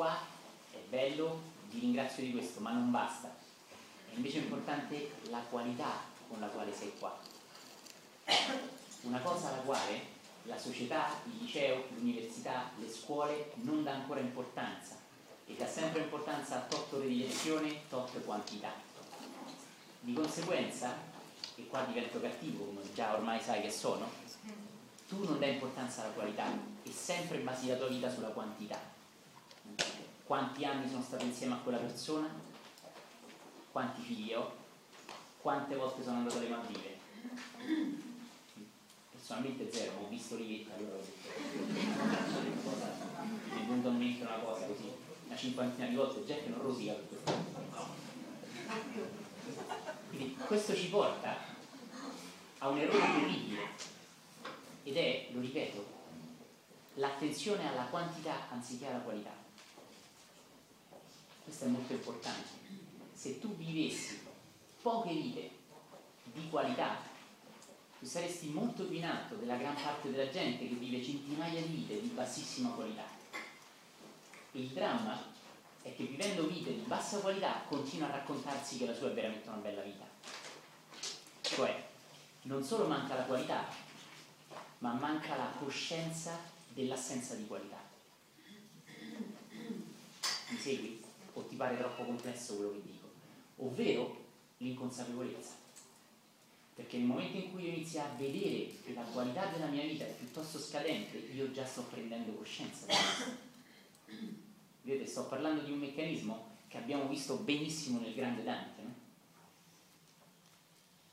[0.00, 0.18] qua
[0.70, 3.36] è bello, vi ringrazio di questo, ma non basta.
[4.08, 7.14] È invece importante la qualità con la quale sei qua.
[9.02, 10.00] Una cosa alla quale
[10.44, 14.96] la società, il liceo, l'università, le scuole non dà ancora importanza
[15.44, 18.72] e dà sempre importanza a tot ore di tot quantità.
[20.00, 20.96] Di conseguenza,
[21.56, 24.08] e qua divento cattivo, come già ormai sai che sono,
[25.08, 26.46] tu non dai importanza alla qualità
[26.84, 28.89] e sempre basi la tua vita sulla quantità.
[30.30, 32.28] Quanti anni sono stato insieme a quella persona?
[33.72, 34.52] Quanti figli ho?
[35.40, 36.98] Quante volte sono andato alle Maldive?
[39.10, 42.70] personalmente zero, ho visto Livetta, allora ho detto,
[43.54, 44.92] mi è venuto in mente una cosa così,
[45.26, 47.32] una cinquantina di volte, Jack non rosica per questo.
[50.10, 51.38] Quindi questo ci porta
[52.58, 53.62] a un errore terribile
[54.84, 55.86] ed è, lo ripeto,
[56.94, 59.39] l'attenzione alla quantità anziché alla qualità.
[61.50, 62.48] Questo è molto importante.
[63.12, 64.20] Se tu vivessi
[64.80, 65.50] poche vite
[66.22, 66.96] di qualità
[67.98, 71.74] tu saresti molto più in alto della gran parte della gente che vive centinaia di
[71.74, 73.02] vite di bassissima qualità.
[74.52, 75.20] Il dramma
[75.82, 79.48] è che vivendo vite di bassa qualità continua a raccontarsi che la sua è veramente
[79.48, 80.04] una bella vita.
[81.40, 81.84] Cioè,
[82.42, 83.66] non solo manca la qualità,
[84.78, 87.82] ma manca la coscienza dell'assenza di qualità.
[90.48, 90.99] Mi segui?
[91.34, 93.08] O ti pare troppo complesso quello che dico?
[93.56, 94.16] Ovvero
[94.58, 95.60] l'inconsapevolezza
[96.80, 100.04] perché nel momento in cui io inizio a vedere che la qualità della mia vita
[100.04, 102.86] è piuttosto scadente, io già sto prendendo coscienza.
[104.80, 108.82] Vedete, sto parlando di un meccanismo che abbiamo visto benissimo nel grande Dante.
[108.82, 108.94] No?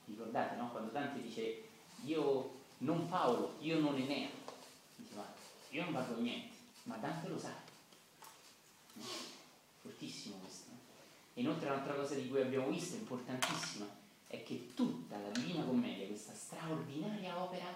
[0.06, 0.72] Ricordate, no?
[0.72, 1.63] Quando Dante dice
[2.06, 4.29] io non Paolo, io non Enea,
[4.95, 5.25] dice ma
[5.72, 7.53] io non parlo niente, ma Dante lo sa.
[8.94, 9.03] No?
[9.88, 10.72] Fortissimo questo.
[10.72, 10.80] No?
[11.36, 13.88] Inoltre un'altra cosa di cui abbiamo visto, importantissima,
[14.28, 17.74] è che tutta la Divina Commedia, questa straordinaria opera,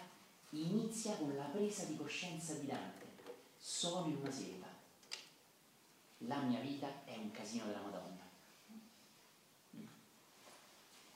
[0.49, 3.05] inizia con la presa di coscienza di Dante.
[3.57, 4.67] Sono in una selva.
[6.25, 8.29] La mia vita è un casino della Madonna.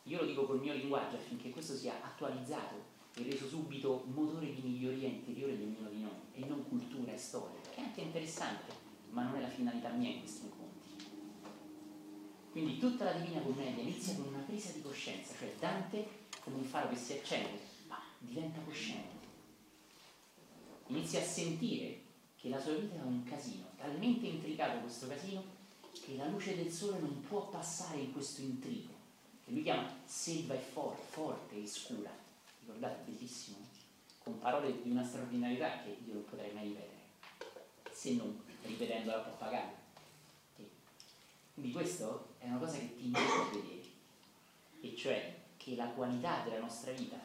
[0.03, 4.61] Io lo dico col mio linguaggio affinché questo sia attualizzato e reso subito motore di
[4.61, 8.71] miglioria interiore di ognuno di noi e non cultura e storia, che è anche interessante,
[9.09, 10.64] ma non è la finalità mia in questi incontri.
[12.55, 16.07] Quindi tutta la Divina Commedia inizia con una presa di coscienza, cioè Dante
[16.39, 19.25] come un faro che si accende, ma diventa cosciente.
[20.87, 21.99] Inizia a sentire
[22.37, 25.43] che la sua vita è un casino, talmente intricato questo casino
[25.91, 28.93] che la luce del sole non può passare in questo intrigo,
[29.43, 32.09] che lui chiama selva e forte, forte e scura.
[32.61, 33.57] Ricordate, bellissimo,
[34.19, 37.01] con parole di una straordinarietà che io non potrei mai ripetere,
[37.91, 39.84] se non ripetendola a pappagallo.
[41.55, 43.83] Quindi questo è una cosa che ti invito a vedere,
[44.81, 47.17] e cioè che la qualità della nostra vita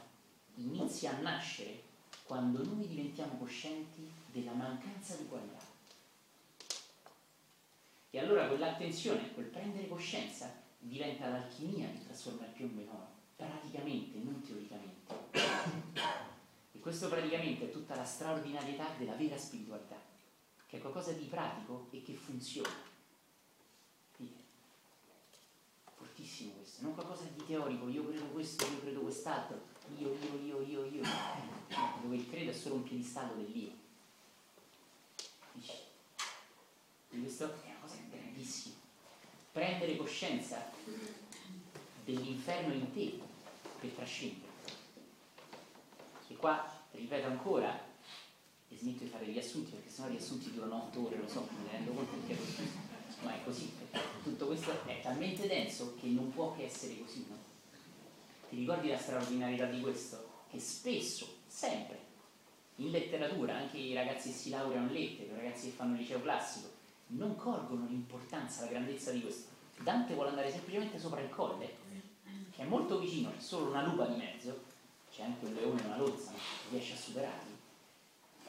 [0.55, 1.83] inizia a nascere
[2.23, 5.59] quando noi diventiamo coscienti della mancanza di qualità.
[8.11, 10.49] E allora quell'attenzione, quel prendere coscienza
[10.79, 15.13] diventa l'alchimia che trasforma il piombo in oro, praticamente, non teoricamente.
[16.71, 20.01] E questo praticamente è tutta la straordinarietà della vera spiritualità,
[20.67, 22.89] che è qualcosa di pratico e che funziona
[26.21, 29.61] fortissimo questo, non qualcosa di teorico, io credo questo, io credo quest'altro,
[29.99, 31.03] io, io, io, io, io,
[32.03, 33.71] dove il credo è solo un piedistallo dell'io.
[35.53, 35.73] Dici,
[37.09, 38.77] questo è una cosa grandissima.
[39.53, 40.71] Prendere coscienza
[42.04, 43.21] dell'inferno in te
[43.81, 44.49] per trascendere.
[46.28, 47.89] E qua, ripeto ancora,
[48.69, 51.69] e smetto di fare riassunti perché sennò i riassunti durano otto ore, lo so, mi
[51.71, 52.90] rendo conto che è così
[53.22, 53.72] ma è così,
[54.22, 57.37] tutto questo è talmente denso che non può che essere così, no?
[58.49, 60.28] Ti ricordi la straordinarietà di questo?
[60.51, 61.99] Che spesso, sempre,
[62.77, 66.01] in letteratura, anche i ragazzi che si laureano in lettere, i ragazzi che fanno il
[66.01, 66.69] liceo classico,
[67.09, 69.51] non colgono l'importanza, la grandezza di questo.
[69.83, 71.77] Dante vuole andare semplicemente sopra il colle,
[72.55, 74.63] che è molto vicino, c'è solo una lupa di mezzo,
[75.11, 76.33] c'è anche un leone e una lozza,
[76.71, 77.57] riesce a superarli.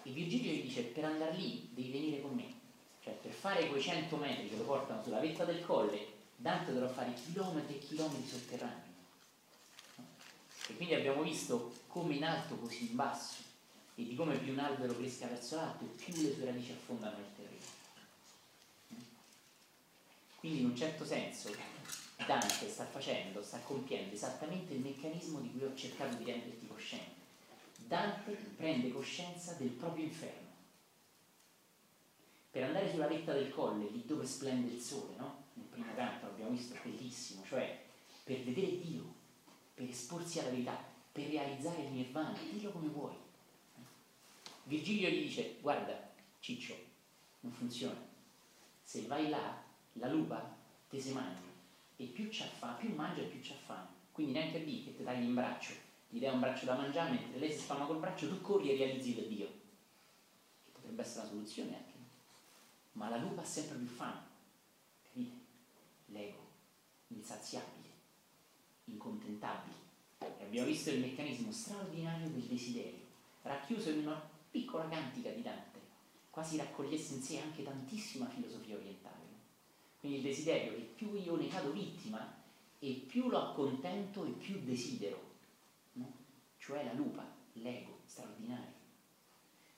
[0.04, 2.61] E Virgilio gli dice, per andare lì devi venire con me.
[3.04, 6.90] Cioè per fare quei 100 metri che lo portano sulla vetta del colle, Dante dovrà
[6.90, 8.90] fare chilometri e chilometri sotterranei.
[10.68, 13.42] E quindi abbiamo visto come in alto così in basso
[13.96, 17.26] e di come più un albero cresca verso l'alto più le sue radici affondano nel
[17.36, 17.80] terreno.
[20.38, 21.54] Quindi in un certo senso
[22.26, 27.20] Dante sta facendo, sta compiendo esattamente il meccanismo di cui ho cercato di renderti cosciente.
[27.78, 30.41] Dante prende coscienza del proprio inferno.
[32.52, 35.46] Per andare sulla vetta del colle, lì dove splende il sole, no?
[35.54, 37.82] Nel primo canto l'abbiamo visto, bellissimo, cioè
[38.24, 39.14] per vedere Dio,
[39.74, 40.78] per esporsi alla verità,
[41.12, 43.16] per realizzare il nirvana, dillo come vuoi.
[44.64, 46.10] Virgilio gli dice, guarda,
[46.40, 46.76] Ciccio,
[47.42, 48.10] non funziona.
[48.82, 49.64] Se vai là,
[49.94, 50.58] la lupa
[50.90, 51.42] te si mangia
[51.96, 53.90] e più ci affama, più mangia più ci affama.
[54.12, 55.74] Quindi neanche lì che ti tagli in braccio,
[56.10, 58.76] gli dai un braccio da mangiare, mentre lei si sfama col braccio, tu corri e
[58.76, 59.48] realizzi il Dio.
[59.48, 61.91] Che potrebbe essere una soluzione anche.
[62.94, 64.22] Ma la lupa ha sempre più fame,
[65.04, 65.36] capite?
[66.08, 66.48] L'ego,
[67.08, 67.90] insaziabile,
[68.86, 69.76] incontentabile.
[70.20, 73.00] E abbiamo visto il meccanismo straordinario del desiderio,
[73.42, 75.80] racchiuso in una piccola cantica di Dante,
[76.30, 79.20] quasi raccogliesse in sé anche tantissima filosofia orientale.
[80.00, 82.40] Quindi il desiderio che più io ne cado vittima
[82.80, 85.22] e più lo accontento e più desidero,
[85.94, 86.12] no?
[86.58, 87.24] cioè la lupa,
[87.54, 88.74] l'ego straordinario.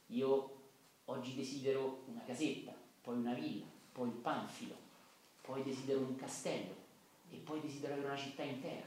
[0.07, 0.61] Io
[1.05, 4.75] oggi desidero una casetta, poi una villa, poi il panfilo,
[5.41, 6.73] poi desidero un castello
[7.29, 8.85] e poi desidero avere una città intera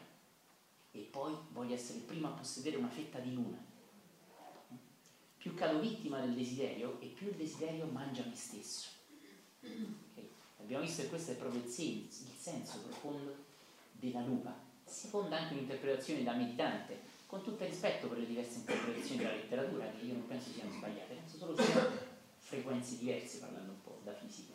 [0.92, 3.62] e poi voglio essere il primo a possedere una fetta di luna.
[5.36, 8.88] Più cado vittima del desiderio e più il desiderio mangia me stesso.
[9.60, 10.30] Okay?
[10.60, 13.36] Abbiamo visto che questo è proprio il senso, il senso profondo
[13.92, 14.54] della lupa,
[14.84, 19.90] secondo anche un'interpretazione da meditante, con tutto il rispetto per le diverse interpretazioni della letteratura,
[19.90, 21.15] che io non penso siano sbagliate,
[22.86, 24.54] frequenze diverse, parlando un po' da fisica.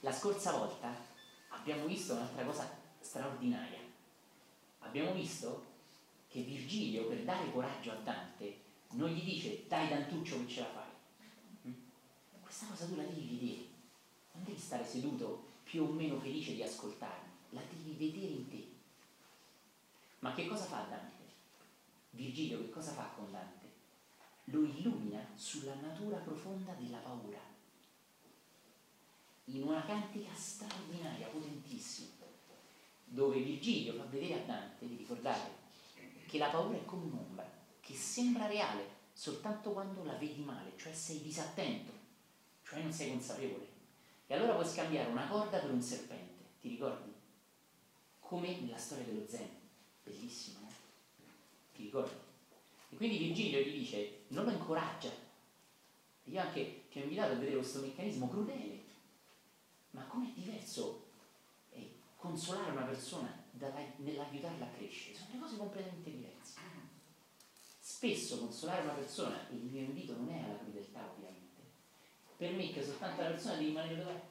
[0.00, 0.94] La scorsa volta
[1.48, 2.68] abbiamo visto un'altra cosa
[3.00, 3.78] straordinaria.
[4.80, 5.70] Abbiamo visto
[6.28, 8.60] che Virgilio, per dare coraggio a Dante,
[8.92, 10.90] non gli dice dai Dantuccio che ce la fai
[12.40, 13.66] questa cosa tu la devi vedere,
[14.32, 18.66] non devi stare seduto più o meno felice di ascoltarmi, la devi vedere in te.
[20.18, 21.22] Ma che cosa fa Dante?
[22.10, 23.61] Virgilio che cosa fa con Dante?
[24.52, 27.40] Lo illumina sulla natura profonda della paura,
[29.46, 32.10] in una cantica straordinaria, potentissima,
[33.04, 35.50] dove Virgilio fa vedere a Dante, vi ricordate,
[36.26, 37.50] che la paura è come un'ombra,
[37.80, 42.00] che sembra reale soltanto quando la vedi male, cioè sei disattento
[42.72, 43.68] cioè non sei consapevole.
[44.26, 47.12] E allora puoi scambiare una corda per un serpente, ti ricordi?
[48.18, 49.50] Come nella storia dello Zen,
[50.02, 50.72] bellissimo, no?
[51.74, 52.14] Ti ricordi?
[52.88, 55.10] E quindi Virgilio gli dice, non lo incoraggia.
[56.24, 58.80] Io anche ti ho invitato a vedere questo meccanismo crudele,
[59.90, 61.06] ma com'è diverso
[61.70, 63.44] eh, consolare una persona
[63.96, 65.16] nell'aiutarla a crescere?
[65.16, 66.60] Sono due cose completamente diverse.
[67.80, 71.62] Spesso consolare una persona, il mio invito non è alla crudeltà ovviamente,
[72.36, 74.30] permette soltanto alla persona di rimanere dove.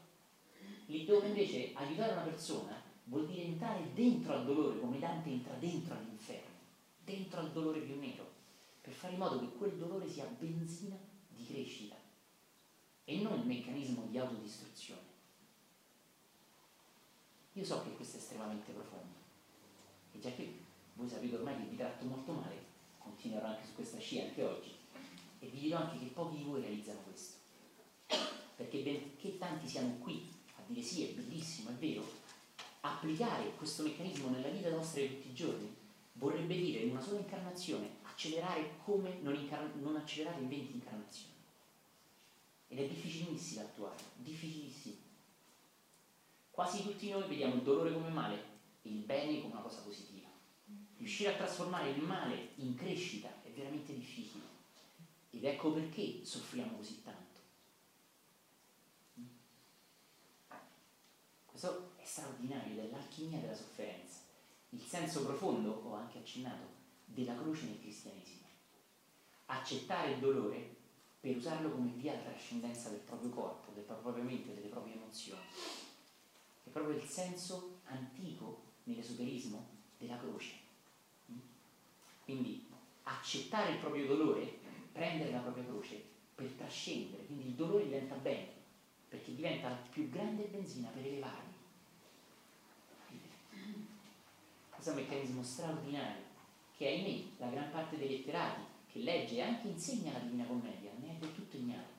[0.87, 5.53] Lì dove invece aiutare una persona vuol dire entrare dentro al dolore, come Dante entra
[5.55, 6.55] dentro all'inferno,
[7.03, 8.39] dentro al dolore più nero,
[8.81, 10.97] per fare in modo che quel dolore sia benzina
[11.29, 11.95] di crescita
[13.03, 15.09] e non un meccanismo di autodistruzione.
[17.53, 19.19] Io so che questo è estremamente profondo
[20.13, 20.59] e già che
[20.93, 22.63] voi sapete ormai che vi tratto molto male,
[22.97, 24.71] continuerò anche su questa scia anche oggi
[25.39, 27.39] e vi dirò anche che pochi di voi realizzano questo
[28.61, 32.05] perché benché tanti siano qui a dire sì, è bellissimo, è vero,
[32.81, 35.75] applicare questo meccanismo nella vita nostra di tutti i giorni
[36.13, 37.89] vorrebbe dire in una sola incarnazione
[38.21, 39.33] accelerare come non,
[39.81, 41.33] non accelerare in 20 incarnazioni.
[42.67, 44.95] Ed è difficilissimo attuare, difficilissimo.
[46.51, 48.35] Quasi tutti noi vediamo il dolore come male
[48.83, 50.29] e il bene come una cosa positiva.
[50.97, 54.43] Riuscire a trasformare il male in crescita è veramente difficile.
[55.31, 57.39] Ed ecco perché soffriamo così tanto.
[61.45, 64.19] Questo è straordinario, dell'alchimia della sofferenza,
[64.69, 66.80] il senso profondo, ho anche accennato,
[67.13, 68.45] della croce nel cristianesimo.
[69.45, 70.75] Accettare il dolore
[71.19, 75.41] per usarlo come via alla trascendenza del proprio corpo, del proprio mente, delle proprie emozioni.
[76.63, 80.55] È proprio il senso antico nell'esoterismo della croce.
[82.23, 82.67] Quindi
[83.03, 84.59] accettare il proprio dolore,
[84.91, 86.01] prendere la propria croce
[86.33, 88.47] per trascendere, quindi il dolore diventa bene,
[89.09, 91.51] perché diventa la più grande benzina per elevarmi
[94.81, 96.23] questo è un meccanismo straordinario
[96.81, 100.91] che ahimè la gran parte dei letterati che legge e anche insegna la Divina Commedia
[100.97, 101.91] ne è del tutto ignato.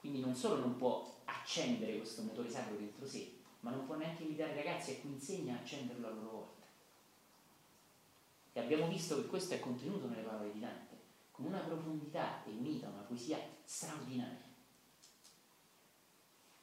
[0.00, 4.22] Quindi non solo non può accendere questo motore sacro dentro sé, ma non può neanche
[4.22, 6.66] invitare i ragazzi a cui insegna a accenderlo a loro volta.
[8.54, 10.96] E abbiamo visto che questo è contenuto nelle parole di Dante,
[11.30, 14.46] con una profondità e unita, una poesia straordinaria.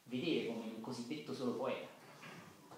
[0.06, 1.88] vedere come un cosiddetto solo poeta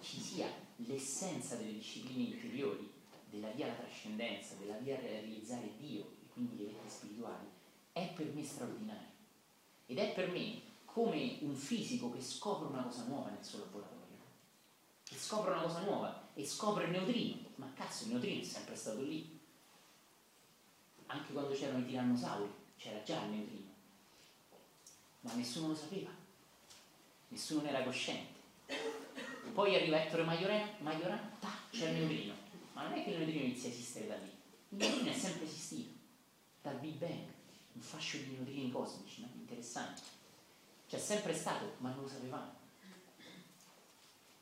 [0.02, 2.97] ci sia l'essenza delle discipline interiori,
[3.30, 7.48] della via alla trascendenza, della via a realizzare Dio e quindi le vette spirituali,
[7.92, 9.16] è per me straordinario.
[9.86, 13.96] Ed è per me come un fisico che scopre una cosa nuova nel suo laboratorio.
[15.04, 17.48] Che scopre una cosa nuova e scopre il neutrino.
[17.56, 19.40] Ma cazzo, il neutrino è sempre stato lì.
[21.08, 23.72] Anche quando c'erano i tirannosauri, c'era già il neutrino.
[25.22, 26.10] Ma nessuno lo sapeva.
[27.30, 28.36] Nessuno ne era cosciente.
[29.54, 31.38] Poi arriva Ettore Majoran, Majoran
[31.72, 32.34] c'è il neutrino.
[32.78, 34.30] Ma non è che il neutrino inizia a esistere da lì.
[34.70, 35.98] Il neutrino è sempre esistito.
[36.62, 37.26] Dal Big Bang.
[37.74, 39.30] Un fascio di neutrini cosmici, no?
[39.34, 40.02] interessante.
[40.88, 42.54] C'è sempre stato, ma non lo sapevamo.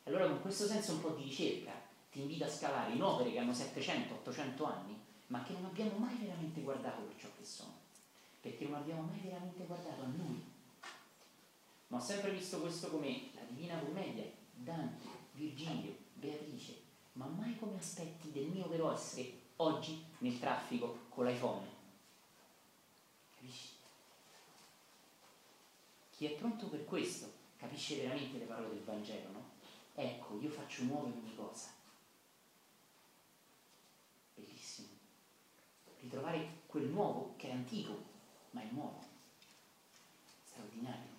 [0.03, 1.71] Allora con questo senso un po' di ricerca
[2.11, 6.17] ti invita a scalare in opere che hanno 700-800 anni, ma che non abbiamo mai
[6.17, 7.73] veramente guardato per ciò che sono,
[8.41, 10.43] perché non abbiamo mai veramente guardato a noi.
[11.87, 16.83] Ma ho sempre visto questo come la Divina Commedia, Dante, Virgilio, Beatrice,
[17.15, 21.65] ma mai come aspetti del mio vero essere oggi nel traffico con l'iPhone.
[23.35, 23.69] Capisci?
[26.11, 29.43] Chi è pronto per questo capisce veramente le parole del Vangelo, no?
[29.95, 31.69] Ecco, io faccio nuovo ogni cosa.
[34.35, 34.89] Bellissimo.
[36.01, 38.03] Ritrovare quel nuovo che è antico,
[38.51, 39.01] ma è nuovo.
[40.43, 41.13] Straordinario.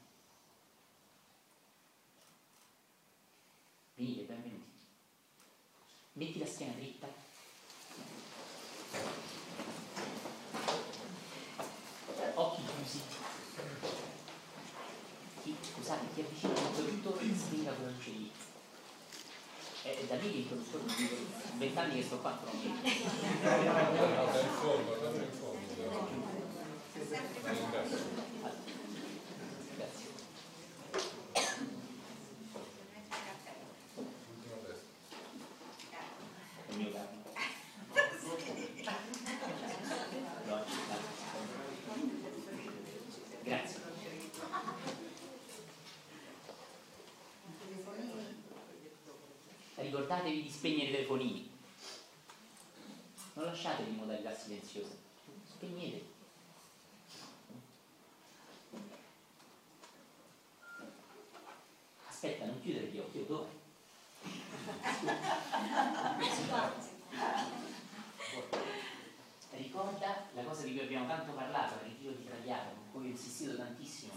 [3.94, 4.55] Venite, benvenuti.
[6.16, 7.06] Metti la schiena dritta.
[12.34, 13.00] Occhi chiusi.
[15.42, 18.30] Chi, scusate, chi avvicina l'interruttore stringa con luce lì.
[19.82, 21.16] È da lì che il produttore mi dice,
[21.58, 22.80] vent'anni che sto qua, non mi
[23.42, 23.56] Da
[24.40, 25.56] in fondo, in fondo.
[27.44, 28.04] All'ingresso.
[29.76, 30.08] Grazie.
[33.94, 34.86] L'ultima testa.
[36.66, 37.14] È il mio capo.
[40.46, 40.64] No,
[43.42, 43.84] Grazie.
[49.76, 51.50] Ricordatevi di spegnere i telefonini.
[53.34, 54.94] Non lasciateli in modalità silenziosa.
[55.48, 56.14] Spegneteli.
[62.66, 63.64] Aspetta, non chiudere gli occhi, dove?
[69.50, 73.10] Ricorda la cosa di cui abbiamo tanto parlato, il ritiro di Traviata, con cui ho
[73.10, 74.12] insistito tantissimo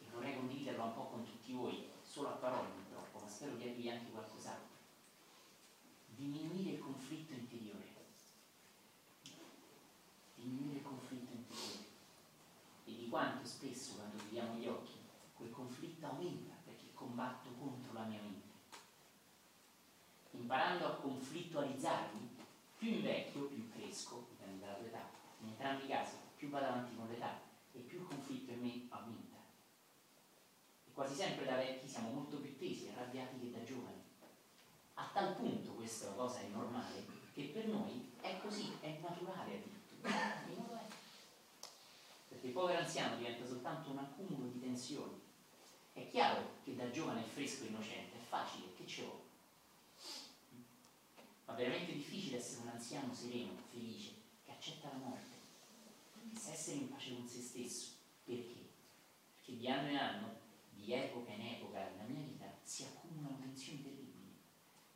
[0.00, 3.62] e vorrei condividerlo un po' con tutti voi, solo a parole purtroppo, ma spero di
[3.62, 4.74] dirvi anche qualcos'altro.
[6.08, 7.94] Diminuire il conflitto interiore.
[10.34, 11.84] Diminuire il conflitto interiore.
[12.84, 15.04] E di quanto spesso quando chiudiamo gli occhi
[15.36, 18.44] quel conflitto aumenta perché combatto contro la mia mente.
[20.46, 22.36] Imparando a conflittualizzarmi,
[22.78, 25.10] più invecchio, più cresco, dipende dalla tua età.
[25.40, 27.40] In entrambi i casi, più vado avanti con l'età
[27.72, 29.38] e più il conflitto in me aumenta.
[30.84, 34.00] E quasi sempre da vecchi siamo molto più tesi e arrabbiati che da giovani.
[34.94, 40.10] A tal punto questa cosa è normale che per noi è così, è naturale addirittura.
[42.28, 45.20] Perché il povero anziano diventa soltanto un accumulo di tensioni.
[45.92, 49.25] È chiaro che da giovane fresco e innocente è facile, che ce vuole?
[51.56, 54.12] Veramente difficile essere un anziano sereno, felice,
[54.44, 55.36] che accetta la morte,
[56.50, 57.92] essere in pace con se stesso.
[58.24, 58.68] Perché?
[59.34, 60.36] Perché di anno in anno,
[60.70, 64.36] di epoca in epoca, nella mia vita si accumulano tensioni terribili,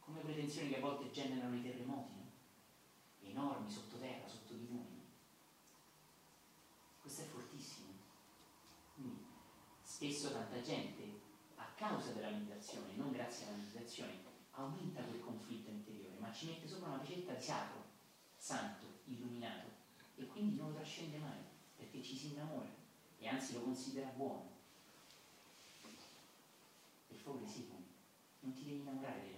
[0.01, 2.31] come quelle tensioni che a volte generano i terremoti, no?
[3.23, 4.85] enormi sottoterra, sotto di noi.
[4.91, 5.03] no?
[7.01, 7.89] Questo è fortissimo.
[8.95, 9.25] Quindi,
[9.83, 11.21] spesso tanta gente,
[11.55, 16.67] a causa della meditazione, non grazie alla meditazione, aumenta quel conflitto interiore, ma ci mette
[16.67, 17.85] sopra una ricetta di sacro,
[18.39, 19.69] santo, illuminato,
[20.17, 21.37] e quindi non lo trascende mai,
[21.77, 22.71] perché ci si innamora
[23.19, 24.49] e anzi lo considera buono.
[27.09, 27.85] Per favore, Simone,
[28.41, 29.30] non ti devi innamorare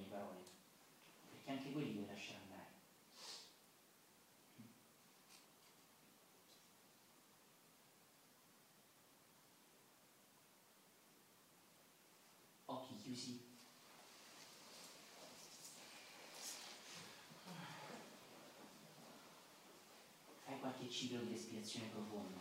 [21.02, 22.38] principio di espiazione profonda.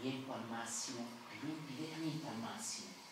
[0.00, 1.06] Riempo al massimo,
[1.40, 3.03] riempi veramente al massimo.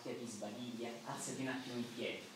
[0.00, 2.30] Stiracchiati, sbadiglia, alzati un attimo in piedi.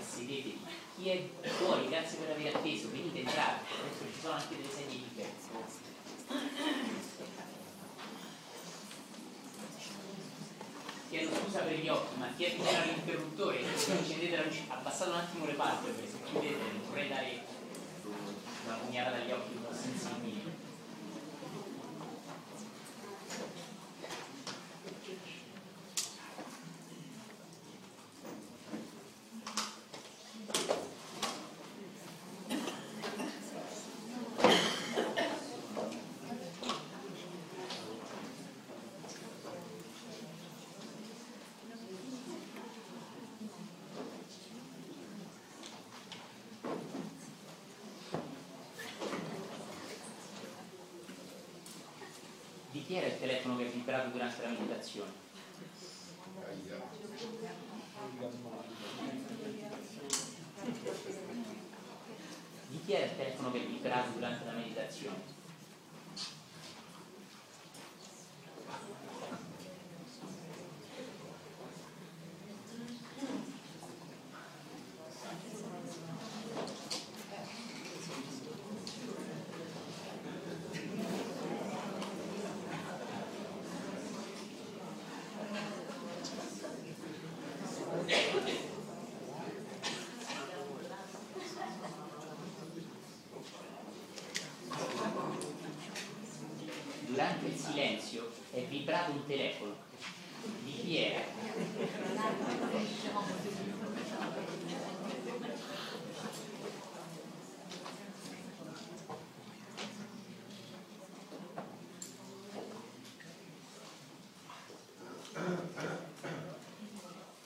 [0.00, 0.66] Sedetevi.
[0.96, 3.64] Chi è fuori, grazie per aver atteso, venite entrate.
[3.80, 4.87] Adesso ci sono anche delle sedie
[11.78, 16.06] gli occhi, ma chi è vicino all'interruttore, accendete la luce, abbassate un attimo le palpebre,
[16.06, 16.56] se chiudete
[16.88, 17.44] vorrei dare
[18.66, 20.56] una pugnata dagli occhi un po' sensibili.
[52.70, 55.10] Di chi era il telefono che ha vibrato durante la meditazione?
[62.68, 65.36] Di chi era il telefono che ha vibrato durante la meditazione?
[97.18, 99.74] Durante il silenzio è vibrato un telefono.
[100.62, 101.24] Di chi era?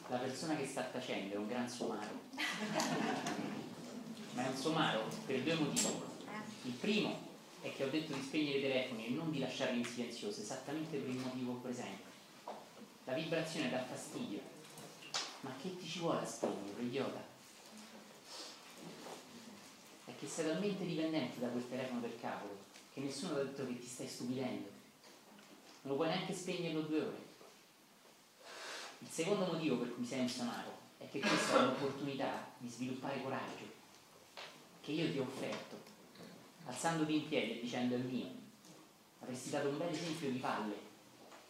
[0.08, 0.18] La
[1.02, 2.20] tacendo è un gran somaro.
[4.34, 5.88] Ma è un somaro per due motivi.
[6.62, 9.84] Il primo è che ho detto di spegnere i telefoni e non di lasciarli in
[9.84, 12.10] silenzioso, esattamente per il motivo presente.
[13.04, 14.40] La vibrazione dà fastidio.
[15.40, 17.30] Ma che ti ci vuole a spegnerlo, idiota?
[20.04, 23.66] È che sei talmente dipendente da quel telefono del cavolo che nessuno ti ha detto
[23.66, 24.68] che ti stai stupidendo.
[25.82, 27.30] Non lo puoi neanche spegnerlo due ore.
[28.98, 30.71] Il secondo motivo per cui sei un sonaro
[31.12, 33.64] che questa è un'opportunità di sviluppare coraggio
[34.80, 35.76] che io ti ho offerto
[36.64, 38.30] alzandoti in piedi e dicendo è mio,
[39.20, 40.74] avresti dato un bel esempio di palle,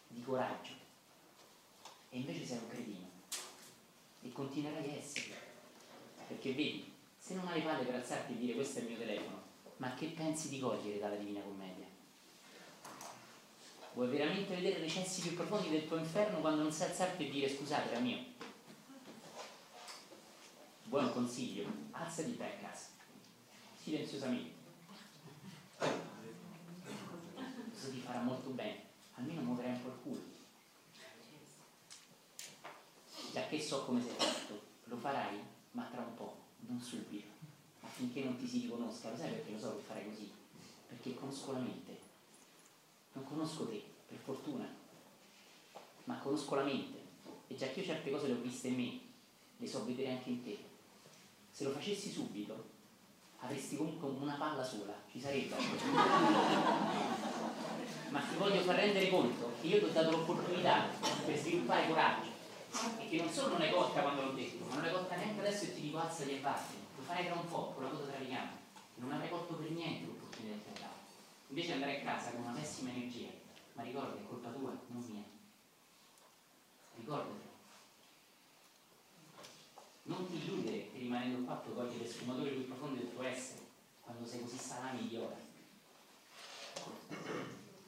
[0.08, 0.72] di coraggio.
[2.10, 3.10] E invece sei un cretino.
[4.22, 5.34] E continuerai a esserlo.
[6.26, 8.98] Perché vedi, se non hai le palle per alzarti e dire questo è il mio
[8.98, 9.42] telefono,
[9.76, 11.86] ma che pensi di cogliere dalla Divina Commedia?
[13.94, 17.30] Vuoi veramente vedere i recessi più profondi del tuo inferno quando non sai alzarti e
[17.30, 18.30] dire scusate, era mio?
[20.92, 22.88] Buon consiglio, alzati a casa,
[23.80, 24.52] silenziosamente.
[27.70, 30.20] Questo ti farà molto bene, almeno muoverai un po' il culo.
[33.32, 37.30] Già che so come sei fatto, lo farai, ma tra un po', non subito,
[37.80, 39.08] affinché non ti si riconosca.
[39.08, 40.30] Lo sai perché lo so che farai così?
[40.88, 41.98] Perché conosco la mente.
[43.14, 44.68] Non conosco te, per fortuna,
[46.04, 46.98] ma conosco la mente.
[47.46, 49.00] E già che io certe cose le ho viste in me,
[49.56, 50.70] le so vedere anche in te.
[51.52, 52.64] Se lo facessi subito,
[53.40, 55.54] avresti comunque una palla sola, ci sarebbe.
[58.08, 60.88] Ma ti voglio far rendere conto che io ti ho dato l'opportunità
[61.26, 62.30] per sviluppare coraggio
[62.98, 65.40] e che non solo non hai colta quando l'ho detto, ma non hai colta neanche
[65.40, 66.80] adesso e ti dico alzati e vattene.
[66.96, 68.56] Lo farai tra un po', con la cosa tra le gambe.
[68.94, 71.00] Non avrei colto per niente l'opportunità ho dato.
[71.48, 73.28] Invece andrai a casa con una pessima energia.
[73.74, 75.22] Ma ricorda, è colpa tua, non mia.
[76.96, 77.51] Ricordatelo.
[80.12, 83.60] Non ti illudere che rimanendo qua puoi cogliere il sfumatore più profondo del tuo essere,
[84.02, 85.36] quando sei così salame e idiota.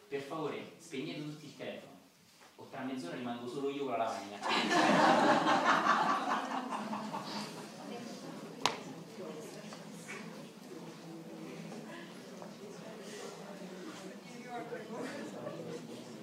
[0.08, 1.92] Per favore, spegnete tutti il telefono,
[2.56, 4.38] o tra mezz'ora rimango solo io con la lavagna.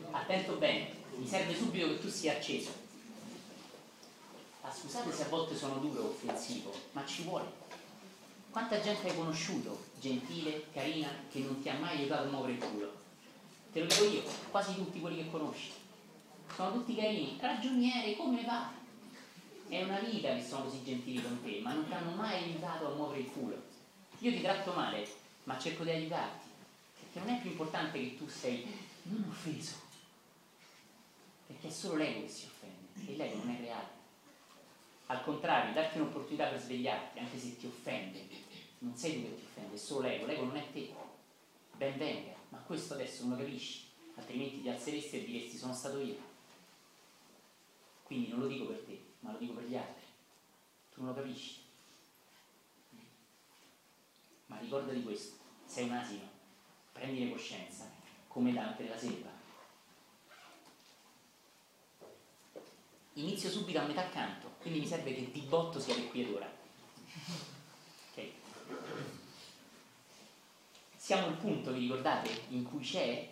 [0.09, 2.80] attento bene, mi serve subito che tu sia acceso.
[4.91, 7.49] Scusate se a volte sono duro offensivo, ma ci vuole.
[8.49, 12.59] Quanta gente hai conosciuto, gentile, carina, che non ti ha mai aiutato a muovere il
[12.59, 12.93] culo?
[13.71, 15.71] Te lo dico io, quasi tutti quelli che conosci.
[16.53, 18.69] Sono tutti carini, ragionieri, come va?
[19.69, 22.87] È una vita che sono così gentili con te, ma non ti hanno mai aiutato
[22.87, 23.55] a muovere il culo.
[24.19, 25.07] Io ti tratto male,
[25.45, 26.47] ma cerco di aiutarti,
[26.99, 28.67] perché non è più importante che tu sei
[29.03, 29.75] non offeso,
[31.47, 33.99] perché è solo l'ego che si offende, e l'ego non è reale.
[35.11, 38.25] Al contrario, darti un'opportunità per svegliarti, anche se ti offende,
[38.79, 40.89] non sei tu che ti offende, è solo l'ego, l'ego non è te.
[41.75, 45.99] Ben venga, ma questo adesso non lo capisci, altrimenti ti alzeresti e diresti sono stato
[45.99, 46.15] io.
[48.03, 50.05] Quindi non lo dico per te, ma lo dico per gli altri.
[50.93, 51.59] Tu non lo capisci.
[54.45, 56.29] Ma ricorda di questo, sei un asino,
[56.93, 57.91] prendine coscienza,
[58.29, 59.40] come Dante della selva.
[63.13, 66.49] Inizio subito a metà canto, quindi mi serve che di botto sia qui ed ora.
[68.11, 68.23] Ok?
[70.95, 73.27] Siamo al punto, vi ricordate, in cui c'è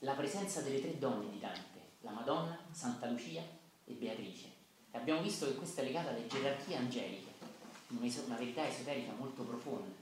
[0.00, 3.40] la presenza delle tre donne di Dante, la Madonna, Santa Lucia
[3.86, 4.52] e Beatrice.
[4.90, 7.32] E abbiamo visto che questa è legata alle gerarchie angeliche,
[7.88, 9.94] una verità esoterica molto profonda.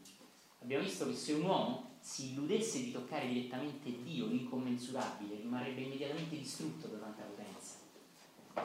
[0.60, 6.36] Abbiamo visto che se un uomo si illudesse di toccare direttamente Dio, l'incommensurabile, rimarrebbe immediatamente
[6.36, 7.41] distrutto da tanta potenza.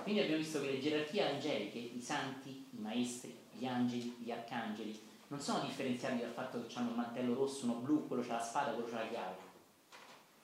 [0.03, 4.99] Quindi abbiamo visto che le gerarchie angeliche, i santi, i maestri, gli angeli, gli arcangeli,
[5.27, 8.43] non sono differenziati dal fatto che hanno un mantello rosso, uno blu, quello c'ha la
[8.43, 9.35] spada, quello c'ha la chiave.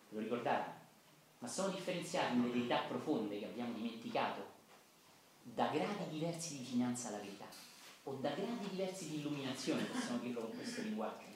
[0.10, 0.72] Ve lo ricordate?
[1.40, 4.52] Ma sono differenziati nelle verità profonde che abbiamo dimenticato
[5.44, 7.46] da gradi diversi di vicinanza alla verità
[8.04, 11.33] o da gradi diversi di illuminazione, possiamo dirlo con questo linguaggio.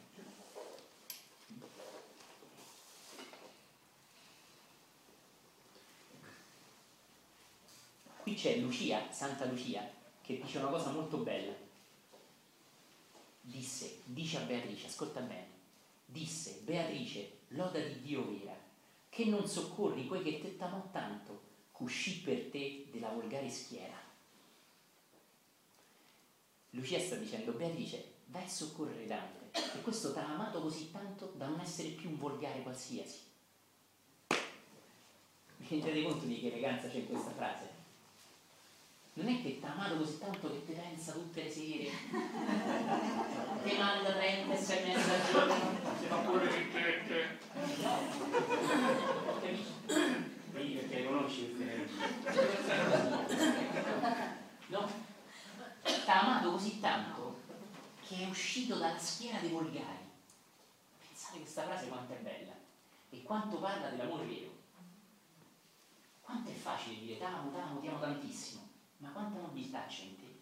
[8.27, 11.53] Qui c'è Lucia, Santa Lucia, che dice una cosa molto bella.
[13.39, 15.47] Disse, dice a Beatrice, ascolta bene,
[16.03, 18.53] disse Beatrice, loda di Dio vera,
[19.07, 23.95] che non soccorri quei che te t'amò tanto, cuscì per te della volgare schiera.
[26.71, 31.31] Lucia sta dicendo, Beatrice, vai a soccorrere Dante, e questo ti ha amato così tanto
[31.37, 33.19] da non essere più un volgare qualsiasi.
[35.59, 37.76] Vi rendete conto di che eleganza c'è in questa frase?
[39.17, 41.89] Non è che ti ha amato così tanto che ti pensa tutte le sere,
[43.63, 45.53] ti manda 30 sms al giorno,
[46.07, 47.39] fa pure le cicchette.
[49.41, 49.73] Capisci?
[50.51, 51.89] Vedi perché conosci queste
[54.67, 54.87] No?
[55.81, 57.39] Ti amato così tanto
[58.07, 60.05] che è uscito dalla schiera dei volgari.
[61.07, 62.53] Pensate questa frase quanto è bella
[63.09, 64.51] e quanto parla dell'amore vero.
[66.21, 68.66] Quanto è facile dire t'amo, t'amo, ti amo tantissimo,
[68.97, 70.35] ma quanta nobiltà c'è in te?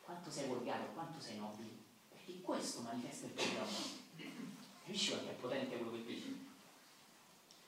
[0.00, 1.70] Quanto sei volgare, quanto sei nobile?
[2.08, 4.02] Perché questo manifesta il tuo amore.
[4.84, 6.46] Capisci quanto è potente quello che dici?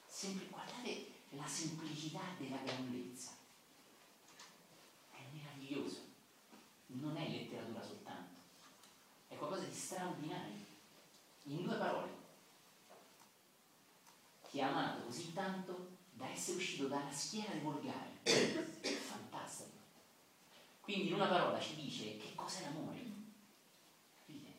[0.06, 3.32] Sempli, guardate la semplicità della grandezza.
[5.10, 6.06] È meraviglioso
[6.86, 8.34] non è letteratura soltanto,
[9.28, 10.64] è qualcosa di straordinario.
[11.44, 12.14] In due parole,
[14.50, 18.10] ti ha amato così tanto da essere uscito dalla schiera dei volgari.
[18.24, 19.75] Fantastico.
[20.86, 23.02] Quindi in una parola ci dice che cos'è l'amore.
[24.20, 24.50] Capite?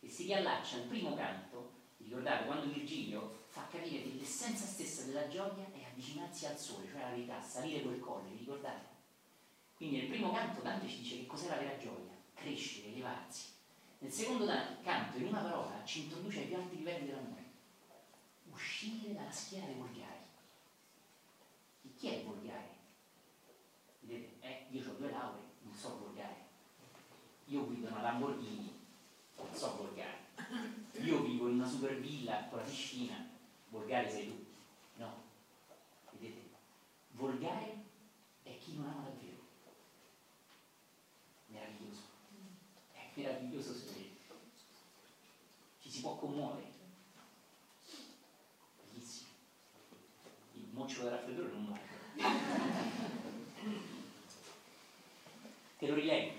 [0.00, 5.28] E si riallaccia al primo canto, ricordate quando Virgilio fa capire che l'essenza stessa della
[5.28, 8.86] gioia è avvicinarsi al sole, cioè la verità, salire quel colle, ricordate?
[9.76, 13.50] Quindi nel primo canto Dante ci dice che cos'è la vera gioia, crescere, elevarsi.
[14.00, 14.46] Nel secondo
[14.82, 17.44] canto, in una parola, ci introduce ai più alti livelli dell'amore.
[18.50, 20.24] Uscire dalla schiera dei volgari.
[21.82, 22.68] E chi è il volgare?
[24.00, 25.41] Vedete, eh, io ho due lauree.
[27.52, 28.72] Io guido una Lamborghini,
[29.36, 30.20] non so volgare.
[31.02, 33.28] Io vivo in una super villa con la piscina,
[33.68, 34.44] volgare sei tu.
[34.96, 35.22] No.
[36.12, 36.48] Vedete,
[37.10, 37.84] volgare
[38.42, 39.32] è chi non ama davvero.
[43.14, 44.34] meraviglioso segreto.
[45.80, 46.70] Ci si può commuovere.
[48.90, 49.28] Bellissimo.
[50.54, 51.80] Il moccio del raffreddore non muore.
[55.78, 56.31] Te lo rileggo.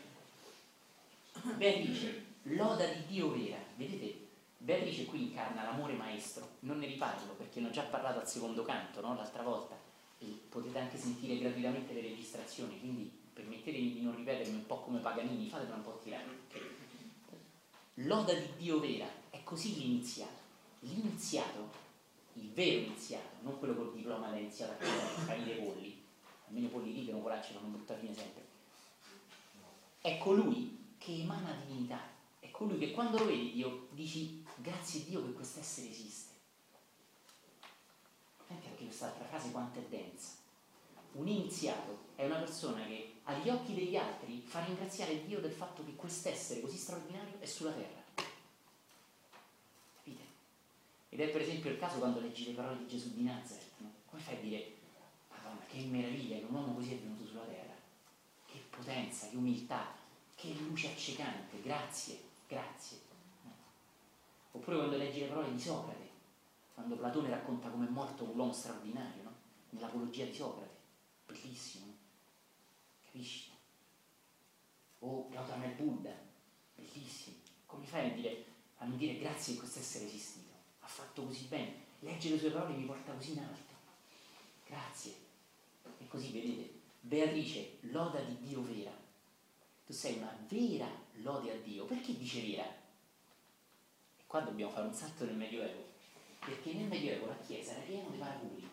[1.64, 3.56] Beatrice, loda di Dio vera.
[3.78, 6.58] Vedete, Beatrice qui incarna l'amore maestro.
[6.60, 9.16] Non ne riparlo perché ne ho già parlato al secondo canto, no?
[9.16, 9.74] l'altra volta.
[10.18, 15.00] E potete anche sentire gratuitamente le registrazioni, quindi permettetemi di non ripetermi un po' come
[15.00, 16.26] Paganini, fatela un po' tirare.
[17.94, 20.42] Loda di Dio vera, è così l'iniziato.
[20.80, 21.82] L'iniziato
[22.34, 24.76] il vero iniziato, non quello col diploma ha iniziato a
[25.26, 26.04] capire polli,
[26.48, 28.42] almeno i polli ridono, polacci fanno brutta fine sempre.
[30.02, 32.00] È colui che emana divinità,
[32.40, 36.32] è colui che quando lo vedi Dio dici grazie a Dio che questo essere esiste.
[38.48, 40.32] Senti anche quest'altra frase quanto è densa.
[41.14, 45.84] Un iniziato è una persona che agli occhi degli altri fa ringraziare Dio del fatto
[45.84, 48.02] che quest'essere così straordinario è sulla terra.
[49.98, 50.24] Capite?
[51.10, 53.74] Ed è per esempio il caso quando leggi le parole di Gesù di Nazareth.
[53.80, 53.92] No?
[54.06, 54.78] Come fai a dire,
[55.30, 57.76] Madonna, che meraviglia che un uomo così è venuto sulla terra?
[58.46, 60.02] Che potenza, che umiltà,
[60.44, 63.00] che luce accecante, grazie, grazie.
[64.52, 66.10] Oppure quando leggi le parole di Socrate,
[66.74, 69.34] quando Platone racconta come è morto un uomo straordinario, no?
[69.70, 70.76] nell'apologia di Socrate,
[71.26, 71.96] bellissimo,
[73.06, 73.52] capisci?
[75.00, 76.14] O Gautama il Buddha,
[76.76, 77.38] bellissimo.
[77.66, 78.46] Come fai a dire,
[78.80, 80.52] a non dire grazie di questo essere esistito?
[80.82, 83.74] Ha fatto così bene, leggere le sue parole mi porta così in alto.
[84.68, 85.16] Grazie.
[85.98, 89.03] E così vedete, Beatrice, loda di Dio vera.
[89.94, 90.90] Tu sei una vera
[91.22, 91.86] lode a Dio.
[91.86, 92.64] Perché dice vera?
[92.64, 95.86] E qua dobbiamo fare un salto nel Medioevo.
[96.44, 98.68] Perché nel Medioevo la Chiesa era piena di paraculi.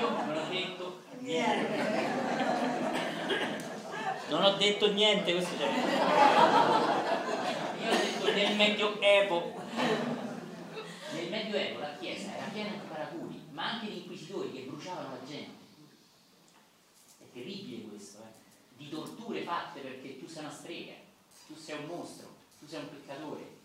[0.00, 2.08] Io non ho detto niente.
[4.30, 5.68] Non ho detto niente, questo c'è.
[7.82, 9.52] Io ho detto nel Medioevo.
[11.12, 15.26] Nel Medioevo la Chiesa era piena di paraculi, ma anche di inquisitori che bruciavano la
[15.26, 15.63] gente.
[17.34, 18.76] Terribile questo, eh?
[18.76, 20.94] Di torture fatte perché tu sei una strega,
[21.48, 23.62] tu sei un mostro, tu sei un peccatore.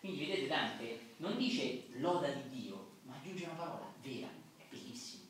[0.00, 4.26] Quindi vedete Dante non dice loda di Dio, ma aggiunge una parola vera,
[4.56, 5.22] è bellissimo.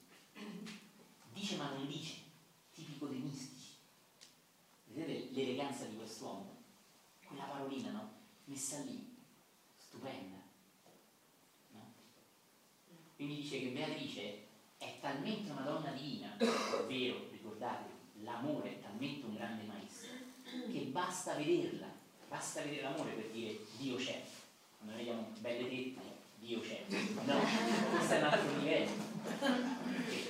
[1.34, 2.14] Dice ma non dice,
[2.72, 3.74] tipico dei mistici.
[4.86, 6.56] Vedete l'eleganza di quest'uomo?
[7.22, 8.12] Quella parolina, no?
[8.44, 9.14] Messa lì,
[9.76, 10.38] stupenda.
[11.72, 11.92] No?
[13.16, 14.46] Quindi dice che Beatrice
[14.82, 16.36] è talmente una donna divina,
[16.74, 17.90] ovvero, ricordate,
[18.22, 20.10] l'amore è talmente un grande maestro,
[20.42, 21.86] che basta vederla,
[22.28, 24.20] basta vedere l'amore per dire Dio c'è.
[24.78, 26.00] Quando vediamo belle tette,
[26.40, 26.84] Dio c'è.
[26.88, 27.38] No,
[27.90, 28.90] questo è un altro livello.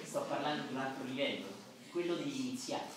[0.04, 1.46] Sto parlando di un altro livello,
[1.90, 2.92] quello degli iniziati.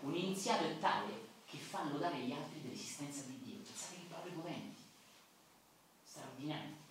[0.00, 1.12] Un iniziato è tale
[1.44, 3.56] che fa lodare gli altri dell'esistenza di Dio.
[3.56, 4.80] Pensate che parole potenti,
[6.04, 6.84] straordinarie.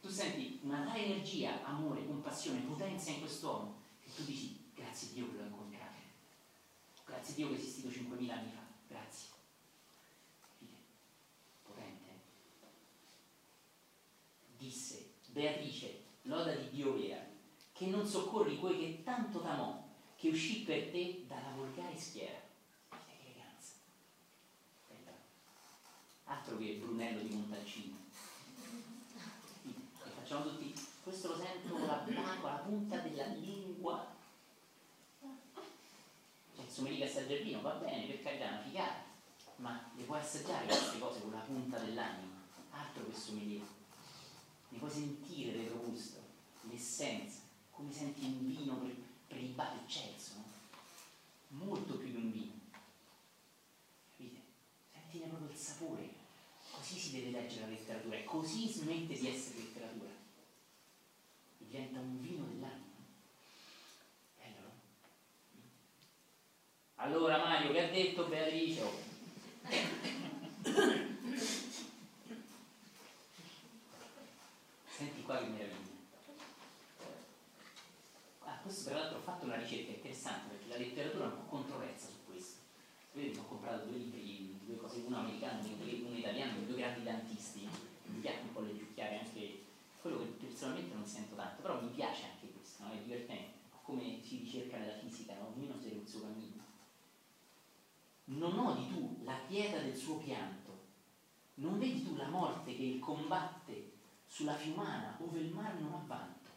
[0.00, 5.28] Tu senti una tale energia, amore, compassione, potenza in quest'uomo che tu dici grazie Dio
[5.28, 5.84] che l'ho incontrato.
[7.04, 8.62] Grazie Dio che è esistito 5.000 anni fa.
[8.86, 9.28] Grazie.
[11.62, 12.10] Potente.
[14.56, 17.24] Disse Beatrice, loda di Dio vera,
[17.72, 19.84] che non soccorri quei che tanto t'amò,
[20.14, 22.40] che uscì per te dalla volgare schiera.
[22.88, 23.74] Che eleganza.
[24.88, 25.12] Bella.
[26.24, 27.96] Altro che Brunello di Montalcino.
[30.04, 30.65] E facciamo tutti,
[31.26, 32.04] lo sento con la,
[32.40, 34.14] con la punta della lingua.
[36.54, 39.04] Cioè, il sommelier a Saggiardino va bene, per carità, una figata,
[39.56, 43.64] ma le puoi assaggiare queste cose con la punta dell'anima, altro che sommelier.
[44.68, 46.20] Ne puoi sentire retrogusto,
[46.62, 48.94] l'essenza, come senti un vino per,
[49.28, 51.64] per il bar eccelso, no?
[51.64, 52.52] molto più di un vino.
[54.16, 54.40] Capite?
[54.92, 56.14] Sentine proprio il sapore.
[56.70, 60.15] Così si deve leggere la letteratura e così smette di essere letteratura.
[61.76, 62.86] Diventa un vino dell'anima.
[64.62, 64.70] No?
[66.94, 68.82] Allora Mario, che ha detto Beatrice?
[74.88, 75.74] Senti qua che meraviglia.
[78.44, 81.56] Ah, questo tra l'altro ho fatto una ricerca interessante perché la letteratura è un po'
[81.56, 82.60] controversa su questo.
[83.12, 87.68] Vedete, ho comprato due libri, due cose, uno americano e uno italiano, due grandi dantisti.
[88.04, 89.64] Mi piace un po' leggiucchiare anche
[90.00, 92.92] quello che personalmente non sento tanto, però mi piace anche questo, no?
[92.92, 95.52] è divertente, come si ricerca nella fisica, no?
[95.54, 96.64] ognuno segue il suo cammino.
[98.24, 100.84] Non odi tu la pieta del suo pianto,
[101.56, 103.92] non vedi tu la morte che il combatte
[104.26, 106.48] sulla fiumana ove il mare non ha vanto.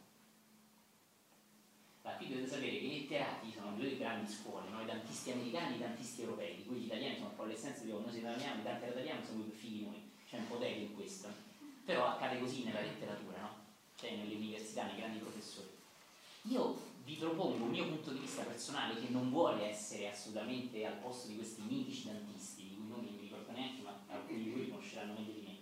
[2.01, 4.81] Ma qui dovete sapere che i letterati sono due grandi scuole, no?
[4.81, 7.91] i dantisti americani e i dantisti europei, di gli italiani sono un po' l'essenza di
[7.91, 11.27] noi italiani, i danti italiani sono più figli noi, c'è un potere in questo.
[11.83, 13.68] Però accade così nella letteratura, no?
[13.99, 15.67] Cioè nelle università, nei grandi professori.
[16.43, 20.99] Io vi propongo un mio punto di vista personale che non vuole essere assolutamente al
[20.99, 24.69] posto di questi mitici dantisti, di cui non mi ricordo neanche, ma alcuni di voi
[24.69, 25.57] conosceranno meglio di me.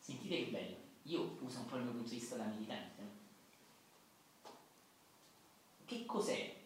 [0.00, 3.02] Sentite che bello, io uso un po' il mio punto di vista da militante.
[5.84, 6.56] Che cos'è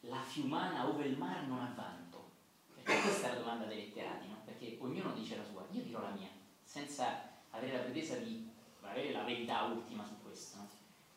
[0.00, 2.30] la fiumana ove il mar non ha vanto?
[2.74, 4.42] Perché questa è la domanda dei letterati, no?
[4.44, 6.28] Perché ognuno dice la sua, io dirò la mia,
[6.62, 8.52] senza avere la pretesa di
[8.88, 10.58] avere la verità ultima su questo.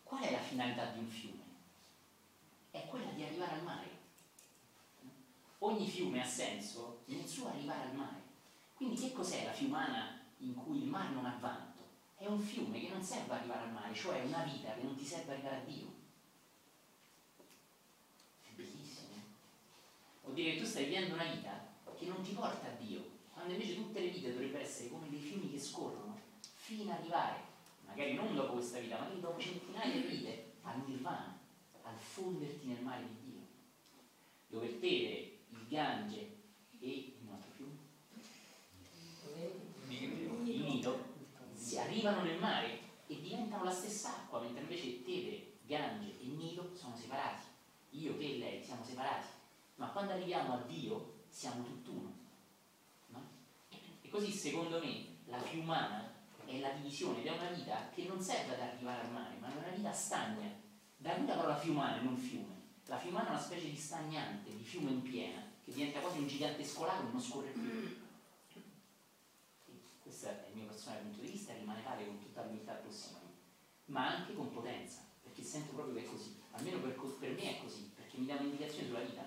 [0.03, 1.43] Qual è la finalità di un fiume?
[2.71, 3.89] È quella di arrivare al mare.
[5.59, 8.21] Ogni fiume ha senso nel suo arrivare al mare.
[8.73, 11.83] Quindi che cos'è la fiumana in cui il mare non ha vanto?
[12.15, 15.05] È un fiume che non serve arrivare al mare, cioè una vita che non ti
[15.05, 15.93] serve arrivare a Dio.
[18.43, 19.13] È bellissimo.
[20.23, 23.03] Vuol dire che tu stai vivendo una vita che non ti porta a Dio,
[23.33, 26.19] quando invece tutte le vite dovrebbero essere come dei fiumi che scorrono
[26.53, 27.41] fino ad arrivare,
[27.97, 31.39] magari non dopo questa vita, magari dopo centinaia di vite, al nirvana,
[31.81, 33.41] al fonderti nel mare di Dio,
[34.49, 36.37] dove il Tevere, il Gange
[36.79, 37.75] e un altro fiume,
[40.43, 41.15] il Nito,
[41.53, 46.75] si arrivano nel mare e diventano la stessa acqua, mentre invece Tevere, Gange e Nilo
[46.75, 47.47] sono separati.
[47.91, 49.25] Io, te e lei siamo separati,
[49.75, 52.13] ma quando arriviamo a Dio siamo tutt'uno.
[53.07, 53.27] No?
[54.03, 56.16] E così secondo me la più umana
[56.47, 59.53] è la divisione ed è una vita che non serve ad arrivare al mare, ma
[59.53, 60.49] è una vita stagna.
[60.95, 62.55] Da qui la parola fiumana, non fiume.
[62.85, 66.27] La fiumana è una specie di stagnante, di fiume in piena, che diventa quasi un
[66.27, 68.05] gigantesco lago e non scorre più.
[69.65, 73.19] E questo è il mio personale punto di vista, rimane tale con tutta l'umiltà possibile,
[73.85, 76.39] ma anche con potenza, perché sento proprio che è così.
[76.51, 79.23] Almeno per, per me è così, perché mi dà un'indicazione sulla vita.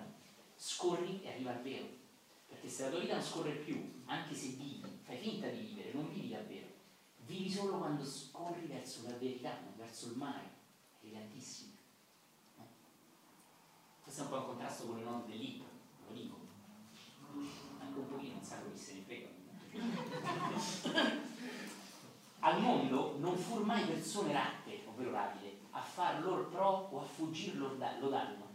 [0.55, 1.99] Scorri e arriva al vero.
[2.47, 5.93] Perché se la tua vita non scorre più, anche se vivi, fai finta di vivere,
[5.93, 6.70] non vivi davvero
[7.31, 10.49] vivi solo quando scorri verso la verità, verso il mare,
[11.01, 11.71] elegantissimo.
[12.59, 12.63] Eh?
[14.03, 15.67] Questo è un po' in contrasto con le note del libro,
[16.07, 16.39] lo dico.
[17.79, 19.29] Anche un pochino, non sa chi se ne frega.
[22.39, 27.05] Al mondo non fur mai persone ratte, ovvero rapide, a far lor pro o a
[27.05, 28.49] fuggir lo danno.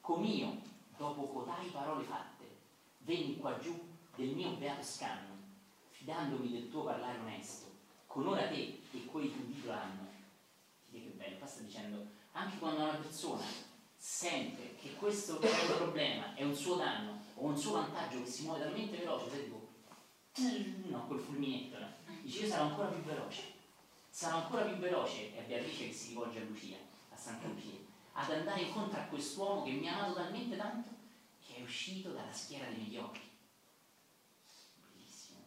[0.00, 0.62] Com'io,
[0.96, 2.56] dopo codai parole fatte,
[2.98, 3.78] venni qua giù
[4.16, 5.34] del mio beato scanno,
[5.90, 7.65] fidandomi del tuo parlare onesto
[8.16, 10.08] con ora te e quei tuoi udito l'hanno.
[10.88, 13.44] Dite che bello, qua sta dicendo, anche quando una persona
[13.94, 15.38] sente che questo
[15.76, 19.44] problema, è un suo danno o un suo vantaggio che si muove talmente veloce, sai
[19.44, 19.68] tipo,
[20.88, 21.88] no, col fulminetto, no?
[22.22, 23.42] dice io sarò ancora più veloce,
[24.08, 26.76] sarò ancora più veloce, è Beatrice che si rivolge a Lucia,
[27.10, 27.76] a Santa Lucia,
[28.12, 30.88] ad andare incontro a quest'uomo che mi ha amato talmente tanto
[31.46, 33.20] che è uscito dalla schiera dei mediocri.
[34.80, 35.40] Bellissimo.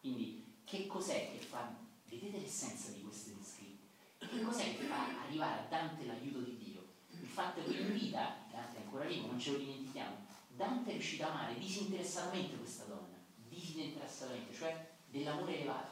[0.00, 1.68] Quindi che cos'è che fa,
[2.08, 6.86] vedete l'essenza di questi descritti, che cos'è che fa arrivare a Dante l'aiuto di Dio?
[7.10, 10.92] Il fatto che in vita, Dante è ancora vivo, non ce lo dimentichiamo, Dante è
[10.92, 15.90] riuscito a amare disinteressatamente questa donna, disinteressatamente, cioè dell'amore elevato.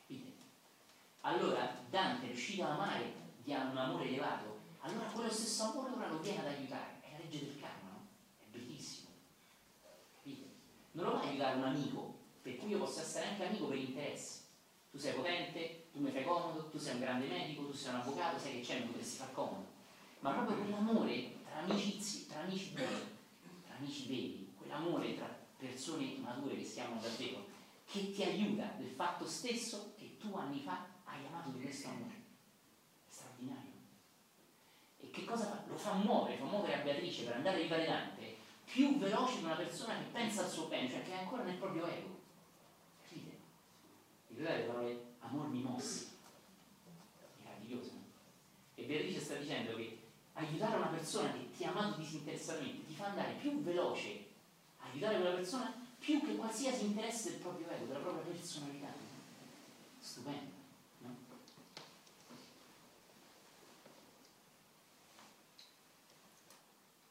[0.00, 0.32] Capite?
[1.20, 6.08] Allora Dante è riuscito ad amare di un amore elevato, allora quello stesso amore ora
[6.08, 8.06] lo viene ad aiutare, è la legge del karma, no?
[8.40, 9.10] È bellissimo.
[10.16, 10.48] Capite?
[10.92, 12.13] Non lo va a aiutare un amico
[12.44, 14.42] per cui io posso essere anche amico per interessi.
[14.90, 18.00] Tu sei potente, tu mi fai comodo, tu sei un grande medico, tu sei un
[18.00, 19.64] avvocato, sai che c'è, mi potresti far comodo.
[20.20, 23.16] Ma proprio quell'amore tra amicizi, tra amici veri,
[23.66, 27.46] tra amici veri, quell'amore tra persone mature che siamo davvero,
[27.86, 32.22] che ti aiuta del fatto stesso che tu anni fa hai amato di questo amore.
[33.08, 33.72] È straordinario.
[34.98, 35.64] E che cosa fa?
[35.66, 39.44] Lo fa muovere, fa muovere a Beatrice per andare a rifare Dante più veloce di
[39.44, 42.13] una persona che pensa al suo bene, cioè che è ancora nel proprio ego.
[44.34, 46.08] Ricordate le parole amor mi mossi?
[47.42, 47.92] Meraviglioso.
[48.74, 49.98] E Beatrice sta dicendo che
[50.32, 54.26] aiutare una persona che ti ha amato disinteressatamente ti fa andare più veloce
[54.78, 58.92] aiutare quella persona più che qualsiasi interesse del proprio ego, della propria personalità.
[60.00, 60.52] Stupendo?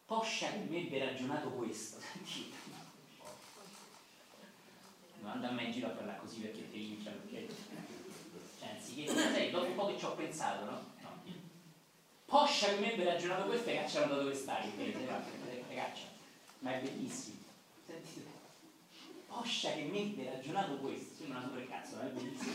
[0.06, 2.63] Poscia che mi ebbe ragionato questo, sentite
[5.24, 7.48] non anda a me in giro a parlare così perché ti rincia perché
[8.60, 10.92] cioè anziché sai, dopo un po' che ci ho pensato no?
[11.02, 11.22] no.
[12.26, 14.72] Poscia che mi ebbe ragionato questo e cacciano da dove stai
[15.74, 16.12] caccia
[16.60, 17.38] ma è bellissimo.
[17.86, 18.32] Sentite
[19.28, 22.54] Poscia che mi ebbe ragionato questo sembra una super cazzo ma è bellissimo.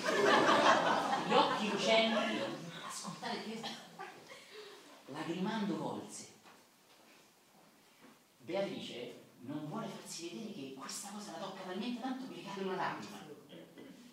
[1.27, 2.39] Gli occhi lucenti.
[2.87, 3.61] Ascoltate che
[5.07, 6.27] lagrimando volse.
[8.39, 12.63] Beatrice non vuole farsi vedere che questa cosa la tocca talmente tanto che le cade
[12.63, 13.27] una lacrima.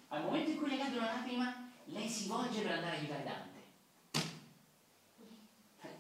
[0.10, 3.24] Al momento in cui le cade una lacrima, lei si volge per andare a aiutare
[3.24, 3.64] Dante.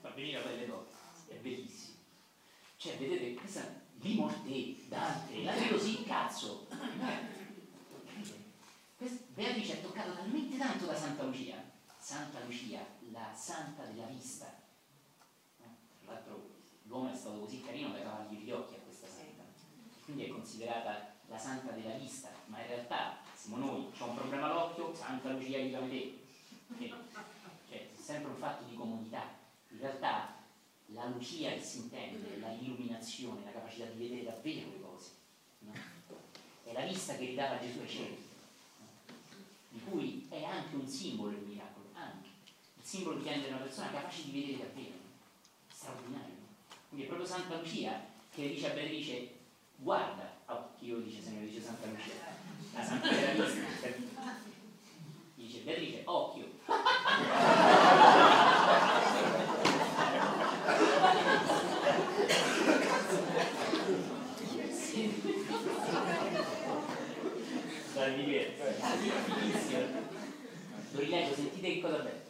[0.01, 0.87] Fa venire la pelle d'oro,
[1.27, 1.97] è bellissimo.
[2.77, 6.67] Cioè, vedete, questa di morte, Dante, la così, cazzo.
[6.69, 7.43] No.
[9.35, 11.61] Beatrice è toccata talmente tanto da Santa Lucia,
[11.99, 14.45] Santa Lucia, la santa della vista.
[15.57, 16.51] Tra l'altro
[16.83, 18.74] l'uomo è stato così carino da cavargli gli occhi
[20.05, 24.45] quindi è considerata la santa della vista, ma in realtà siamo noi, c'è un problema
[24.45, 26.93] all'occhio, Santa Lucia aiutami te.
[27.67, 29.23] Cioè, è sempre un fatto di comodità.
[29.69, 30.35] In realtà
[30.87, 35.09] la lucia che si intende, la illuminazione, la capacità di vedere davvero le cose.
[35.59, 35.73] No?
[36.63, 38.17] È la vista che ridava Gesù ai cieli,
[38.77, 38.85] no?
[39.69, 42.27] di cui è anche un simbolo il miracolo, anche.
[42.77, 44.93] Il simbolo che rende una persona capace di vedere davvero.
[45.67, 46.35] Straordinario.
[46.89, 49.34] Quindi è proprio Santa Lucia che dice a Beatrice,
[49.77, 52.13] guarda, oh, chi lo dice se lo dice Santa Lucia?
[52.73, 53.87] La Santa della Vista.
[55.35, 56.47] Dice Beatrice, occhio.
[67.93, 68.15] Dai.
[70.91, 72.23] Lo rileggo, sentite che cosa bello.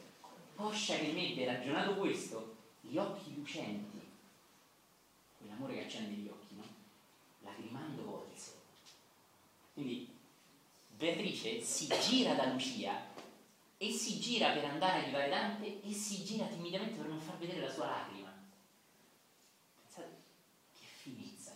[0.56, 4.02] Poscia che mette ragionato questo, gli occhi lucenti,
[5.38, 6.45] quell'amore che accende gli occhi?
[7.56, 8.52] Lacrimando volse.
[9.74, 10.10] Quindi
[10.90, 13.14] Beatrice si gira da Lucia
[13.78, 17.38] e si gira per andare a aiutare Dante e si gira timidamente per non far
[17.38, 18.34] vedere la sua lacrima.
[19.82, 20.16] Pensate
[20.78, 21.54] che finezza.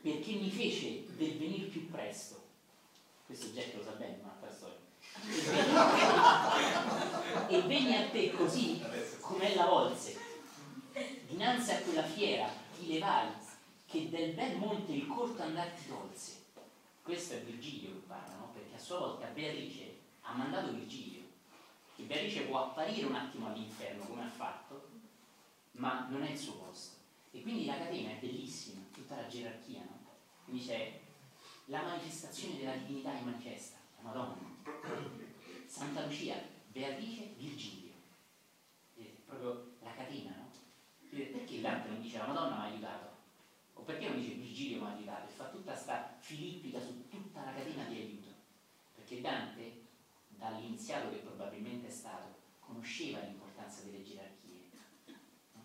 [0.00, 2.46] Perché mi fece del venire più presto.
[3.26, 4.86] Questo Jack lo sa bene, ma la storia.
[7.48, 8.80] E venni a te così
[9.28, 10.18] come la volse.
[11.26, 13.28] Dinanzi a quella fiera ti levai
[13.84, 16.46] che del bel monte il corto andar ti tolse.
[17.02, 18.50] Questo è Virgilio che parla, no?
[18.54, 21.24] Perché a sua volta Beatrice ha mandato Virgilio.
[21.94, 24.88] Che Beatrice può apparire un attimo all'inferno come ha fatto,
[25.72, 26.96] ma non è il suo posto.
[27.30, 30.06] E quindi la catena è bellissima, tutta la gerarchia, no?
[30.44, 31.00] Quindi c'è
[31.66, 34.56] la manifestazione della divinità in manifesta, la Madonna.
[35.66, 36.36] Santa Lucia,
[36.68, 37.87] Beatrice, Virgilio.
[39.38, 40.50] Proprio la catena, no?
[41.08, 43.16] Perché Dante non dice la Madonna mi ha aiutato?
[43.74, 45.28] O perché non dice Virgilio mi ha aiutato?
[45.28, 48.28] E fa tutta questa filippica su tutta la catena di aiuto.
[48.96, 49.86] Perché Dante,
[50.28, 54.70] dall'iniziato che probabilmente è stato, conosceva l'importanza delle gerarchie.
[55.52, 55.62] No?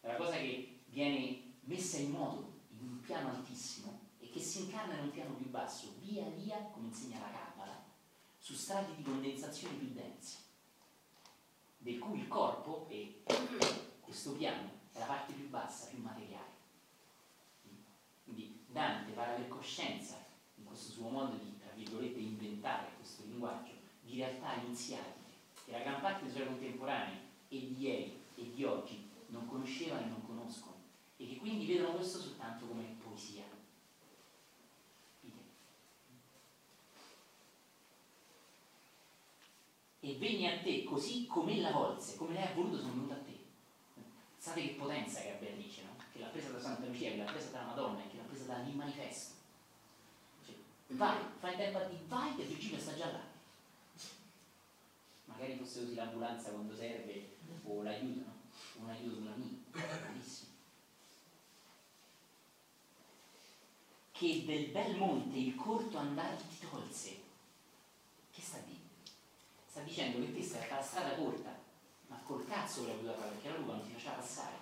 [0.00, 4.62] È una cosa che viene messa in moto in un piano altissimo e che si
[4.62, 7.84] incarna in un piano più basso, via via, come insegna la Cabala,
[8.38, 10.47] su strati di condensazione più densi,
[11.78, 13.22] del cui il corpo e
[14.00, 16.56] questo piano è la parte più bassa, più materiale.
[18.24, 20.16] Quindi Dante pare avere coscienza,
[20.56, 23.72] in questo suo modo di, tra virgolette, inventare questo linguaggio,
[24.02, 25.32] di realtà iniziatiche,
[25.64, 27.16] che la gran parte dei suoi contemporanei
[27.48, 30.76] e di ieri e di oggi non conoscevano e non conoscono,
[31.16, 33.57] e che quindi vedono questo soltanto come poesia.
[40.08, 43.16] E venni a te così come la volse, come lei ha voluto sono venuto a
[43.16, 43.36] te.
[44.38, 46.02] Sapete che potenza che ha Beatrice, no?
[46.10, 49.34] Che l'ha presa da Santa Lucia, che l'ha presa dalla Madonna che l'ha presa dall'immanifesto.
[50.46, 50.54] Cioè,
[50.96, 53.20] vai, fai tempo a dire vai che Virgilio sta già là.
[55.26, 58.36] Magari fosse così l'ambulanza quando serve o l'aiuto, no?
[58.84, 59.58] Un aiuto sulla mia,
[60.06, 60.52] bellissimo.
[64.12, 67.20] Che del bel monte il corto andare ti tolse.
[68.30, 68.87] Che sta dicendo?
[69.78, 71.56] Sta dicendo che te stai a la strada corta,
[72.08, 74.56] ma col cazzo l'hai potuta fare perché la lupa non ti faceva passare.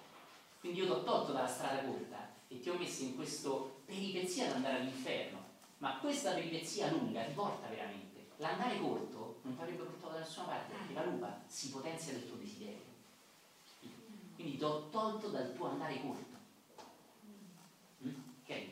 [0.60, 3.50] Quindi io ti ho tolto dalla strada corta e ti ho messo in questa
[3.86, 5.38] peripezia ad andare all'inferno.
[5.78, 8.26] Ma questa peripezia lunga ti porta veramente.
[8.36, 12.28] L'andare corto non ti avrebbe portato da nessuna parte perché la lupa si potenzia del
[12.28, 12.94] tuo desiderio.
[14.34, 16.36] Quindi ti ho tolto dal tuo andare corto.
[18.04, 18.14] Mm?
[18.42, 18.66] Ok?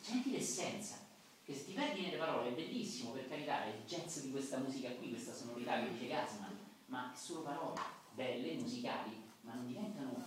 [0.00, 1.05] Senti l'essenza.
[1.46, 5.10] Che perdi nelle parole è bellissimo, per carità, è il jazz di questa musica qui,
[5.10, 7.80] questa sonorità che dice Gasman, ma è solo parole,
[8.14, 10.26] belle, musicali, ma non diventano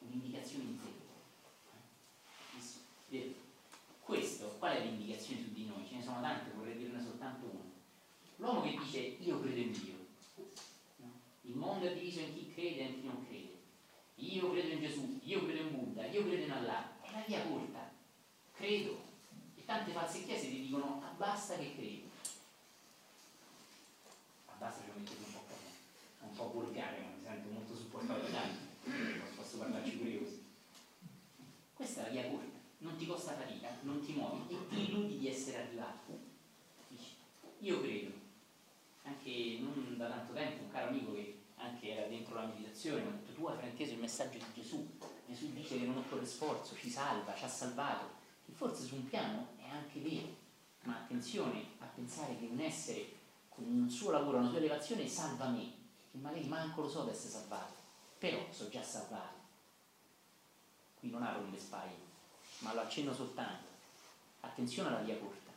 [0.00, 0.78] un'indicazione di
[3.08, 3.34] te.
[4.00, 5.86] Questo, qual è l'indicazione su di noi?
[5.88, 7.72] Ce ne sono tante, vorrei dirne soltanto una.
[8.36, 9.94] L'uomo che dice io credo in Dio.
[10.96, 11.12] No?
[11.44, 13.54] Il mondo è diviso in chi crede e in chi non crede.
[14.16, 17.00] Io credo in Gesù, io credo in Buddha, io credo in Allah.
[17.00, 17.90] È la via corta.
[18.52, 19.05] Credo.
[19.66, 22.08] E tante false chiese ti dicono ah, basta che credi.
[24.46, 25.44] Ma basta che lo mettete un po'
[26.20, 29.34] un po' volgare, ma mi sento molto supportato da tanti.
[29.34, 30.44] Posso parlarci pure così.
[31.74, 35.18] Questa è la via corta non ti costa fatica, non ti muovi e ti illudi
[35.18, 36.34] di essere arrivato.
[37.60, 38.12] Io credo,
[39.02, 43.08] anche non da tanto tempo, un caro amico che anche era dentro la meditazione, mi
[43.08, 44.88] ha detto tu hai frainteso il messaggio di Gesù,
[45.26, 48.10] Gesù dice che non occorre sforzo, ci salva, ci ha salvato,
[48.44, 50.28] che forse su un piano è anche vero,
[50.82, 53.14] ma attenzione a pensare che un essere
[53.48, 55.72] con un suo lavoro, una sua elevazione salva me,
[56.10, 57.74] che magari manco lo so di essere salvato.
[58.18, 59.34] però sono già salvato.
[60.98, 61.94] Qui non apro le spalle,
[62.60, 63.66] ma lo accenno soltanto.
[64.40, 65.52] Attenzione alla via corta.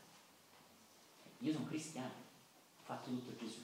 [1.40, 3.64] Io sono cristiano, ho fatto tutto Gesù.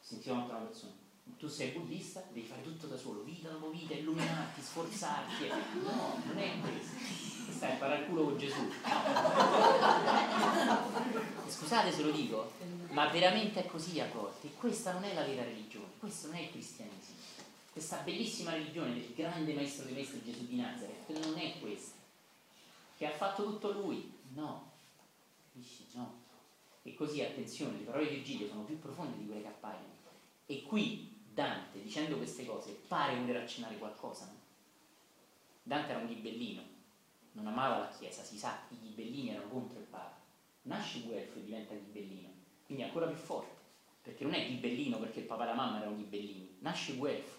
[0.00, 1.03] Sentiamo un'altra persona
[1.38, 5.44] tu sei buddista, devi fare tutto da solo, vita dopo vita, illuminarti, sforzarti.
[5.84, 6.96] No, non è questo.
[7.52, 8.70] Stai a fare il culo con Gesù.
[11.48, 12.52] Scusate se lo dico,
[12.90, 14.52] ma veramente è così a volte.
[14.52, 17.18] Questa non è la vera religione, questo non è il cristianesimo.
[17.72, 21.96] Questa bellissima religione del grande maestro dei maestri Gesù di Nazareth non è questa.
[22.96, 24.12] Che ha fatto tutto lui?
[24.32, 24.70] No.
[25.52, 25.84] Capisci?
[25.92, 26.22] No.
[26.82, 29.92] E così, attenzione, le parole di Virgilio sono più profonde di quelle che appaiono.
[30.46, 34.26] E qui Dante, dicendo queste cose, pare voler accennare qualcosa.
[34.26, 34.38] No?
[35.64, 36.62] Dante era un ghibellino,
[37.32, 40.16] non amava la Chiesa, si sa, i ghibellini erano contro il Papa.
[40.62, 42.28] Nasce Guelfo e diventa ghibellino,
[42.64, 43.52] quindi ancora più forte,
[44.02, 47.36] perché non è ghibellino perché il papà e la mamma erano ghibellini, nasce Guelfo,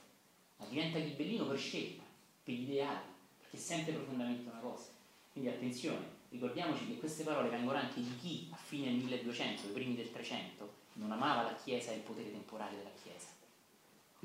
[0.57, 2.03] ma diventa ghibellino per scelta,
[2.43, 3.05] per ideali,
[3.37, 4.89] perché sente profondamente una cosa.
[5.31, 9.71] Quindi attenzione, ricordiamoci che queste parole vengono anche di chi a fine del 1200, i
[9.71, 13.34] primi del 300, non amava la Chiesa e il potere temporale della Chiesa.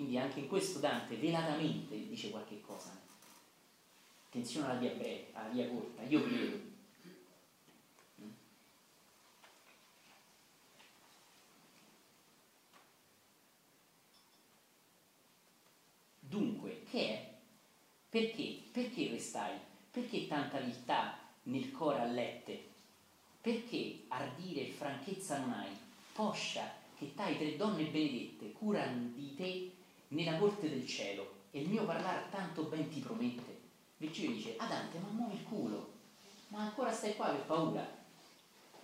[0.00, 2.98] Quindi anche in questo Dante velatamente dice qualche cosa.
[4.28, 6.58] Attenzione alla via breve, alla via corta, io credo.
[16.20, 17.34] Dunque, che è?
[18.08, 18.62] Perché?
[18.72, 19.58] Perché restai?
[19.90, 22.68] Perché tanta viltà nel cuore allette?
[23.38, 25.76] Perché ardire e franchezza non hai?
[26.14, 29.78] Poscia che tai tre donne benedette curan di te
[30.10, 33.58] nella corte del cielo e il mio parlare tanto ben ti promette.
[33.96, 35.92] Virgilio dice, Adante, ma muovi il culo,
[36.48, 37.98] ma ancora stai qua per paura.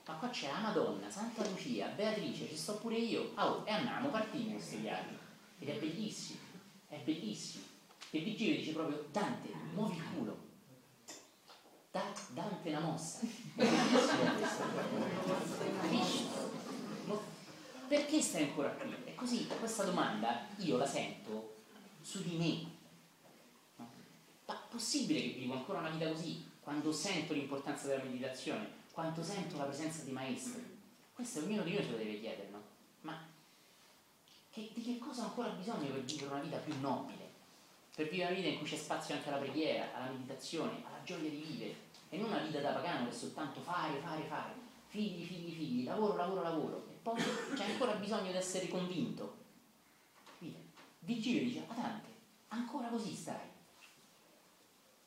[0.06, 3.32] Ma qua c'è la Madonna, Santa Lucia, Beatrice, ci sto pure io.
[3.36, 5.14] Oh, e andiamo, partiamo questo viaggio.
[5.58, 6.38] Ed è bellissimo,
[6.88, 7.64] è bellissimo.
[8.10, 10.44] E Virgilio dice proprio, Dante, muovi il culo.
[11.90, 13.20] Da, Dante una mossa.
[13.20, 14.64] È bellissimo questo.
[15.80, 16.54] Capisci?
[17.88, 18.92] Perché stai ancora qui?
[19.04, 21.58] E così questa domanda io la sento
[22.00, 23.86] su di me.
[24.46, 26.50] Ma possibile che vivo ancora una vita così?
[26.60, 30.64] Quando sento l'importanza della meditazione, quando sento la presenza di maestri?
[31.12, 32.62] Questo ognuno di noi se lo deve chiedere, no?
[33.02, 33.22] Ma
[34.50, 37.24] che, di che cosa ho ancora bisogno per vivere una vita più nobile?
[37.94, 41.30] Per vivere una vita in cui c'è spazio anche alla preghiera, alla meditazione, alla gioia
[41.30, 41.74] di vivere,
[42.08, 44.54] e non una vita da pagano che è soltanto fare, fare, fare,
[44.88, 47.22] figli, figli, figli, lavoro, lavoro, lavoro poi
[47.54, 49.44] c'è ancora bisogno di essere convinto.
[50.98, 52.08] Virgilio dice, Adante,
[52.48, 53.48] ancora così stai.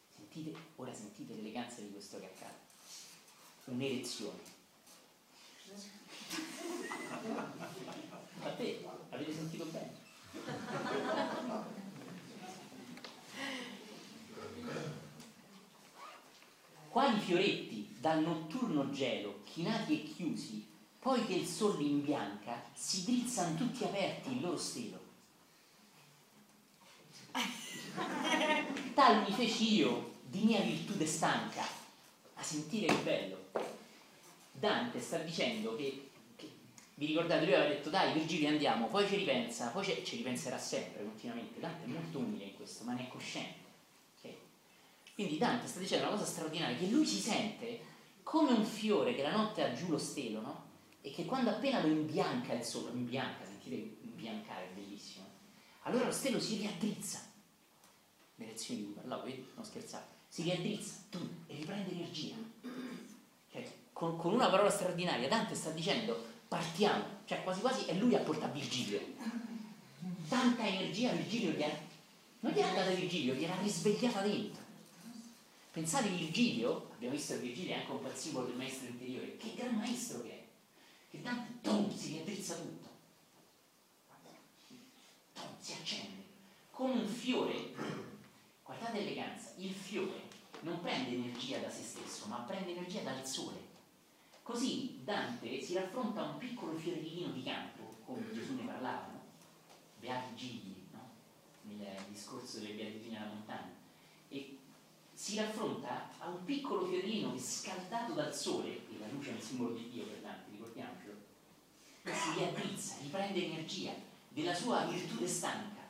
[0.08, 2.58] Sentite, ora sentite l'eleganza di questo che accade.
[3.66, 4.40] Un'erezione.
[8.44, 9.98] A te, avete sentito bene?
[16.88, 20.69] Quali fioretti dal notturno gelo, chinati e chiusi,
[21.10, 25.00] poi che il sole imbianca, si drizzano tutti aperti il loro stelo.
[28.94, 31.64] Tal mi feci io di mia virtù stanca,
[32.36, 33.38] a sentire che bello.
[34.52, 36.48] Dante sta dicendo che, che
[36.94, 41.04] vi ricordate, lui aveva detto dai Virgilio andiamo, poi ci ripensa, poi ci ripenserà sempre,
[41.04, 41.60] continuamente.
[41.60, 43.58] Dante è molto umile in questo, ma ne è cosciente.
[44.20, 44.38] Okay?
[45.16, 47.80] Quindi Dante sta dicendo una cosa straordinaria, che lui si sente
[48.22, 50.68] come un fiore che la notte ha giù lo stelo, no?
[51.02, 55.26] E che quando appena lo imbianca il sole, imbianca, sentite imbiancare, è bellissimo,
[55.84, 57.28] allora lo stelo si riaddrizza.
[58.36, 59.46] Le lezioni di cui parlavo, vedi?
[59.56, 60.06] Non scherzare.
[60.28, 62.36] Si riaddrizza, tu, e riprende energia.
[63.52, 68.16] Cioè, con, con, una parola straordinaria, Dante sta dicendo partiamo, cioè quasi quasi è lui
[68.16, 69.02] a portare Virgilio.
[70.28, 71.72] Tanta energia Virgilio gli ha,
[72.42, 74.62] non gli ha data Virgilio, gliel'ha risvegliata dentro.
[75.72, 79.76] Pensate Virgilio, abbiamo visto che Virgilio è anche un simbolo del maestro interiore, che gran
[79.76, 80.39] maestro che è
[81.10, 82.88] che tanto tom, si riaddrizza tutto.
[85.34, 86.24] Tom, si accende.
[86.72, 87.74] Come un fiore,
[88.64, 90.28] guardate l'eleganza, il fiore
[90.62, 93.68] non prende energia da se stesso, ma prende energia dal sole.
[94.44, 99.22] Così Dante si raffronta a un piccolo fiorellino di campo, come Gesù ne parlava, no?
[100.00, 101.10] Beati gigli, no?
[101.64, 103.76] nel discorso delle beatitudini alla montagna,
[104.30, 104.58] e
[105.14, 109.42] si raffronta a un piccolo fiorellino che scaldato dal sole, e la luce è il
[109.42, 110.06] simbolo di Dio
[112.14, 113.94] si riabbrizza, riprende energia
[114.30, 115.82] della sua virtù stanca.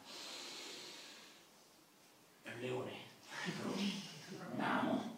[2.43, 2.93] È un leone,
[4.53, 5.17] un amo,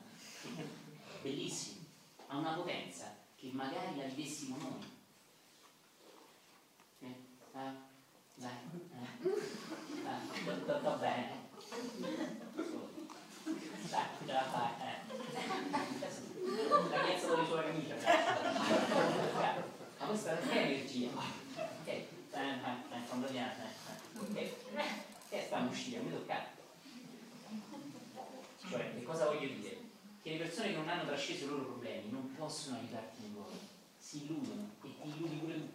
[1.22, 1.86] bellissimo,
[2.28, 4.90] ha una potenza che magari la vivessimo noi.
[7.00, 7.16] Eh?
[7.54, 7.74] Ah,
[8.36, 8.52] dai.
[8.92, 9.30] Eh,
[10.06, 11.50] ah, va, bene.
[13.90, 14.96] Dai, ce la fai, eh.
[16.90, 17.96] La piazza dove sulla camicia
[20.02, 22.02] ma questa non è energia ok
[23.08, 23.54] quando viene
[25.30, 26.46] che sta a uscire mi tocca.
[28.70, 29.80] Cioè che cosa voglio dire?
[30.22, 33.52] Che le persone che non hanno trasceso i loro problemi non possono aiutarti nei loro
[33.98, 35.70] si illudono e ti illudi pure tu.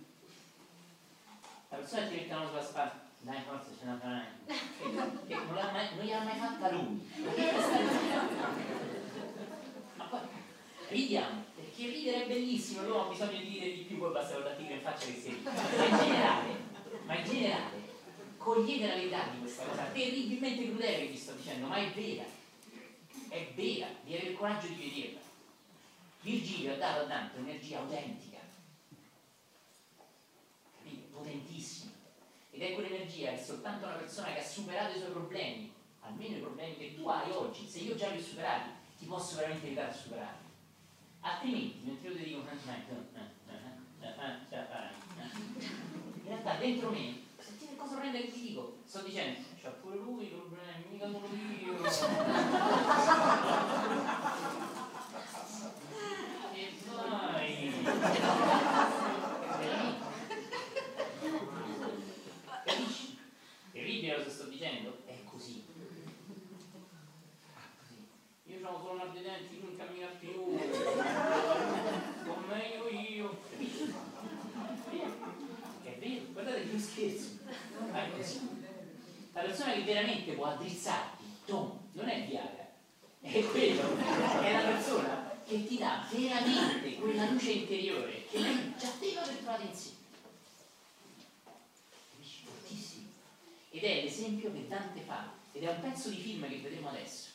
[1.68, 4.52] La persona ti mette una mano sulla spalla dai forza ce la una e,
[4.84, 7.10] e non, mai, non gliel'ha mai fatta lui.
[9.96, 10.20] Ma poi
[10.88, 11.44] ridiamo
[11.76, 14.80] perché ridere è bellissimo, l'uomo ha bisogno di ridere di più, poi basta guardarti in
[14.80, 15.42] faccia che sei.
[15.42, 16.58] Ma in generale,
[17.04, 17.82] ma in generale,
[18.38, 22.24] cogliete la verità di questa cosa terribilmente crudele che vi sto dicendo, ma è vera,
[23.28, 25.20] è vera, di avere il coraggio di vederla.
[26.22, 28.38] Virgilio ha dato a Dante un'energia autentica,
[30.78, 31.02] capite?
[31.12, 31.92] Potentissima.
[32.52, 35.70] Ed è quell'energia che soltanto una persona che ha superato i suoi problemi,
[36.00, 39.36] almeno i problemi che tu hai oggi, se io già li ho superati, ti posso
[39.36, 40.45] veramente aiutare a superarli.
[41.26, 42.44] Altrimenti, mentre io ti dico, in
[46.24, 47.24] realtà dentro me
[47.76, 48.76] cosa prende che ti dico?
[48.84, 51.82] Sto dicendo, c'ha pure lui problemi, mica solo io.
[56.54, 57.72] e vai.
[62.64, 63.18] Capisci?
[63.72, 64.98] Terribile cosa sto dicendo?
[65.06, 65.64] È così.
[68.44, 70.32] Io ho solo una di denti, lui non cammina più.
[72.24, 73.38] Con meglio io.
[75.82, 77.28] È vero, guardate che non scherzo.
[79.32, 82.68] La persona che veramente può addrizzarti, Tom, non è Viagra,
[83.22, 83.96] è quello,
[84.42, 89.36] è la persona che ti dà veramente quella luce interiore che lei già aveva per
[89.36, 89.96] trovare insieme.
[92.10, 92.44] Capisci?
[92.44, 93.06] Fortissimo.
[93.70, 97.28] Ed è l'esempio che Dante fa, ed è un pezzo di film che vedremo adesso,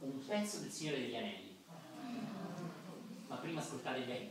[0.00, 1.56] un pezzo del Signore degli Anelli.
[3.28, 4.28] Ma prima ascoltate bene.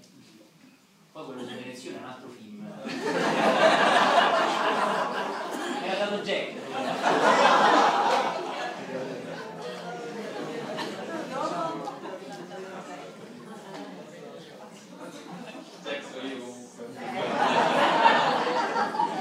[1.12, 2.68] Poi quello di Venezione è un altro film.
[5.88, 6.51] Era dato Jack.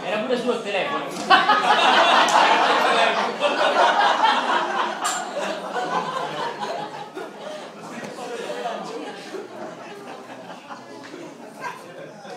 [0.04, 1.04] Era pure suo il telefono.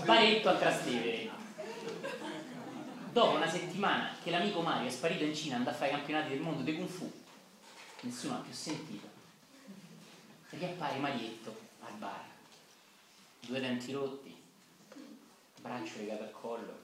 [0.04, 1.30] Baretto a Trastevere.
[3.12, 6.30] Dopo una settimana che l'amico Mario è sparito in Cina andò a fare i campionati
[6.30, 7.12] del mondo di Kung Fu,
[8.20, 9.08] nessuno ha più sentito.
[10.50, 12.26] Riappare Marietto al bar.
[13.40, 14.36] Due denti rotti,
[15.62, 16.78] braccio legato al collo,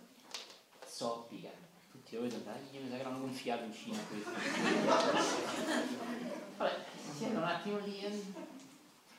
[0.86, 1.50] soppica,
[1.92, 4.30] tutti lo vedono, dai, mi sa che l'hanno gonfiato in Cina questo.
[6.56, 8.24] Vabbè, si siedono un attimo lì, eh,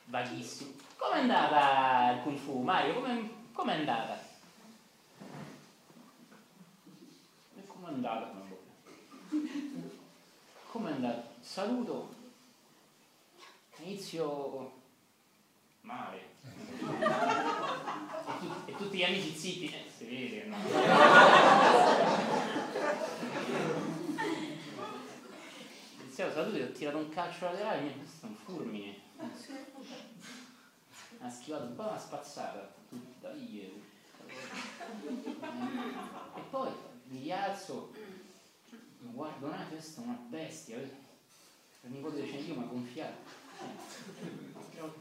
[0.05, 0.71] vaghissimo.
[0.95, 2.95] Com'è andata il Kung Fu, Mario?
[2.95, 4.19] Come Com'è andata?
[7.55, 8.31] E com'è andata?
[10.71, 11.35] Com'è andata?
[11.57, 12.13] Saluto.
[13.79, 14.73] Inizio
[15.81, 16.21] male.
[16.43, 16.77] E,
[18.37, 19.65] tu- e tutti gli amici zitti.
[19.65, 20.55] Eh, si vede, no?
[26.01, 28.95] Iniziavo saluto e ho tirato un calcio laterale, e questo è un fulmine.
[31.19, 33.71] Ha schivato un po', ma spazzata tutta io.
[36.35, 36.69] E poi
[37.05, 37.93] mi rialzo,
[38.99, 41.05] mi guardo un attimo, questa è una bestia.
[41.87, 43.15] Il nipote dice io mi ha gonfiato.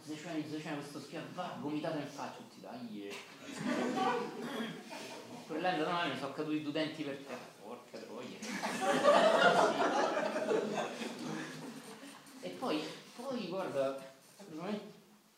[0.02, 3.12] Zeccione, zeccione, questo schiaffo va, gomitato in faccia, tutti dai.
[5.48, 7.54] Quella è andata male, mi sono caduti due denti per terra.
[7.60, 8.38] Porca troia.
[12.40, 12.80] E poi,
[13.16, 14.14] poi guarda,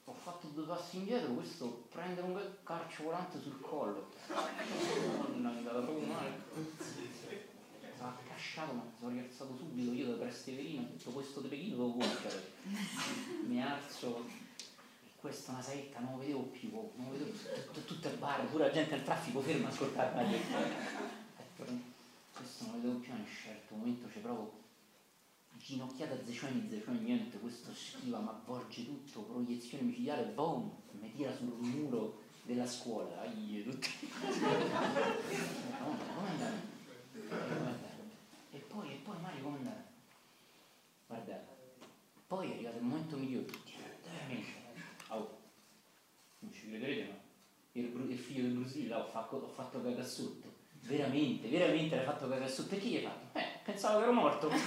[0.05, 4.11] ho fatto due passi indietro, questo prende un bel calcio volante sul collo.
[5.35, 6.45] Non è proprio male.
[8.01, 11.91] Ha accasciato, ma mi sono rialzato subito io da Presteverino, tutto questo de Pechino devo
[11.91, 12.53] compiere.
[13.45, 14.25] Mi alzo,
[15.05, 18.17] e questa è una saetta, non lo vedevo più, non lo vedevo più, tutto, il
[18.19, 20.41] bar, pure la gente al traffico ferma a ascoltare.
[21.57, 24.53] Questo non lo vedevo più, in un certo momento c'è proprio
[25.57, 30.71] ginocchiata zecioni, zecioni, niente, questo schiva, ma avvolge tutto, proiezione micidiale, boom,
[31.01, 33.91] mi tira sul muro della scuola, ai, tutti.
[35.71, 36.77] Madonna, come andare?
[38.79, 39.85] Poi, poi Mario come andare?
[41.09, 41.45] Guarda,
[42.29, 43.47] poi è arrivato il momento migliore,
[44.05, 44.53] veramente.
[45.09, 45.37] Oh,
[46.39, 47.17] non ci crederete, ma
[47.73, 50.47] il, il figlio Bruce Lee, là, fatto, ho fatto cagare sotto.
[50.83, 52.77] Veramente, veramente l'ha fatto cagare sotto.
[52.77, 53.37] E chi gli hai fatto?
[53.37, 54.49] Eh, pensavo che ero morto.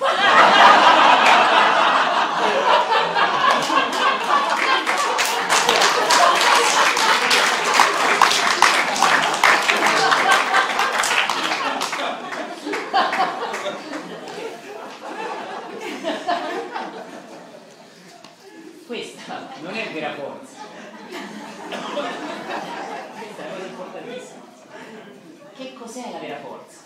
[18.92, 20.58] Questa non è vera forza.
[23.20, 24.42] Questa è una cosa importantissima.
[25.56, 26.80] Che cos'è la vera forza?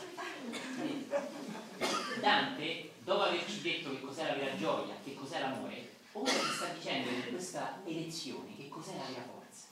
[2.20, 6.68] Dante, dopo averci detto che cos'è la vera gioia, che cos'è l'amore, ora ci sta
[6.68, 9.66] dicendo in questa elezione che cos'è la vera forza,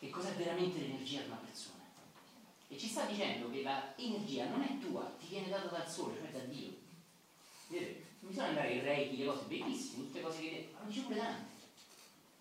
[0.00, 1.82] che cos'è veramente l'energia di una persona.
[2.68, 3.62] E ci sta dicendo che
[3.96, 6.76] l'energia non è tua, ti viene data dal sole, cioè da Dio.
[7.68, 8.06] Vedete?
[8.20, 11.56] Non bisogna andare in reiki, le cose bellissime, tutte cose che ma dice pure Dante.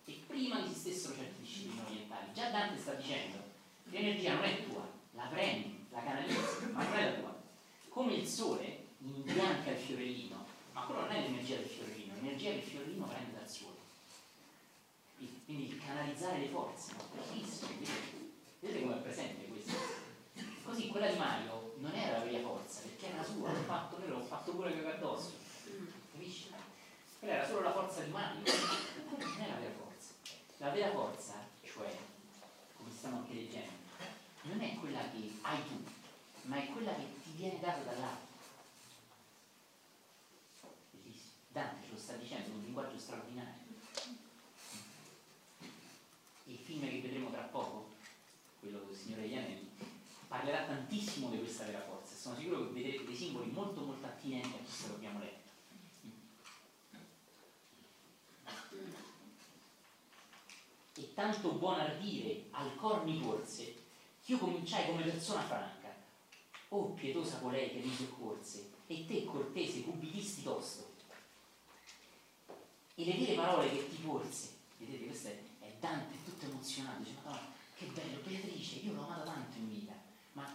[0.05, 3.37] E prima che esistessero certe discipline orientali, già Dante sta dicendo
[3.85, 7.35] l'energia non è tua, la prendi, la canalizzi, ma non è la tua.
[7.89, 12.57] Come il sole imbianca il fiorellino, ma quello non è l'energia del fiorellino, l'energia che
[12.57, 13.75] il fiorellino prende dal sole.
[15.45, 17.03] Quindi il canalizzare le forze, no?
[17.13, 18.31] bellissimo, vedete?
[18.59, 19.73] Vedete come è presente questo?
[20.63, 24.21] Così quella di Mario non era la vera forza, perché era sua, l'ho fatto, l'ho
[24.21, 25.31] fatto pure che addosso.
[26.11, 26.51] Capisci?
[27.19, 30.13] Quella era solo la forza di Mario, non è la vera forza.
[30.57, 31.33] La vera forza,
[31.63, 31.97] cioè,
[32.75, 33.71] come stiamo anche leggendo,
[34.43, 35.83] non è quella che hai tu,
[36.43, 38.25] ma è quella che ti viene data dall'alto.
[40.91, 41.31] Bellissimo.
[41.49, 43.65] Dante ce lo sta dicendo con un linguaggio straordinario.
[46.45, 47.89] Il film che vedremo tra poco,
[48.59, 49.69] quello del Signore degli Anelli,
[50.27, 52.15] parlerà tantissimo di questa vera forza.
[52.27, 55.49] Sono sicuro che vedrete dei simboli molto molto attinenti a questo che abbiamo letto.
[60.95, 63.63] E tanto buon ardire al cor mi corse,
[64.25, 65.95] che io cominciai come persona franca.
[66.69, 70.95] Oh pietosa colei che mi soccorse, e te cortese cubidisti tosto.
[72.95, 74.49] E le vere parole che ti porse,
[74.79, 79.03] vedete, questo è, è Dante, è tutto emozionato, dice, Madonna, che bello, Beatrice, io l'ho
[79.05, 79.93] amata tanto in vita,
[80.33, 80.53] ma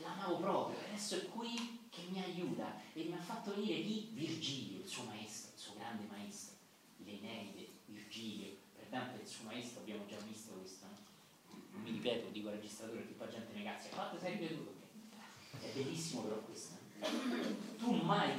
[0.00, 4.80] l'amavo proprio, adesso è qui che mi aiuta e mi ha fatto venire di Virgilio,
[4.80, 6.56] il suo maestro, il suo grande maestro,
[6.98, 10.98] l'Eneide, Virgilio, per è il suo maestro, abbiamo già visto questo, no?
[11.70, 14.74] non mi ripeto, dico al registratore che poi gente ne cazzo, quanto sei ripetuto?
[15.58, 16.76] È bellissimo però questo.
[17.78, 18.32] Tu mai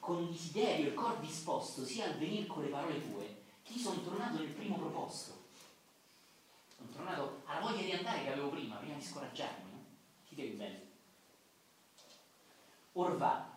[0.00, 4.38] con desiderio e cor disposto sia al venire con le parole tue, io sono tornato
[4.38, 5.42] nel primo proposto.
[6.76, 9.84] Sono tornato alla voglia di andare che avevo prima, prima di scoraggiarmi, no?
[10.28, 10.83] Ti devi bello.
[12.96, 13.52] Or va,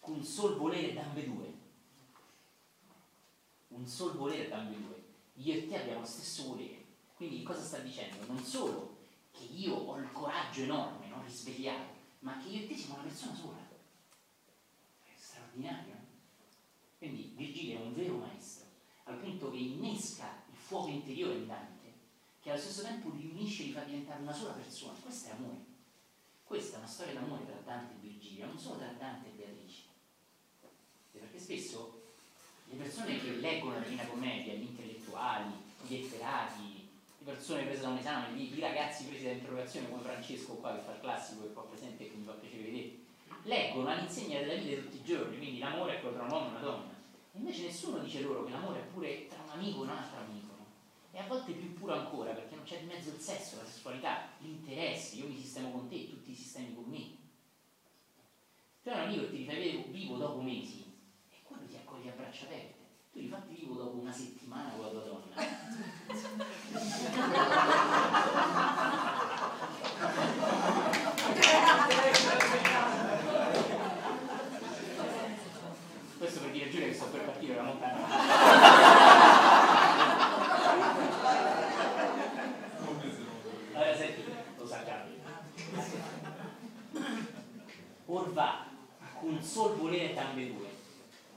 [0.00, 1.58] con sol volere d'ambedue.
[3.68, 5.02] Un sol volere d'ambedue.
[5.34, 6.84] Io e te abbiamo lo stesso volere.
[7.14, 8.24] Quindi cosa sta dicendo?
[8.26, 8.96] Non solo
[9.30, 11.22] che io ho il coraggio enorme, no?
[11.22, 13.68] risvegliato, ma che io e te siamo una persona sola.
[15.04, 15.96] È straordinario.
[16.96, 18.66] Quindi Virgilio è un vero maestro,
[19.04, 21.92] al punto che innesca il fuoco interiore in Dante,
[22.40, 24.98] che allo stesso tempo li unisce e li fa diventare una sola persona.
[24.98, 25.69] Questo è amore.
[26.50, 29.82] Questa è una storia d'amore tra Dante e Virgilio, non solo tra Dante e Beatrice.
[31.12, 32.02] Perché spesso
[32.64, 35.52] le persone che leggono la Divina Commedia, gli intellettuali,
[35.86, 36.88] gli letterati,
[37.18, 40.74] le persone prese da un esame, i, i ragazzi presi da interrogazione come Francesco qua
[40.74, 42.96] che fa il classico che qua presente e che mi fa piacere vedere,
[43.44, 46.46] leggono all'insegna della vita di tutti i giorni, quindi l'amore è quello tra un uomo
[46.46, 46.94] e una donna.
[47.34, 50.49] Invece nessuno dice loro che l'amore è pure tra un amico e un altro amico.
[51.12, 54.28] E a volte più puro ancora, perché non c'è di mezzo il sesso, la sessualità,
[54.38, 57.16] l'interesse, io mi sistemo con te, tutti i sistemi con me.
[58.80, 60.84] Se hai un amico che ti rifai vivo dopo mesi,
[61.30, 62.78] e quello ti accoglie a braccia aperte.
[63.12, 65.34] Tu li fatti vivo dopo una settimana con la tua donna.
[76.18, 78.06] Questo per dire Giulia che sto per partire da montagna.
[83.72, 84.24] Allora senti,
[84.58, 85.06] lo sa già.
[88.04, 88.66] Or va,
[89.18, 90.68] con sol volere t'ambedue,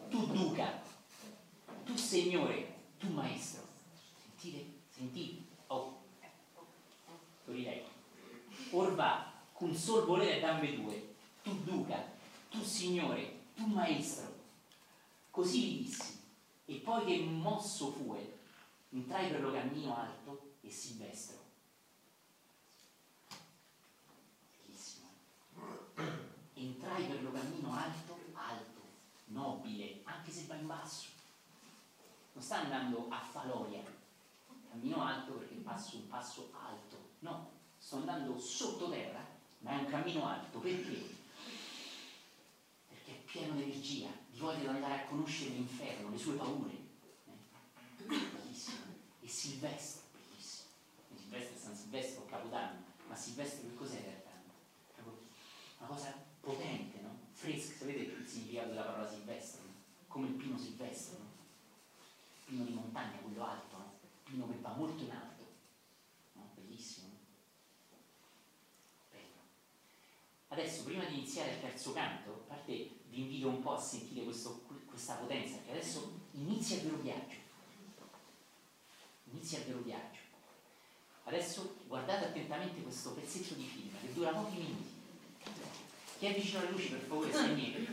[0.09, 0.84] tu duca,
[1.84, 3.64] tu signore, tu maestro.
[4.22, 6.03] Sentite, sentite, oh,
[7.45, 7.88] lo rileggo.
[8.72, 12.14] Or va, con sol volere t'ambedue, tu duca,
[12.49, 14.32] tu signore, tu maestro.
[15.32, 16.20] Così gli dissi,
[16.66, 18.38] e poi che mosso fue,
[18.91, 21.38] entrai per lo cammino alto e silvestro.
[24.61, 25.07] Bellissimo.
[25.97, 26.34] eh?
[26.84, 28.81] Per lo cammino alto, alto,
[29.27, 31.07] nobile, anche se va in basso.
[32.34, 33.81] Non sta andando a faloria,
[34.69, 37.11] cammino alto perché passo un passo alto.
[37.19, 39.25] No, sto andando sottoterra,
[39.59, 40.59] ma è un cammino alto.
[40.59, 41.15] Perché?
[42.89, 46.71] Perché è pieno di energia, di voglia di andare a conoscere l'inferno, le sue paure.
[46.71, 48.05] Eh?
[48.05, 48.81] Bellissimo.
[49.21, 50.67] E Silvestro, bellissimo.
[51.13, 54.21] E Silvestro San Silvestro Capodanno, ma Silvestro che cos'è in?
[54.93, 55.17] Proprio
[55.79, 57.18] Una cosa potente, no?
[57.32, 59.62] Fresca, sapete il significato della parola Silvestro?
[59.64, 59.72] No?
[60.08, 61.32] Come il pino silvestro, no?
[62.46, 63.18] Pino di montagna,
[64.34, 65.44] pino che va molto in alto,
[66.34, 66.52] no?
[66.56, 67.08] bellissimo.
[69.12, 69.41] Bello.
[70.50, 72.74] Adesso, prima di iniziare il terzo canto, a parte
[73.10, 77.38] vi invito un po' a sentire questo, questa potenza, che adesso inizia il vero viaggio.
[79.32, 80.20] Inizia il vero viaggio.
[81.26, 84.93] Adesso guardate attentamente questo pezzetto di film che dura pochi minuti.
[86.24, 87.86] Chi è vicino alle luci, per favore, spegnete.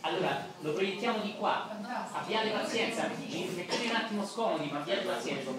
[0.00, 1.78] Allora, lo proiettiamo di qua,
[2.10, 5.50] abbiate pazienza, mettete un attimo scomodi, ma abbiate pazienza.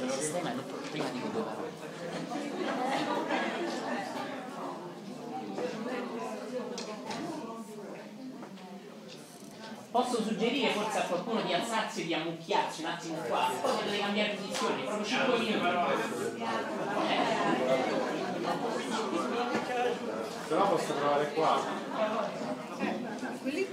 [0.00, 0.52] Il sistema
[0.92, 2.51] prima di due.
[9.92, 13.98] Posso suggerire forse a qualcuno di alzarsi e di ammucchiarsi un attimo qua, poi potete
[13.98, 16.42] cambiare posizione, proprio 5 minuti.
[20.48, 21.60] Se no posso provare qua.
[23.42, 23.68] Quelli,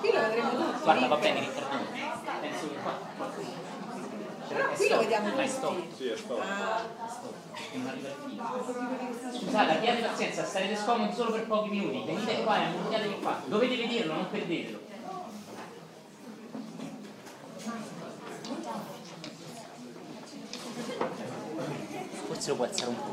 [0.00, 0.82] qui lo vedremo tutti.
[0.82, 1.84] Guarda, va bene Riccardo,
[2.40, 2.98] penso che qua
[4.48, 5.74] Però qui lo vediamo Ma è stop.
[5.74, 5.94] tutti.
[5.96, 6.40] Sì, è stop.
[6.40, 6.82] Ah.
[9.32, 12.02] Scusate, abbiate pazienza, starete scomodi solo per pochi minuti.
[12.04, 13.40] Venite qua e ammucchiatevi qua.
[13.46, 14.83] Dovete vederlo, non perdetelo.
[22.44, 23.04] Forse lo può.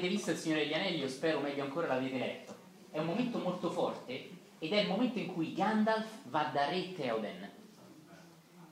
[0.00, 2.54] Avrete visto il Signore degli Anelli, io spero meglio ancora l'avete letto.
[2.90, 6.94] È un momento molto forte ed è il momento in cui Gandalf va da Re
[6.94, 7.50] Theoden.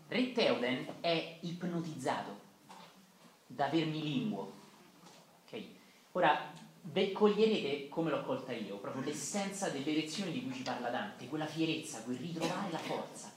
[0.09, 2.47] Re Theoden è ipnotizzato
[3.47, 4.53] da vermilinguo.
[5.45, 5.63] Ok?
[6.13, 6.51] Ora,
[6.81, 11.29] ve- coglierete, come l'ho colta io, proprio l'essenza delle lezioni di cui ci parla Dante,
[11.29, 13.31] quella fierezza, quel ritrovare la forza.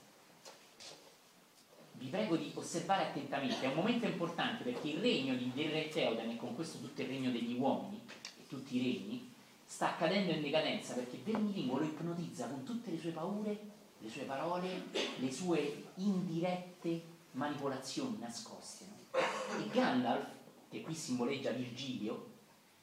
[2.02, 5.88] Vi prego di osservare attentamente, è un momento importante perché il regno di del Re
[5.88, 8.02] Theoden, e con questo tutto il regno degli uomini,
[8.40, 9.32] e tutti i regni,
[9.64, 13.60] sta cadendo in decadenza perché Vermilinguo lo ipnotizza con tutte le sue paure,
[14.00, 14.86] le sue parole,
[15.18, 18.86] le sue indirette manipolazioni nascoste.
[19.14, 20.26] E Gandalf,
[20.72, 22.30] che qui simboleggia Virgilio,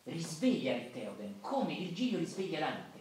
[0.05, 2.97] risveglia Re Theoden come Virgilio risveglia Dante.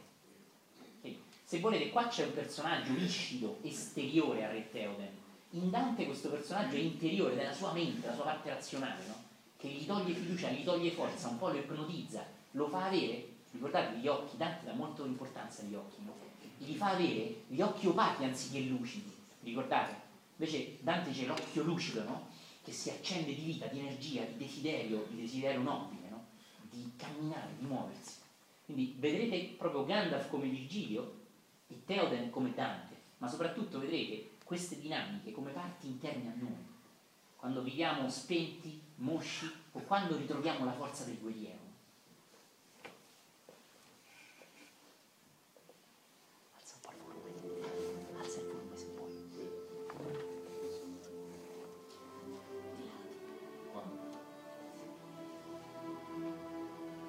[1.43, 5.16] Se volete, qua c'è un personaggio viscido, esteriore a Re Theoden.
[5.57, 9.15] In Dante questo personaggio è interiore, della sua mente, la sua parte razionale, no?
[9.57, 13.97] che gli toglie fiducia, gli toglie forza, un po' lo ipnotizza, lo fa avere, ricordate
[13.97, 16.13] gli occhi, Dante dà molta importanza agli occhi, no?
[16.59, 19.95] gli fa avere gli occhi opachi anziché lucidi, ricordate?
[20.35, 22.27] Invece Dante c'è l'occhio lucido, no?
[22.63, 26.25] che si accende di vita, di energia, di desiderio, di desiderio nobile, no?
[26.69, 28.19] di camminare, di muoversi.
[28.63, 31.15] Quindi vedrete proprio Gandalf come Virgilio
[31.67, 36.65] e Theoden come Dante, ma soprattutto vedrete queste dinamiche come parti interne a noi,
[37.35, 41.59] quando viviamo spenti, mosci o quando ritroviamo la forza del guerriero.
[46.55, 47.67] Alza un po' il volume,
[48.17, 49.11] alza il volume se vuoi.
[53.73, 53.83] Qua.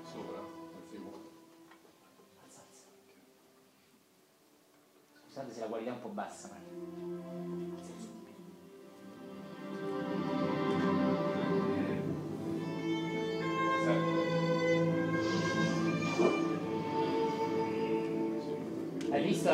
[0.02, 1.10] Sopra, al fiume.
[2.42, 2.86] Alza, alza.
[5.24, 6.97] Scusate se la qualità è un po' bassa, ma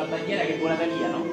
[0.05, 1.24] la bandiera che è volata via, no?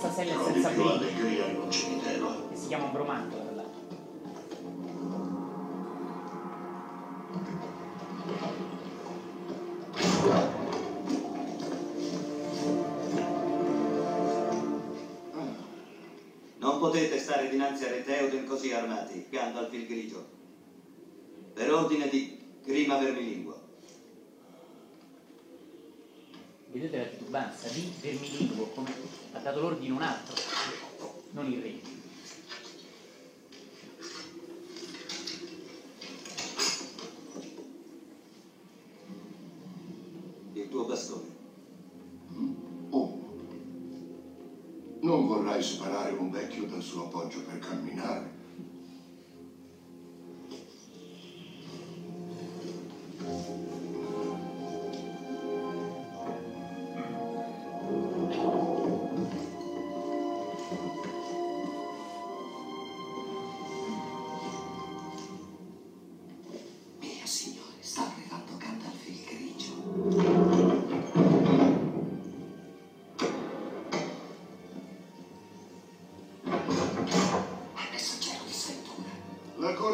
[0.00, 0.70] Senza sella e senza
[1.68, 2.48] cimitero.
[2.48, 3.78] che si chiama bromanto, tra l'altro.
[16.58, 19.99] Non potete stare dinanzi a Re Theoden così armati, Gandalf il grigio.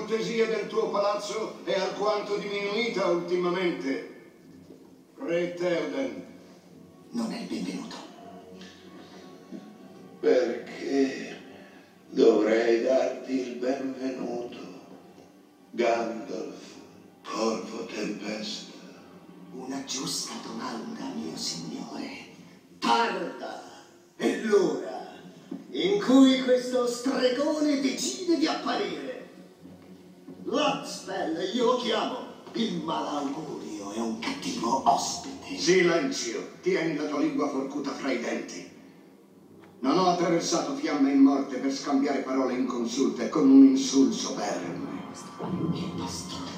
[0.07, 4.14] Cortesia del tuo palazzo è alquanto diminuita ultimamente.
[5.18, 6.24] Re Theoden,
[7.11, 7.96] Non è il benvenuto.
[10.20, 11.40] perché
[12.11, 14.59] dovrei darti il benvenuto?
[15.70, 16.15] Gandalf,
[30.87, 32.18] L'Hotspell io lo chiamo
[32.53, 35.59] il malaugurio è un cattivo ospite.
[35.59, 38.70] Silenzio, tieni la tua lingua forcuta fra i denti.
[39.80, 45.11] Non ho attraversato fiamme in morte per scambiare parole inconsulte con un insulso verme.
[45.74, 46.51] Il bastone.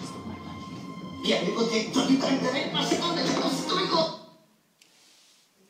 [1.23, 4.17] Vi avevo detto di prendere il bastone dello stregone.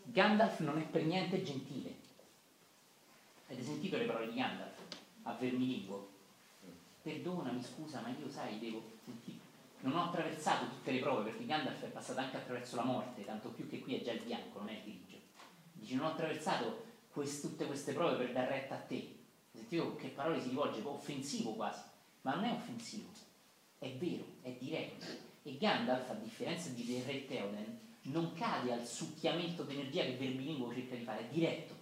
[0.02, 1.94] Gandalf non è per niente gentile.
[3.46, 4.78] Avete sentito le parole di Gandalf
[5.22, 6.16] a Vermilingo?
[7.08, 9.38] Perdonami, scusa, ma io sai, devo sentire.
[9.80, 13.48] Non ho attraversato tutte le prove perché Gandalf è passato anche attraverso la morte, tanto
[13.48, 15.16] più che qui è già il bianco, non è il grigio.
[15.72, 19.16] Dice: Non ho attraversato quest- tutte queste prove per dar retta a te.
[19.50, 21.80] Sentito con che parole si rivolge, offensivo quasi,
[22.20, 23.08] ma non è offensivo,
[23.78, 25.06] è vero, è diretto.
[25.44, 30.94] E Gandalf, a differenza di Re Theoden, non cade al succhiamento d'energia che Vermilingo cerca
[30.94, 31.74] di fare, è diretto,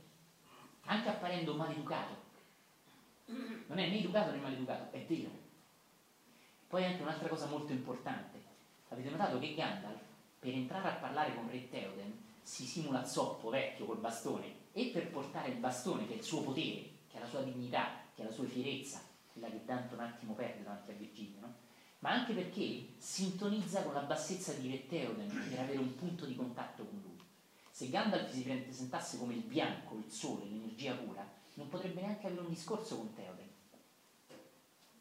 [0.85, 2.26] anche apparendo maleducato.
[3.27, 5.31] Non è né educato né maleducato, è vero.
[6.69, 8.43] Poi anche un'altra cosa molto importante.
[8.89, 10.01] Avete notato che Gandalf,
[10.39, 15.11] per entrare a parlare con Re Theoden, si simula zoppo vecchio col bastone e per
[15.11, 18.25] portare il bastone, che è il suo potere, che è la sua dignità, che è
[18.25, 19.01] la sua fierezza,
[19.33, 21.55] quella che Dante un attimo perde davanti a Virgilio, no?
[22.01, 26.37] ma anche perché sintonizza con la bassezza di Re Theoden per avere un punto di
[26.37, 27.21] contatto con lui.
[27.71, 32.43] Se Gandalf si presentasse come il bianco, il sole, l'energia pura, non potrebbe neanche avere
[32.43, 33.49] un discorso con Theoden.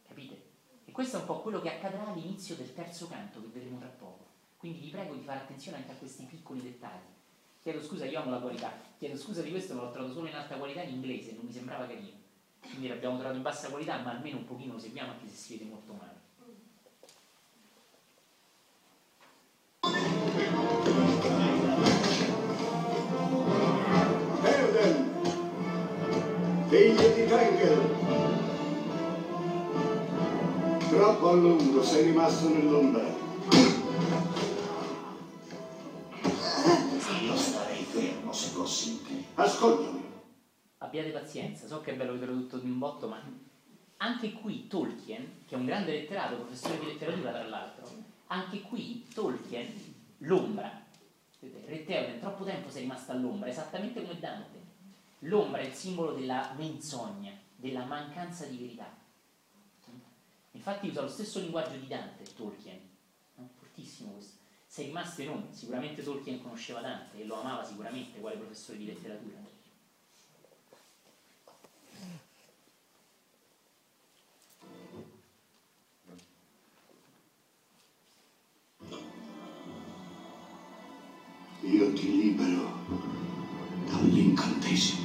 [0.07, 0.43] Capite?
[0.85, 3.87] E questo è un po' quello che accadrà all'inizio del terzo canto che vedremo tra
[3.87, 4.25] poco.
[4.57, 7.13] Quindi vi prego di fare attenzione anche a questi piccoli dettagli.
[7.61, 8.71] Chiedo scusa, io amo la qualità.
[8.97, 11.51] Chiedo scusa di questo, ma l'ho trovato solo in alta qualità in inglese, non mi
[11.51, 12.23] sembrava carino.
[12.61, 15.57] Quindi l'abbiamo trovato in bassa qualità, ma almeno un pochino lo seguiamo anche se si
[15.57, 16.23] vede molto male.
[26.75, 27.95] Figlio di Tengel.
[30.89, 33.05] Troppo a lungo sei rimasto nell'ombra.
[37.21, 39.23] Io starei fermo se possibile.
[39.35, 40.03] Ascoltami.
[40.79, 43.23] Abbiate pazienza, so che è bello vedere tutto di un botto, ma
[43.97, 47.89] anche qui Tolkien, che è un grande letterato, professore di letteratura tra l'altro,
[48.27, 49.67] anche qui Tolkien,
[50.19, 50.69] l'ombra,
[51.39, 54.64] vedete, Re Theoden troppo tempo sei rimasto all'ombra, esattamente come Dante.
[55.25, 58.95] L'ombra è il simbolo della menzogna, della mancanza di verità.
[60.51, 62.79] Infatti usa lo stesso linguaggio di Dante, Tolkien,
[63.57, 64.37] fortissimo questo.
[64.67, 68.85] Sei rimasto in ombra, sicuramente Tolkien conosceva Dante e lo amava sicuramente, quale professore di
[68.85, 69.53] letteratura.
[81.61, 83.14] Io ti libero
[83.85, 85.03] dall'incantesimo.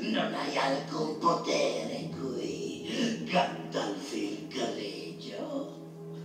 [0.00, 5.70] Non hai alcun potere qui, Gandalfil Grigio.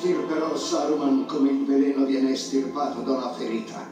[0.00, 3.86] estirperò, Saruman, come il veleno viene estirpato da una ferita.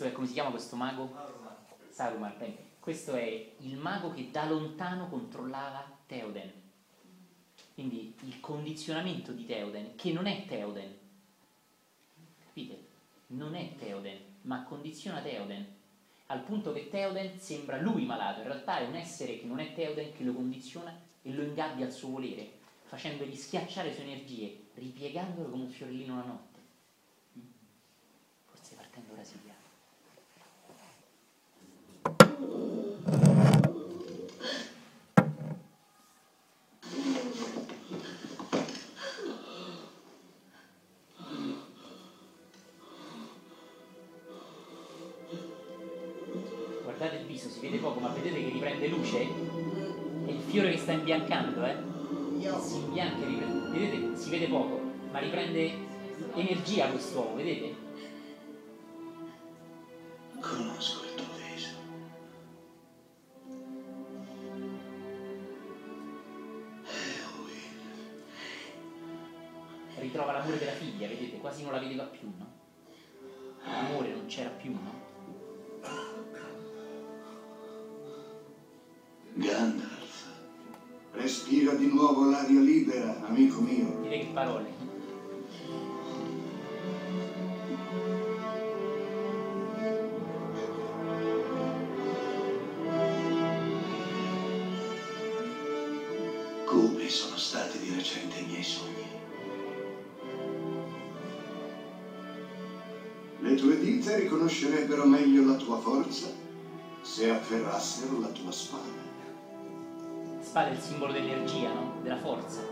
[0.00, 1.14] Questo è come si chiama questo mago?
[1.90, 2.32] Saruman.
[2.38, 2.56] bene.
[2.80, 6.50] Questo è il mago che da lontano controllava Theoden.
[7.74, 10.96] Quindi il condizionamento di Theoden, che non è Theoden.
[12.46, 12.86] Capite?
[13.26, 15.66] Non è Theoden, ma condiziona Theoden.
[16.28, 19.74] Al punto che Theoden sembra lui malato, in realtà è un essere che non è
[19.74, 22.52] Theoden che lo condiziona e lo ingabbia al suo volere,
[22.86, 26.60] facendogli schiacciare le sue energie, ripiegandolo come un fiorellino la notte.
[28.46, 29.49] Forse partendo ora si piace.
[46.82, 49.20] Guardate il viso, si vede poco, ma vedete che riprende luce?
[49.20, 51.76] È il fiore che sta imbiancando, eh?
[52.60, 53.78] Si imbianca e riprende.
[53.78, 54.16] Vedete?
[54.16, 54.80] Si vede poco,
[55.10, 55.72] ma riprende
[56.34, 57.74] energia quest'uomo, vedete?
[60.40, 60.99] Conosco
[103.60, 106.28] tue dita riconoscerebbero meglio la tua forza
[107.02, 109.08] se afferrassero la tua spada.
[110.40, 112.00] Spada è il simbolo dell'energia, no?
[112.02, 112.62] Della forza.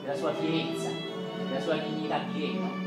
[0.00, 0.88] Della sua fierezza,
[1.46, 2.85] della sua dignità di re?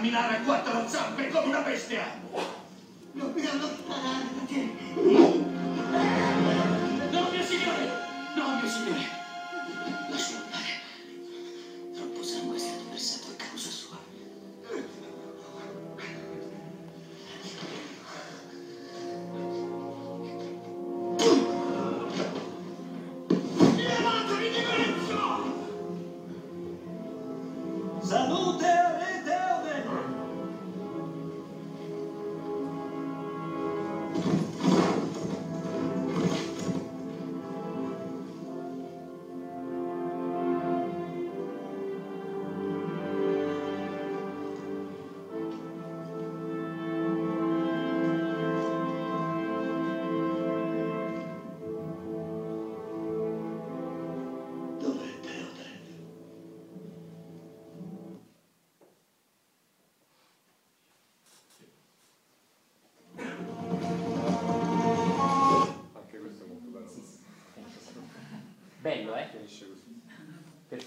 [0.00, 2.18] Camminare a quattro zampe come una bestia!
[3.12, 3.50] Non mi da
[4.46, 5.09] te!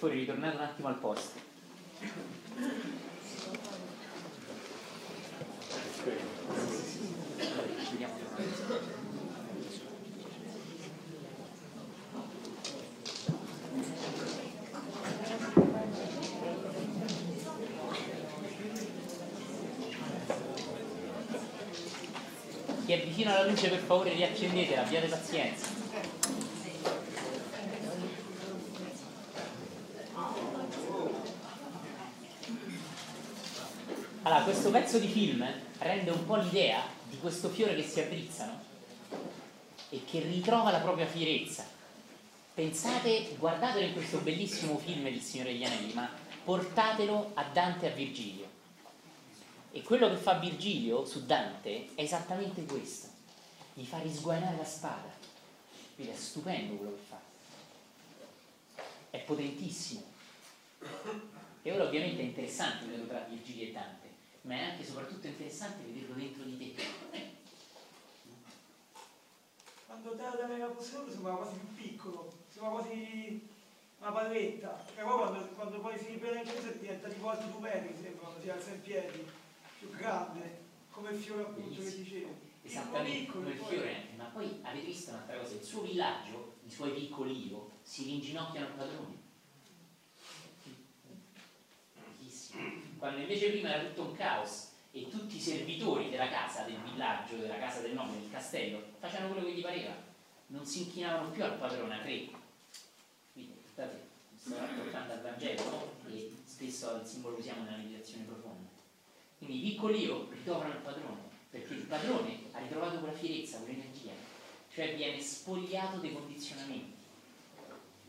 [0.04, 1.40] fuori, ritornate un attimo al posto.
[22.86, 25.73] Chi è vicino alla luce per favore riaccendetela, abbiate pazienza.
[34.94, 35.44] Pezzo di film
[35.80, 38.62] rende un po' l'idea di questo fiore che si addrizza, no?
[39.90, 41.66] E che ritrova la propria fierezza.
[42.54, 46.08] Pensate, guardatelo in questo bellissimo film del Signore degli Anelli, ma
[46.44, 48.48] portatelo a Dante e a Virgilio.
[49.72, 53.08] E quello che fa Virgilio su Dante è esattamente questo,
[53.74, 55.12] gli fa risguainare la spada.
[55.96, 57.20] Quindi è stupendo quello che fa.
[59.10, 60.04] È potentissimo.
[61.64, 64.03] E ora ovviamente è interessante vederlo tra Virgilio e Dante,
[64.44, 66.84] ma è anche e soprattutto interessante vederlo dentro di te.
[69.86, 73.48] Quando Teoden era posseduto sembrava quasi più piccolo, sembrava quasi
[74.00, 78.22] una palletta, però quando, quando poi si ripete in chiesa diventa altri due metri, sembra,
[78.22, 79.26] quando si alza in piedi,
[79.80, 82.52] più grande, come il fiore appunto che dicevi.
[82.66, 86.70] Esattamente Piccolo, come il fiore, ma poi avete visto un'altra cosa, il suo villaggio, i
[86.70, 89.23] suoi piccoli io, si ringinocchiano al padrone.
[93.04, 97.36] Quando invece prima era tutto un caos e tutti i servitori della casa, del villaggio,
[97.36, 99.94] della casa del nome, del castello, facevano quello che gli pareva,
[100.48, 102.30] non si inchinavano più al padrone a tre.
[103.34, 104.08] Quindi, guardate,
[104.38, 108.70] sto raccontando al Vangelo e spesso il simbolo usiamo nella meditazione profonda.
[109.38, 114.14] Quindi i piccoli io ritrovano il padrone, perché il padrone ha ritrovato quella fierezza, quell'energia,
[114.74, 116.94] cioè viene spogliato dei condizionamenti.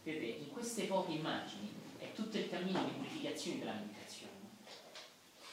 [0.04, 1.68] Vedete, in queste poche immagini
[1.98, 4.03] è tutto il cammino di purificazione della meditazione.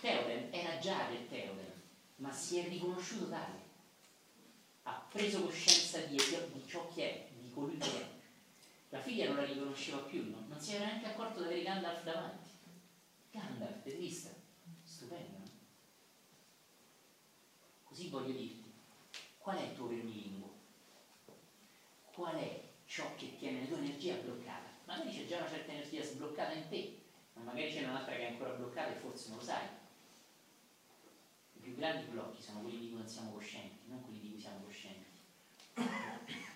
[0.01, 1.71] Teoden era già del Teoden,
[2.15, 3.69] ma si è riconosciuto tale.
[4.81, 8.07] Ha preso coscienza di, di ciò che è, di colui che è.
[8.89, 10.43] La figlia non la riconosceva più, no?
[10.47, 12.49] non si era neanche accorto di avere Gandalf davanti.
[13.29, 14.29] Gandalf, visto?
[14.83, 15.49] Stupendo, no?
[17.83, 18.73] Così voglio dirti,
[19.37, 20.49] qual è il tuo vermilinguo?
[22.11, 24.67] Qual è ciò che tiene la tua energia bloccata?
[24.85, 27.01] Magari c'è già una certa energia sbloccata in te,
[27.33, 29.79] ma magari c'è un'altra che è ancora bloccata e forse non lo sai.
[31.61, 34.41] I più grandi blocchi sono quelli di cui non siamo coscienti, non quelli di cui
[34.41, 35.05] siamo coscienti.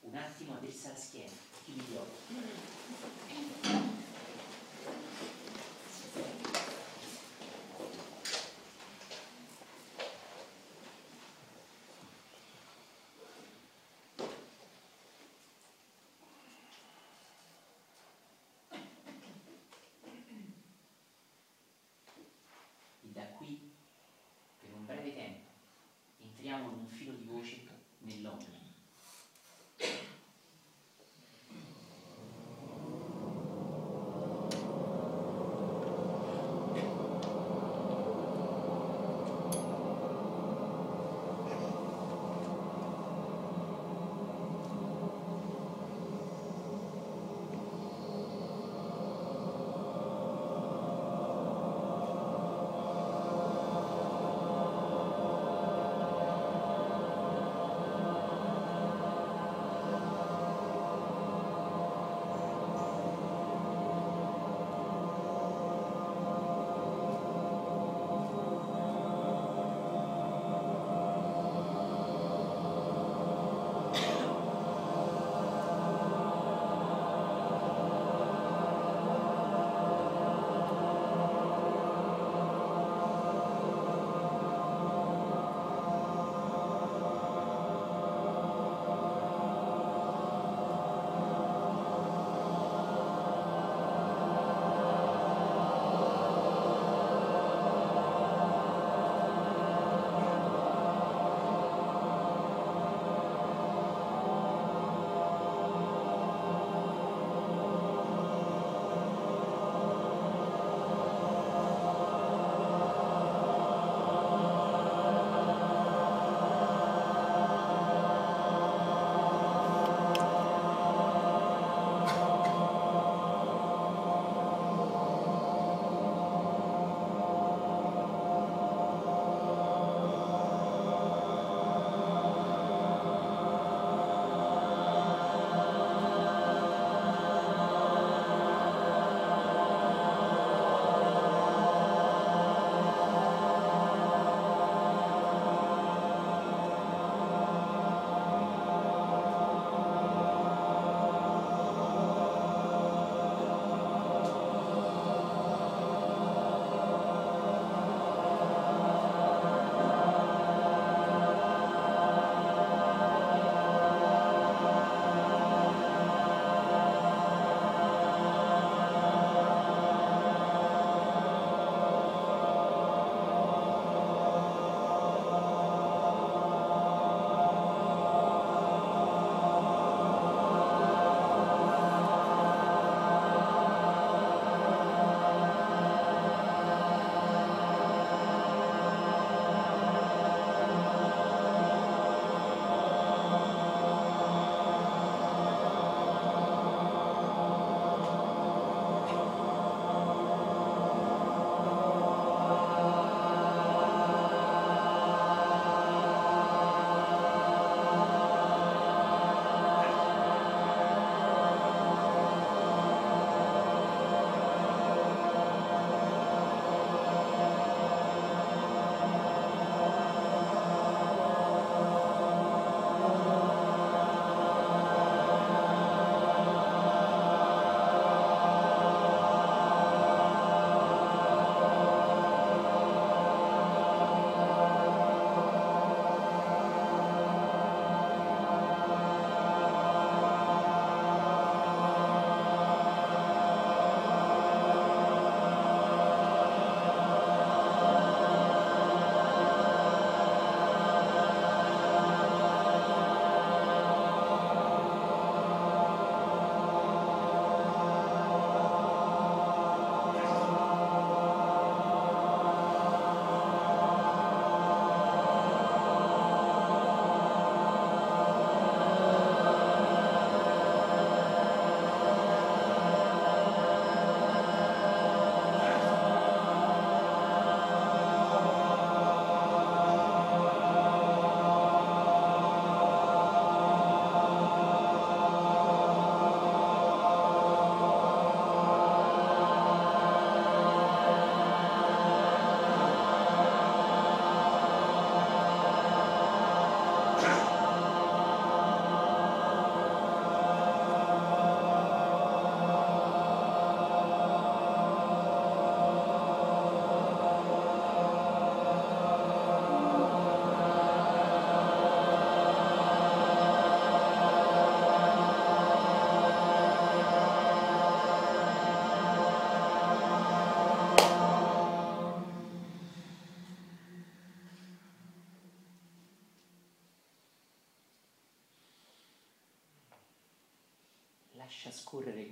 [0.00, 0.58] Un attimo a
[0.88, 1.30] la schiena,
[1.62, 3.97] chiudi gli occhi.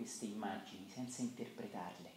[0.06, 2.12] Queste immagini senza interpretarle.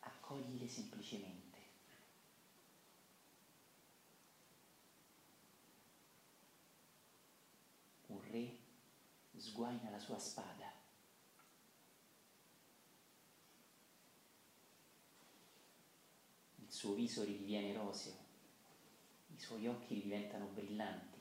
[0.00, 1.58] Accoglile semplicemente.
[8.08, 8.58] Un re
[9.34, 10.70] sguaina la sua spada.
[16.56, 18.16] Il suo viso ridiviene roseo,
[19.28, 21.18] i suoi occhi diventano brillanti.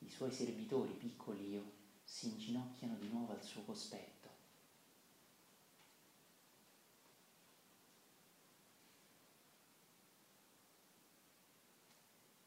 [0.00, 1.82] I suoi servitori, piccoli io,
[2.24, 4.30] si inginocchiano di nuovo al suo cospetto.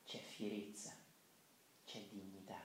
[0.05, 0.95] C'è fierezza,
[1.85, 2.59] c'è dignità.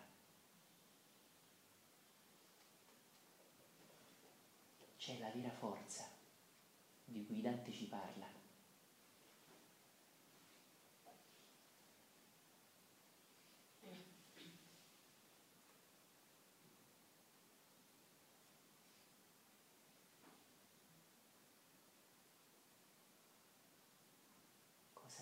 [4.96, 6.08] C'è la vera forza
[7.04, 8.42] di cui Dante ci parla.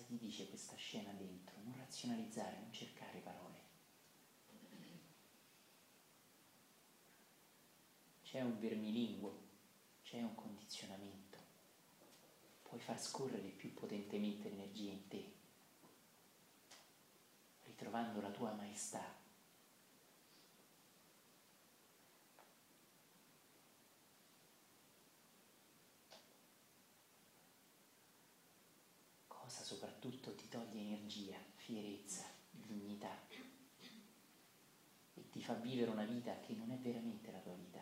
[0.01, 1.55] Cosa ti dice questa scena dentro?
[1.61, 3.59] Non razionalizzare, non cercare parole.
[8.23, 9.39] C'è un vermilinguo,
[10.01, 11.37] c'è un condizionamento.
[12.63, 15.33] Puoi far scorrere più potentemente l'energia in te,
[17.65, 19.19] ritrovando la tua maestà.
[29.27, 33.17] Cosa soprattutto ti toglie energia, fierezza, dignità
[35.13, 37.81] e ti fa vivere una vita che non è veramente la tua vita.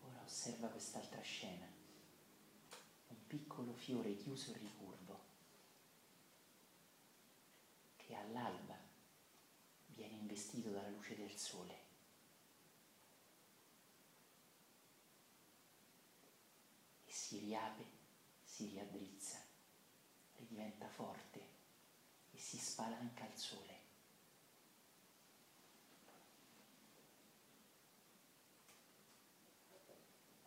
[0.00, 1.66] Ora osserva quest'altra scena,
[3.08, 5.35] un piccolo fiore chiuso e ricurvo
[8.26, 8.76] all'alba
[9.86, 11.84] viene investito dalla luce del sole.
[17.04, 17.86] E si riapre,
[18.42, 19.38] si riaddrizza,
[20.36, 21.54] ridiventa forte
[22.30, 23.84] e si spalanca al sole.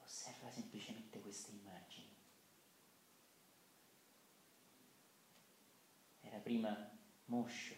[0.03, 2.18] Osserva semplicemente queste immagini.
[6.22, 6.98] Era prima
[7.30, 7.76] moscio,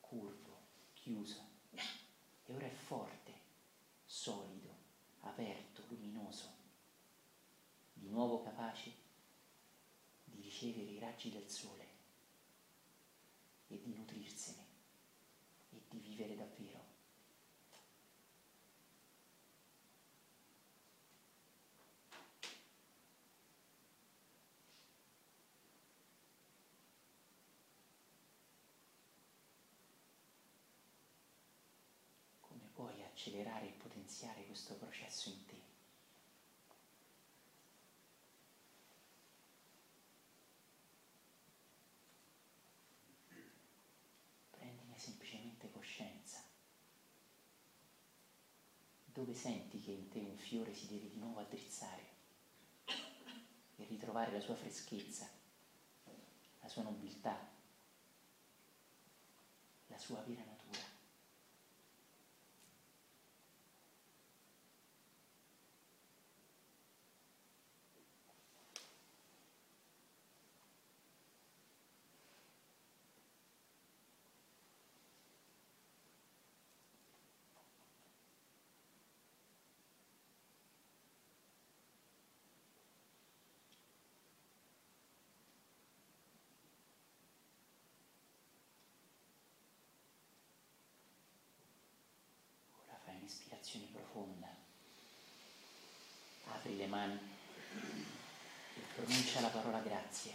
[0.00, 0.58] curvo,
[0.94, 1.44] chiuso
[2.44, 3.32] e ora è forte,
[4.04, 4.74] solido,
[5.20, 6.54] aperto, luminoso,
[7.92, 8.92] di nuovo capace
[10.24, 11.86] di ricevere i raggi del sole
[13.68, 14.64] e di nutrirsene
[15.70, 16.84] e di vivere davvero.
[32.40, 35.60] Come puoi accelerare e potenziare questo processo in te?
[44.50, 46.40] Prendine semplicemente coscienza.
[49.04, 52.14] Dove senti che in te un fiore si deve di nuovo addrizzare
[52.84, 55.28] e ritrovare la sua freschezza,
[56.60, 57.36] la sua nobiltà,
[59.86, 60.94] la sua vera natura.
[92.88, 94.46] Ora fai un'ispirazione profonda.
[96.66, 97.16] Apri le mani
[98.74, 100.34] e pronuncia la parola grazie.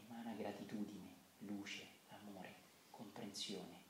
[0.00, 2.54] Emana gratitudine, luce, amore,
[2.88, 3.81] comprensione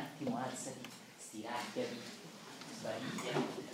[0.00, 2.00] attimo alzati, stiracchiati,
[2.78, 3.68] sbadigliati.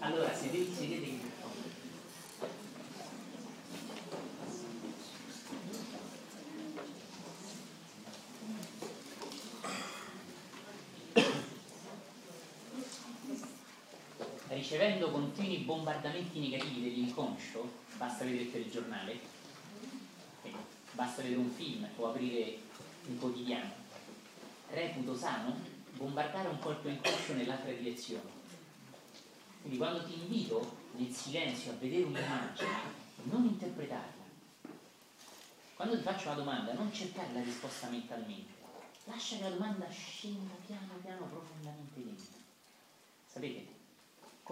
[0.00, 1.20] Allora, sedetevi, sedetevi.
[14.68, 19.18] Ricevendo continui bombardamenti negativi dell'inconscio, basta vedere il telegiornale,
[20.42, 20.52] eh,
[20.92, 22.58] basta vedere un film o aprire
[23.06, 23.72] un quotidiano,
[24.68, 25.56] reputo sano
[25.94, 28.28] bombardare un po' il tuo inconscio nell'altra direzione.
[29.62, 32.68] Quindi quando ti invito nel silenzio a vedere un'immagine,
[33.22, 34.24] non interpretarla.
[35.76, 38.52] Quando ti faccio la domanda, non cercare la risposta mentalmente.
[39.04, 42.36] Lascia che la domanda scenda piano piano profondamente dentro.
[43.26, 43.67] Sapete,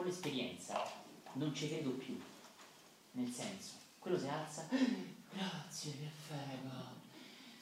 [0.07, 0.83] l'esperienza
[1.33, 2.19] non ci credo più.
[3.13, 6.71] Nel senso, quello si alza, grazie che fego,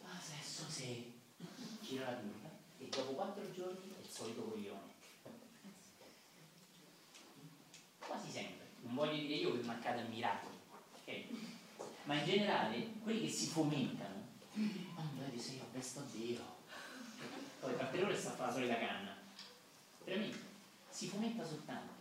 [0.03, 1.13] adesso sì,
[1.81, 4.93] gira la curva e dopo quattro giorni è il solito coglione.
[7.99, 10.57] quasi sempre, non voglio dire io che mancate a miracoli,
[10.93, 11.25] ok?
[12.05, 14.23] Ma in generale, quelli che si fomentano,
[14.53, 16.53] non vedi se io presto a Dio.
[17.61, 19.17] Poi tra tre ore sta a fare la solita canna.
[20.05, 20.39] Veramente,
[20.91, 21.94] si fomenta soltanto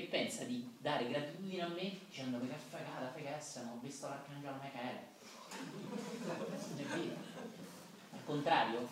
[0.00, 5.08] e pensa di dare gratitudine a me dicendo che fregata, fregassa, ho visto l'arcangelo Michele.
[6.68, 7.16] Non è vero.
[8.12, 8.88] Al contrario,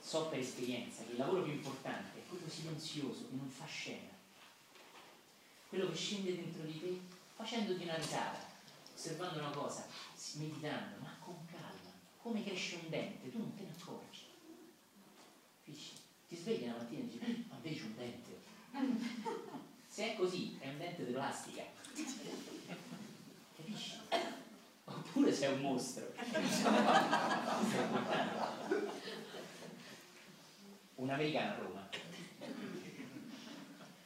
[0.00, 4.10] so per esperienza che il lavoro più importante è quello silenzioso, che non fa scena
[5.72, 7.00] quello che scende dentro di te
[7.34, 8.40] facendoti una risata,
[8.94, 9.86] osservando una cosa,
[10.34, 11.90] meditando, ma con calma,
[12.20, 14.26] come cresce un dente, tu non te ne accorgi.
[15.64, 15.92] Capisci?
[16.28, 18.40] Ti svegli la mattina e dici, "Eh, ma vedi un dente.
[19.92, 21.64] Se è così, è un dente di plastica.
[23.56, 24.00] Capisci?
[24.84, 26.14] Oppure sei un mostro.
[30.94, 31.88] Un americano a Roma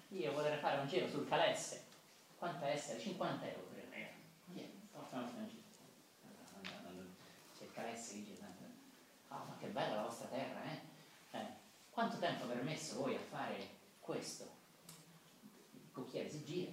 [0.09, 1.85] io vorrei fare un giro sul Calesse.
[2.37, 2.99] Quanto essere?
[2.99, 4.11] 50 euro per me.
[7.57, 8.65] C'è il Calesse che dice tanto.
[9.29, 10.81] Ah, ma che bella la vostra terra, eh?
[11.39, 11.47] eh?
[11.91, 13.69] Quanto tempo ha permesso voi a fare
[14.01, 14.56] questo?
[15.97, 16.71] Cocchiere si gira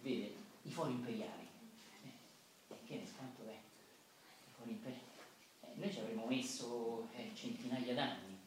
[0.00, 1.46] vede i fori imperiali.
[2.04, 3.52] Eh, e che ne quanto è?
[3.52, 5.04] I fori imperiali.
[5.60, 8.38] Eh, noi ci avremmo messo eh, centinaia d'anni.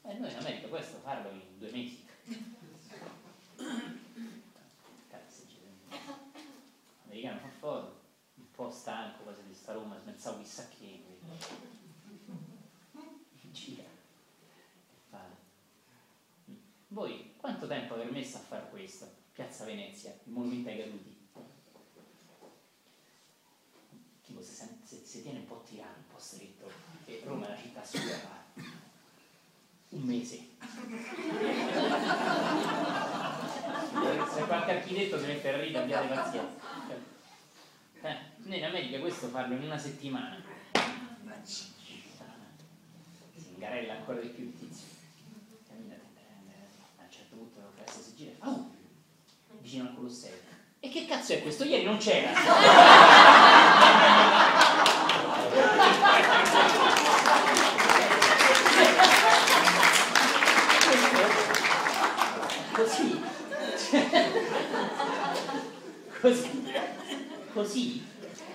[0.00, 2.06] E noi in America questo farlo in due mesi.
[7.04, 8.00] Americano fa foto,
[8.36, 11.04] un po' stanco quasi di sta Roma, pensavo chissà che
[13.50, 13.90] gira e
[15.10, 15.28] fa.
[16.88, 19.12] Voi quanto tempo avete messo a fare questo?
[19.32, 21.20] Piazza Venezia, il monumento ai caduti.
[24.24, 26.70] Tipo se, se, se tiene un po' tirato, un po' stretto,
[27.06, 28.40] e Roma è una città fa
[29.88, 30.36] un mese.
[34.32, 36.60] Se qualche architetto si mette a ridere, abbiate pazienza.
[38.02, 40.40] Eh, noi in America questo farlo in una settimana.
[41.42, 41.72] Si
[43.54, 44.86] ingarella ancora di più il tizio.
[45.68, 48.70] Cammina, a un certo punto la classe si gira e fa, oh,
[49.72, 50.36] vicino al Colosseo.
[50.80, 51.64] E che cazzo è questo?
[51.64, 52.30] Ieri non c'era.
[62.72, 63.22] Così,
[66.20, 66.72] così,
[67.52, 68.06] così,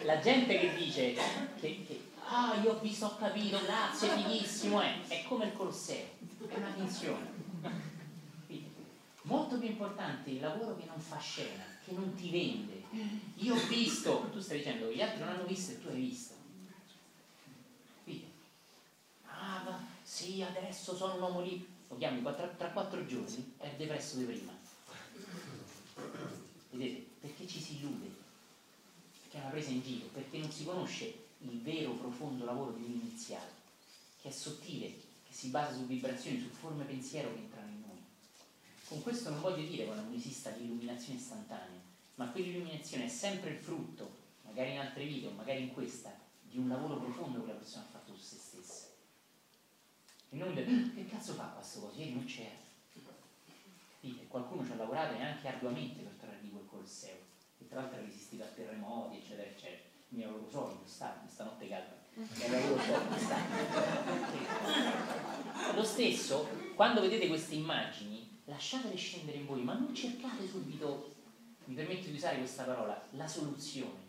[0.03, 1.13] la gente che dice
[1.59, 6.05] che, che ah io ho visto, ho capito, grazie, fighissimo, è, è come il Colosseo,
[6.47, 7.95] è una finzione.
[9.27, 12.81] Molto più importante il lavoro che non fa scena, che non ti vende.
[13.35, 16.33] Io ho visto, tu stai dicendo gli altri non hanno visto e tu hai visto.
[18.05, 18.25] Quindi,
[19.25, 23.69] ah, ma sì, adesso sono un uomo lì, lo chiami tra, tra quattro giorni, è
[23.75, 24.53] depresso di prima.
[26.69, 27.05] Vedete?
[27.19, 28.09] Perché ci si illude,
[29.23, 32.83] perché è una presa in giro, perché non si conosce il vero profondo lavoro di
[32.83, 33.51] un iniziato,
[34.21, 37.46] che è sottile, che si basa su vibrazioni, su forme pensiero che.
[38.87, 41.81] Con questo non voglio dire che non esista l'illuminazione istantanea,
[42.15, 44.09] ma quell'illuminazione è sempre il frutto,
[44.43, 47.83] magari in altre vite o magari in questa, di un lavoro profondo che la persona
[47.83, 48.85] ha fatto su se stessa.
[50.29, 51.99] E non del che cazzo fa questo coso?
[51.99, 52.55] Ieri non c'era.
[53.99, 54.27] Capite?
[54.27, 57.17] Qualcuno ci ha lavorato e anche arduamente per trarre di quel Colosseo,
[57.57, 59.83] e tra l'altro resistito a terremoti, eccetera, eccetera.
[60.09, 61.95] Mio lavoro solido, sta, stanotte calma.
[65.73, 71.15] Lo stesso, quando vedete queste immagini, lasciatele scendere in voi, ma non cercate subito,
[71.65, 74.05] mi permetto di usare questa parola, la soluzione.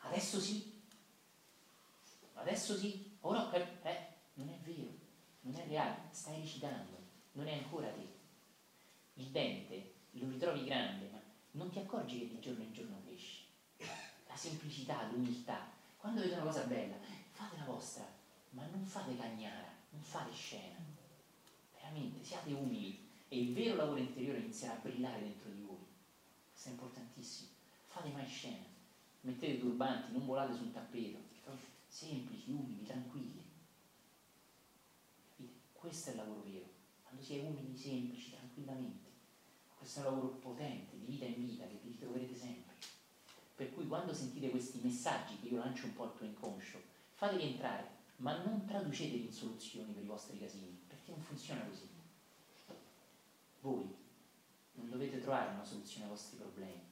[0.00, 0.80] Adesso sì,
[2.34, 4.90] adesso sì, ora ho capito, eh, non è vero,
[5.42, 6.96] non è reale, stai recitando,
[7.32, 8.14] non è ancora te.
[9.14, 11.20] Il dente lo ritrovi grande, ma
[11.52, 13.44] non ti accorgi che di giorno in giorno cresce.
[14.26, 15.70] La semplicità, l'umiltà.
[15.96, 16.96] Quando vedete una cosa bella,
[17.30, 18.06] fate la vostra,
[18.50, 20.76] ma non fate cagnara, non fate scena.
[21.72, 22.85] Veramente, siate umili
[23.36, 25.84] e il vero lavoro interiore inizierà a brillare dentro di voi.
[26.50, 27.50] Questo è importantissimo.
[27.86, 28.64] Fate mai scena.
[29.20, 31.18] Mettete turbanti, non volate sul tappeto.
[31.86, 33.42] Semplici, umili, tranquilli.
[35.36, 35.52] Capite?
[35.72, 36.66] Questo è il lavoro vero.
[37.02, 39.04] Quando si è umili, semplici, tranquillamente.
[39.76, 42.74] Questo è un lavoro potente, di vita in vita, che vi troverete sempre.
[43.54, 46.80] Per cui quando sentite questi messaggi che io lancio un po' al tuo inconscio,
[47.14, 51.95] fateli entrare, ma non traduceteli in soluzioni per i vostri casini, perché non funziona così.
[53.66, 53.92] Voi
[54.74, 56.84] non dovete trovare una soluzione ai vostri problemi,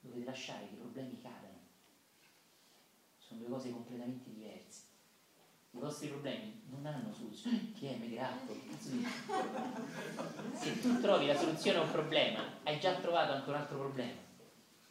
[0.00, 1.60] dovete lasciare che i problemi cadano.
[3.16, 4.88] Sono due cose completamente diverse.
[5.70, 7.70] I vostri problemi non hanno soluzione.
[7.74, 8.56] Chi è Megratto?
[10.54, 14.20] Se tu trovi la soluzione a un problema, hai già trovato anche un altro problema.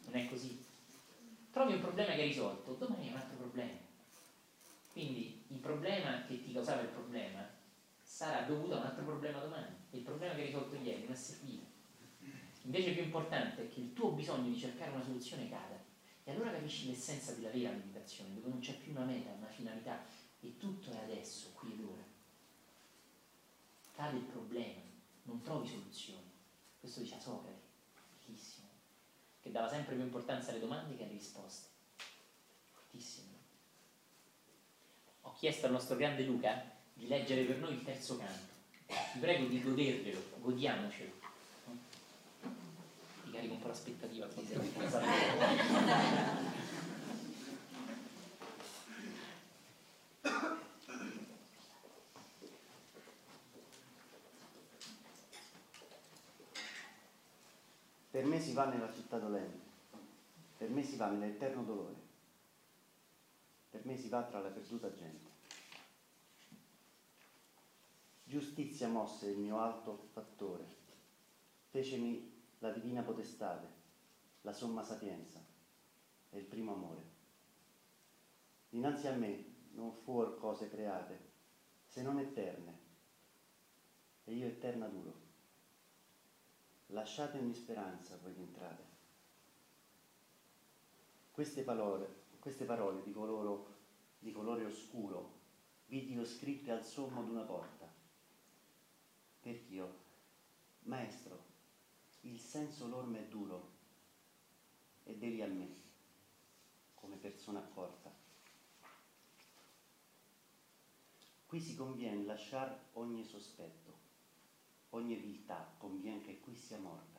[0.06, 0.64] Non è così.
[1.50, 3.76] Trovi un problema che hai risolto, domani è un altro problema.
[4.90, 7.46] Quindi il problema che ti causava il problema
[8.20, 9.74] sarà dovuto a un altro problema domani.
[9.92, 11.64] Il problema che hai risolto ieri non è servito.
[12.64, 15.82] Invece più importante è che il tuo bisogno di cercare una soluzione cada.
[16.24, 20.04] E allora capisci l'essenza della vera meditazione, dove non c'è più una meta, una finalità,
[20.40, 22.04] e tutto è adesso, qui ed ora.
[23.94, 24.82] Cade il problema,
[25.22, 26.30] non trovi soluzioni.
[26.78, 27.62] Questo diceva Socrate,
[28.22, 28.68] bellissimo,
[29.40, 31.68] che dava sempre più importanza alle domande che alle risposte.
[32.70, 33.28] Fortissimo.
[35.22, 38.52] Ho chiesto al nostro grande Luca di leggere per noi il terzo canto.
[39.14, 41.12] Vi prego di godervelo, godiamocelo.
[43.24, 44.58] Ti carico un po' l'aspettativa qui se
[58.10, 59.58] Per me si va nella città dolente,
[60.58, 61.94] per me si va nell'eterno dolore,
[63.70, 65.29] per me si va tra la perduta gente.
[68.30, 70.64] Giustizia mosse il mio alto fattore,
[71.70, 73.66] fecemi la divina potestade,
[74.42, 75.44] la somma sapienza
[76.30, 77.02] e il primo amore.
[78.68, 81.18] Dinanzi a me non fuor cose create,
[81.88, 82.78] se non eterne,
[84.22, 85.12] e io eterna duro.
[86.86, 88.84] Lasciatemi speranza voi che entrate.
[91.32, 93.74] Queste parole, queste parole di, coloro,
[94.20, 95.38] di colore oscuro
[95.86, 97.79] vidio scritte al sommo d'una porta.
[99.40, 99.96] Perch'io,
[100.80, 101.44] maestro,
[102.22, 103.70] il senso l'orme è duro
[105.04, 105.68] e devi a me,
[106.94, 108.12] come persona accorta.
[111.46, 113.98] Qui si conviene lasciar ogni sospetto,
[114.90, 117.18] ogni viltà, convien che qui sia morta.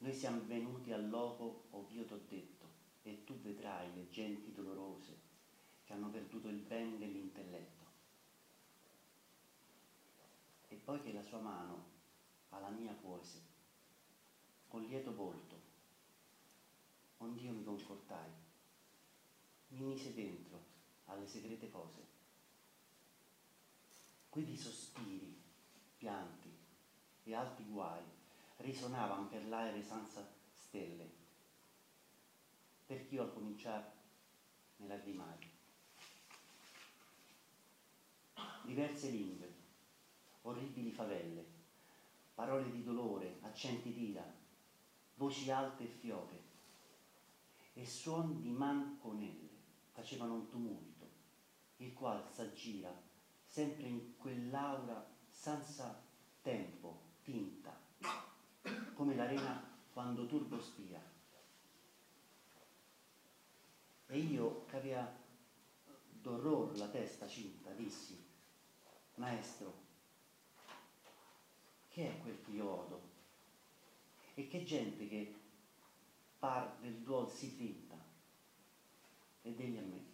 [0.00, 2.68] Noi siamo venuti al loco, ov'io t'ho detto,
[3.02, 5.16] e tu vedrai le genti dolorose
[5.84, 7.77] che hanno perduto il ben dell'intelletto.
[10.88, 11.84] Poi che la sua mano
[12.48, 13.42] alla mia puose,
[14.68, 15.60] con lieto volto,
[17.18, 18.30] ond'io mi confortai,
[19.66, 20.64] mi mise dentro
[21.04, 22.06] alle segrete cose.
[24.30, 25.38] Qui di sospiri,
[25.98, 26.56] pianti
[27.24, 28.02] e alti guai
[28.56, 31.06] risuonavan per l'aere senza stelle,
[32.86, 33.92] perch'io al cominciar
[34.76, 35.50] ne lagrimai.
[38.62, 39.57] Diverse lingue,
[40.48, 41.44] orribili favelle,
[42.34, 44.24] parole di dolore, accenti d'ira,
[45.16, 46.42] voci alte e fioche,
[47.74, 49.48] e suon di manconelle
[49.92, 51.08] facevano un tumulto,
[51.76, 52.92] il qual s'aggira
[53.44, 56.00] sempre in quell'aura senza
[56.42, 57.76] tempo, tinta,
[58.94, 59.62] come l'arena
[59.92, 61.00] quando turbo spia.
[64.06, 65.12] E io, che aveva
[66.08, 68.16] d'orror la testa cinta, dissi,
[69.16, 69.86] Maestro,
[71.98, 73.00] che è quel che io odo?
[74.34, 75.34] E che gente che
[76.38, 77.98] par del duol si finta,
[79.42, 80.04] ed egli a me.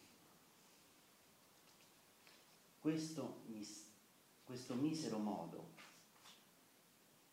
[2.81, 3.87] Questo, mis-
[4.45, 5.73] questo misero modo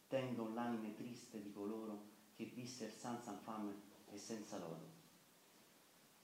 [0.10, 3.74] tengo l'anime triste di coloro che visser senza infame
[4.10, 5.00] e senza lodo.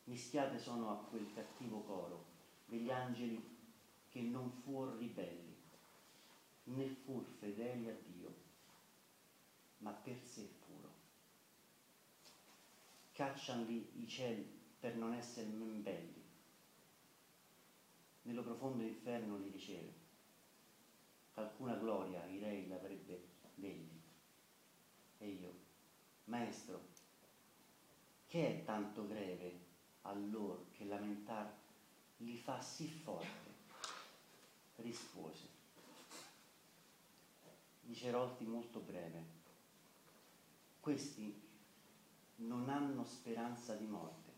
[0.03, 2.25] Mischiate sono a quel cattivo coro
[2.65, 3.41] degli angeli
[4.09, 5.55] che non fuor ribelli,
[6.67, 8.16] né fur fedeli a Dio,
[9.87, 10.89] ma per sé furo.
[13.13, 14.45] Caccianli i cieli
[14.77, 16.25] per non essere men belli.
[18.23, 20.05] Nello profondo inferno li riceve.
[21.35, 23.97] Alcuna gloria i rei l'avrebbe degli.
[25.19, 25.53] E io,
[26.25, 26.89] maestro,
[28.25, 29.65] che è tanto greve
[30.01, 31.49] allor che lamentar
[32.17, 33.55] li fa sì forte?
[34.75, 35.47] Rispose.
[37.79, 39.36] Dicerolti molto breve.
[40.87, 41.37] Questi
[42.37, 44.31] non hanno speranza di morte.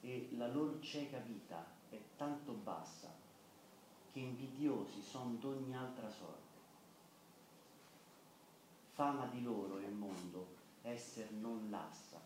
[0.00, 3.12] E la loro cieca vita è tanto bassa
[4.12, 6.58] che invidiosi son d'ogni altra sorte.
[8.92, 12.18] Fama di loro il mondo esser non lassa,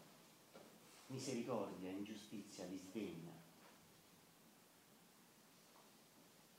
[1.07, 3.33] misericordia ingiustizia li sdegna.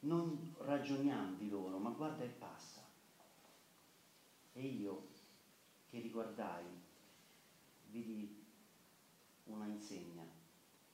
[0.03, 2.81] Non ragioniamo di loro, ma guarda e passa.
[4.53, 5.09] E io
[5.89, 6.65] che riguardai,
[7.89, 8.41] vidi
[9.43, 10.25] una insegna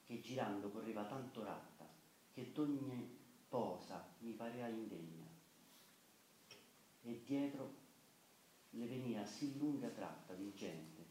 [0.04, 1.88] che girando correva tanto ratta
[2.34, 3.06] che d'ogni
[3.48, 5.28] posa mi parea indegna
[7.02, 7.70] e dietro
[8.72, 11.06] le venia sì lunga tratta di gente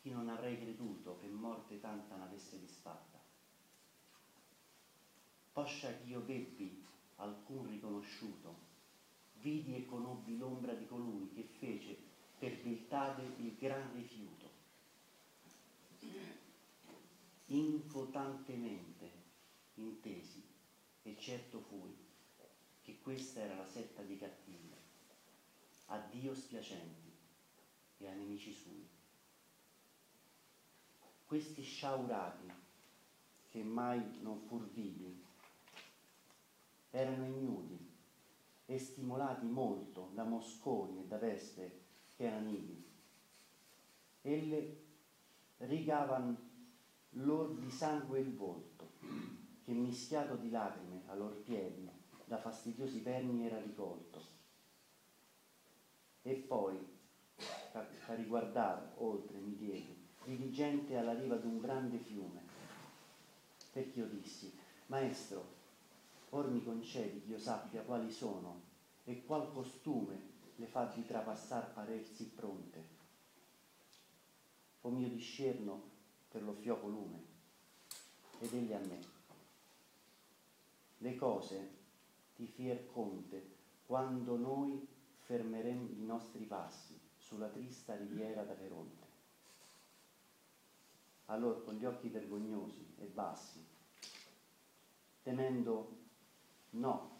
[0.00, 3.07] chi non avrei creduto che morte tanta n'avesse disfatta.
[5.58, 6.84] Poscia ch'io vebbi
[7.16, 8.54] alcun riconosciuto,
[9.40, 11.98] vidi e conobbi l'ombra di colui che fece
[12.38, 14.50] per viltade il gran rifiuto.
[17.46, 19.10] Infotantemente
[19.74, 20.46] intesi
[21.02, 21.92] e certo fui
[22.82, 24.72] che questa era la setta dei cattivi,
[25.86, 27.12] a Dio spiacenti
[27.96, 28.88] e a nemici sui.
[31.26, 32.48] Questi sciaurati,
[33.48, 35.26] che mai non fur vivi,
[36.90, 37.78] erano ignudi
[38.66, 41.80] e stimolati molto da mosconi e da vespe
[42.16, 42.86] che erano ivi.
[44.22, 44.76] Elle
[45.58, 46.36] rigavan
[47.10, 48.90] lor di sangue il volto,
[49.62, 51.88] che mischiato di lacrime a lor piedi
[52.28, 54.36] da fastidiosi perni era ricolto.
[56.22, 56.78] E poi,
[57.72, 62.42] a riguardar oltre, mi diedi, diligente alla riva d'un grande fiume,
[63.72, 64.54] perché io dissi,
[64.86, 65.56] Maestro,
[66.30, 68.62] or mi concedi che io sappia quali sono
[69.04, 72.96] e qual costume le fa di trapassar parersi pronte.
[74.82, 75.82] O mio discerno
[76.28, 77.22] per lo fioco lume,
[78.40, 79.00] ed egli a me.
[80.98, 81.76] Le cose
[82.34, 83.56] ti fier conte
[83.86, 84.86] quando noi
[85.18, 89.06] fermeremo i nostri passi sulla trista riviera da Peronte.
[91.26, 93.64] Allora con gli occhi vergognosi e bassi,
[95.22, 96.06] temendo
[96.70, 97.16] no,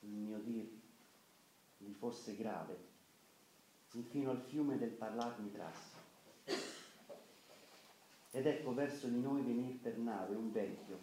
[0.00, 0.68] il mio dir
[1.78, 2.76] gli fosse grave,
[3.92, 5.96] infino al fiume del parlar mi trasse.
[8.30, 10.98] Ed ecco verso di noi venir per nave un vecchio,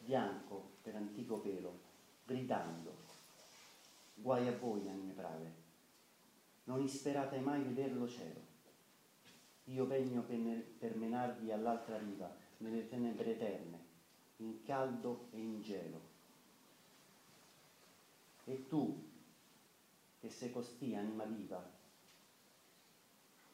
[0.00, 1.80] bianco per antico pelo,
[2.24, 2.94] gridando,
[4.14, 5.52] guai a voi anime brave,
[6.64, 8.54] non isperate mai vederlo cielo.
[9.64, 13.84] Io pegno per menarvi all'altra riva, nelle tenebre eterne,
[14.36, 16.05] in caldo e in gelo.
[18.48, 19.04] E tu,
[20.20, 21.60] che sei costì anima viva,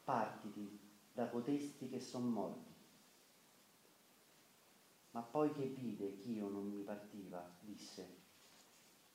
[0.04, 0.78] partiti
[1.14, 2.70] da cotesti che son morti.
[5.12, 8.06] Ma poi che vide ch'io non mi partiva, disse,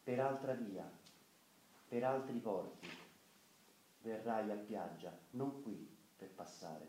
[0.02, 0.84] per altra via,
[1.88, 2.88] per altri porti,
[4.02, 6.88] verrai a piaggia, non qui per passare.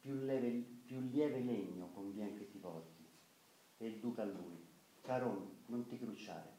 [0.00, 0.50] Più, leve,
[0.84, 3.04] più lieve legno convien che ti porti.
[3.78, 4.66] E il duca a lui,
[5.02, 6.55] caron, non ti crucciare.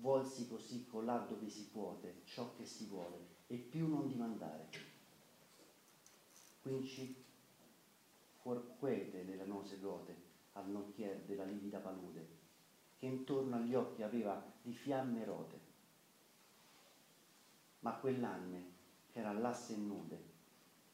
[0.00, 4.68] Vuolsi così colà dove si puote ciò che si vuole, e più non dimandare.
[6.62, 7.24] Quinci
[8.40, 10.16] fuor quete le lanose gote
[10.52, 12.28] al nocchier della livida palude,
[12.96, 15.60] che intorno agli occhi aveva di fiamme rote.
[17.80, 18.66] Ma quell'anime,
[19.10, 20.22] che era l'asse nude,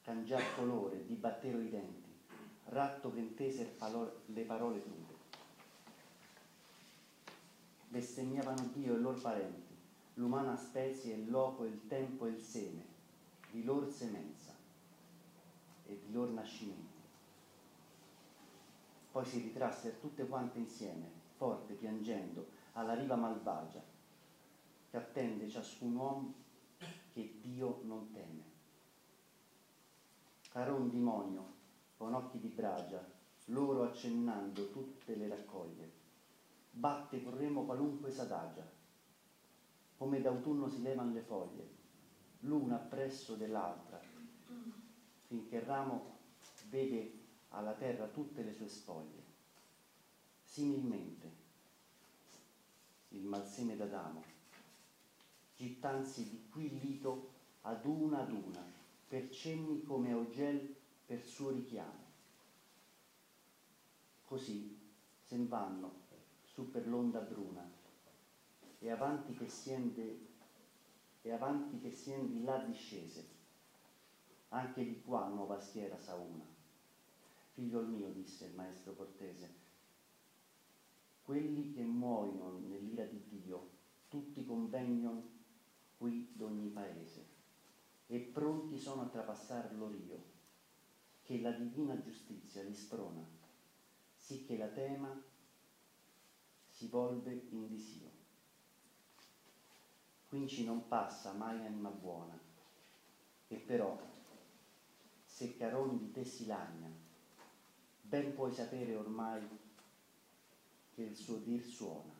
[0.01, 2.12] cangiar colore, dibattero i denti,
[2.64, 3.76] ratto che intese
[4.26, 5.03] le parole crude.
[7.95, 9.73] Bestemmiavano Dio e loro parenti,
[10.15, 12.85] l'umana specie il loco, il tempo e il seme,
[13.53, 14.53] di lor semenza
[15.87, 17.01] e di lor nascimenti.
[19.12, 23.81] Poi si ritrassero tutte quante insieme, forte, piangendo, alla riva malvagia,
[24.91, 26.35] che attende ciascun uomo
[27.12, 28.43] che Dio non teme.
[30.51, 31.53] Caro un demonio,
[31.97, 33.09] con occhi di bragia,
[33.47, 35.94] loro accennando tutte le raccoglie,
[36.75, 38.69] batte vorremmo qualunque s'adagia,
[39.97, 41.69] come d'autunno si levan le foglie,
[42.41, 44.01] l'una appresso dell'altra,
[45.27, 46.19] finché il ramo
[46.69, 49.23] vede alla terra tutte le sue spoglie.
[50.43, 51.33] Similmente,
[53.11, 54.23] il malseme d'Adamo,
[55.55, 57.31] gittanzi di qui lito
[57.63, 58.63] ad una ad una,
[59.07, 60.75] per cenni come Augel
[61.07, 62.03] per suo richiamo.
[64.25, 64.77] Così
[65.23, 66.03] sen vanno
[66.55, 67.68] su per l'onda bruna
[68.78, 70.32] e avanti che siende
[71.22, 73.26] e avanti che siendi là discese,
[74.51, 76.44] anche di qua nuova schiera sa una.
[77.55, 79.55] Figlio mio, disse il maestro cortese,
[81.22, 83.70] quelli che muoiono nell'ira di Dio,
[84.09, 85.31] tutti convegnono
[85.97, 87.26] qui d'ogni paese,
[88.06, 90.22] e pronti sono a trapassar l'orio,
[91.22, 93.26] che la divina giustizia li sprona,
[94.14, 95.32] sì che la tema
[96.85, 98.11] si volve in disio.
[100.28, 102.39] Quinci non passa mai anima buona,
[103.48, 103.98] e però,
[105.24, 106.90] se caron di te si lagna,
[108.02, 109.48] ben puoi sapere ormai
[110.90, 112.12] che il suo dir suona.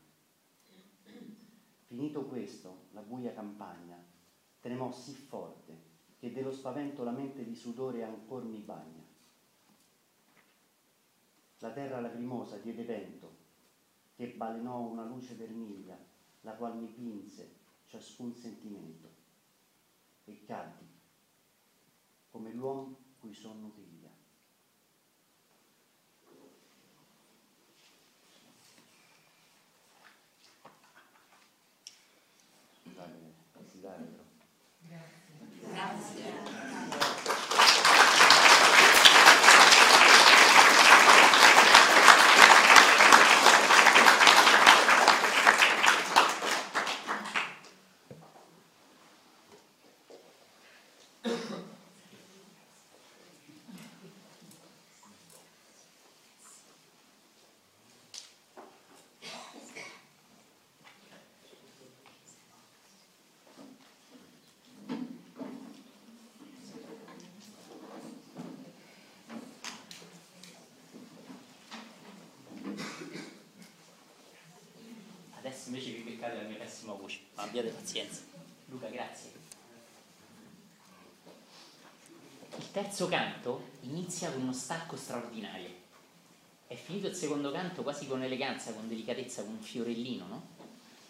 [1.83, 4.03] Finito questo, la buia campagna
[4.59, 9.03] tremò sì forte che dello spavento la mente di sudore ancor mi bagna.
[11.59, 13.44] La terra lacrimosa diede vento,
[14.15, 15.97] che balenò una luce vermiglia,
[16.41, 19.09] la qual mi pinse ciascun sentimento,
[20.23, 20.87] e caddi
[22.31, 24.09] come l'uomo cui sonno piglia.
[32.83, 34.23] Scusate, considerare però.
[76.15, 78.21] Beccate la mia pessima voce, ma abbiate pazienza.
[78.67, 79.31] Luca, grazie.
[82.57, 85.69] Il terzo canto inizia con uno stacco straordinario.
[86.67, 90.47] È finito il secondo canto quasi con eleganza, con delicatezza, con un fiorellino, no?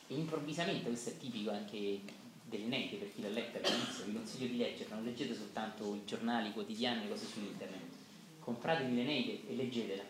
[0.07, 2.01] E improvvisamente, questo è tipico anche
[2.43, 6.03] delle Neide, per chi l'ha letta all'inizio, vi consiglio di leggerla, non leggete soltanto i
[6.05, 7.93] giornali, i quotidiani, le cose su internet.
[8.39, 10.03] Compratevi l'Eneide e leggetela.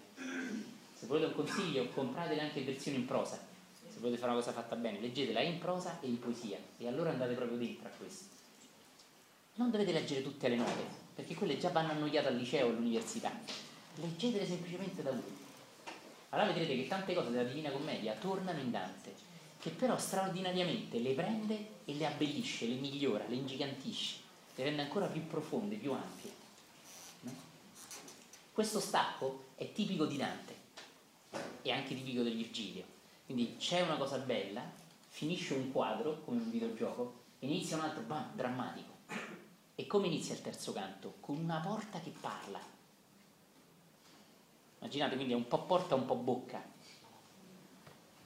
[0.93, 3.53] Se volete un consiglio, compratele anche in versione in prosa.
[3.95, 6.57] Se volete fare una cosa fatta bene, leggetela in prosa e in poesia.
[6.77, 8.25] E allora andate proprio dentro a questo.
[9.53, 10.83] Non dovete leggere tutte le note,
[11.15, 13.31] perché quelle già vanno annoiate al liceo o all'università.
[13.95, 15.23] Leggetele semplicemente da uno.
[16.31, 19.15] Allora vedrete che tante cose della Divina Commedia tornano in Dante,
[19.59, 24.17] che però straordinariamente le prende e le abbellisce, le migliora, le ingigantisce,
[24.55, 26.31] le rende ancora più profonde, più ampie.
[27.21, 27.33] No?
[28.51, 30.53] Questo stacco è tipico di Dante
[31.61, 32.94] e anche tipico del Virgilio.
[33.25, 34.63] Quindi c'è una cosa bella,
[35.07, 38.93] finisce un quadro, come un videogioco, inizia un altro, bam, drammatico.
[39.75, 41.15] E come inizia il terzo canto?
[41.19, 42.59] Con una porta che parla.
[44.79, 46.63] Immaginate, quindi è un po' porta, un po' bocca.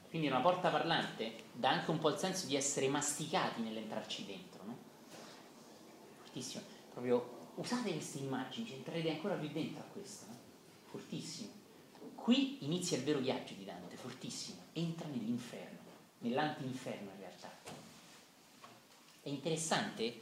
[0.10, 4.64] Quindi una porta parlante dà anche un po' il senso di essere masticati nell'entrarci dentro,
[4.66, 4.78] no?
[6.24, 6.64] Fortissimo.
[6.92, 10.38] Proprio usate queste immagini, entrerete ancora più dentro a questo, no?
[10.90, 11.52] Fortissimo.
[12.16, 14.59] Qui inizia il vero viaggio di Dante, fortissimo.
[14.74, 15.80] Entra nell'inferno,
[16.20, 17.52] nell'antinferno in realtà.
[19.22, 20.22] È interessante?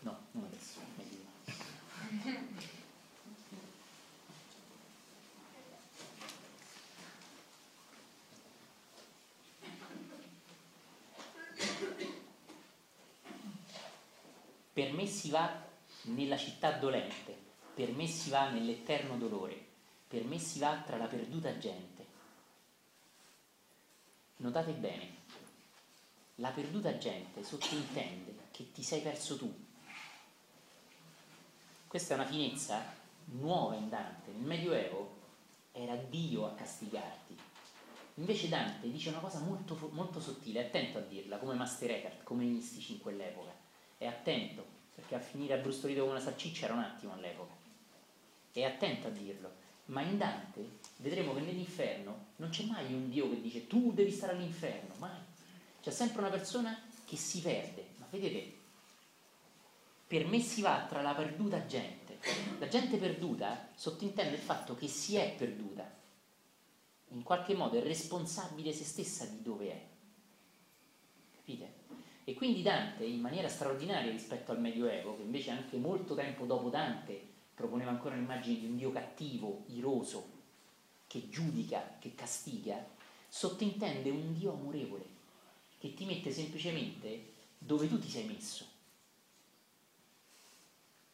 [0.00, 2.64] No, non adesso, meglio no.
[14.72, 15.64] Per me si va
[16.02, 17.34] nella città dolente,
[17.74, 19.58] per me si va nell'eterno dolore,
[20.06, 21.95] per me si va tra la perduta gente.
[24.38, 25.14] Notate bene,
[26.36, 29.50] La perduta gente sottintende che ti sei perso tu.
[31.86, 32.84] Questa è una finezza
[33.24, 34.32] nuova in Dante.
[34.32, 35.16] Nel Medioevo
[35.72, 37.34] era Dio a castigarti.
[38.16, 42.22] Invece Dante dice una cosa molto, molto sottile, è attento a dirla, come Master Eckhart,
[42.22, 43.54] come i mistici in quell'epoca.
[43.96, 47.54] È attento, perché a finire abbrustolito come una salciccia era un attimo all'epoca.
[48.52, 49.64] È attento a dirlo.
[49.86, 54.10] Ma in Dante vedremo che nell'inferno non c'è mai un Dio che dice tu devi
[54.10, 55.18] stare all'inferno, mai.
[55.80, 57.86] C'è sempre una persona che si perde.
[57.98, 58.52] Ma vedete,
[60.06, 62.18] per me si va tra la perduta gente.
[62.58, 65.88] La gente perduta sottintende il fatto che si è perduta.
[67.10, 69.86] In qualche modo è responsabile se stessa di dove è.
[71.36, 71.74] Capite?
[72.24, 76.68] E quindi Dante, in maniera straordinaria rispetto al Medioevo, che invece anche molto tempo dopo
[76.70, 80.34] Dante proponeva ancora l'immagine di un Dio cattivo, iroso,
[81.06, 82.86] che giudica, che castiga,
[83.28, 85.04] sottintende un Dio amorevole,
[85.78, 88.66] che ti mette semplicemente dove tu ti sei messo.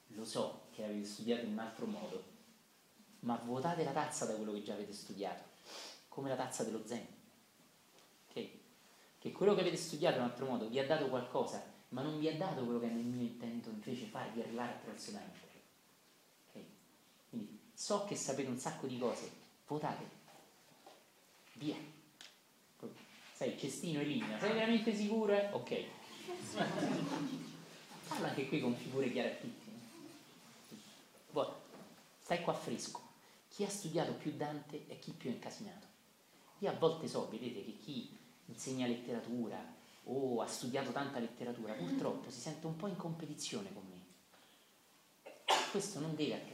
[0.09, 2.25] Lo so che avete studiato in un altro modo,
[3.21, 5.45] ma vuotate la tazza da quello che già avete studiato,
[6.09, 7.07] come la tazza dello zen.
[8.29, 8.49] Ok?
[9.21, 12.19] Che quello che avete studiato in un altro modo vi ha dato qualcosa, ma non
[12.19, 15.39] vi ha dato quello che nel mio intento invece farvi arrivare attraverso Dante.
[15.39, 15.52] Ok?
[17.83, 19.29] So che sapete un sacco di cose,
[19.67, 20.09] votate.
[21.55, 21.75] Via.
[23.33, 24.39] Sai, cestino elimina.
[24.39, 25.35] Sei veramente sicuro?
[25.51, 25.85] Ok.
[28.07, 29.71] Parla anche qui con figure chiare a tutti.
[31.33, 31.59] Vota.
[32.21, 33.01] Stai qua fresco.
[33.49, 35.89] Chi ha studiato più Dante e chi più è incasinato.
[36.61, 39.59] Io a volte so, vedete, che chi insegna letteratura
[40.05, 44.01] o ha studiato tanta letteratura, purtroppo si sente un po' in competizione con me.
[45.73, 46.52] Questo non deve accadere.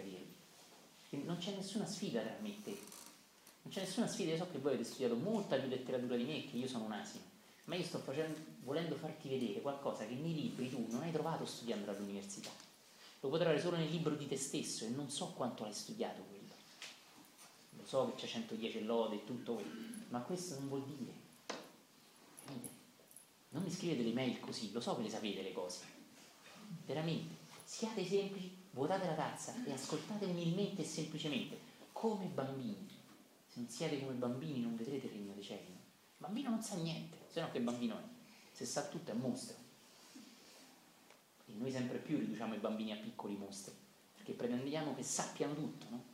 [1.11, 2.79] Non c'è nessuna sfida tra me e te.
[3.63, 6.45] Non c'è nessuna sfida, io so che voi avete studiato molta più letteratura di me
[6.45, 7.25] che io sono un asino,
[7.65, 11.45] ma io sto facendo, volendo farti vedere qualcosa che nei libri tu non hai trovato
[11.45, 12.51] studiando all'università.
[13.21, 16.23] Lo puoi trovare solo nel libro di te stesso e non so quanto hai studiato
[16.23, 16.55] quello.
[17.77, 21.13] Lo so che c'è 110 lode e tutto quello, ma questo non vuol dire.
[22.45, 22.69] Capite?
[23.51, 25.81] Non mi scrivete le mail così, lo so che le sapete le cose.
[26.87, 31.59] Veramente, siate semplici, vuotate la tazza e ascoltate umilmente e semplicemente,
[31.93, 32.89] come bambini.
[33.47, 35.67] Se non siete come bambini non vedrete il regno dei cieli.
[35.67, 38.03] Il bambino non sa niente, se no che bambino è?
[38.53, 39.57] Se sa tutto è un mostro.
[41.47, 43.75] E noi sempre più riduciamo i bambini a piccoli mostri,
[44.15, 46.05] perché pretendiamo che sappiano tutto, no?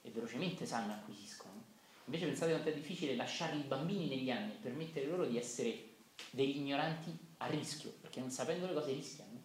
[0.00, 1.52] E velocemente sanno, acquisiscono.
[1.52, 1.64] No?
[2.06, 5.96] Invece pensate quanto è difficile lasciare i bambini negli anni e permettere loro di essere
[6.30, 9.42] degli ignoranti a rischio, perché non sapendo le cose rischiano, no?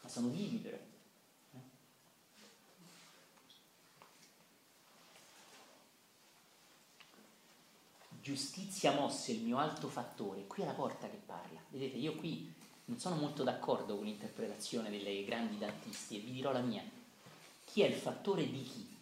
[0.00, 0.78] ma sono vivi però.
[8.26, 11.60] Giustizia mosse il mio alto fattore, qui è la porta che parla.
[11.68, 12.52] Vedete, io qui
[12.86, 16.82] non sono molto d'accordo con l'interpretazione delle grandi dantisti e vi dirò la mia.
[17.64, 18.96] Chi è il fattore di chi?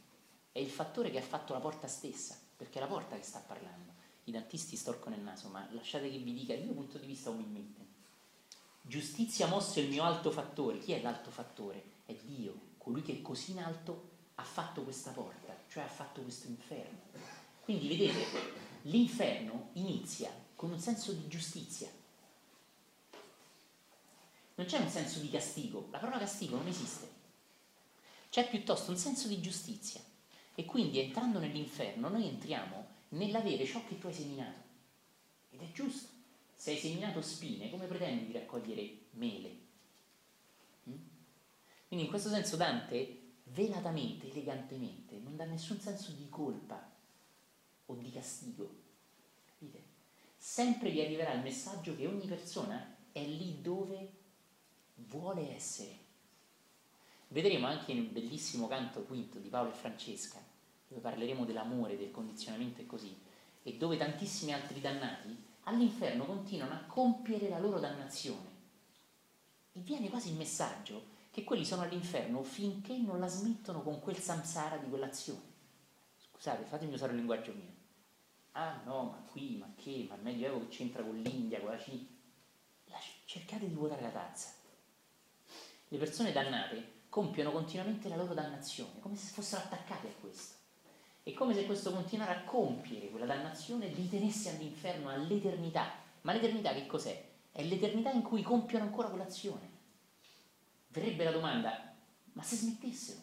[0.53, 3.39] È il fattore che ha fatto la porta stessa, perché è la porta che sta
[3.39, 3.93] parlando.
[4.25, 7.31] I dantisti storcono il naso, ma lasciate che vi dica il mio punto di vista
[7.31, 7.81] umilmente.
[8.83, 10.81] Giustizia mosse il mio alto fattore.
[10.81, 11.83] Chi è l'alto fattore?
[12.05, 16.47] È Dio, colui che così in alto ha fatto questa porta, cioè ha fatto questo
[16.47, 17.01] inferno.
[17.63, 21.89] Quindi vedete, l'inferno inizia con un senso di giustizia.
[24.57, 27.13] Non c'è un senso di castigo, la parola castigo non esiste.
[28.29, 30.01] C'è piuttosto un senso di giustizia.
[30.57, 34.61] E quindi entrando nell'inferno noi entriamo nell'avere ciò che tu hai seminato.
[35.51, 36.13] Ed è giusto.
[36.55, 39.49] Se hai seminato spine, come pretendi di raccogliere mele?
[40.89, 40.97] Mm?
[41.89, 46.94] Quindi in questo senso Dante, velatamente, elegantemente, non dà nessun senso di colpa
[47.87, 48.83] o di castigo.
[49.47, 49.83] Capite?
[50.37, 54.11] Sempre vi arriverà il messaggio che ogni persona è lì dove
[54.97, 56.03] vuole essere.
[57.29, 60.39] Vedremo anche nel bellissimo canto quinto di Paolo e Francesca,
[60.87, 63.17] dove parleremo dell'amore, del condizionamento e così,
[63.63, 68.53] e dove tantissimi altri dannati all'inferno continuano a compiere la loro dannazione.
[69.73, 74.19] E viene quasi il messaggio che quelli sono all'inferno finché non la smettono con quel
[74.19, 75.53] samsara di quell'azione.
[76.31, 77.74] Scusate, fatemi usare il linguaggio mio.
[78.57, 81.79] Ah no, ma qui, ma che, ma il Medioevo che c'entra con l'India, con la
[81.79, 82.07] Cina.
[83.25, 84.53] Cercate di vuotare la tazza.
[85.89, 90.57] Le persone dannate compiono continuamente la loro dannazione, come se fossero attaccate a questo.
[91.23, 95.95] È come se questo continuare a compiere quella dannazione li tenesse all'inferno, all'eternità.
[96.21, 97.29] Ma l'eternità che cos'è?
[97.51, 99.71] È l'eternità in cui compiono ancora quell'azione.
[100.89, 101.97] Verrebbe la domanda,
[102.35, 103.21] ma se smettessero?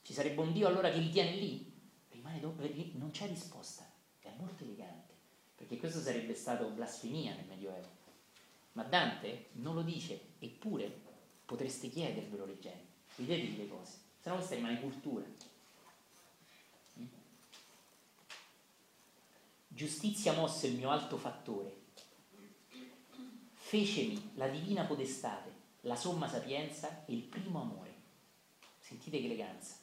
[0.00, 1.73] Ci sarebbe un Dio allora che li tiene lì?
[2.24, 2.56] Rimane do-
[2.94, 3.84] non c'è risposta,
[4.20, 5.12] è molto elegante,
[5.56, 8.02] perché questo sarebbe stato blasfemia nel Medioevo.
[8.72, 11.02] Ma Dante non lo dice, eppure
[11.44, 12.92] potreste chiedervelo leggendo.
[13.16, 15.24] Vedetevi le cose, se no questa rimane cultura.
[16.98, 17.04] Mm?
[19.68, 21.82] Giustizia mosse il mio alto fattore,
[23.52, 25.52] fecemi la divina podestate,
[25.82, 27.92] la somma sapienza e il primo amore.
[28.78, 29.82] Sentite che eleganza.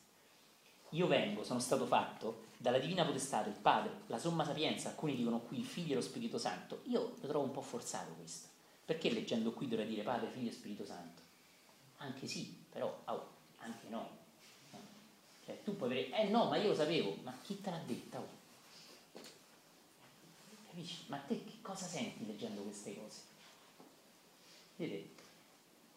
[0.92, 5.40] Io vengo, sono stato fatto dalla divina potestà il Padre, la somma sapienza, alcuni dicono
[5.40, 6.82] qui il Figlio e lo Spirito Santo.
[6.86, 8.50] Io lo trovo un po' forzato questo.
[8.86, 11.22] Perché leggendo qui dovrei dire Padre, Figlio e Spirito Santo?
[11.98, 14.20] Anche sì, però oh, anche no.
[15.46, 18.20] Cioè tu puoi avere, eh no, ma io lo sapevo, ma chi te l'ha detta?
[18.20, 18.28] Oh?
[20.70, 21.06] Capisci?
[21.08, 23.22] Ma te che cosa senti leggendo queste cose?
[24.76, 25.20] Vedete?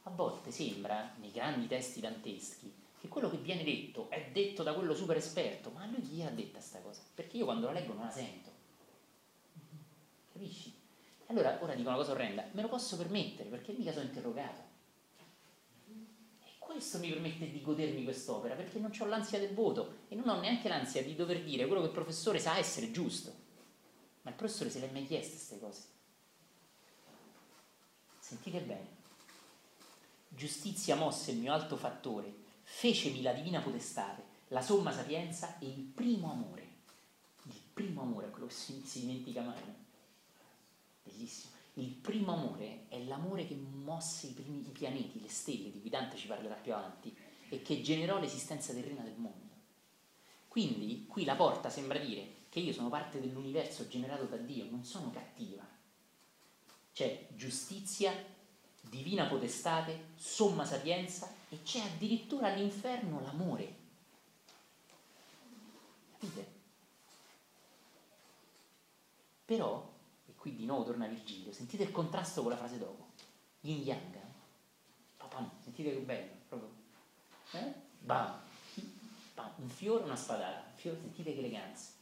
[0.05, 2.73] A volte sembra, nei grandi testi danteschi,
[3.05, 6.23] che quello che viene detto è detto da quello super esperto, ma a lui chi
[6.23, 7.03] ha detta sta cosa?
[7.13, 8.51] Perché io quando la leggo non la sento.
[10.33, 10.75] Capisci?
[11.27, 14.61] Allora, ora dico una cosa orrenda, me lo posso permettere perché mica sono interrogato.
[16.41, 20.27] E questo mi permette di godermi quest'opera perché non ho l'ansia del voto e non
[20.27, 23.43] ho neanche l'ansia di dover dire quello che il professore sa essere giusto.
[24.23, 25.83] Ma il professore se le mai chieste queste cose?
[28.19, 29.03] Sentite bene.
[30.29, 35.83] Giustizia mosse il mio alto fattore fecemi la divina potestate, la somma sapienza e il
[35.83, 36.63] primo amore.
[37.45, 39.63] Il primo amore, quello che si, si dimentica mai.
[41.03, 41.53] Bellissimo.
[41.75, 46.17] Il primo amore è l'amore che mosse i primi pianeti, le stelle, di cui Dante
[46.17, 47.15] ci parlerà più avanti,
[47.49, 49.53] e che generò l'esistenza terrena del mondo.
[50.49, 54.85] Quindi qui la porta sembra dire che io sono parte dell'universo generato da Dio, non
[54.85, 55.67] sono cattiva.
[56.93, 58.15] C'è giustizia,
[58.89, 63.75] divina potestate, somma sapienza e c'è addirittura all'inferno l'amore.
[66.13, 66.53] Capite?
[69.45, 69.93] Però,
[70.27, 73.09] e qui di nuovo torna Virgilio, sentite il contrasto con la frase dopo.
[73.61, 74.19] Yin Yang.
[75.17, 76.71] Papam, sentite che bello, proprio.
[77.53, 77.73] Eh?
[77.99, 78.41] Bam.
[79.35, 79.53] Bam.
[79.57, 80.65] Un fiore, una spadata.
[80.71, 81.93] Un fiore, sentite che eleganza.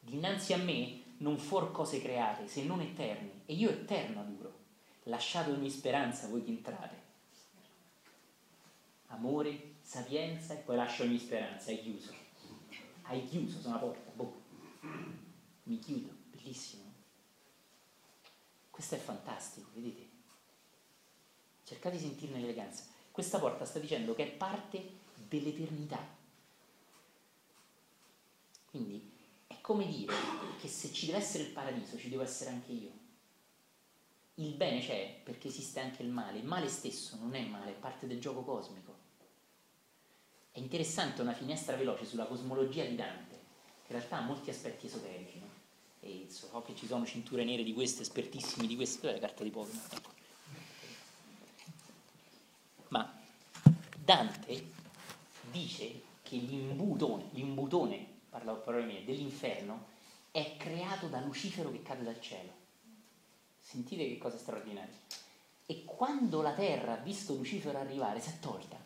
[0.00, 4.53] Dinanzi a me non for cose create, se non eterne, e io eterno aduro.
[5.04, 7.04] Lasciate ogni speranza voi che entrate
[9.14, 12.12] amore, sapienza e poi lascio ogni speranza, hai chiuso.
[13.02, 14.42] Hai chiuso, sono una porta, boh.
[15.64, 16.82] Mi chiudo, bellissimo.
[18.70, 20.08] Questo è fantastico, vedete?
[21.64, 22.84] Cercate di sentirne l'eleganza.
[23.10, 24.98] Questa porta sta dicendo che è parte
[25.28, 26.22] dell'eternità.
[28.70, 29.12] Quindi
[29.46, 30.12] è come dire
[30.60, 33.02] che se ci deve essere il paradiso, ci devo essere anche io.
[34.36, 36.38] Il bene c'è perché esiste anche il male.
[36.38, 39.02] Il male stesso non è male, è parte del gioco cosmico.
[40.50, 43.34] È interessante una finestra veloce sulla cosmologia di Dante,
[43.86, 45.38] che in realtà ha molti aspetti esoterici.
[45.38, 45.48] No?
[46.00, 49.26] E so che ci sono cinture nere di queste, espertissimi di queste, dove è la
[49.26, 49.80] carta di Pokémon?
[52.88, 53.20] Ma
[53.96, 54.70] Dante
[55.50, 59.86] dice che l'imbutone, l'imbutone parla parole mie, dell'inferno
[60.30, 62.62] è creato da Lucifero che cade dal cielo.
[63.64, 64.94] Sentite che cosa straordinaria.
[65.66, 68.84] E quando la terra ha visto Lucifero arrivare, si è tolta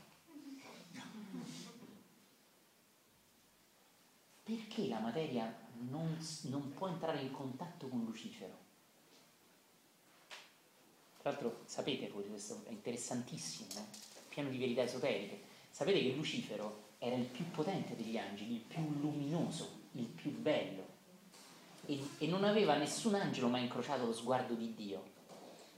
[4.48, 5.55] perché la materia
[5.90, 8.56] non, non può entrare in contatto con Lucifero?
[11.18, 13.86] Tra l'altro sapete voi, questo è interessantissimo, no?
[14.30, 15.42] pieno di verità esoteriche.
[15.68, 20.88] Sapete che Lucifero era il più potente degli angeli, il più luminoso, il più bello.
[21.90, 25.16] E, e non aveva nessun angelo mai incrociato lo sguardo di Dio.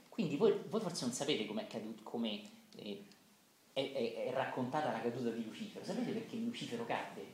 [0.09, 2.41] Quindi voi, voi forse non sapete com'è, caduto, come
[2.75, 3.05] eh,
[3.71, 5.85] è, è, è raccontata la caduta di Lucifero.
[5.85, 7.25] Sapete perché Lucifero cadde?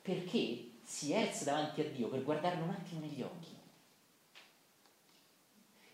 [0.00, 3.56] Perché si erze davanti a Dio per guardarlo un attimo negli occhi.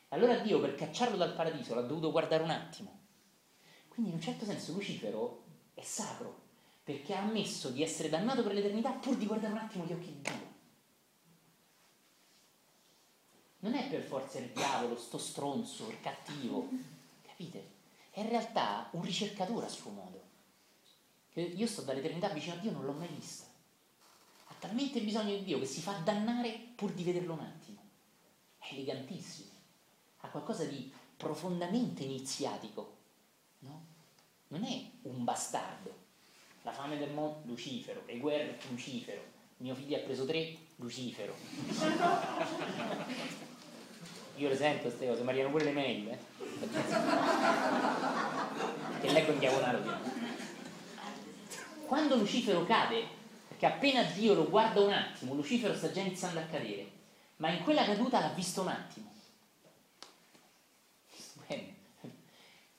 [0.08, 2.98] Allora Dio per cacciarlo dal paradiso l'ha dovuto guardare un attimo.
[3.88, 6.42] Quindi in un certo senso Lucifero è sacro,
[6.84, 10.12] perché ha ammesso di essere dannato per l'eternità pur di guardare un attimo gli occhi
[10.12, 10.47] di Dio.
[13.60, 16.68] Non è per forza il diavolo, sto stronzo, il cattivo,
[17.26, 17.76] capite?
[18.10, 20.26] È in realtà un ricercatore a suo modo.
[21.34, 23.48] Io sto dall'eternità vicino a Dio, non l'ho mai vista
[24.58, 27.78] talmente bisogno di Dio che si fa dannare pur di vederlo un attimo.
[28.58, 29.50] È elegantissimo,
[30.18, 32.96] ha qualcosa di profondamente iniziatico,
[33.60, 33.86] no?
[34.48, 36.06] Non è un bastardo.
[36.62, 39.22] La fame del mondo, Lucifero, le guerre, Lucifero,
[39.58, 41.34] mio figlio ha preso tre, Lucifero.
[44.38, 46.18] Io le sento queste cose, mi arrivano pure le mail, eh?
[49.00, 49.82] che leggo in diagonale.
[51.86, 53.04] Quando Lucifero cade,
[53.58, 56.88] che appena Dio lo guarda un attimo, Lucifero sta già iniziando a cadere.
[57.36, 59.06] ma in quella caduta l'ha visto un attimo.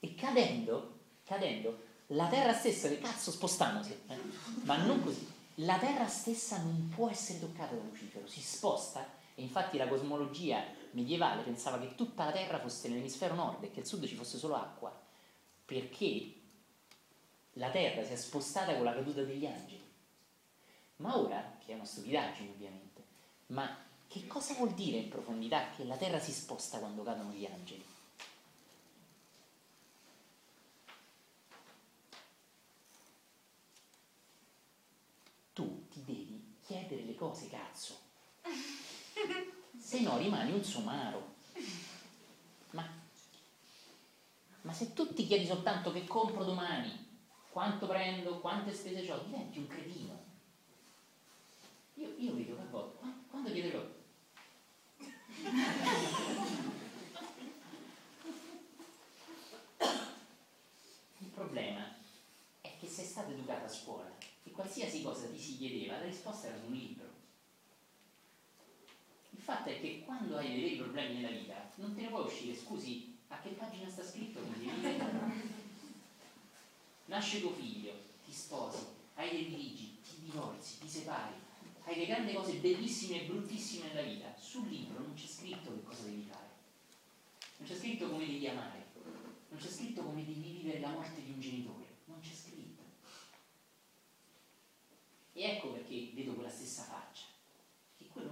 [0.02, 1.78] E cadendo, cadendo,
[2.08, 4.16] la terra stessa, che cazzo spostandosi, eh?
[4.64, 9.06] ma non così, la terra stessa non può essere toccata da Lucifero, si sposta
[9.36, 13.82] e infatti la cosmologia medievale pensava che tutta la terra fosse nell'emisfero nord e che
[13.82, 14.98] al sud ci fosse solo acqua,
[15.66, 16.34] perché
[17.54, 19.88] la terra si è spostata con la caduta degli angeli.
[20.98, 23.04] Ma ora, che è una stupidaggine ovviamente,
[23.48, 27.46] ma che cosa vuol dire in profondità che la terra si sposta quando cadono gli
[27.46, 27.86] angeli?
[35.54, 37.98] Tu ti devi chiedere le cose, cazzo.
[39.90, 41.34] Se no rimani un somaro.
[42.74, 42.88] Ma,
[44.62, 46.92] ma se tu ti chiedi soltanto che compro domani,
[47.50, 50.14] quanto prendo, quante spese ho, diventi un cretino.
[51.96, 53.84] Io, io vedo che a volte, quando chiederò
[61.18, 61.96] il problema
[62.62, 66.46] è che sei stata educata a scuola e qualsiasi cosa ti si chiedeva, la risposta
[66.46, 66.99] era un libro.
[69.40, 72.26] Il fatto è che quando hai dei veri problemi nella vita non te ne puoi
[72.26, 75.00] uscire, scusi, a che pagina sta scritto vivere?
[77.06, 77.94] Nasce tuo figlio,
[78.26, 78.84] ti sposi,
[79.14, 81.36] hai dei litigi, ti divorzi, ti separi,
[81.86, 84.36] hai le grandi cose bellissime e bruttissime nella vita.
[84.38, 86.50] Sul libro non c'è scritto che cosa devi fare,
[87.60, 88.88] non c'è scritto come devi amare,
[89.48, 92.84] non c'è scritto come devi vivere la morte di un genitore, non c'è scritto.
[95.32, 97.09] E ecco perché vedo quella stessa quello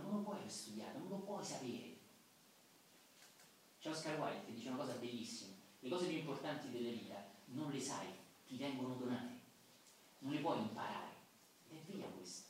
[0.07, 1.95] non lo puoi aver studiato, non lo puoi sapere.
[3.79, 7.71] C'è Oscar Wilde che dice una cosa bellissima, le cose più importanti della vita non
[7.71, 8.07] le sai,
[8.45, 9.39] ti vengono donate,
[10.19, 11.15] non le puoi imparare.
[11.69, 12.45] È via questo.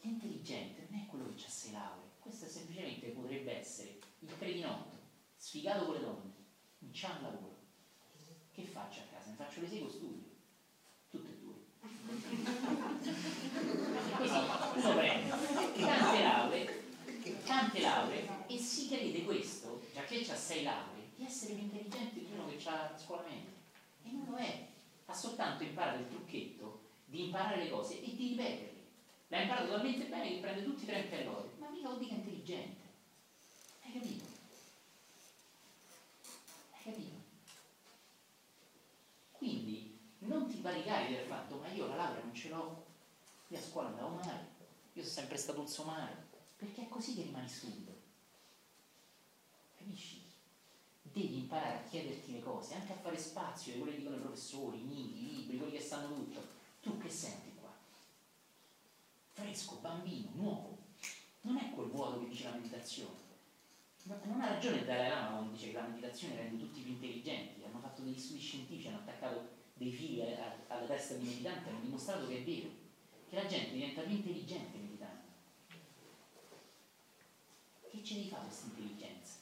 [0.00, 4.98] L'intelligente non è quello che ha sei lauree, questo semplicemente potrebbe essere il credinotto,
[5.36, 6.32] sfigato con le donne,
[6.78, 7.62] non c'ha un lavoro.
[8.52, 9.30] Che faccio a casa?
[9.30, 10.28] Mi faccio studio,
[11.10, 11.54] tutte e due.
[13.04, 15.28] Così uno prende
[15.80, 16.84] tante lauree,
[17.44, 22.20] tante lauree e si crede questo, già che ha sei lauree, di essere più intelligente
[22.20, 23.52] di uno che ha la scuola media.
[24.04, 24.66] E non lo è,
[25.06, 28.82] ha soltanto imparato il trucchetto di imparare le cose e di ripeterle.
[29.28, 32.82] L'ha imparato talmente bene che prende tutti i 30 errori, ma mica che è intelligente.
[33.82, 34.24] Hai capito?
[36.72, 37.22] Hai capito?
[39.32, 42.83] Quindi non ti barricare del fatto, ma io la laurea non ce l'ho,
[43.56, 44.52] a scuola andavo male,
[44.92, 46.14] io sono sempre stato un somaro,
[46.56, 47.92] perché è così che rimani stupido.
[49.76, 50.22] Capisci?
[51.02, 54.20] Devi imparare a chiederti le cose, anche a fare spazio di quello che dicono i
[54.20, 56.40] professori, i miti, i libri, quelli che sanno tutto.
[56.80, 57.72] Tu che senti qua?
[59.32, 60.78] Fresco, bambino, nuovo.
[61.42, 63.22] Non è quel vuoto che dice la meditazione.
[64.04, 67.64] No, non ha ragione Dalai Lama quando dice che la meditazione rende tutti più intelligenti.
[67.64, 72.26] Hanno fatto degli studi scientifici, hanno attaccato dei fili alla testa di meditanti, hanno dimostrato
[72.26, 72.68] che è vero,
[73.34, 75.22] che la gente diventa più intelligente meditando.
[77.90, 79.38] Che ce devi fare questa intelligenza?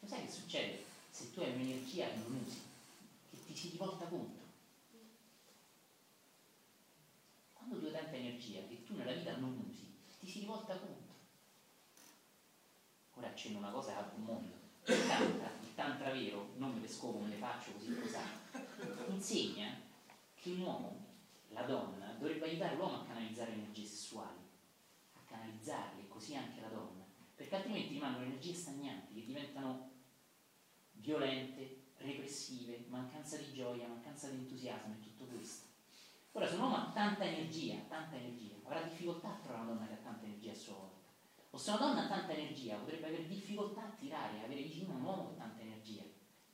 [0.00, 2.60] Lo sai che succede se tu hai un'energia che non usi,
[3.30, 4.44] che ti si rivolta contro?
[7.52, 11.14] Quando tu hai tanta energia che tu nella vita non usi, ti si rivolta contro.
[13.14, 14.54] Ora accenno una cosa al mondo.
[14.84, 18.16] Il tantra, il tantra vero, non me le scopo, me le faccio così così,
[19.08, 19.80] insegna
[20.34, 21.05] che l'uomo,
[21.56, 24.38] la donna, dovrebbe aiutare l'uomo a canalizzare le energie sessuali,
[25.14, 27.04] a canalizzarle, così anche la donna,
[27.34, 29.90] perché altrimenti rimangono energie stagnanti che diventano
[30.92, 35.64] violente, repressive, mancanza di gioia, mancanza di entusiasmo e tutto questo.
[36.32, 39.86] Ora, se un uomo ha tanta energia, tanta energia, avrà difficoltà a trovare una donna
[39.86, 41.08] che ha tanta energia a sua volta.
[41.50, 45.02] O se una donna ha tanta energia, potrebbe avere difficoltà a tirare, avere vicino un
[45.02, 46.02] uomo con tanta energia.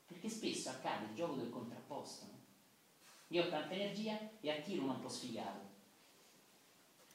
[0.06, 2.26] Perché spesso accade il gioco del contrapposto.
[2.26, 2.41] No?
[3.32, 5.60] Io ho tanta energia e attiro uno un po' sfigato.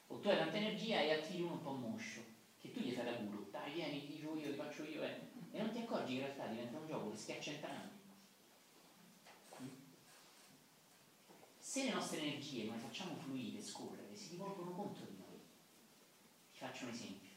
[0.08, 2.24] O tu hai tanta energia e attiri uno un po' moscio,
[2.58, 3.48] che tu gli fai da culo.
[3.52, 5.30] Dai, vieni, ti dico io, ti faccio io, eh.
[5.52, 7.96] E non ti accorgi che in realtà diventa un gioco che schiaccia entrambi.
[11.56, 15.40] Se le nostre energie non le facciamo fluire, scorrere, si rivolgono contro di noi.
[16.52, 17.30] Ti faccio un esempio.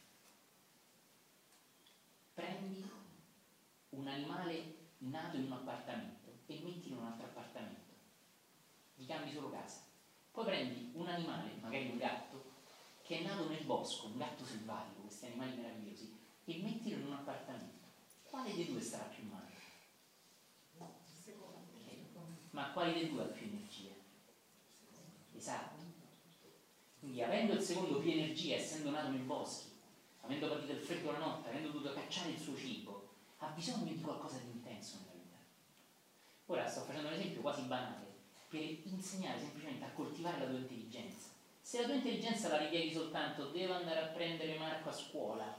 [2.33, 2.91] Prendi
[3.91, 7.89] un animale nato in un appartamento e metti in un altro appartamento.
[8.95, 9.81] Gli cambi solo casa.
[10.31, 12.45] Poi prendi un animale, magari un gatto,
[13.03, 17.15] che è nato nel bosco, un gatto selvatico, questi animali meravigliosi, e mettilo in un
[17.15, 17.89] appartamento.
[18.23, 19.49] Quale dei due starà più male?
[22.51, 23.91] Ma quale dei due ha più energia?
[25.35, 25.79] Esatto.
[27.01, 29.71] Quindi avendo il secondo più energia, essendo nato nei boschi,
[30.21, 33.09] avendo patito il freddo la notte, avendo dovuto cacciare il suo cibo,
[33.39, 35.37] ha bisogno di qualcosa di intenso nella vita.
[36.47, 38.10] Ora sto facendo un esempio quasi banale
[38.51, 41.29] per insegnare semplicemente a coltivare la tua intelligenza.
[41.61, 45.57] Se la tua intelligenza la richiedi soltanto devo andare a prendere Marco a scuola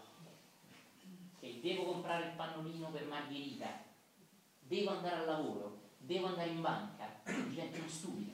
[1.39, 3.81] e devo comprare il pannolino per Margherita,
[4.59, 8.34] devo andare al lavoro, devo andare in banca, diventi uno stupido.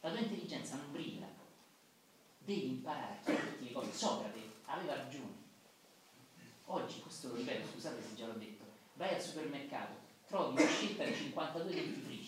[0.00, 1.26] La tua intelligenza non brilla.
[2.38, 3.92] Devi imparare a chiederti le cose.
[3.92, 5.44] Socrate aveva ragione.
[6.66, 8.64] Oggi, questo lo ripeto, scusate se già l'ho detto,
[8.94, 9.94] vai al supermercato,
[10.28, 12.25] trovi una scelta di 52 dentifrici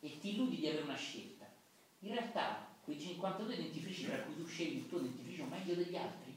[0.00, 1.46] e ti illudi di avere una scelta.
[2.00, 6.34] In realtà, quei 52 dentifrici tra cui tu scegli il tuo dentifricio meglio degli altri,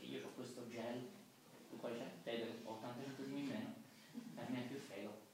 [0.00, 1.06] e io ho questo gel,
[1.68, 2.10] tu quale c'è?
[2.24, 3.74] Che ho 80 centesimi in meno,
[4.34, 5.24] per me è più fego.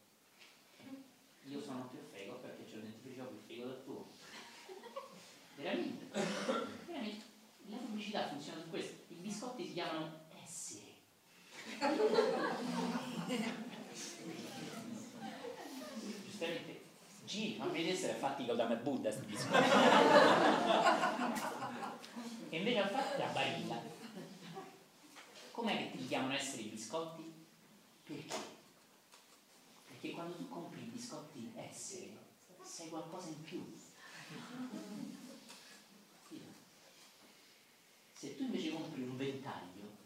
[1.44, 4.08] Io sono più fego perché c'è il dentifricio più fego del tuo.
[5.56, 6.06] Veramente.
[6.86, 7.24] Veramente.
[7.68, 9.12] La pubblicità funziona su questo.
[9.12, 10.90] I biscotti si chiamano essere.
[17.32, 17.56] G,
[17.96, 19.70] se è fatti con Dame Buddha sti biscotti.
[22.50, 23.80] e invece ha fatto la barilla.
[25.50, 27.32] Com'è che ti chiamano essere i biscotti?
[28.04, 28.36] Perché?
[29.86, 32.18] Perché quando tu compri i biscotti essere,
[32.62, 33.64] sei qualcosa in più.
[38.12, 39.96] Se tu invece compri un ventaglio,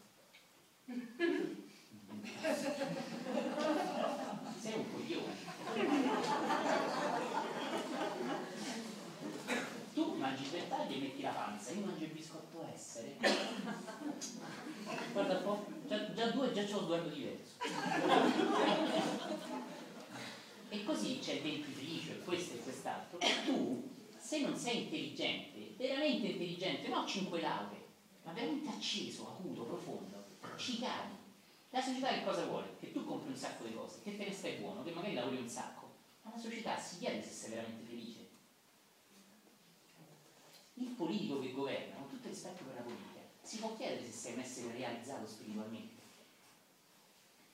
[4.59, 5.35] sei un coglione.
[9.93, 13.17] Tu mangi il ventaglio e metti la panza, io mangio il biscotto essere.
[15.11, 17.55] Guarda un po', già, già due, già c'ho un sguardo diverso.
[20.69, 23.19] E così c'è il dentifricio e questo e quest'altro.
[23.45, 23.89] Tu,
[24.19, 27.85] se non sei intelligente, veramente intelligente, no 5 lauree,
[28.23, 30.25] ma veramente acceso, acuto, profondo,
[30.57, 31.16] ci cadi.
[31.77, 32.75] La società che cosa vuole?
[32.79, 35.37] Che tu compri un sacco di cose, che te ne stai buono, che magari lavori
[35.37, 35.87] un sacco,
[36.23, 38.27] ma la società si chiede se sei veramente felice.
[40.73, 44.33] Il politico che governa, con tutto rispetto per la politica, si può chiedere se sei
[44.33, 46.01] un essere realizzato spiritualmente.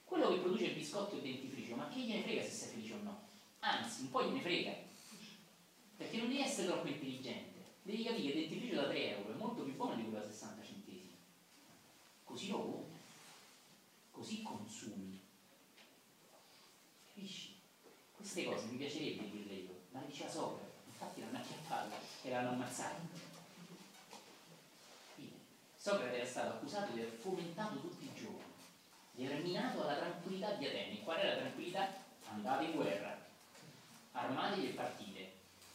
[0.06, 2.94] Quello che produce il biscotto e il dentifricio, ma che gliene frega se sei felice
[2.94, 3.28] o no?
[3.60, 4.74] Anzi, un po' gliene frega.
[5.98, 7.60] Perché non devi essere troppo intelligente.
[7.82, 10.32] Devi capire che il dentifricio da 3 euro è molto più buono di quello da
[10.32, 11.18] 60 centesimi.
[12.24, 12.93] Così compri.
[14.24, 15.22] Così consumi.
[17.08, 17.60] Capisci?
[18.16, 23.06] Queste cose mi piacerebbe dirle io, ma le diceva Socrate, infatti non acchiapparla, erano ammazzati.
[25.16, 25.32] Fine.
[25.76, 28.54] Socrate era stato accusato di aver fomentato tutti i giorni,
[29.12, 31.04] di aver minato alla tranquillità di Atene.
[31.04, 31.94] Qual è la tranquillità?
[32.30, 33.28] Andate in guerra,
[34.14, 35.34] armatevi e partite.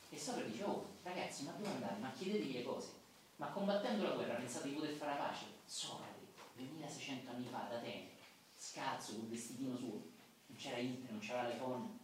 [0.09, 2.01] E Socrate dice, oh ragazzi, ma dove andate?
[2.01, 2.93] Ma chiedetevi le cose.
[3.37, 5.45] Ma combattendo la guerra pensate di poter fare la pace?
[5.67, 8.17] Socrate, 2600 anni fa ad Atene,
[8.79, 10.01] scalzo, col vestitino suo,
[10.47, 11.99] non c'era internet, non c'era l'iPhone.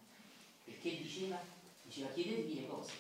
[0.65, 1.39] Perché diceva?
[1.85, 2.93] Diceva chiedetevi le cose.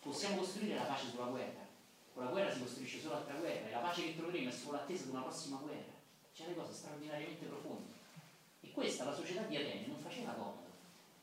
[0.00, 1.68] Possiamo costruire la pace sulla guerra.
[2.12, 4.78] Con la guerra si costruisce solo altra guerra e la pace che troveremo è solo
[4.78, 5.92] l'attesa di una prossima guerra.
[6.34, 7.92] C'è le cose straordinariamente profonde.
[8.62, 10.68] E questa la società di Atene non faceva comodo.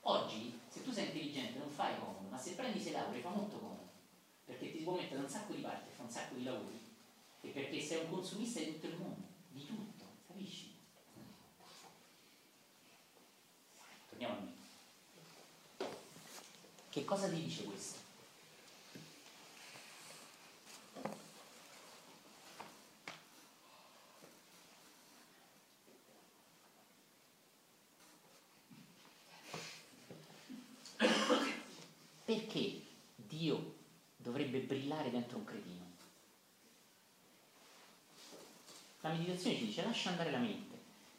[0.01, 3.57] Oggi, se tu sei intelligente non fai comodo, ma se prendi sei lauree fa molto
[3.57, 3.85] comodo.
[4.45, 6.79] Perché ti può mettere un sacco di parte, fa un sacco di lavori.
[7.41, 10.77] E perché sei un consumista di tutto il mondo, di tutto, capisci?
[14.17, 15.85] Torniamo a me.
[16.89, 17.99] Che cosa ti dice questo?
[32.25, 32.81] Perché
[33.15, 33.75] Dio
[34.17, 35.85] dovrebbe brillare dentro un cretino?
[39.01, 40.76] La meditazione ci dice lascia andare la mente.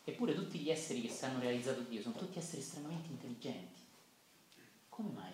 [0.08, 3.82] Eppure tutti gli esseri che si hanno realizzato Dio sono tutti esseri estremamente intelligenti.
[4.88, 5.32] Come mai?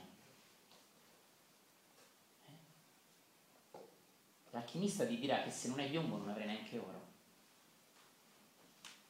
[2.47, 3.79] Eh?
[4.51, 7.07] L'alchimista ti dirà che se non hai piombo non avrai neanche oro.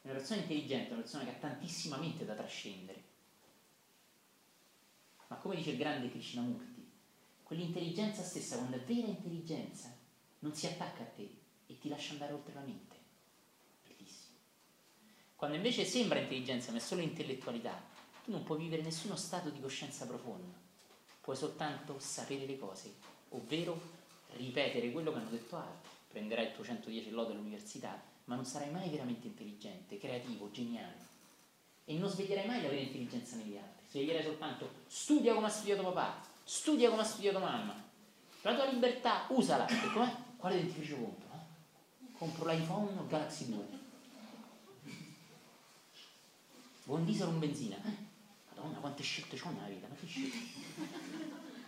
[0.03, 3.03] Una persona intelligente è una persona che ha tantissima mente da trascendere.
[5.29, 6.91] Ma come dice il grande Krishnamurti,
[7.41, 9.91] quell'intelligenza stessa, quando è vera intelligenza,
[10.39, 12.94] non si attacca a te e ti lascia andare oltre la mente.
[15.45, 17.79] Quando invece sembra intelligenza ma è solo intellettualità,
[18.23, 20.55] tu non puoi vivere nessuno stato di coscienza profonda.
[21.21, 22.95] Puoi soltanto sapere le cose,
[23.29, 23.79] ovvero
[24.37, 25.91] ripetere quello che hanno detto altri.
[26.07, 30.97] Prenderai il tuo 110 lode all'università, ma non sarai mai veramente intelligente, creativo, geniale.
[31.85, 33.85] E non sveglierai mai la vera intelligenza negli altri.
[33.91, 37.83] Sveglierai soltanto studia come ha studiato papà, studia come ha studiato mamma.
[38.41, 39.67] La tua libertà, usala.
[39.67, 40.11] E com'è?
[40.37, 41.27] Quale dentifricio compro?
[41.31, 41.45] No?
[42.17, 43.74] compro l'iPhone o Galaxy 2.
[46.85, 47.77] Buon diesel un benzina?
[47.77, 47.97] Eh,
[48.49, 50.37] Madonna, quante scelte c'ho nella vita, ma che scelte?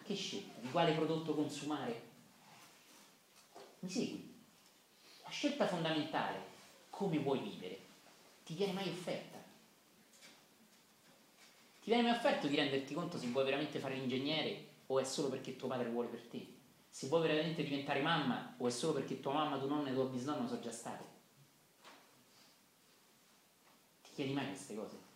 [0.03, 0.59] Che scelta?
[0.59, 2.01] Di quale prodotto consumare?
[3.79, 4.35] Mi segui?
[5.23, 6.39] La scelta fondamentale,
[6.91, 7.79] come vuoi vivere,
[8.45, 9.39] ti viene mai offerta?
[11.81, 15.29] Ti viene mai offerto di renderti conto se vuoi veramente fare l'ingegnere o è solo
[15.29, 16.45] perché tuo padre vuole per te?
[16.91, 20.05] Se vuoi veramente diventare mamma o è solo perché tua mamma, tua nonna e tua
[20.05, 21.03] bisnonna sono già state?
[24.03, 25.06] Ti chiedi mai queste cose?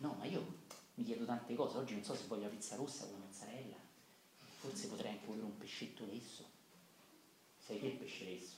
[0.00, 0.58] No, ma io
[0.94, 1.78] mi chiedo tante cose.
[1.78, 3.76] Oggi non so se voglio la pizza rossa o la mozzarella.
[4.58, 6.44] Forse potrei anche volere un pescetto lesso.
[7.58, 8.54] Sei te il pesce lesso.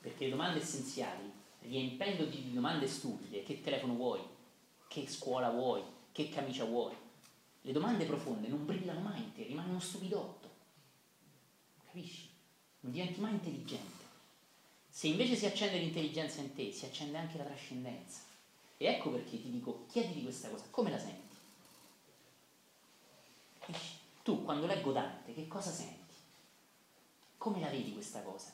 [0.00, 1.30] Perché le domande essenziali,
[1.60, 4.20] riempendoti di domande stupide, che telefono vuoi,
[4.88, 5.82] che scuola vuoi,
[6.12, 6.94] che camicia vuoi,
[7.62, 10.48] le domande profonde non brillano mai in te, rimani uno stupidotto.
[11.84, 12.28] Capisci?
[12.80, 14.04] Non diventi mai intelligente.
[14.88, 18.26] Se invece si accende l'intelligenza in te, si accende anche la trascendenza.
[18.78, 21.36] E ecco perché ti dico, chiediti questa cosa, come la senti?
[24.22, 26.14] Tu quando leggo Dante, che cosa senti?
[27.38, 28.52] Come la vedi questa cosa?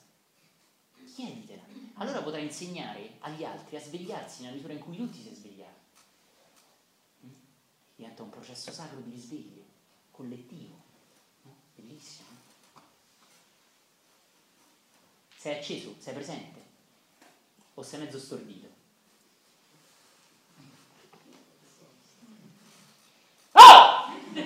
[1.14, 1.62] Chieditela.
[1.94, 5.80] Allora potrai insegnare agli altri a svegliarsi nella misura in cui tu ti sei svegliato.
[7.24, 7.32] Mm?
[7.96, 9.62] Diventa un processo sacro di risveglio,
[10.10, 10.82] collettivo.
[11.74, 12.28] Bellissimo.
[15.36, 15.94] Sei acceso?
[15.98, 16.62] Sei presente?
[17.74, 18.68] O sei mezzo stordito?
[23.52, 24.08] Oh!
[24.34, 24.42] Posso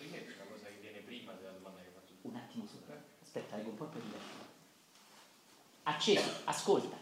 [0.00, 2.28] rimettere una cosa che viene prima della domanda che tu?
[2.28, 3.00] Un attimo solo.
[3.22, 4.48] Aspetta, leggo un po' per diverso.
[5.84, 6.96] Acceso, ascolta.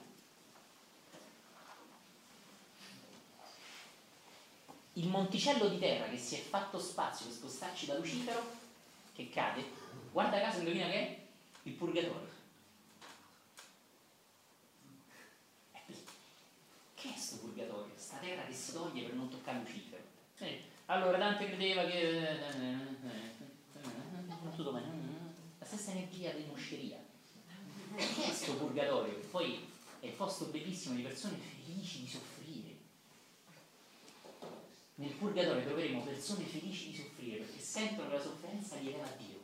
[4.93, 8.44] Il monticello di terra che si è fatto spazio per spostarci da Lucifero,
[9.14, 9.64] che cade,
[10.12, 11.18] guarda caso indovina che è?
[11.62, 12.36] Il purgatorio.
[15.72, 15.82] Eh,
[17.00, 17.92] Che è sto purgatorio?
[17.96, 20.02] Sta terra che si toglie per non toccare Lucifero.
[20.38, 22.38] Eh, Allora Dante credeva che...
[24.56, 24.86] Tutto bene.
[25.60, 26.98] La stessa energia dell'usceria.
[27.94, 29.14] Che è sto purgatorio?
[29.30, 29.64] Poi
[30.00, 32.76] è il posto bellissimo di persone felici di soffrire.
[34.96, 39.16] Nel purgatorio troveremo persone felici di soffrire perché sentono che la sofferenza li eleva a
[39.16, 39.38] Dio.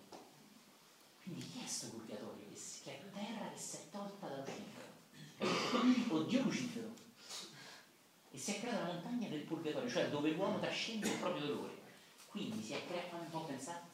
[1.23, 2.47] Quindi chi è sto purgatorio?
[2.53, 6.17] Che, che è terra che si è tolta da Lucifero.
[6.17, 7.04] O Dio Lucifero.
[8.35, 11.83] E si è creata la montagna del purgatorio, cioè dove l'uomo trascende il proprio dolore.
[12.27, 13.87] Quindi si è creata, un po' pensate,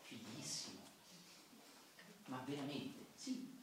[0.00, 0.80] fighissimo.
[2.24, 3.56] Ma veramente, sì.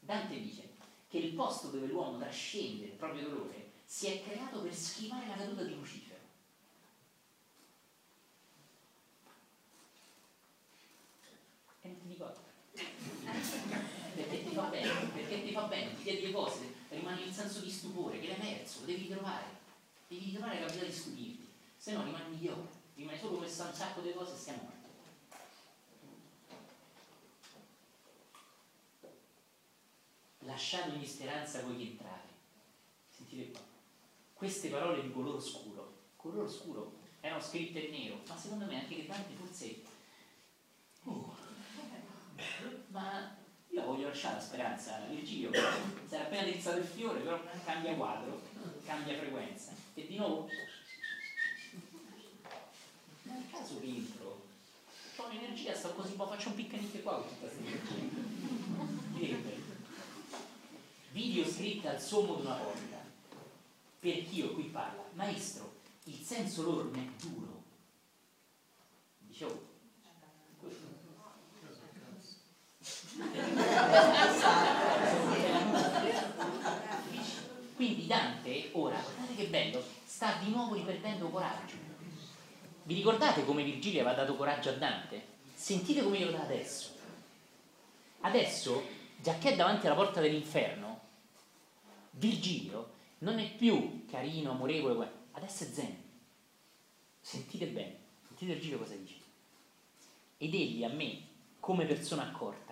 [0.00, 0.70] Dante dice
[1.10, 5.36] che il posto dove l'uomo trascende il proprio dolore si è creato per schivare la
[5.36, 6.22] caduta di Lucifero.
[11.82, 12.34] E non ti dico.
[14.14, 16.73] Perché ti fa bene, perché ti fa bene, ti chiedi le cose,
[17.14, 19.62] rimani nel senso di stupore, che l'hai perso, lo devi trovare.
[20.08, 23.74] Devi trovare la capacità di stupirti, se no rimani migliore, rimani solo come sta un
[23.74, 24.72] sacco di cose e stai morto.
[30.40, 32.32] Lasciate ogni speranza voi che.
[33.10, 33.60] Sentite qua.
[34.34, 38.96] Queste parole di colore scuro, colore scuro, erano scritte in nero, ma secondo me anche
[38.96, 39.82] che Dante forse...
[41.04, 41.32] Uh,
[42.88, 43.36] ma
[43.74, 48.40] io voglio lasciare la speranza, Virgilio, si era appena drizzato il fiore, però cambia quadro,
[48.84, 49.72] cambia frequenza.
[49.94, 50.48] E di nuovo...
[53.26, 54.46] A caso rientro,
[55.16, 59.62] ho un'energia, sto così, ma faccio un picnic qua con tutta questa energia.
[61.10, 63.02] Video scritta al sommo di una porta.
[63.98, 67.62] Per chi io qui parla, maestro, il senso loro non è duro.
[69.18, 69.73] Dicevo,
[77.76, 81.74] Quindi Dante, ora, guardate che bello, sta di nuovo riperdendo coraggio.
[82.82, 85.26] Vi ricordate come Virgilio aveva dato coraggio a Dante?
[85.54, 86.92] Sentite come glielo dà adesso.
[88.20, 88.82] Adesso,
[89.20, 91.00] già che è davanti alla porta dell'inferno,
[92.10, 96.02] Virgilio non è più carino, amorevole, adesso è zen.
[97.20, 99.16] Sentite bene, sentite Virgilio cosa dice.
[100.38, 101.22] Ed egli a me,
[101.60, 102.63] come persona accorta,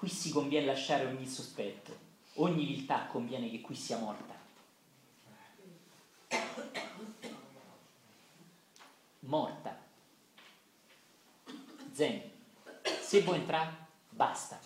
[0.00, 1.94] qui si conviene lasciare ogni sospetto,
[2.36, 4.34] ogni viltà conviene che qui sia morta.
[9.18, 9.78] Morta.
[11.92, 12.30] Zen.
[13.02, 14.58] Se vuoi entrare, basta.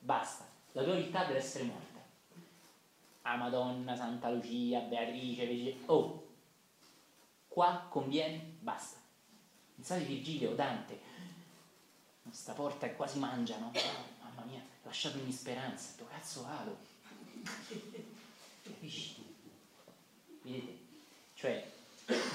[0.00, 0.46] Basta.
[0.72, 2.00] La tua viltà deve essere morta.
[3.22, 5.86] a Madonna, Santa Lucia, Beatrice, Virgilio.
[5.86, 6.26] Oh,
[7.48, 8.98] qua conviene, basta.
[9.76, 11.00] Pensate Virgilio, Dante,
[12.30, 13.72] sta porta che quasi mangiano,
[14.20, 16.76] mamma mia, lasciatemi speranza, dove cazzo vado?
[18.62, 19.24] Capisci?
[20.42, 20.78] Vedete?
[21.34, 21.72] Cioè,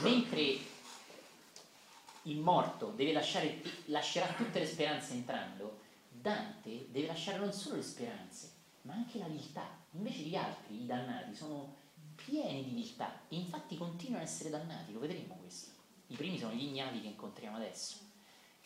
[0.01, 0.57] mentre
[2.23, 8.51] il morto lasciare, lascerà tutte le speranze entrando, Dante deve lasciare non solo le speranze,
[8.81, 9.65] ma anche la viltà.
[9.91, 11.75] Invece gli altri, i dannati, sono
[12.15, 15.71] pieni di viltà e infatti continuano ad essere dannati, lo vedremo questo.
[16.07, 18.06] I primi sono gli ignati che incontriamo adesso.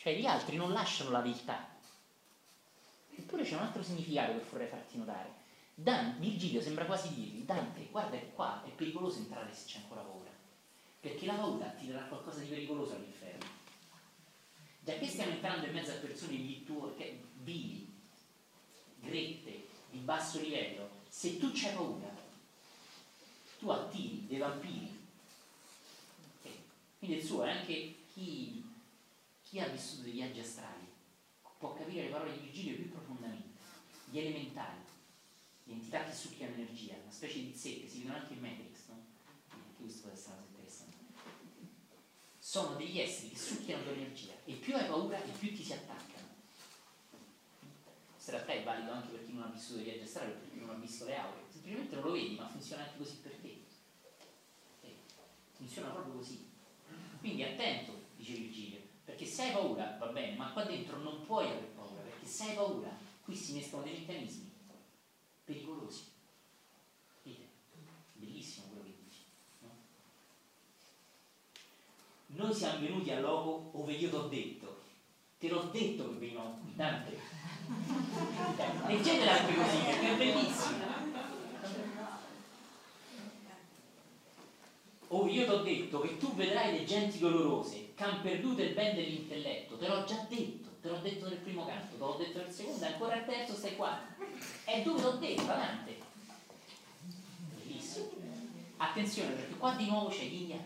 [0.02, 1.64] Cioè gli altri non lasciano la viltà.
[3.14, 5.32] Eppure c'è un altro significato che vorrei farti notare.
[5.74, 10.00] Dan, Virgilio sembra quasi dirgli, Dante, guarda che qua è pericoloso entrare se c'è ancora
[10.00, 10.30] paura,
[10.98, 13.46] perché la paura ti darà qualcosa di pericoloso all'inferno.
[14.80, 17.88] Già che stiamo entrando in mezzo a persone virtuose, vili,
[18.98, 22.12] grette, di basso livello, se tu c'hai paura,
[23.60, 25.00] tu attiri dei vampiri.
[26.98, 28.64] Quindi il suo è anche chi,
[29.52, 30.88] chi ha vissuto dei viaggi astrali
[31.58, 33.60] può capire le parole di Virgilio più profondamente.
[34.06, 34.80] Gli elementali,
[35.64, 39.04] le entità che succhiano energia, una specie di zecche, si vedono anche in Matrix, no?
[39.50, 40.96] Anche questo può essere interessante.
[42.38, 46.28] Sono degli esseri che succhiano l'energia e più hai paura e più ti si attaccano.
[48.14, 50.34] Questo in realtà è valido anche per chi non ha vissuto dei viaggi astrali o
[50.36, 51.42] per chi non ha visto le aure.
[51.50, 53.64] Semplicemente non lo vedi, ma funziona anche così per te.
[54.80, 54.96] Eh,
[55.52, 56.48] funziona proprio così.
[57.20, 58.81] Quindi attento, dice Virgilio,
[59.12, 62.44] perché se hai paura va bene, ma qua dentro non puoi aver paura, perché se
[62.44, 62.88] hai paura
[63.22, 64.50] qui si mescolano dei meccanismi
[65.44, 66.04] pericolosi.
[67.22, 67.48] Vedete?
[68.14, 69.24] Bellissimo quello che dici.
[69.58, 69.68] No?
[72.28, 74.80] Noi siamo venuti a loco dove io ti ho detto.
[75.38, 77.10] Te l'ho detto che venivamo qui, Dante.
[78.86, 81.00] Leggetela anche così, perché è bellissima.
[85.08, 88.74] Oh, io ti ho detto che tu vedrai le genti dolorose, che han perduto il
[88.74, 92.38] ben dell'intelletto, te l'ho già detto, te l'ho detto nel primo canto, te l'ho detto
[92.38, 94.04] nel secondo, ancora al terzo stai qua.
[94.64, 96.00] E dove l'ho detto, Dante?
[97.54, 98.10] Bellissimo.
[98.78, 100.64] Attenzione, perché qua di nuovo c'è yin yang.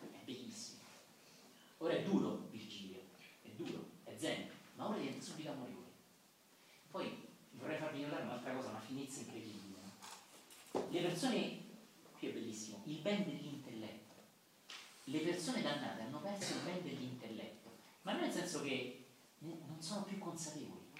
[0.00, 0.78] È bellissimo.
[1.78, 3.00] Ora è duro, Virgilio,
[3.42, 5.84] è duro, è zen, ma ora diventa subito amorevole.
[6.90, 9.62] Poi vorrei farvi notare un'altra cosa, una finezza incredibile.
[10.88, 11.60] Le persone,
[12.18, 13.43] qui è bellissimo, il ben dell'intelletto.
[15.04, 19.04] Le persone dannate hanno perso il ben dell'intelletto, ma non nel senso che
[19.38, 20.92] non sono più consapevoli.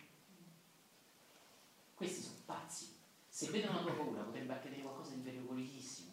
[1.95, 2.95] Questi sono pazzi.
[3.29, 6.13] Se vedono la tua paura potrebbe accadere qualcosa di pericolosissimo.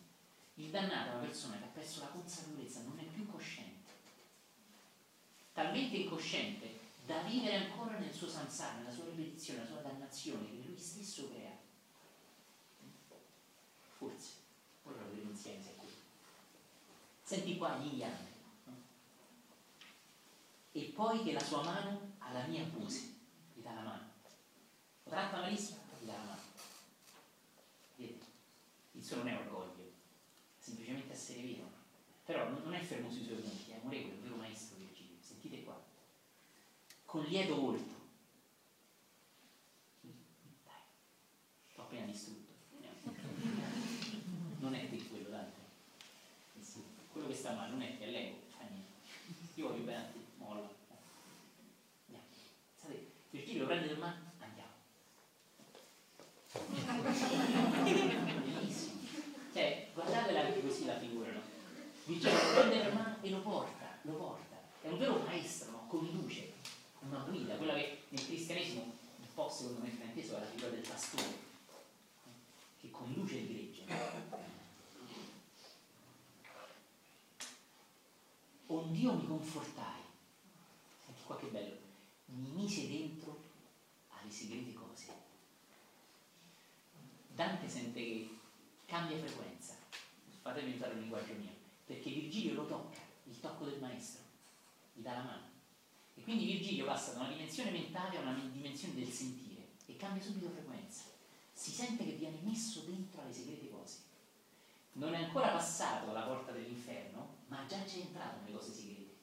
[0.56, 3.90] Il dannato è una persona che ha perso la consapevolezza, non è più cosciente.
[5.54, 10.64] Talmente incosciente da vivere ancora nel suo samsara, nella sua ripetizione, nella sua dannazione che
[10.66, 11.58] lui stesso crea.
[13.98, 14.34] Forse,
[14.84, 15.90] ora lo vedremo insieme se è qui.
[17.32, 18.28] Senti qua gli yang.
[20.74, 23.16] E poi che la sua mano alla mia pose,
[23.54, 24.12] gli dà la mano.
[25.06, 26.42] Lo tratta malissimo, gli dà la mano.
[27.96, 28.26] Vedete?
[28.92, 29.94] Il suo non è orgoglio,
[30.58, 31.72] semplicemente essere vero.
[32.26, 35.16] Però non è fermo sui suoi punti, è amorevole, è un vero maestro Virgilio.
[35.22, 35.82] Sentite qua.
[37.06, 37.94] Con lieto volto.
[40.02, 40.82] Dai,
[41.76, 42.52] l'ho appena distrutto.
[44.60, 45.60] Non è di quello, Dante.
[47.12, 48.92] Quello che sta male non è che è l'ego, fa niente.
[49.56, 50.70] Io voglio bene a te, molla.
[52.06, 52.26] Andiamo.
[52.80, 54.72] Sapete, Virgilio prende le mani, andiamo.
[57.84, 59.02] Bellissimo.
[59.52, 61.42] Cioè, guardatela anche così la figura, no?
[62.06, 64.62] Virgilio lo prende le mani e lo porta, lo porta.
[64.82, 65.88] È un vero maestro?
[65.88, 66.54] Conduce,
[67.00, 70.88] una guida, quella che nel cristianesimo un po' secondo me frainteso è la figura del
[70.88, 71.38] pastore,
[72.80, 73.84] che conduce il gregge.
[78.68, 80.02] Ond'io mi confortai,
[81.04, 81.78] senti qua che bello,
[82.26, 83.42] mi mise dentro
[84.10, 85.30] alle segrete cose.
[87.28, 88.38] Dante sente che
[88.86, 89.76] cambia frequenza,
[90.42, 91.52] fatemi usare il linguaggio mio,
[91.86, 94.21] perché Virgilio lo tocca, il tocco del maestro,
[95.02, 95.50] gli dà la mano.
[96.14, 100.22] E quindi Virgilio passa da una dimensione mentale a una dimensione del sentire e cambia
[100.22, 101.04] subito frequenza.
[101.52, 103.98] Si sente che viene messo dentro alle segrete cose.
[104.94, 109.16] Non è ancora passato alla porta dell'inferno, ma già c'è entrato nelle cose segrete.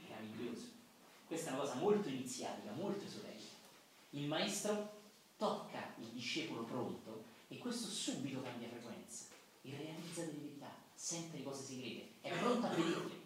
[0.00, 0.74] Meraviglioso.
[1.26, 3.54] Questa è una cosa molto iniziatica, molto esoterica.
[4.10, 4.94] Il maestro
[5.36, 9.26] tocca il discepolo pronto e questo subito cambia frequenza
[9.62, 13.25] e realizza delle verità, sente le cose segrete, è pronto a vederle.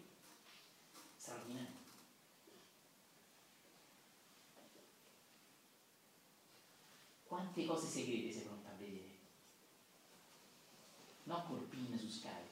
[1.31, 1.79] Straordinario.
[7.23, 9.09] Quante cose segrete sei pronto a vedere?
[11.23, 12.49] no col pin su Skype.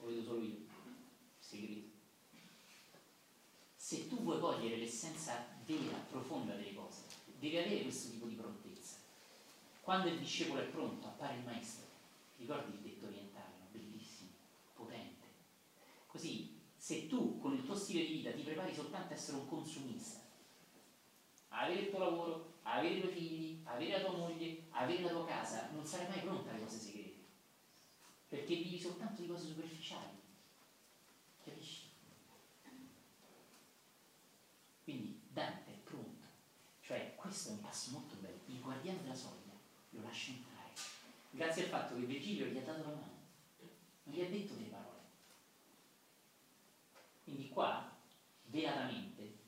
[0.00, 0.56] Lo vedo solo io,
[1.38, 1.88] segreto.
[3.76, 7.04] Se tu vuoi cogliere l'essenza vera, profonda delle cose,
[7.38, 8.96] devi avere questo tipo di prontezza.
[9.80, 11.86] Quando il discepolo è pronto, appare il maestro.
[12.36, 13.66] Ricordi il detto orientale, no?
[13.70, 14.30] bellissimo,
[14.74, 15.26] potente.
[16.06, 16.51] Così,
[16.82, 20.18] se tu con il tuo stile di vita ti prepari soltanto a essere un consumista,
[21.50, 25.24] avere il tuo lavoro, avere i tuoi figli, avere la tua moglie, avere la tua
[25.24, 27.20] casa, non sarai mai pronta alle cose segrete.
[28.26, 30.18] Perché vivi soltanto di cose superficiali.
[31.44, 31.84] Capisci?
[34.82, 36.26] Quindi Dante è pronto.
[36.80, 38.40] Cioè, questo è un passo molto bello.
[38.46, 39.52] Il guardiano della soglia
[39.90, 40.72] lo lascia entrare.
[41.30, 43.20] Grazie al fatto che Virgilio gli ha dato la mano.
[44.02, 44.91] Non gli ha detto delle parole.
[47.52, 47.90] Quindi qua,
[48.46, 49.38] velatamente,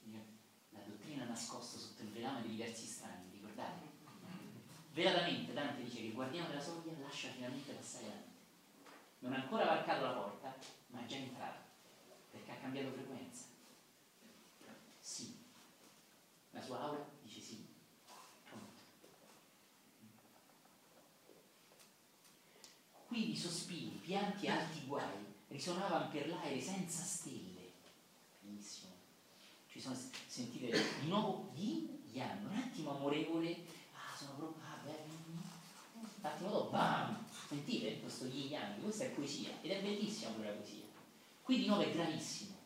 [0.70, 3.93] la dottrina nascosta sotto il velame di diversi strani, ricordate?
[4.93, 8.32] Velatamente Dante dice che il guardiano della soglia lascia finalmente passare Dante.
[9.20, 10.55] Non ha ancora varcato la porta,
[10.89, 11.60] ma è già entrato,
[12.31, 13.44] perché ha cambiato frequenza.
[15.01, 15.43] Sì.
[16.51, 17.66] La sua aura dice sì.
[18.44, 18.81] Pronto.
[23.06, 27.53] Qui sospiri, pianti e alti guai risuonavano per l'aere senza stelle.
[29.85, 33.66] Sono sentite di nuovo di Ian, un attimo amorevole.
[33.93, 34.62] Ah, sono proprio.
[34.65, 35.12] Ah, beh.
[36.01, 37.23] Un attimo dopo, bam!
[37.48, 40.85] Sentite questo yin yang, questa è poesia ed è bellissima pure la poesia.
[41.43, 42.56] Qui di nuovo è gravissimo,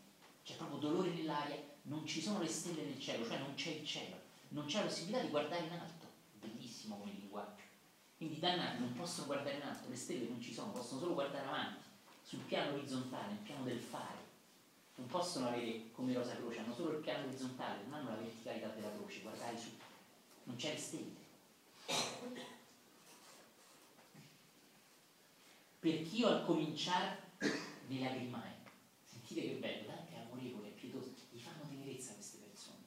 [0.44, 3.84] c'è proprio dolore nell'aria, non ci sono le stelle nel cielo, cioè non c'è il
[3.84, 4.20] cielo,
[4.50, 6.06] non c'è la possibilità di guardare in alto,
[6.38, 7.62] bellissimo come linguaggio.
[8.16, 11.48] Quindi dannati non possono guardare in alto, le stelle non ci sono, possono solo guardare
[11.48, 11.82] avanti,
[12.22, 14.27] sul piano orizzontale, nel piano del fare.
[14.98, 18.68] Non possono avere come Rosa Croce, hanno solo il piano orizzontale, non hanno la verticalità
[18.68, 19.70] della croce, guardare su,
[20.44, 21.18] non c'è le stelle.
[25.78, 27.22] perché io al cominciare
[27.86, 28.52] ne lagrimai.
[29.02, 32.84] Sentite che bello, Dante è amorevole, è pietoso, gli fanno tenerezza queste persone.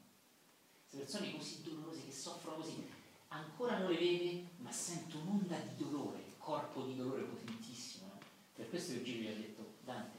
[0.88, 2.88] Queste persone così dolorose che soffrono così,
[3.30, 8.08] ancora non le vede, ma sente un'onda di dolore, corpo di dolore potentissimo.
[8.08, 8.20] No?
[8.54, 10.18] Per questo Virgilio gli ha detto, Dante,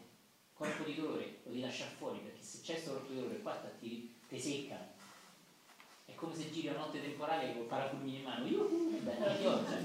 [0.63, 3.55] corpo di dolore lo devi lasciare fuori, perché se c'è questo corpo di dolore qua
[3.81, 4.91] ti, ti seccano.
[6.05, 9.81] È come se giri a notte temporale con parafulmine in mano, Yuhu, bella pioggia.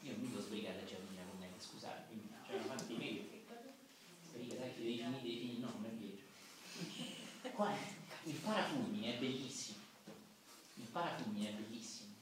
[0.00, 2.96] io non mi devo sbrigare a giardina con me, scusate, quindi cioè una parte di
[2.96, 3.24] me
[4.28, 7.54] sbriga, sai che devi finire, devi finire, no, non è vero.
[7.54, 7.74] Qua
[8.24, 9.78] il parafulmine è bellissimo,
[10.74, 12.12] il parafulmine è bellissimo.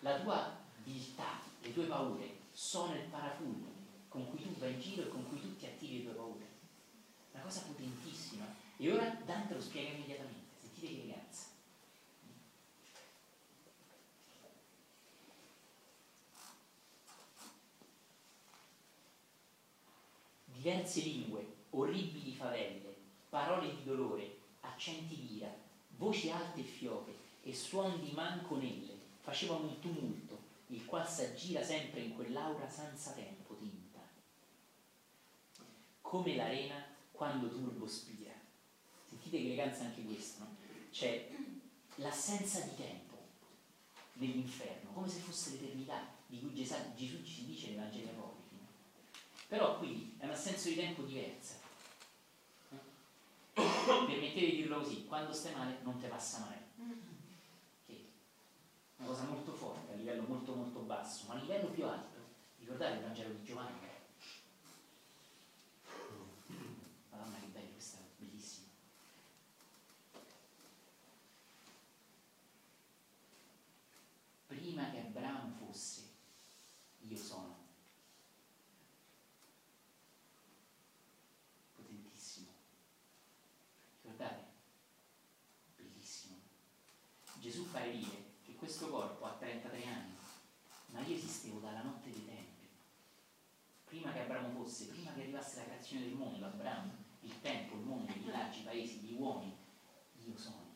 [0.00, 3.70] La tua viltà, le tue paure sono il parafulmine
[4.06, 6.46] con cui tu vai in giro e con cui tu ti attiri le tue paure.
[7.32, 8.44] Una cosa potentissima.
[8.76, 11.50] E ora Dante lo spiega immediatamente, sentite che eleganza.
[20.44, 22.94] diverse lingue, orribili favelle,
[23.28, 25.52] parole di dolore, accenti di ira,
[25.96, 30.31] voci alte e fioche e suon di manconelle facevano un tumulto,
[30.72, 34.00] il qual s'aggira sempre in quell'aura senza tempo tinta.
[36.00, 38.32] Come l'arena quando turbo spira.
[39.06, 40.56] Sentite che eleganza anche questo, no?
[40.90, 41.28] C'è
[41.96, 43.16] l'assenza di tempo
[44.14, 48.56] nell'inferno, come se fosse l'eternità di cui Gesù, ci dice nei Vangeli apocrifi.
[49.48, 51.56] Però qui è un'assenza di tempo diversa.
[53.54, 57.11] Permettetevi di dirlo così, quando stai male non ti passa mai.
[59.02, 62.20] Una cosa molto forte, a livello molto molto basso, ma a livello più alto,
[62.60, 63.80] ricordate il Vangelo di Giovanni?
[67.10, 68.68] Madonna che bello, questa è bellissima.
[74.46, 76.02] Prima che Abramo fosse,
[77.00, 77.56] io sono.
[81.74, 82.50] Potentissimo.
[84.00, 84.44] Ricordate?
[85.74, 86.36] Bellissimo.
[87.40, 90.16] Gesù fa dire che questo corpo ha 33 anni,
[90.86, 92.68] ma io esistevo dalla notte dei tempi.
[93.84, 97.82] Prima che Abramo fosse, prima che arrivasse la creazione del mondo, Abramo, il tempo, il
[97.82, 99.54] mondo, i villaggi, i paesi, gli uomini,
[100.24, 100.70] io sono.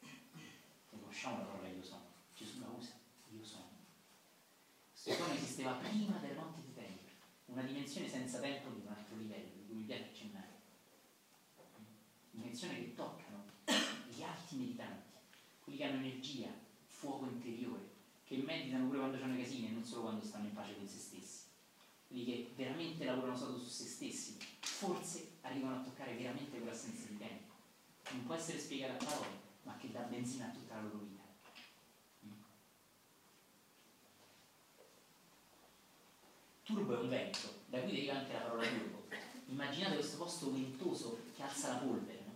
[0.00, 2.04] Se conosciamo la parola io sono,
[2.36, 2.92] Gesù la usa,
[3.30, 3.70] io sono.
[4.92, 7.12] Questo sono esisteva prima delle notti dei tempi,
[7.46, 10.60] una dimensione senza tempo di un altro livello, di cui mi piace accennare.
[12.30, 15.12] Dimensione che toccano gli alti meditanti,
[15.62, 16.48] quelli che hanno energia,
[16.84, 17.90] fuoco interiore,
[18.24, 20.98] che meditano pure quando c'hanno casini e non solo quando stanno in pace con se
[20.98, 21.41] stessi
[22.12, 27.16] quelli che veramente lavorano solo su se stessi, forse arrivano a toccare veramente quell'assenza di
[27.16, 27.54] tempo,
[28.02, 30.98] che non può essere spiegata a parole, ma che dà benzina a tutta la loro
[30.98, 31.22] vita.
[32.26, 32.30] Mm.
[36.64, 39.06] Turbo è un vento, da cui deriva anche la parola turbo.
[39.46, 42.34] Immaginate questo posto ventoso che alza la polvere, no?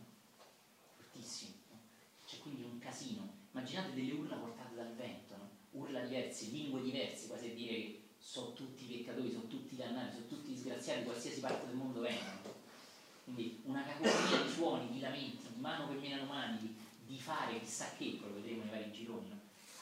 [0.96, 1.78] Fortissimo, no?
[2.26, 3.34] C'è quindi un casino.
[3.52, 5.50] Immaginate delle urla portate dal vento, no?
[5.72, 10.26] Urla diverse, lingue diverse, quasi a dire che sono tutti peccatori, sono tutti dannati, sono
[10.26, 12.54] tutti disgraziati, qualsiasi parte del mondo vengono.
[13.22, 17.92] Quindi una cacofonia di suoni, di lamenti, di mano che menano mani, di, fare chissà
[17.96, 19.38] che, lo vedremo nei vari gironi, no?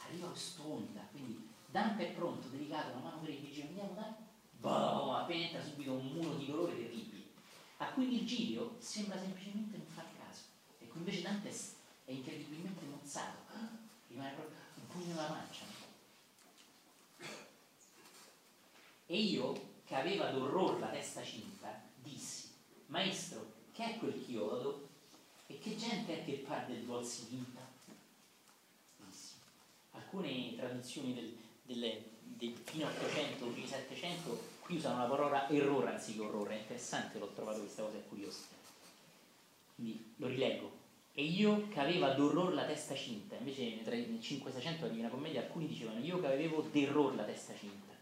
[0.06, 4.12] arriva quest'onda, quindi Dante è pronto, delicato, la mano per il vigile, andiamo dai,
[4.60, 7.24] boh, appena entra subito un muro di dolore terribile,
[7.78, 10.42] a cui Virgilio sembra semplicemente non far caso,
[10.78, 13.38] ecco invece Dante è, incredibilmente mozzato,
[14.08, 15.73] rimane proprio un pugno nella pancia.
[19.14, 19.52] E io,
[19.84, 22.48] che aveva d'orror la testa cinta, dissi,
[22.86, 24.88] maestro, che è quel chiodo?
[25.46, 27.60] E che gente è che par del si vinta?
[28.96, 29.34] Dissi.
[29.92, 35.90] Alcune tradizioni del, delle, del fine 800 o fine 700 qui usano la parola errore
[35.92, 38.40] anziché orrore, è interessante, l'ho trovato questa cosa, è curiosa.
[39.76, 40.72] Quindi lo rileggo.
[41.12, 45.68] E io che aveva d'orror la testa cinta, invece nel 500 la Divina Commedia alcuni
[45.68, 47.93] dicevano io che avevo d'error la testa cinta.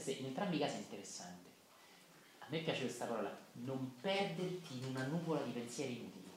[0.00, 1.50] Questo in entrambi i casi è interessante.
[2.38, 6.30] A me piace questa parola, non perderti in una nuvola di pensieri inutili.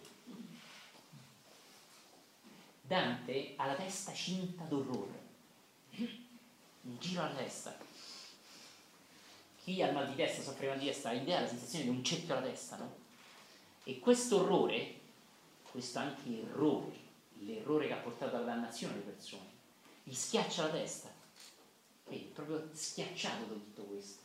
[2.82, 5.20] Dante ha la testa cinta d'orrore,
[5.92, 7.78] un giro alla testa.
[9.64, 12.04] Chi ha mal di testa, soffre mal di testa, ha idea la sensazione di un
[12.04, 12.96] cerchio alla testa, no?
[13.84, 14.96] E questo orrore,
[15.70, 16.96] questo anche errore,
[17.42, 19.50] l'errore che ha portato alla dannazione delle persone,
[20.02, 21.11] gli schiaccia la testa.
[22.12, 24.20] Vedi, proprio schiacciato da tutto questo.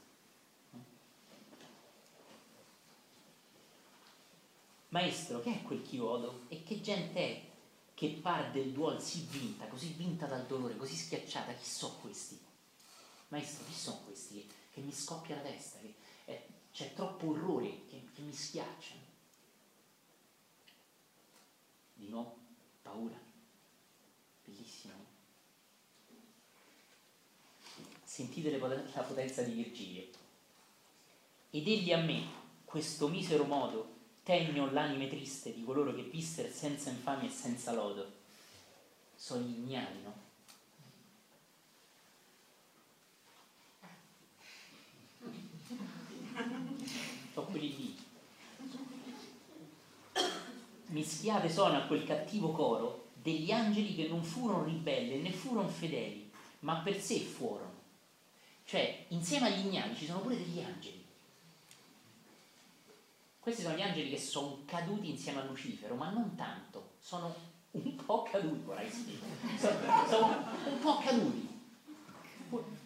[4.89, 6.47] Maestro, che è quel chiodo?
[6.49, 7.45] E che gente è
[7.95, 11.53] che par del duol si vinta, così vinta dal dolore, così schiacciata?
[11.53, 12.41] Chi sono questi?
[13.29, 15.79] Maestro, chi sono questi che, che mi scoppia la testa?
[15.79, 18.95] Che, eh, c'è troppo orrore che, che mi schiaccia.
[21.95, 22.37] Di nuovo,
[22.83, 23.19] paura.
[24.45, 25.06] Bellissimo.
[28.17, 30.07] Sentite la potenza di Virgilio.
[31.51, 32.23] Ed egli a me,
[32.65, 38.11] questo misero modo, tegno l'anime triste di coloro che vissero senza infamia e senza lodo.
[39.15, 40.15] Sono ignari, no?
[47.35, 47.99] Sono quelli lì.
[50.87, 56.31] Mischiate sono a quel cattivo coro degli angeli che non furono ribelli né furono fedeli,
[56.61, 57.76] ma per sé furono.
[58.67, 61.05] Cioè, insieme agli ignari ci sono pure degli angeli.
[63.39, 67.33] Questi sono gli angeli che sono caduti insieme a Lucifero, ma non tanto, sono
[67.71, 69.57] un po' caduti, vorrei dire.
[69.57, 69.79] Sono,
[70.09, 70.27] sono
[70.65, 71.49] un po' caduti.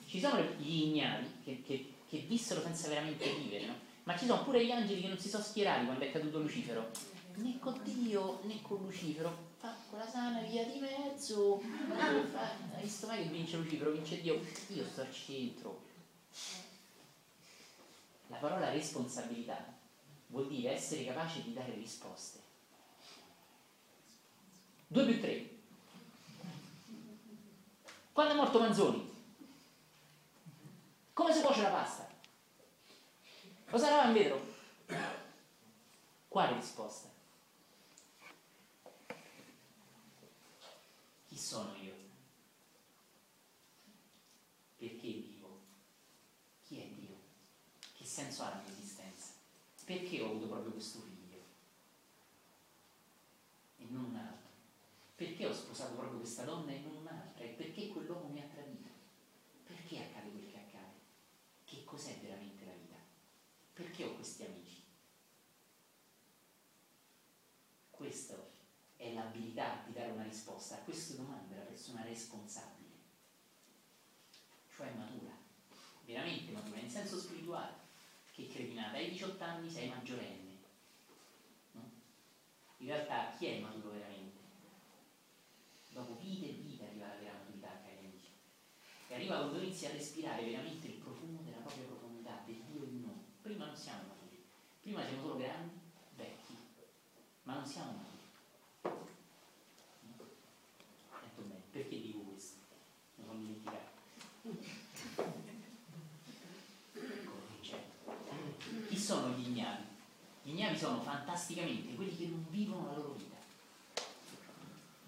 [0.07, 3.75] Ci sono gli ignari che, che, che vissero senza veramente vivere, no?
[4.03, 6.91] Ma ci sono pure gli angeli che non si sono schierati quando è caduto Lucifero.
[7.37, 9.50] Né con Dio né con Lucifero.
[9.61, 11.61] Fa quella sana via di mezzo.
[11.95, 13.91] Hai visto mai che vince Lucifero?
[13.91, 14.43] Vince Dio.
[14.69, 15.83] Io sto al centro.
[18.29, 19.63] La parola responsabilità
[20.29, 22.41] vuol dire essere capace di dare risposte.
[24.87, 25.51] 2 più 3.
[28.13, 29.13] Quando è morto Manzoni?
[31.13, 32.09] Come si cuoce la pasta?
[33.69, 34.41] Cosa eravamo in vetro?
[36.29, 37.09] Quale risposta?
[41.51, 41.95] Sono io?
[44.77, 45.59] Perché vivo?
[46.63, 47.17] Chi è Dio?
[47.93, 49.33] Che senso ha la mia esistenza?
[49.85, 51.43] Perché ho avuto proprio questo figlio?
[53.79, 54.49] E non un altro?
[55.17, 57.45] Perché ho sposato proprio questa donna e non un'altra?
[57.45, 58.89] E perché quell'uomo mi ha tradito?
[59.67, 60.99] Perché accade quel che accade?
[61.65, 62.97] Che cos'è veramente la vita?
[63.73, 64.85] Perché ho questi amici?
[67.91, 68.37] Questa
[68.97, 70.27] è l'abilità di dare una
[70.61, 72.91] risposta a queste domande della persona responsabile,
[74.77, 75.33] cioè matura,
[76.05, 77.73] veramente matura, in senso spirituale,
[78.33, 80.59] che credi nada, hai 18 anni sei maggiorenne.
[81.73, 81.91] No?
[82.79, 84.39] In realtà chi è maturo veramente?
[85.93, 88.29] Dopo vita e vita arriva la vera maturità, cari amici.
[89.09, 93.01] E arriva quando inizi a respirare veramente il profumo della propria profondità, del Dio di
[93.01, 93.25] noi.
[93.41, 94.45] Prima non siamo maturi,
[94.83, 95.81] prima siamo solo grandi,
[96.17, 96.55] vecchi,
[97.45, 98.19] ma non siamo maturi.
[101.23, 102.59] Detto bene, perché dico questo?
[103.17, 103.91] Mi sono dimenticato.
[107.25, 107.89] Correggendo.
[108.89, 109.85] Chi sono gli ignavi?
[110.61, 113.37] Ignavi sono fantasticamente quelli che non vivono la loro vita.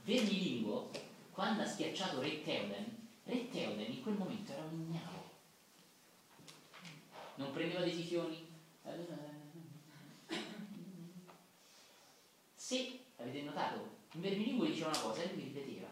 [0.03, 0.91] Vermilinguo,
[1.31, 5.31] quando ha schiacciato Re Teoden, Re Teoden in quel momento era un ignavo.
[7.53, 8.49] prendeva decisioni.
[12.55, 15.89] Se avete notato, in Vermilingue diceva una cosa e lui ripeteva.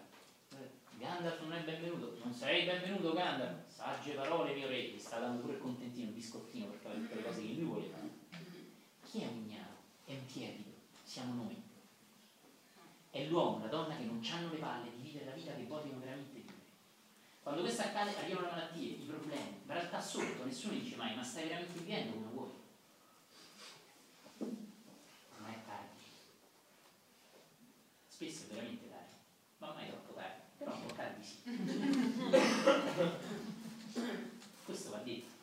[0.96, 5.54] Gandalf non è benvenuto, non sei benvenuto Gandalf, sagge parole mio re, sta dando pure
[5.54, 8.09] il contentino, il biscottino per fare le cose che lui voleva.
[9.10, 9.76] Chi è ignaro?
[10.04, 10.70] È un tiepido,
[11.02, 11.60] siamo noi.
[13.10, 15.98] È l'uomo, la donna che non hanno le palle di vivere la vita che vogliono
[15.98, 16.58] veramente vivere.
[17.42, 21.16] Quando questo accade arrivano le malattie, i problemi, ma in realtà sotto nessuno dice mai
[21.16, 22.50] ma stai veramente vivendo come vuoi.
[24.38, 26.04] Non è tardi.
[28.06, 29.16] Spesso è veramente tardi,
[29.58, 31.42] ma mai troppo tardi, però un po' tardi sì.
[34.64, 35.38] Questo va detto.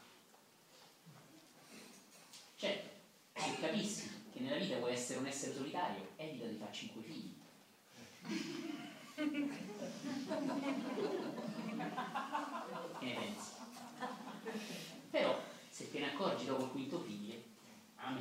[2.55, 2.95] Certo,
[3.47, 7.35] se capissi che nella vita vuoi essere un essere solitario, evita di fare cinque figli.
[12.99, 13.51] Che ne pensi?
[15.09, 17.35] Però se te ne accorgi dopo il quinto figlio,
[17.95, 18.11] ah,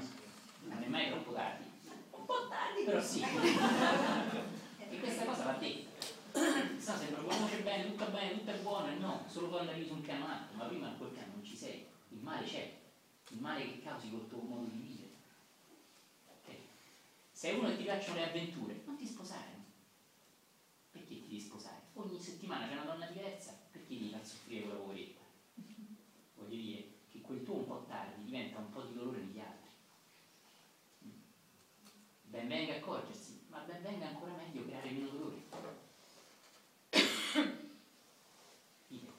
[0.63, 1.65] non è mai troppo tardi.
[2.11, 3.25] Un po' tardi, però sì.
[4.89, 6.07] E questa cosa va detta.
[6.33, 9.89] Se no sembra c'è bene, tutto bene, tutto è buono, e no, solo quando arrivi
[9.89, 11.85] su un piano alto, ma prima in quel piano non ci sei.
[12.11, 12.73] Il male c'è,
[13.31, 14.96] il male che causi col tuo modo di vivere.
[17.47, 17.53] Ok?
[17.53, 19.55] Se uno che ti piacciono le avventure, non ti sposare.
[20.91, 21.83] Perché ti devi sposare?
[21.95, 25.21] Ogni settimana c'è una donna diversa, perché devi far soffrire quella poveretta?
[26.35, 29.71] Voglio dire che quel tuo un po' tardi diventa un po' di dolore negli altri.
[32.25, 35.45] Ben venga accorgersi, ma ben venga ancora meglio creare meno dolore.
[38.89, 39.13] Idem.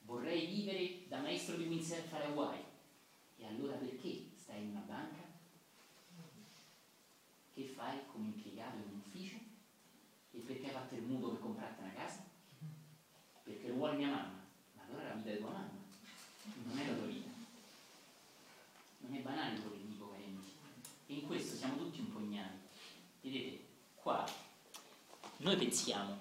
[0.00, 2.64] Vorrei vivere da maestro di windsurf alle Hawaii.
[3.36, 5.22] E allora perché stai in una banca?
[7.52, 9.36] Che fai come impiegato in un ufficio?
[10.32, 12.24] E perché hai fatto il mutuo per comprarti una casa?
[13.42, 14.42] Perché lo vuole mia mamma.
[14.74, 15.70] Ma allora è la vita di tua mamma,
[16.64, 17.28] non è la tua vita.
[18.98, 20.52] Non è banale quello che dico, cari amici.
[21.06, 22.56] E in questo siamo tutti un po' ignari.
[23.20, 24.24] Vedete, qua
[25.44, 26.18] noi pensiamo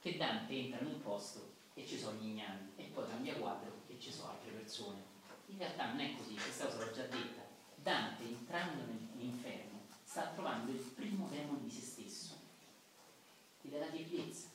[0.00, 3.82] che Dante entra in un posto e ci sono gli ignari e poi cambia quadro
[3.86, 5.00] e ci sono altre persone.
[5.46, 7.42] In realtà non è così, questa cosa l'ho già detta.
[7.76, 12.36] Dante entrando nell'inferno sta trovando il primo demone di se stesso,
[13.62, 14.48] ed è la tiepidezza.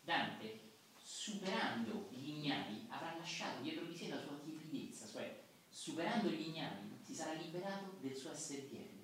[0.00, 6.48] Dante, superando gli ignari, avrà lasciato dietro di sé la sua tiepidezza, cioè superando gli
[6.48, 9.00] ignari si sarà liberato del suo essere tiepido.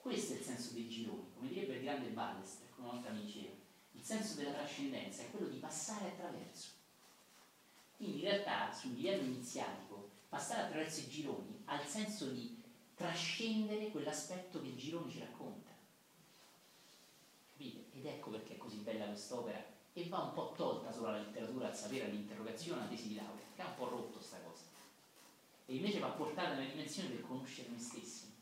[0.00, 3.22] Questo è il senso dei gironi, come direbbe il grande Ballester, come una volta mi
[3.22, 3.52] diceva.
[3.92, 6.70] Il senso della trascendenza è quello di passare attraverso.
[7.96, 12.60] Quindi in realtà sul livello iniziatico, passare attraverso i gironi ha il senso di
[12.96, 15.70] trascendere quell'aspetto che il girone ci racconta.
[17.52, 17.84] Capite?
[17.96, 21.68] Ed ecco perché è così bella quest'opera e va un po' tolta solo alla letteratura,
[21.68, 24.64] al sapere, all'interrogazione, alla tesi di laurea, che ha un po' rotto sta cosa.
[25.66, 28.32] E invece va portata nella dimensione del conoscere noi stessi.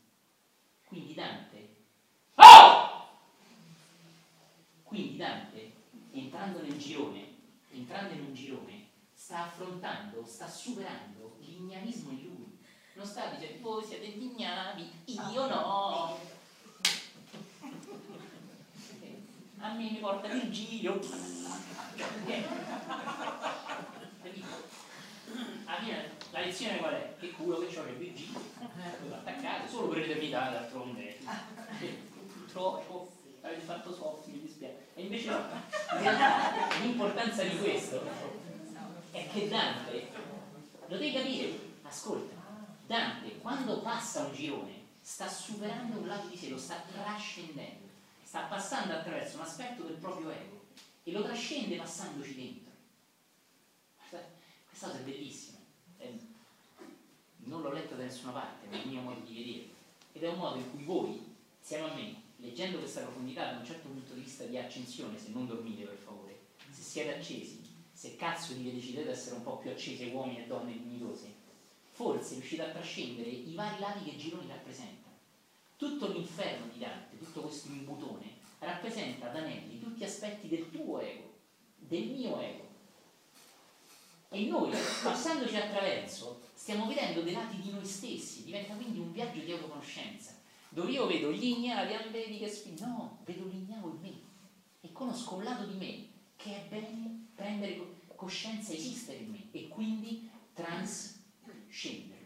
[0.85, 1.75] Quindi Dante
[2.35, 2.89] oh!
[4.89, 5.71] Quindi Dante,
[6.13, 7.23] entrando nel girone,
[7.69, 12.57] entrando in un girone, sta affrontando, sta superando l'ignanismo in lui.
[12.93, 16.17] Non sta dicendo voi siete gli ignavi, io no.
[19.59, 20.99] A me mi porta Virgilio.
[25.65, 27.15] Alla fine la lezione qual è?
[27.19, 28.39] Che culo che c'ho che Virgilio.
[28.59, 31.19] Eh, attaccate solo per l'eternità d'altronde.
[32.33, 33.17] Purtroppo
[33.49, 34.87] avete fatto soffi, mi dispiace.
[34.93, 35.31] E invece
[36.81, 38.01] l'importanza di questo
[39.11, 40.11] è che Dante,
[40.87, 42.35] lo devi capire, ascolta,
[42.85, 47.87] Dante quando passa un girone sta superando un lato di sé, lo sta trascendendo,
[48.23, 50.65] sta passando attraverso un aspetto del proprio ego
[51.03, 52.67] e lo trascende passandoci dentro.
[54.67, 55.57] Questa cosa è bellissima,
[55.97, 56.11] è,
[57.37, 59.67] non l'ho letta da nessuna parte, è il mio modo di vedere
[60.11, 63.65] ed è un modo in cui voi, insieme a me, leggendo questa profondità da un
[63.65, 67.61] certo punto di vista di accensione, se non dormite per favore, se siete accesi,
[67.91, 71.33] se cazzo di decidete essere un po' più accesi uomini e donne dignitosi,
[71.91, 75.09] forse riuscite a trascendere i vari lati che Gironi rappresenta.
[75.75, 81.33] Tutto l'inferno di Dante, tutto questo imbutone, rappresenta ad anelli tutti aspetti del tuo ego,
[81.75, 82.67] del mio ego.
[84.31, 84.71] E noi,
[85.03, 90.38] passandoci attraverso, stiamo vedendo dei lati di noi stessi, diventa quindi un viaggio di autoconoscenza
[90.69, 94.21] dove io vedo gli ignavi vedi che sfida, no, vedo l'ignavo in me
[94.81, 99.67] e conosco un lato di me che è bene prendere coscienza, esistere in me e
[99.67, 102.17] quindi trascenderlo.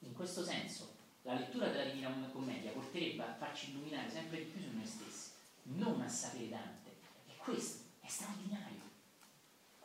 [0.00, 4.60] In questo senso, la lettura della Divina Commedia porterebbe a farci illuminare sempre di più
[4.60, 5.30] su noi stessi,
[5.62, 6.96] non a sapere Dante.
[7.26, 8.88] E questo è straordinario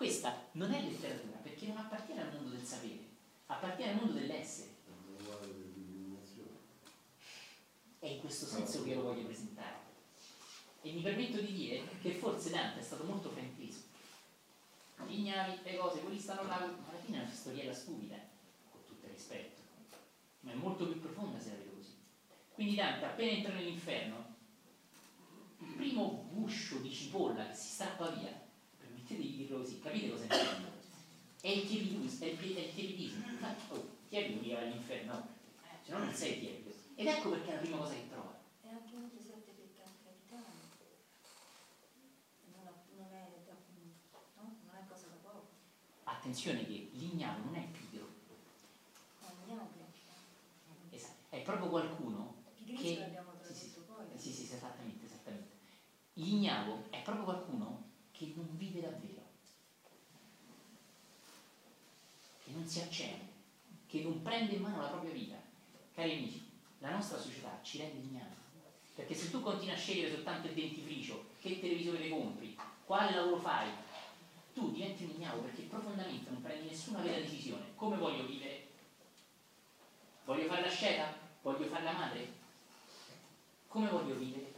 [0.03, 3.07] questa non è letteratura perché non appartiene al mondo del sapere,
[3.45, 4.72] appartiene al mondo dell'essere.
[8.03, 9.77] È in questo senso che io lo voglio presentare.
[10.81, 13.79] E mi permetto di dire che forse Dante è stato molto frainteso.
[15.07, 18.17] Gli ignavi, le cose, quelli stanno là, ma alla fine è una storiella stupida,
[18.69, 19.61] con tutto il rispetto.
[20.41, 21.95] Ma è molto più profonda se la vedo così.
[22.53, 24.35] Quindi Dante, appena entra nell'inferno,
[25.59, 28.37] il primo guscio di cipolla che si strappa via,
[28.77, 30.71] permettetevi di dirlo così, capite cosa intendo?
[31.39, 33.25] È il tiepidismo, è il, tiepidismo.
[33.39, 35.27] Ma, oh, mica va all'inferno,
[35.81, 36.75] se no non sei tiepido.
[36.95, 38.33] Ed ecco perché è la prima cosa che trova.
[38.61, 40.41] E anche uno dei sette peccati capitali.
[42.51, 43.55] Non, non è da,
[44.35, 44.55] no?
[44.65, 45.61] non è cosa da poco.
[46.03, 48.07] Attenzione che l'ignavo non è pigro,
[49.43, 49.85] ignavio.
[50.89, 52.97] esatto, è proprio qualcuno Pigrizio che...
[52.99, 54.11] l'abbiamo Sì, sì, tradotto poi.
[54.11, 55.51] Eh, Sì, sì, sì, esattamente, esattamente.
[56.13, 59.21] L'ignavo è proprio qualcuno che non vive davvero,
[62.43, 63.32] che non si accende,
[63.93, 65.35] che non prende in mano la propria vita.
[65.93, 66.49] Cari amici,
[66.79, 68.33] la nostra società ci rende ignavi.
[68.95, 73.69] Perché se tu continui a scegliere soltanto il dentifricio, che televisore compri, quale lavoro fai,
[74.51, 77.75] tu diventi un ignavo perché profondamente non prendi nessuna vera decisione.
[77.75, 78.67] Come voglio vivere?
[80.25, 81.15] Voglio fare la sceta?
[81.43, 82.33] Voglio fare la madre?
[83.67, 84.53] Come voglio vivere?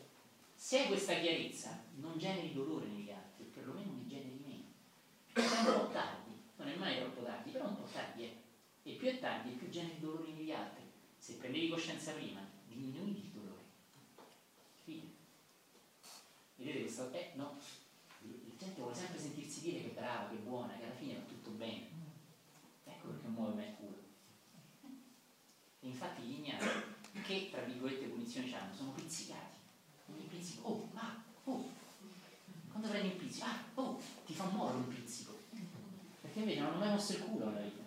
[0.56, 4.64] Se hai questa chiarezza, non generi dolore negli altri, o perlomeno ne generi meno.
[5.34, 8.44] È un po' tardi, non è mai troppo tardi, però un po' tardi è.
[8.88, 10.84] E più è tardi, più generi dolore negli altri.
[11.18, 13.64] Se prendevi coscienza prima, diminuivi il dolore.
[14.78, 15.08] Capite?
[16.56, 17.12] Vedete questo?
[17.12, 17.58] Eh, no.
[18.22, 21.16] La gente vuole sempre sentirsi dire che è brava, che è buona, che alla fine
[21.16, 21.88] va tutto bene.
[22.84, 24.04] Ecco perché muove il culo.
[25.80, 26.68] E infatti gli ignavi,
[27.24, 29.58] che tra virgolette punizioni hanno, sono pizzicati.
[30.12, 31.70] Ogni pizzico, oh, ah, oh,
[32.70, 35.38] quando prendi un pizzico, ah, oh, ti fa muovere un pizzico.
[36.22, 37.84] Perché invece non hanno mai mosso il culo nella vita.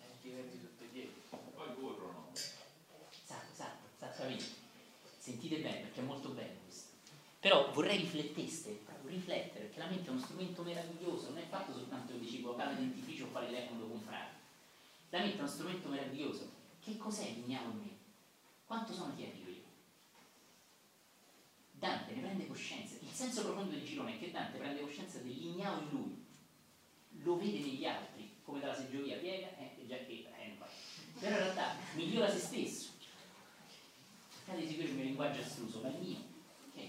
[0.00, 1.12] E ti verdi sotto i piedi.
[1.30, 2.30] Poi corrono.
[2.32, 3.86] Esatto,
[4.18, 4.44] esattamente.
[5.18, 6.86] Sentite bene perché è molto bello questo.
[7.40, 11.72] Però vorrei rifletteste, proprio riflettere, perché la mente è uno strumento meraviglioso, non è fatto
[11.72, 14.26] soltanto io dicevo quale dentifricio o quale telefono devo comprare.
[15.10, 16.50] La mente è uno strumento meraviglioso.
[16.80, 17.96] Che cos'è l'ignavo in me?
[18.66, 19.56] Quanto sono tiepido io?
[21.72, 22.96] Dante ne prende coscienza.
[23.00, 26.26] Il senso profondo del girone è che Dante prende coscienza dell'ignavo in lui,
[27.22, 30.56] lo vede negli altri, come dalla seggiovia piega, eh, già che eh.
[31.20, 32.87] Però in realtà migliora se stesso.
[34.54, 36.18] Di seguire il mio linguaggio astruso, ma il mio.
[36.72, 36.88] ok?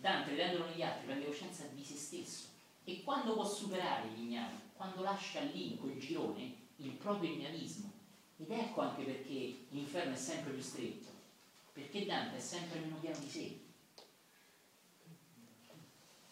[0.00, 2.46] Dante, vedendolo negli altri, prende coscienza di se stesso.
[2.84, 4.56] E quando può superare gli ignavi?
[4.74, 7.92] Quando lascia lì, in quel girone, il proprio ignavismo.
[8.38, 11.08] Ed ecco anche perché l'inferno è sempre più stretto.
[11.72, 13.60] Perché Dante è sempre meno pieno di sé.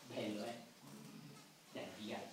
[0.09, 0.55] Bello, eh?
[1.73, 2.33] Dai, figata,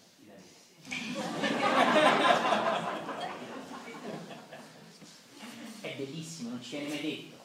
[5.81, 7.40] È bellissimo, non ci viene mai detto.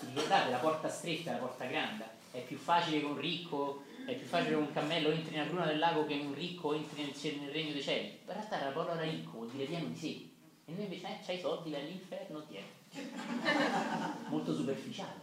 [0.00, 2.16] Ricordate la porta stretta la porta grande?
[2.30, 5.66] È più facile che un ricco, è più facile che un cammello entri nella bruna
[5.66, 8.20] del lago che un ricco entri nel, cielo- nel regno dei cieli.
[8.24, 10.28] In realtà la parola ricco vuol dire pieno di sé.
[10.66, 12.66] E noi invece eh, c'hai i soldi, vai all'inferno, tieni.
[14.28, 15.20] Molto superficiale,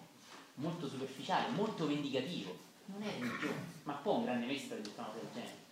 [0.56, 2.58] molto superficiale, molto vendicativo.
[2.86, 3.74] Non è religione.
[3.84, 5.64] Ma può un grande maestro aver detto una cosa del genere?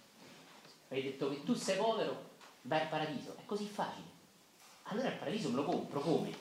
[0.89, 3.35] Hai detto che tu sei povero, vai al paradiso.
[3.35, 4.05] È così facile.
[4.83, 6.31] Allora il paradiso me lo compro come?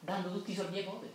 [0.00, 1.12] Dando tutti i soldi ai poveri.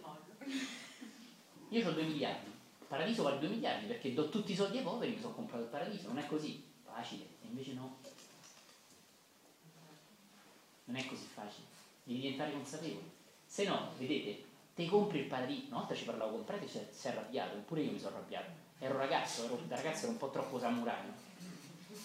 [1.74, 4.84] Io ho 2 miliardi, il paradiso vale 2 miliardi perché do tutti i soldi ai
[4.84, 6.08] poveri e mi sono comprato il paradiso.
[6.08, 7.98] Non è così facile, e invece no.
[10.84, 11.66] Non è così facile,
[12.03, 13.10] devi diventare consapevole.
[13.48, 14.43] Se no, vedete,
[14.76, 15.69] te compri il paradiso.
[15.69, 18.52] Una volta ci parlavo con un prete si è- arrabbiato, eppure io mi sono arrabbiato.
[18.77, 21.08] Ero ragazzo, ero, da ragazzo ero un po' troppo samurai.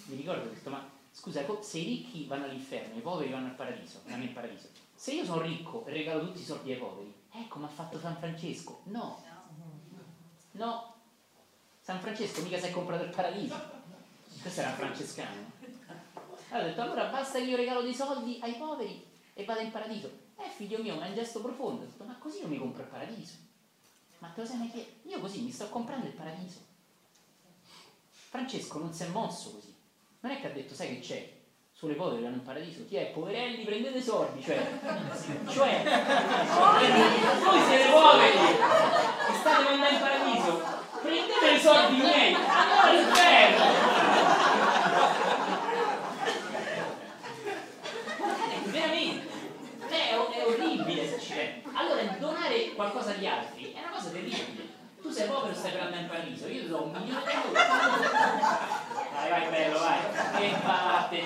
[0.07, 3.49] Mi ricordo che ho detto, ma scusa, se i ricchi vanno all'inferno, i poveri vanno
[3.49, 4.69] al paradiso, vanno in paradiso.
[4.95, 7.99] Se io sono ricco e regalo tutti i soldi ai poveri, ecco, mi ha fatto
[8.01, 8.81] San Francesco.
[8.85, 9.23] No,
[10.59, 10.95] no.
[11.81, 13.57] San Francesco mica si è comprato il paradiso.
[14.43, 15.51] Questo era francescano.
[16.51, 19.71] Allora ho detto, allora basta che io regalo dei soldi ai poveri e vado in
[19.71, 20.11] paradiso.
[20.37, 21.83] Eh figlio mio, ma è un gesto profondo.
[21.83, 23.35] Ho detto, ma così non mi compro il paradiso.
[24.19, 26.59] Ma te lo sai mai che io così mi sto comprando il paradiso.
[28.11, 29.75] Francesco non si è mosso così.
[30.21, 31.38] Non è che ha detto, sai che c'è?
[31.79, 32.85] Solo i poveri vanno in paradiso.
[32.89, 33.05] Chi è?
[33.15, 34.43] Poverelli, prendete soldi.
[34.43, 34.57] Cioè,
[35.49, 35.83] cioè
[37.45, 40.61] voi siete poveri e state andando in paradiso.
[41.01, 42.35] Prendete i soldi miei.
[42.35, 43.65] Andate all'inferno.
[48.25, 49.29] Eh, Veramente.
[49.89, 51.63] Cioè, è, è orribile se ci pensi.
[51.75, 54.67] Allora, donare qualcosa agli altri è una cosa terribile.
[55.01, 57.31] Tu sei povero e stai per andare in paradiso, io ti do un milione di
[57.31, 58.78] euro
[59.29, 60.01] vai, vai, bello, vai.
[60.43, 61.21] E batte.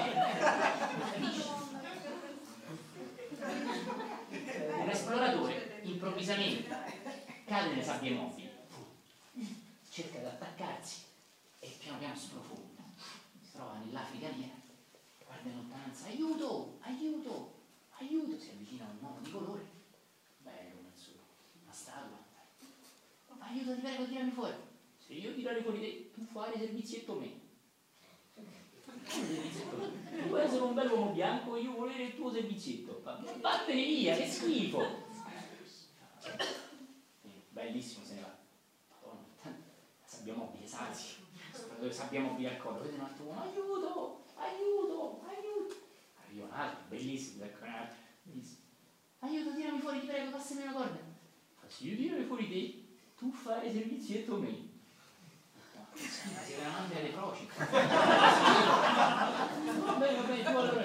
[4.82, 6.68] Un esploratore improvvisamente
[7.44, 8.50] cade nelle sabbie mobili,
[9.90, 11.02] cerca di attaccarsi
[11.60, 12.82] e piano piano sprofonda.
[13.40, 14.54] Si trova nell'Africa nera,
[15.24, 17.52] guarda in lontananza, aiuto, aiuto,
[17.98, 19.66] aiuto, si avvicina a un uomo di colore.
[20.38, 21.10] Bello, non so,
[21.62, 22.20] una statua.
[23.38, 24.54] Aiuto, ti prego, tirami fuori.
[25.04, 27.41] Se io tirare fuori te, tu fai tu me.
[29.04, 33.02] Tu vuoi essere un bell'uomo bianco, io volere il tuo servizietto.
[33.02, 35.10] Vattene via, che schifo!
[37.50, 38.36] Bellissimo se ne va.
[38.88, 39.24] Madonna,
[40.04, 41.20] sabbia mobile, sazi.
[41.90, 42.80] Sabbia mobile al collo.
[42.80, 45.74] Vede un altro uomo, aiuto, aiuto, aiuto.
[46.24, 48.60] Arriva un altro, bellissimo, ecco un altro, bellissimo.
[49.18, 50.98] Aiuto, tirami fuori, ti prego, passami una corda.
[51.54, 52.84] Fa, se io tirare fuori te,
[53.16, 54.70] tu fai servizietto a me.
[55.94, 57.48] Si una delle croci.
[57.56, 57.64] Va
[59.98, 60.80] bene, va bene, tu allora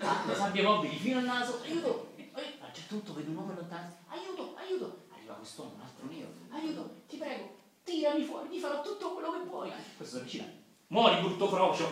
[0.00, 2.14] ah, le sabbie mobili fino al naso, aiuto!
[2.34, 5.04] A un certo punto vedo un uomo in lontananza, aiuto, aiuto!
[5.14, 9.40] Arriva quest'uomo, un altro nero, aiuto, ti prego, tirami fuori, ti farò tutto quello che
[9.48, 9.72] vuoi.
[9.96, 10.46] Questo si avvicina,
[10.88, 11.90] muori brutto frocio!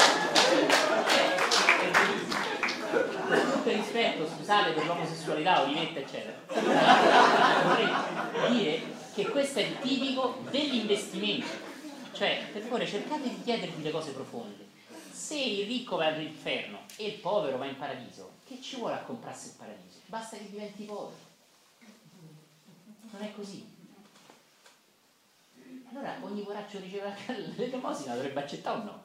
[3.96, 6.36] Il rispetto, scusate, per l'omosessualità, Olivetta, eccetera.
[7.62, 7.88] Vorrei
[8.50, 8.82] dire
[9.14, 11.46] che questo è tipico dell'investimento.
[12.12, 14.66] Cioè, per favore, cercate di chiedervi le cose profonde.
[15.10, 18.98] Se il ricco va all'inferno e il povero va in paradiso, che ci vuole a
[18.98, 20.00] comprarsi il paradiso?
[20.04, 21.16] Basta che diventi povero.
[23.12, 23.66] Non è così.
[25.90, 27.16] Allora ogni poraccio riceve
[27.56, 29.04] l'elemosina dovrebbe accettare o no?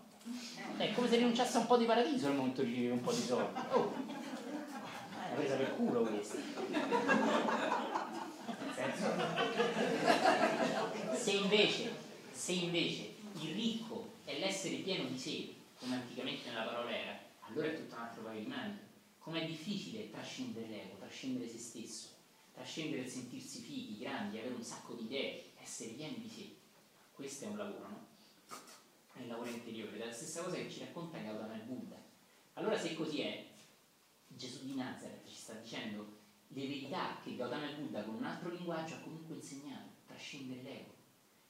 [0.76, 3.12] È come se rinunciasse a un po' di paradiso al momento di ricevere un po'
[3.14, 3.60] di soldi.
[3.72, 3.94] Oh,
[5.34, 6.38] presa per culo questa.
[11.16, 11.92] Se invece,
[12.32, 17.68] se invece il ricco è l'essere pieno di sé, come anticamente nella parola era, allora
[17.68, 18.78] è tutto un altro paio di mani.
[19.20, 22.08] Com'è difficile trascendere l'ego, trascendere se stesso,
[22.54, 26.56] trascendere il sentirsi fighi, grandi, avere un sacco di idee, essere pieni di sé.
[27.14, 28.06] Questo è un lavoro, no?
[29.14, 31.98] È il lavoro interiore, è la stessa cosa che ci racconta Gautama il Buddha.
[32.54, 33.46] Allora se così è,
[34.42, 38.96] Gesù di Nazareth ci sta dicendo le verità che Gautama Buddha con un altro linguaggio
[38.96, 40.96] ha comunque insegnato, trascendere l'ego,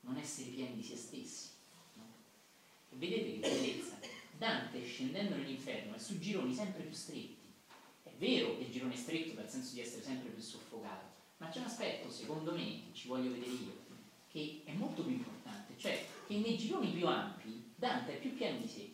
[0.02, 1.52] non essere pieni di se stessi.
[1.94, 2.04] no?
[2.90, 3.98] E vedete che bellezza.
[4.38, 7.54] Dante scendendo nell'inferno è su gironi sempre più stretti.
[8.04, 11.06] È vero che il girone è stretto dal senso di essere sempre più soffocato,
[11.38, 13.86] ma c'è un aspetto, secondo me, che ci voglio vedere io,
[14.28, 18.60] che è molto più importante, cioè che nei gironi più ampi Dante è più pieno
[18.60, 18.94] di sé.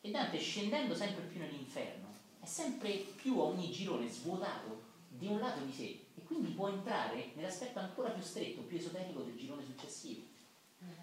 [0.00, 1.99] E Dante scendendo sempre più nell'inferno
[2.40, 6.68] è sempre più a ogni girone svuotato di un lato di sé e quindi può
[6.68, 10.22] entrare nell'aspetto ancora più stretto, più esoterico del girone successivo.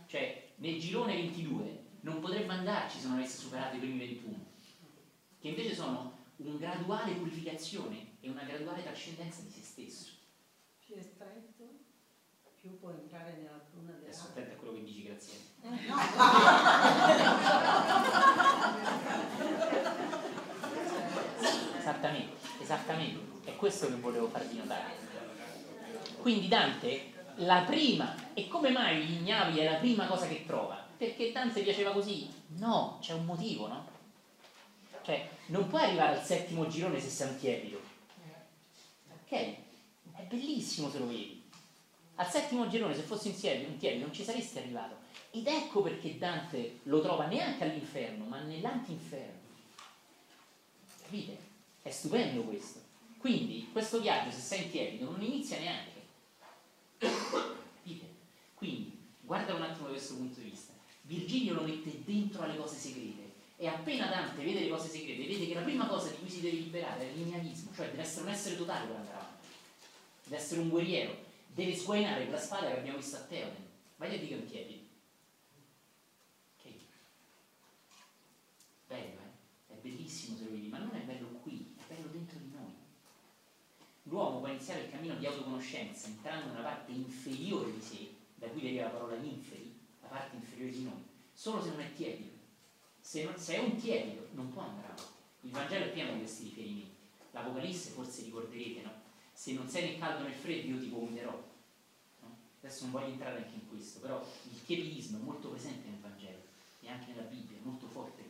[0.07, 4.45] Cioè nel girone 22 non potrebbe andarci se non avesse superato i primi 21,
[5.39, 10.09] che invece sono una graduale purificazione e una graduale trascendenza di se stesso.
[10.79, 11.79] Più è stretto,
[12.59, 15.35] più può entrare nella luna della Adesso attento a quello che dici, grazie.
[21.87, 24.91] Esattamente, esattamente, è questo che volevo farvi notare.
[26.19, 30.85] Quindi Dante, la prima, e come mai gli ignavi è la prima cosa che trova?
[30.97, 32.29] Perché Dante piaceva così?
[32.57, 33.87] No, c'è un motivo, no?
[35.01, 37.81] Cioè, non puoi arrivare al settimo girone se sei un tiepido.
[39.23, 39.31] Ok?
[39.31, 41.41] È bellissimo se lo vedi.
[42.15, 44.97] Al settimo girone, se fossi tiepido, un tiepido non ci saresti arrivato.
[45.31, 49.45] Ed ecco perché Dante lo trova neanche all'inferno, ma nell'antinferno.
[51.03, 51.46] Capite?
[51.87, 52.81] È stupendo questo.
[53.17, 56.01] Quindi, questo viaggio, se sei in tiepido, non inizia neanche.
[56.97, 58.05] Capite?
[58.55, 58.91] Quindi,
[59.21, 60.73] guarda un attimo da questo punto di vista.
[61.03, 63.31] Virgilio lo mette dentro alle cose segrete.
[63.55, 66.41] E appena Dante vede le cose segrete, vede che la prima cosa di cui si
[66.41, 69.47] deve liberare è l'ignanismo, cioè deve essere un essere totale per andare avanti.
[70.23, 71.17] Deve essere un guerriero.
[71.47, 73.65] Deve sguainare quella spada che abbiamo visto a Teoden.
[73.95, 74.83] Vai a dire che è un tiepido.
[76.57, 76.71] Ok?
[78.87, 79.73] Bello, eh?
[79.73, 82.73] È bellissimo se lo vedi, ma non è bello qui, è bello dentro di noi.
[84.09, 88.61] L'uomo può iniziare il cammino di autoconoscenza entrando nella parte inferiore di sé, da cui
[88.61, 91.03] deriva la parola inferi, la parte inferiore di noi,
[91.33, 92.35] solo se non è tiepido.
[93.01, 95.03] Se, non, se è un tiepido non può andare avanti.
[95.41, 96.95] Il Vangelo è pieno di questi riferimenti.
[97.31, 98.91] L'Apocalisse forse ricorderete, no?
[99.33, 101.31] Se non sei né caldo né freddo io ti vomiterò.
[102.21, 102.37] No?
[102.61, 106.39] Adesso non voglio entrare anche in questo, però il tiepidismo è molto presente nel Vangelo
[106.81, 108.26] e anche nella Bibbia, è molto forte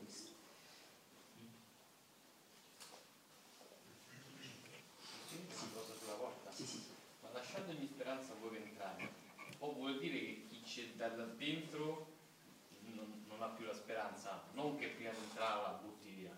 [11.10, 12.16] dal dentro
[12.94, 16.36] non, non, ha più la speranza, non che prima di entrare la butti via.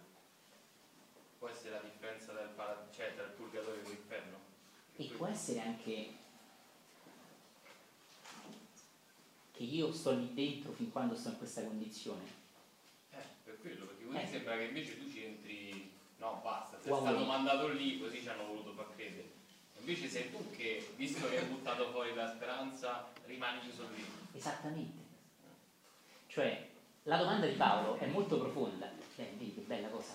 [1.38, 2.50] Può essere la differenza del
[2.94, 4.38] cioè, tra il purgatorio e l'inferno.
[4.96, 6.14] E può essere anche
[9.52, 12.24] che io sto lì dentro fin quando sto in questa condizione.
[13.12, 14.28] Eh, per quello, perché quindi eh.
[14.28, 17.02] sembra che invece tu ci entri, no, basta, sei wow.
[17.02, 19.39] stato mandato lì, così ci hanno voluto far credere
[19.80, 24.06] Invece sei tu che, visto che hai buttato fuori la speranza, rimani chiuso lì.
[24.34, 24.98] Esattamente.
[26.28, 26.68] Cioè,
[27.04, 28.90] la domanda di Paolo è molto profonda.
[29.16, 30.14] Eh, vedi che bella cosa.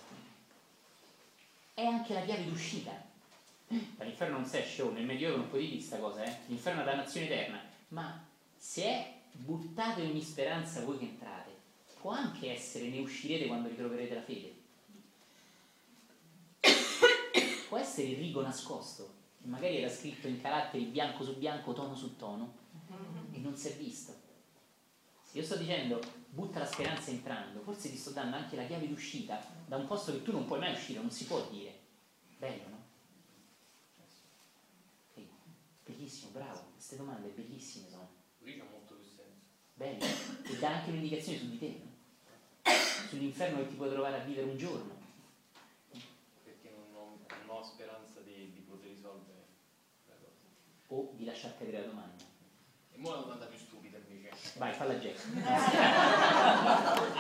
[1.74, 2.92] È anche la chiave d'uscita.
[3.66, 6.36] Dall'inferno non si esce, oh, nel Medioevo non puoi dire questa cosa, eh?
[6.46, 7.60] L'inferno è dannazione eterna.
[7.88, 8.24] Ma
[8.56, 11.50] se è buttate ogni speranza voi che entrate,
[12.00, 14.54] può anche essere ne uscirete quando ritroverete la fede.
[17.68, 19.12] Può essere il rigo nascosto,
[19.44, 22.54] che magari era scritto in caratteri bianco su bianco, tono su tono,
[23.30, 24.14] e non si è visto.
[25.22, 26.00] Se io sto dicendo
[26.30, 30.12] butta la speranza entrando, forse ti sto dando anche la chiave d'uscita da un posto
[30.12, 31.78] che tu non puoi mai uscire, non si può dire.
[32.38, 32.82] Bello, no?
[35.12, 35.28] Sì,
[35.84, 38.08] bellissimo, bravo, queste domande bellissime sono.
[38.38, 39.42] Così c'ha molto più senso.
[39.74, 40.04] Bello.
[40.44, 42.72] E dà anche un'indicazione su di te, no?
[43.08, 45.02] Sull'inferno che ti puoi trovare a vivere un giorno.
[46.42, 49.46] Perché non ho, non ho speranza di, di poter risolvere
[50.06, 50.38] la cosa.
[50.94, 52.22] O di lasciar cadere la domanda.
[52.92, 54.52] E ora la domanda più stupida invece.
[54.58, 55.18] Vai, falla Jack.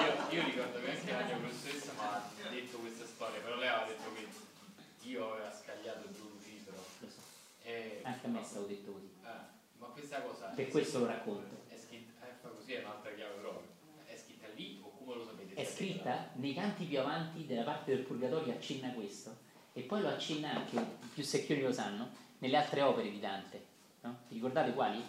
[0.04, 1.92] Io, io ricordo che anche la mia professoressa
[2.36, 6.76] mi ha detto questa storia, però lei aveva detto che io aveva scagliato il Lucifero.
[7.00, 7.20] Lo so.
[7.62, 9.10] E, Anche a me è stato detto così.
[9.22, 11.64] Eh, ma questa cosa Per questo lo racconto.
[11.68, 13.68] è scritta, eh, così è un'altra chiave proprio.
[14.06, 15.54] È scritta lì o come lo sapete?
[15.54, 19.36] È scritta nei canti più avanti della parte del Purgatorio accenna questo
[19.72, 23.64] e poi lo accenna anche, i più secchioni lo sanno, nelle altre opere di Dante.
[24.02, 24.18] No?
[24.28, 25.02] Vi ricordate quali?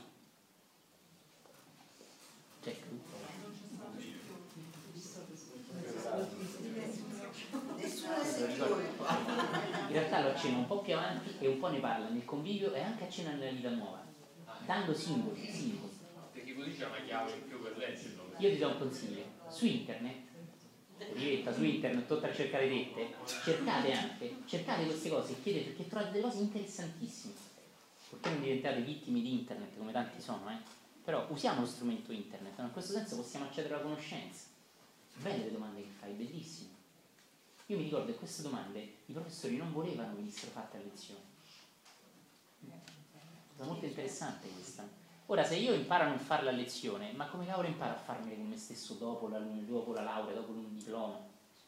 [8.58, 8.82] Lo ricordo.
[9.88, 12.74] In realtà lo accenna un po' più avanti e un po' ne parla nel convivio
[12.74, 14.02] e anche accenna nella vita nuova,
[14.66, 15.94] dando simboli, simboli.
[16.32, 18.32] Perché così c'è una chiave in più per leggerlo.
[18.38, 20.25] Io ti do un consiglio, su internet,
[21.14, 25.88] diretta, su internet, oltre a cercare dette, cercate anche, cercate queste cose e chiedete perché
[25.90, 27.34] trovate delle cose interessantissime.
[28.10, 30.58] Perché non diventate vittime di internet come tanti sono, eh?
[31.04, 34.46] Però usiamo lo strumento internet, in questo senso possiamo accedere alla conoscenza.
[35.16, 36.70] Belle le domande che fai, bellissime.
[37.68, 41.34] Io mi ricordo che queste domande i professori non volevano venissero fatte a lezione.
[43.56, 45.05] Cosa molto interessante questa.
[45.28, 48.36] Ora, se io imparo a non farla a lezione, ma come cavolo imparo a farmele
[48.36, 51.18] con me stesso dopo la, dopo la laurea, dopo un diploma?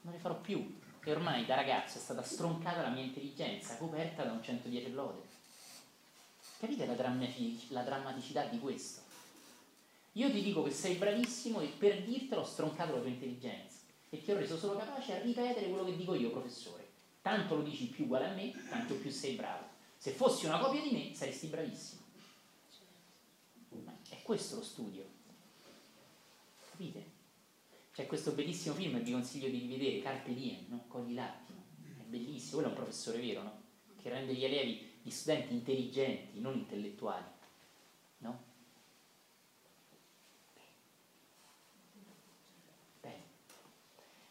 [0.01, 0.79] Non le farò più.
[1.03, 5.21] E ormai da ragazzo è stata stroncata la mia intelligenza, coperta da un 110 lode.
[6.59, 9.01] Capite la, drammati- la drammaticità di questo?
[10.13, 13.77] Io ti dico che sei bravissimo e per dirtelo ho stroncato la tua intelligenza
[14.09, 16.85] e ti ho reso solo capace a ripetere quello che dico io, professore.
[17.21, 19.65] Tanto lo dici più uguale a me, tanto più sei bravo.
[19.97, 21.96] Se fossi una copia di me, saresti bravissimo.
[24.27, 25.05] Questo lo studio.
[26.71, 27.05] Capite?
[27.93, 30.83] C'è questo bellissimo film vi consiglio di rivedere, Carpe Diem, no?
[30.89, 31.63] Cogli l'attimo.
[31.81, 33.61] È bellissimo, quello è un professore vero, no?
[33.95, 37.23] Che rende gli allievi, gli studenti intelligenti, non intellettuali.
[38.17, 38.43] No?
[42.99, 43.21] Bene.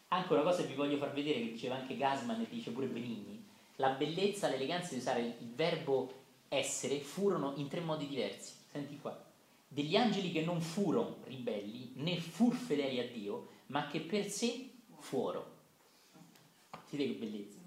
[0.09, 2.85] Anche una cosa che vi voglio far vedere, che diceva anche Gasman e dice pure
[2.85, 3.43] Benigni,
[3.77, 8.53] la bellezza, l'eleganza di usare il verbo essere furono in tre modi diversi.
[8.69, 9.26] Senti qua.
[9.67, 14.69] Degli angeli che non furono ribelli, né fur fedeli a Dio, ma che per sé
[14.97, 15.55] fuoro.
[16.89, 17.57] Vedete che bellezza.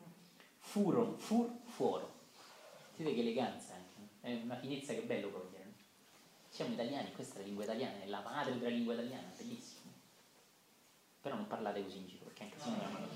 [0.58, 2.12] Furono, fur, fuoro.
[2.96, 3.94] Vedete che eleganza anche.
[3.98, 4.08] no?
[4.20, 5.72] È una finezza che è bello cogliere.
[6.48, 9.92] Siamo italiani, questa è la lingua italiana, è la madre della lingua italiana, bellissimo.
[11.20, 13.08] Però non parlate così in giro, perché anche se no...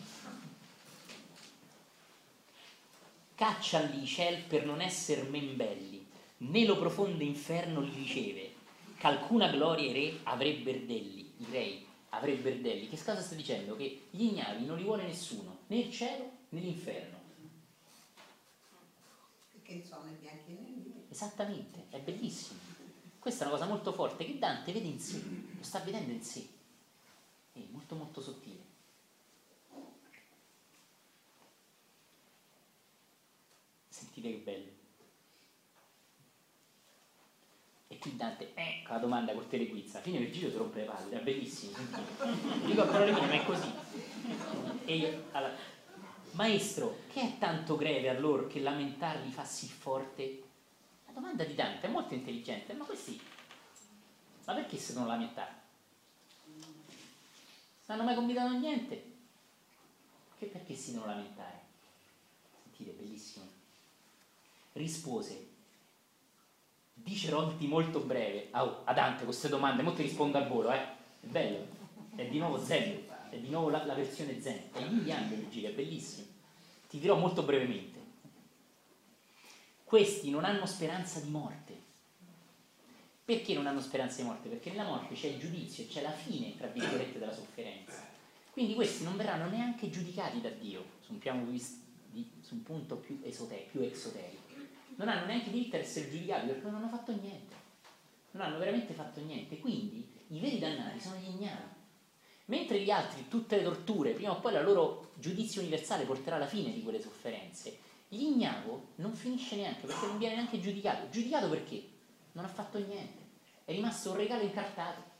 [3.34, 6.06] Cacciali i ciel per non esser men belli,
[6.38, 8.53] né lo profondo inferno li riceve,
[9.04, 12.88] ch'alcuna gloria i re avrebbero delli, i rei avrebbero delli.
[12.88, 13.76] Che cosa sta dicendo?
[13.76, 17.18] Che gli ignavi non li vuole nessuno, né il cielo né l'inferno.
[19.52, 21.06] Perché sono i bianchi e neri.
[21.10, 22.58] Esattamente, è bellissimo.
[23.18, 25.22] Questa è una cosa molto forte che Dante vede in sé,
[25.54, 26.48] lo sta vedendo in sé.
[27.52, 28.62] È molto molto sottile.
[33.86, 34.82] Sentite che bello.
[37.88, 40.84] E qui Dante, eh, con la domanda col telequiz, alla fine Virgilio si rompe le
[40.84, 41.72] palle, è bellissimo.
[42.66, 43.72] Dico a parole mie, ma è così.
[44.84, 45.54] E io, allora,
[46.32, 50.42] maestro, che è tanto greve allora che lamentarli fa sì forte?
[51.06, 53.18] La domanda di Dante è molto intelligente, ma questi,
[54.44, 55.62] ma perché si devono lamentare?
[57.86, 59.12] Non hanno mai combinato niente.
[60.38, 61.60] Che perché si devono lamentare?
[62.64, 63.46] Sentite, bellissimo.
[64.72, 65.52] Rispose,
[67.04, 70.82] dice Rodti molto breve oh, a Dante queste domande, mo ti rispondo al volo, eh?
[71.20, 71.66] È bello,
[72.16, 75.68] è di nuovo Zen, è di nuovo la, la versione Zen, è gli angeli gira,
[75.68, 76.26] è bellissimo.
[76.88, 78.00] Ti dirò molto brevemente.
[79.84, 81.82] Questi non hanno speranza di morte.
[83.24, 84.48] Perché non hanno speranza di morte?
[84.48, 88.06] Perché nella morte c'è il giudizio, c'è la fine, tra virgolette, della sofferenza.
[88.50, 91.46] Quindi questi non verranno neanche giudicati da Dio su un piano
[92.40, 94.43] su un punto più, esoterico, più exoterico.
[94.96, 97.54] Non hanno neanche diritto a essere giudicati perché non hanno fatto niente.
[98.32, 99.58] Non hanno veramente fatto niente.
[99.58, 101.72] Quindi i veri dannati sono gli ignavi.
[102.46, 106.46] Mentre gli altri, tutte le torture, prima o poi la loro giudizio universale porterà alla
[106.46, 107.78] fine di quelle sofferenze.
[108.08, 111.08] L'ignavo non finisce neanche perché non viene neanche giudicato.
[111.08, 111.82] Giudicato perché?
[112.32, 113.22] Non ha fatto niente.
[113.64, 115.12] È rimasto un regalo incartato.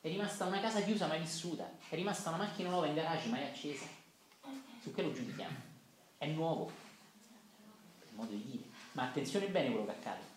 [0.00, 1.70] È rimasta una casa chiusa mai vissuta.
[1.88, 3.86] È rimasta una macchina nuova in garage mai accesa.
[4.82, 5.56] Su che lo giudichiamo?
[6.18, 6.79] È nuovo.
[8.20, 8.64] Modo di dire.
[8.92, 10.28] Ma attenzione bene quello che accade.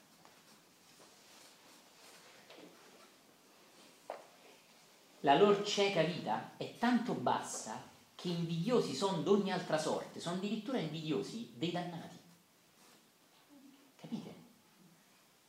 [5.22, 7.82] La loro cieca vita è tanto bassa
[8.16, 12.18] che invidiosi sono d'ogni altra sorte, sono addirittura invidiosi dei dannati.
[14.00, 14.34] Capite?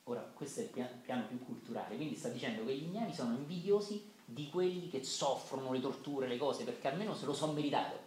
[0.04, 4.12] Ora, questo è il piano più culturale, quindi sta dicendo che gli ignavi sono invidiosi
[4.24, 7.98] di quelli che soffrono le torture, le cose, perché almeno se lo sono meritato.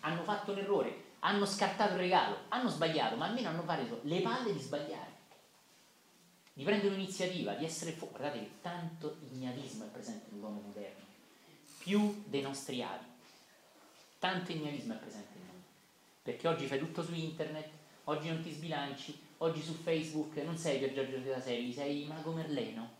[0.00, 4.20] Hanno fatto un errore, hanno scartato il regalo, hanno sbagliato, ma almeno hanno preso le
[4.20, 5.12] palle di sbagliare,
[6.52, 8.14] di prendere un'iniziativa, di essere fuori.
[8.16, 11.04] Guardate che tanto ignavismo è presente nell'uomo moderno,
[11.78, 13.06] più dei nostri avi.
[14.18, 15.62] Tanto ignavismo è presente in noi.
[16.22, 17.68] Perché oggi fai tutto su internet,
[18.04, 22.32] oggi non ti sbilanci, oggi su Facebook non sei per Giorgio della Selli, sei Mago
[22.32, 22.96] Merleno.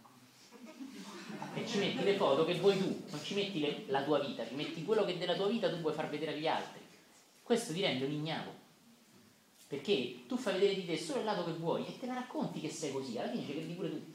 [1.54, 4.46] E ci metti le foto che vuoi tu, non ci metti le, la tua vita,
[4.46, 6.80] ci metti quello che della tua vita tu vuoi far vedere agli altri.
[7.48, 8.52] Questo ti rende un ignavo.
[9.68, 12.60] Perché tu fai vedere di te solo il lato che vuoi e te la racconti
[12.60, 14.12] che sei così, alla fine ci credi pure tu.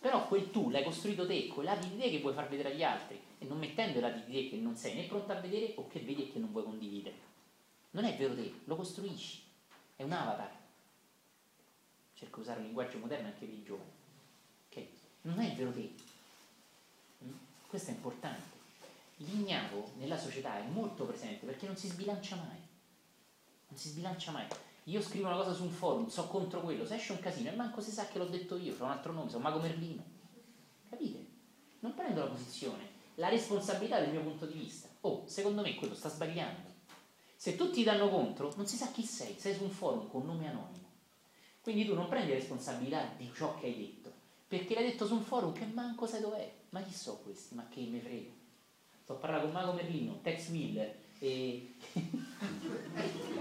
[0.00, 2.82] Però quel tu l'hai costruito te, quei lati di te che vuoi far vedere agli
[2.82, 5.74] altri e non mettendo i lati di te che non sei né pronto a vedere
[5.76, 7.14] o che vedi e che non vuoi condividere.
[7.90, 9.42] Non è vero te, lo costruisci,
[9.96, 10.56] è un avatar.
[12.14, 13.90] Cerco di usare un linguaggio moderno anche per i giovani.
[14.70, 14.86] Ok?
[15.20, 15.92] Non è vero te.
[17.22, 17.32] Mm?
[17.68, 18.53] Questo è importante.
[19.26, 22.58] L'ignavo nella società è molto presente perché non si sbilancia mai.
[23.68, 24.46] Non si sbilancia mai.
[24.84, 27.54] Io scrivo una cosa su un forum, so contro quello, se esce un casino e
[27.54, 30.04] manco si sa che l'ho detto io, ho un altro nome, sono Mago Merlino.
[30.90, 31.26] Capite?
[31.80, 34.88] Non prendo la posizione, la responsabilità del mio punto di vista.
[35.00, 36.72] Oh, secondo me quello sta sbagliando.
[37.34, 40.26] Se tutti ti danno contro, non si sa chi sei, sei su un forum con
[40.26, 40.92] nome anonimo.
[41.62, 44.12] Quindi tu non prendi responsabilità di ciò che hai detto,
[44.46, 46.52] perché l'hai detto su un forum che manco sai dov'è.
[46.70, 47.54] Ma chi so questi?
[47.54, 48.30] Ma che me frega?
[49.04, 51.74] Sto parlando con Mago Merlino, Tex Miller e,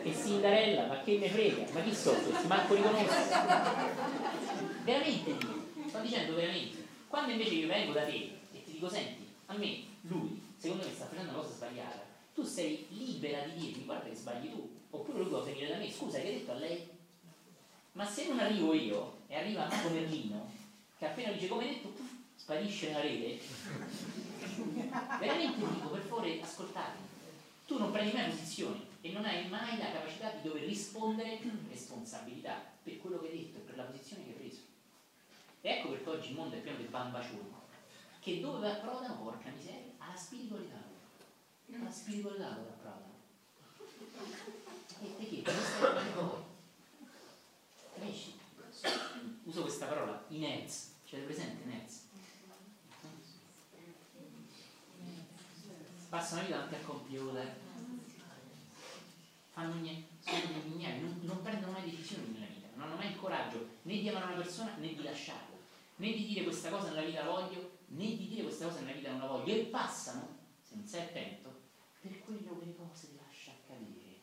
[0.03, 1.72] e Cinderella, ma che me frega?
[1.72, 2.48] Ma chi so questi?
[2.48, 3.14] Manco riconosco.
[4.83, 5.53] Veramente dico,
[5.88, 6.85] sto dicendo veramente.
[7.08, 8.11] Quando invece io vengo da te
[8.51, 12.43] e ti dico, senti, a me, lui, secondo me sta facendo una cosa sbagliata, tu
[12.43, 16.17] sei libera di dirmi, guarda che sbagli tu, oppure lui può venire da me, scusa,
[16.17, 16.90] hai detto a lei?
[17.93, 20.51] Ma se non arrivo io e arriva Mago Merlino,
[20.98, 22.11] che appena dice come hai detto, puff,
[22.44, 23.40] sparisce nella rete,
[25.18, 27.08] veramente dico, per favore, ascoltatemi,
[27.66, 31.40] tu non prendi mai posizione e non hai mai la capacità di dover rispondere
[31.70, 34.60] responsabilità per quello che hai detto e per la posizione che hai preso.
[35.62, 37.54] E ecco perché oggi il mondo è pieno di bambacioni,
[38.20, 40.84] che dove approdano, porca miseria, alla spiritualità.
[41.74, 43.14] Alla spiritualità dove approdano.
[45.02, 45.36] E perché?
[45.38, 46.44] Perché stai poi.
[47.94, 48.38] Capisci?
[49.44, 50.92] Uso questa parola, inerz.
[51.10, 52.02] L'hai presente, inerz?
[56.14, 57.56] Passano vita davanti al computer,
[59.51, 63.09] fanno niente, sono degli ignavi, non, non prendono mai decisioni nella vita, non hanno mai
[63.09, 65.58] il coraggio né di amare una persona né di lasciarla,
[65.95, 68.92] né di dire questa cosa nella vita la voglio, né di dire questa cosa nella
[68.92, 71.61] vita non la voglio, e passano, se non sei attento,
[72.01, 74.19] per quello che le cose ti lascia accadere.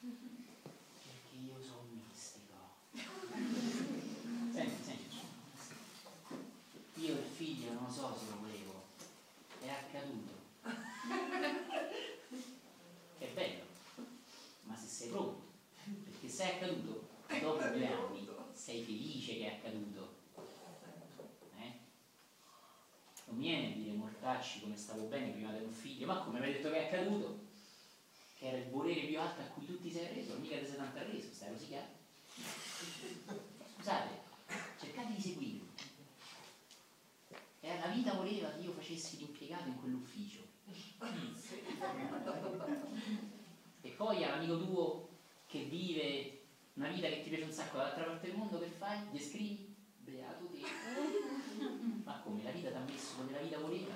[0.00, 2.56] Perché io sono mistico.
[4.50, 5.16] Senti, senti.
[6.94, 8.84] Io il figlio non so se lo volevo,
[9.60, 10.40] è accaduto.
[13.18, 13.64] È bello,
[14.62, 15.42] ma se sei pronto,
[16.04, 17.08] perché se è accaduto
[17.40, 20.14] dopo due anni, sei felice che è accaduto.
[21.58, 21.72] Eh?
[23.42, 26.70] A dire mortacci come stavo bene prima di un figlio, ma come mi hai detto
[26.70, 27.40] che è accaduto?
[28.38, 30.76] Che era il volere più alto a cui tu ti sei reso, mica ti sei
[30.76, 31.90] tanto arreso, stai rosicando.
[33.74, 34.20] Scusate,
[34.78, 35.70] cercate di seguirmi.
[37.60, 40.40] E la vita voleva che io facessi l'impiegato in quell'ufficio.
[43.80, 45.08] E poi all'amico tuo
[45.46, 46.42] che vive
[46.74, 48.98] Una vita che ti piace un sacco dall'altra parte del mondo, che fai?
[49.10, 49.74] Descrivi?
[49.98, 51.41] Beato te.
[52.04, 52.42] Ma come?
[52.42, 53.94] La vita ti ha messo come la vita voleva?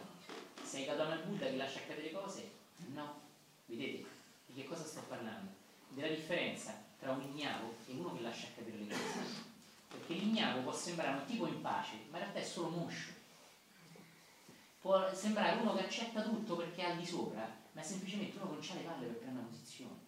[0.62, 2.50] Sei Gautama il Buddha che lascia accadere cose?
[2.92, 3.20] No.
[3.66, 4.06] Vedete?
[4.46, 5.50] Di che cosa sto parlando?
[5.88, 9.54] Della differenza tra un ignavo e uno che lascia accadere le cose.
[9.88, 13.12] Perché l'ignavo può sembrare un tipo in pace, ma in realtà è solo moscio.
[14.80, 18.56] Può sembrare uno che accetta tutto perché è al di sopra, ma è semplicemente uno
[18.58, 20.04] che non ha le palle per prendere una posizione.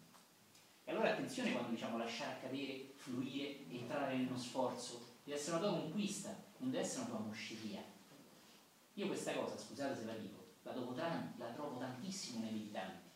[0.85, 5.17] E allora attenzione quando diciamo lasciare accadere, fluire, entrare in uno sforzo.
[5.25, 7.83] Deve essere una tua conquista, non deve essere una tua mosceria.
[8.95, 13.09] Io questa cosa, scusate se la dico, la, trovo, la trovo tantissimo nei meditanti,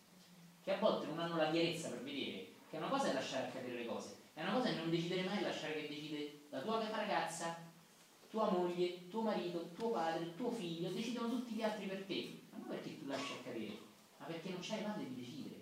[0.62, 3.74] che a volte non hanno la chiarezza per vedere che una cosa è lasciare accadere
[3.74, 7.56] le cose, è una cosa è non decidere mai lasciare che decide la tua ragazza,
[8.30, 12.40] tua moglie, tuo marito, tuo padre, tuo figlio, decidono tutti gli altri per te.
[12.50, 13.78] Ma non perché tu lasci accadere,
[14.16, 15.60] ma perché non c'hai palle di decidere.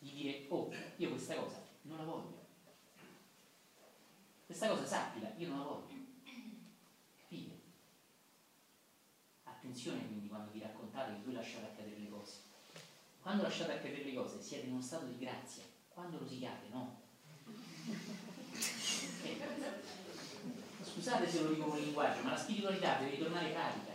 [0.00, 2.46] Di dire, oh, io questa cosa non la voglio.
[4.44, 5.94] Questa cosa sappila, io non la voglio.
[7.20, 7.60] Capite?
[9.78, 12.32] Attenzione quindi quando vi raccontate che voi lasciate accadere le cose.
[13.22, 17.00] Quando lasciate accadere le cose siete in uno stato di grazia, quando rosicate no.
[19.22, 19.38] Eh,
[20.82, 23.92] scusate se lo dico con linguaggio, ma la spiritualità deve ritornare pratica.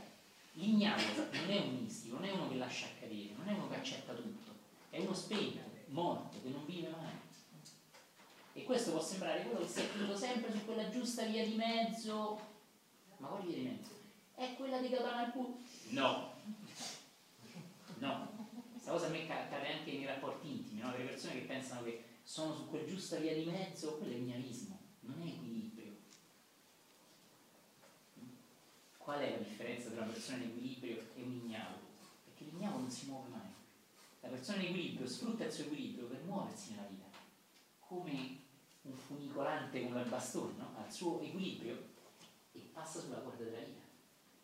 [0.53, 1.02] L'ignavo
[1.34, 4.14] non è un mistico, non è uno che lascia accadere, non è uno che accetta
[4.14, 4.52] tutto,
[4.90, 7.12] è uno spento, morto, che non vive mai.
[8.53, 11.56] E questo può sembrare quello che si è tenuto sempre su quella giusta via di
[11.56, 12.40] mezzo.
[13.18, 13.92] Ma quale via di mezzo?
[14.36, 15.58] È quella di al culo?
[15.90, 16.34] No.
[18.00, 18.32] No.
[18.72, 20.92] Questa cosa a me accade anche nei rapporti intimi, no?
[20.92, 24.78] Le persone che pensano che sono su quel giusta via di mezzo, quello è ignavismo,
[25.02, 25.92] non è equilibrio.
[28.98, 31.78] Qual è la differenza tra una persona in equilibrio e un ignavo?
[32.26, 33.52] Perché l'ignavo non si muove mai.
[34.22, 37.06] La persona in equilibrio sfrutta il suo equilibrio per muoversi nella vita,
[37.80, 38.40] come
[38.82, 40.76] un funicolante con il bastone, no?
[40.78, 41.92] ha il suo equilibrio
[42.53, 43.83] e passa sulla corda della vita.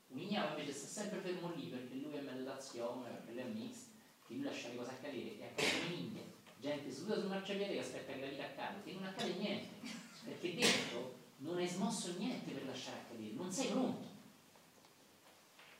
[0.09, 3.77] Un ignavo invece sta sempre fermo lì perché lui è meditazione, perché lui è mix,
[4.25, 7.79] che lui lascia le cose accadere e accade in India gente seduta sul marciapiede che
[7.79, 9.88] aspetta che la vita accada, che non accade niente,
[10.25, 14.07] perché dentro non hai smosso niente per lasciare accadere, non sei pronto.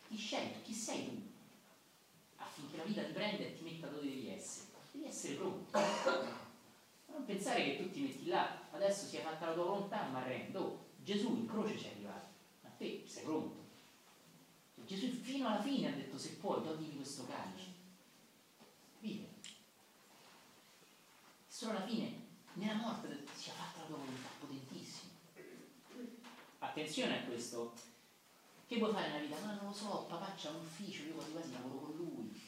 [0.08, 0.61] Chi scegli?
[0.64, 1.22] Chi sei tu?
[2.38, 4.67] Affinché la vita ti prenda e ti metta dove devi essere.
[4.91, 5.80] Devi essere pronto.
[7.08, 10.24] Non pensare che tu ti metti là, adesso si è fatta la tua volontà, ma
[10.24, 10.59] rendo.
[10.59, 12.27] Oh, Gesù in croce ci è arrivato,
[12.61, 13.67] ma te sei pronto.
[14.90, 17.68] Gesù fino alla fine ha detto se puoi toglimi questo calice.
[19.01, 19.27] Vive
[21.48, 22.11] solo alla fine,
[22.53, 25.11] nella morte, si è fatta la tua volontà, potentissimo.
[26.58, 27.76] Attenzione a questo.
[28.66, 29.45] Che vuoi fare nella vita?
[29.45, 32.42] Ma non lo so, papà c'ha un ufficio, io quasi quasi lavoro con lui.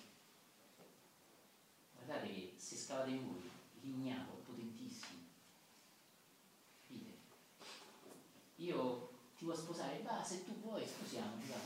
[1.94, 5.20] Guardate che se scavate in voi, l'ignavo è potentissimo.
[6.88, 7.18] Capite?
[8.56, 9.10] Io
[9.42, 10.00] ti vuoi sposare?
[10.03, 11.58] Va, se tu vuoi, sposiamoci, va.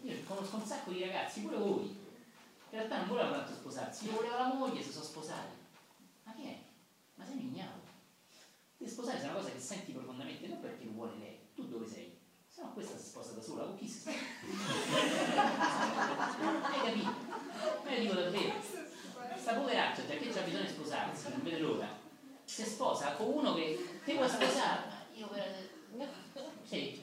[0.08, 4.12] Io conosco un sacco di ragazzi, pure voi, in realtà non voleva tanto sposarsi, io
[4.12, 5.54] voleva la moglie, si sono sposati.
[6.22, 6.58] Ma che è?
[7.16, 7.82] Ma sei ignaro.
[8.78, 11.86] Ti sposare è una cosa che senti profondamente, non perché lo vuole lei, tu dove
[11.86, 12.18] sei?
[12.48, 14.16] Se no questa si sposa da sola, con chi si sposa?
[16.66, 17.12] Hai capito?
[17.84, 18.54] Ma io dico davvero,
[19.36, 21.94] sta poveraccia, già che c'ha bisogno di sposarsi, non vede l'ora,
[22.44, 25.70] si sposa con uno che ti vuoi sposare, io per...
[26.64, 27.00] Sì.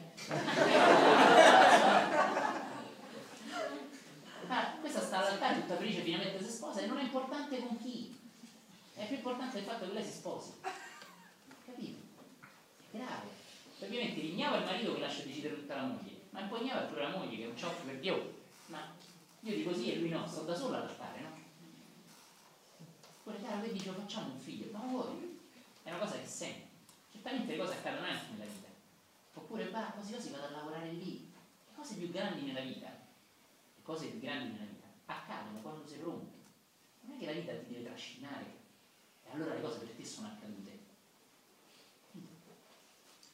[4.47, 8.15] Ah, questa sta all'altare tutta felice finalmente si sposa e non è importante con chi.
[8.93, 10.51] È più importante il fatto che lei si sposi.
[11.65, 12.01] Capito?
[12.91, 13.29] È grave.
[13.79, 16.85] Ovviamente l'ignavo è il marito che lascia decidere tutta la moglie, ma il poi è
[16.85, 18.41] pure la moglie che non c'ha occhio per Dio.
[18.67, 18.93] Ma
[19.39, 21.41] io dico sì e lui no, sto da sola all'altare, no?
[23.23, 25.39] Pure chiaro che dice facciamo un figlio, ma vuoi?
[25.81, 26.72] È una cosa che sente.
[27.13, 28.67] Certamente le cose accadono anche nella vita.
[29.35, 31.31] Oppure va, quasi quasi vado a lavorare lì.
[31.67, 33.01] Le cose più grandi nella vita
[33.83, 36.31] cose più grandi nella vita accadono quando sei pronto.
[37.01, 38.45] Non è che la vita ti deve trascinare
[39.25, 40.79] e allora le cose per te sono accadute.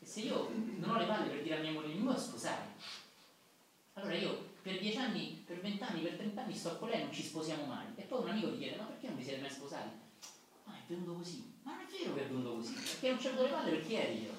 [0.01, 2.73] E se io non ho le palle per dire a mia moglie mi vuoi sposare,
[3.93, 7.65] allora io per dieci anni, per vent'anni, per trent'anni sto con lei non ci sposiamo
[7.65, 7.85] mai.
[7.95, 9.89] E poi un amico ti chiede, ma perché non vi siete mai sposati?
[10.63, 11.58] Ma è venuto così.
[11.69, 13.93] Ma non è vero che è venuto così, perché non c'è le palle per chi
[13.93, 14.33] eri io.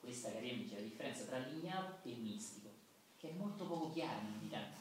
[0.00, 2.68] Questa, cari amici, è la differenza tra l'ignavo e il mistico
[3.16, 4.78] che è molto poco chiaro nei meditanti.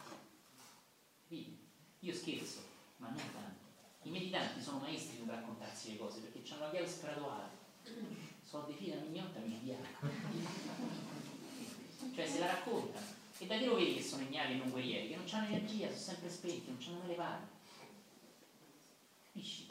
[1.24, 1.52] Capite?
[2.00, 2.60] Io scherzo,
[2.98, 3.64] ma non tanto.
[4.04, 7.50] I meditanti sono maestri nel raccontarsi le cose perché hanno la chiave spirituale.
[8.44, 9.88] Sono dei figli da mignotta meridiana.
[12.14, 13.24] cioè se la raccontano.
[13.38, 15.08] E da che lo vedi che sono ignavi e non guerrieri?
[15.08, 17.48] Che non hanno energia, sono sempre spenti, non hanno le palle.
[19.24, 19.68] Capisci?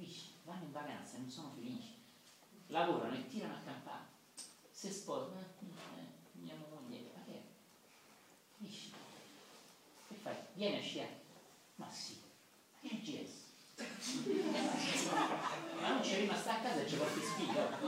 [0.00, 0.32] Capisci?
[0.72, 1.94] vacanza e non sono felici.
[2.68, 4.04] Lavorano e tirano a campare.
[4.70, 5.44] Se sposano, eh,
[6.40, 7.42] mia moglie, ma che è?
[8.56, 8.92] Dici,
[10.08, 10.36] che fai?
[10.54, 11.20] Vieni a sciare.
[11.74, 12.28] Ma sì, ma
[12.80, 13.48] che è GS?
[15.82, 17.78] Ma non c'è rimasta a casa e ci porti sfiga.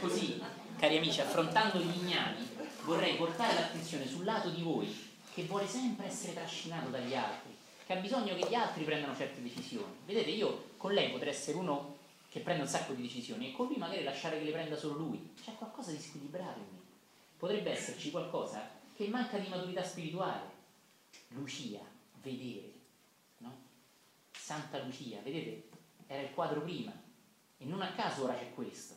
[0.00, 0.42] Così,
[0.78, 6.06] cari amici, affrontando gli ignami, vorrei portare l'attenzione sul lato di voi che vuole sempre
[6.06, 7.49] essere trascinato dagli altri,
[7.90, 9.92] che ha bisogno che gli altri prendano certe decisioni.
[10.06, 11.96] Vedete, io con lei potrei essere uno
[12.28, 14.94] che prende un sacco di decisioni e con lui magari lasciare che le prenda solo
[14.94, 15.32] lui.
[15.42, 16.78] C'è qualcosa di squilibrato in me.
[17.36, 20.58] Potrebbe esserci qualcosa che manca di maturità spirituale.
[21.30, 21.80] Lucia,
[22.22, 22.72] vedere,
[23.38, 23.58] no?
[24.30, 25.68] Santa Lucia, vedete?
[26.06, 26.92] Era il quadro prima
[27.58, 28.94] e non a caso ora c'è questo.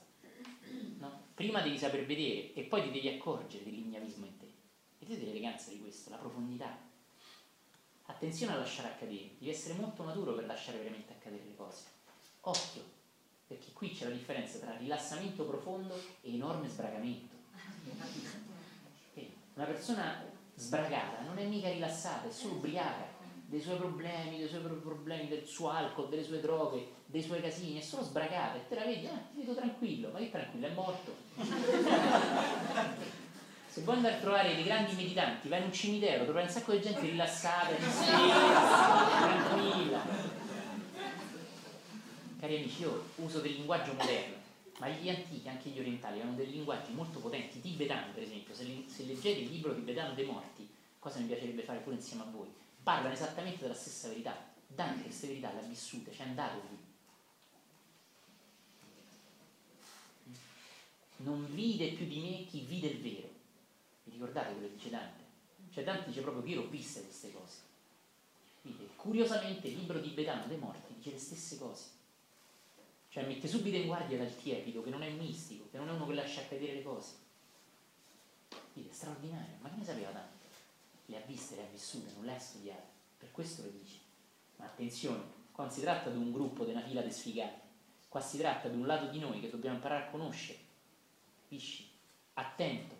[0.99, 1.21] No?
[1.33, 4.51] Prima devi saper vedere e poi ti devi accorgere dell'ignavismo in te.
[4.99, 6.82] Vedete l'eleganza di questo, la profondità.
[8.05, 11.83] Attenzione a lasciare accadere, devi essere molto maturo per lasciare veramente accadere le cose.
[12.41, 12.83] Occhio,
[13.47, 17.35] perché qui c'è la differenza tra rilassamento profondo e enorme sbragamento.
[19.55, 20.25] Una persona
[20.55, 25.45] sbragata non è mica rilassata, è solo ubriaca dei suoi problemi, dei suoi problemi, del
[25.45, 29.05] suo alcol, delle sue droghe, dei suoi casini, è solo sbragata e te la vedi,
[29.05, 31.15] ah, ti vedo tranquillo, ma che tranquillo, è morto.
[33.73, 36.73] Se vuoi andare a trovare dei grandi meditanti, vai in un cimitero, troverai un sacco
[36.73, 37.73] di gente rilassata,
[39.17, 39.99] tranquilla.
[42.39, 44.35] Cari amici, io uso del linguaggio moderno,
[44.77, 48.85] ma gli antichi, anche gli orientali, avevano dei linguaggi molto potenti, tibetano per esempio, se,
[48.85, 50.69] se leggete il libro tibetano dei morti,
[50.99, 52.53] cosa mi piacerebbe fare pure insieme a voi,
[52.83, 54.51] parlano esattamente della stessa verità.
[54.67, 56.77] Dante queste verità le ha vissute, c'è andato lì.
[61.25, 63.32] Non vide più di me chi vide il vero.
[64.13, 65.23] Ricordate quello che dice Dante?
[65.71, 67.57] Cioè Dante dice proprio che io l'ho viste queste cose.
[68.61, 71.89] Dite, curiosamente il libro tibetano dei morti dice le stesse cose.
[73.09, 76.07] Cioè mette subito in guardia dal tiepido, che non è mistico, che non è uno
[76.07, 77.15] che lascia cadere le cose.
[78.73, 80.45] Dite, straordinario, ma che ne sapeva Dante?
[81.07, 82.87] Le ha viste, le ha vissute, non le ha studiate.
[83.17, 83.97] Per questo lo dice.
[84.57, 87.61] Ma attenzione, qua non si tratta di un gruppo, di una fila di sfigati.
[88.07, 90.59] Qua si tratta di un lato di noi che dobbiamo imparare a conoscere.
[91.41, 91.89] Capisci?
[92.33, 92.95] Attento,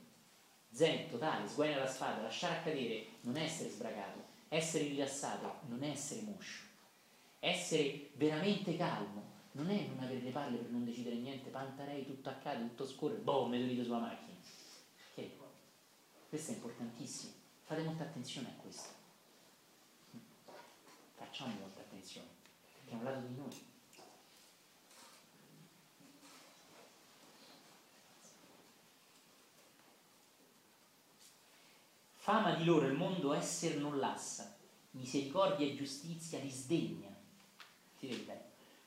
[0.73, 6.63] zen totale, sguaina la spada, lasciare accadere, non essere sbragato, essere rilassato, non essere moscio.
[7.39, 12.29] Essere veramente calmo, non è non avere le palle per non decidere niente, pantarei, tutto
[12.29, 14.37] accade, tutto scorre, boh, dite sulla macchina.
[15.15, 15.29] Ok?
[16.29, 17.33] Questo è importantissimo.
[17.61, 18.89] Fate molta attenzione a questo.
[21.15, 22.27] Facciamo molta attenzione,
[22.73, 23.71] perché è un lato di noi.
[32.23, 34.55] Fama di loro il mondo esser non lassa,
[34.91, 37.13] misericordia e giustizia li sdegna.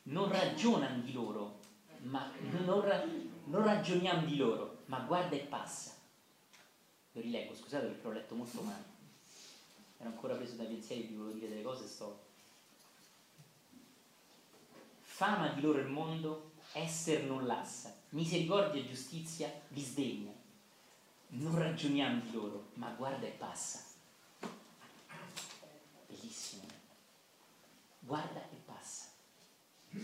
[0.04, 1.58] Non ragionano di loro,
[2.04, 2.32] ma
[2.64, 3.04] non, ra-
[3.44, 5.92] non ragioniamo di loro, ma guarda e passa.
[7.12, 8.84] Lo rileggo, scusate perché l'ho letto molto male.
[9.98, 12.24] Ero ancora preso dai pensieri e vi volevo dire delle cose sto.
[15.02, 20.35] Fama di loro il mondo, esser non lassa, misericordia e giustizia li sdegna
[21.28, 23.84] non ragioniamo di loro, ma guarda e passa.
[26.06, 26.64] Bellissimo.
[28.00, 29.10] Guarda e passa.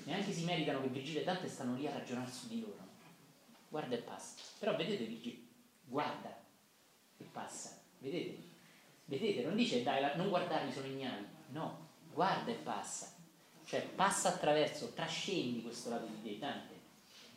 [0.05, 2.91] Neanche si meritano che Virgilio e Dante stanno lì a ragionare su di loro.
[3.69, 4.37] Guarda e passa.
[4.59, 5.45] Però vedete Virgilio,
[5.85, 6.37] guarda
[7.17, 7.81] e passa.
[7.99, 8.51] Vedete?
[9.05, 11.27] Vedete, non dice dai, non guardarmi sono ignami.
[11.51, 13.15] No, guarda e passa.
[13.65, 16.81] Cioè passa attraverso, trascendi questo lato di te, Dante.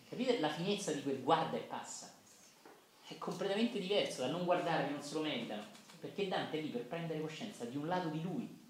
[0.10, 2.15] Capite la finezza di quel guarda e passa?
[3.08, 5.64] È completamente diverso da non guardare che non se lo meritano,
[6.00, 8.64] perché Dante è lì per prendere coscienza di un lato di lui,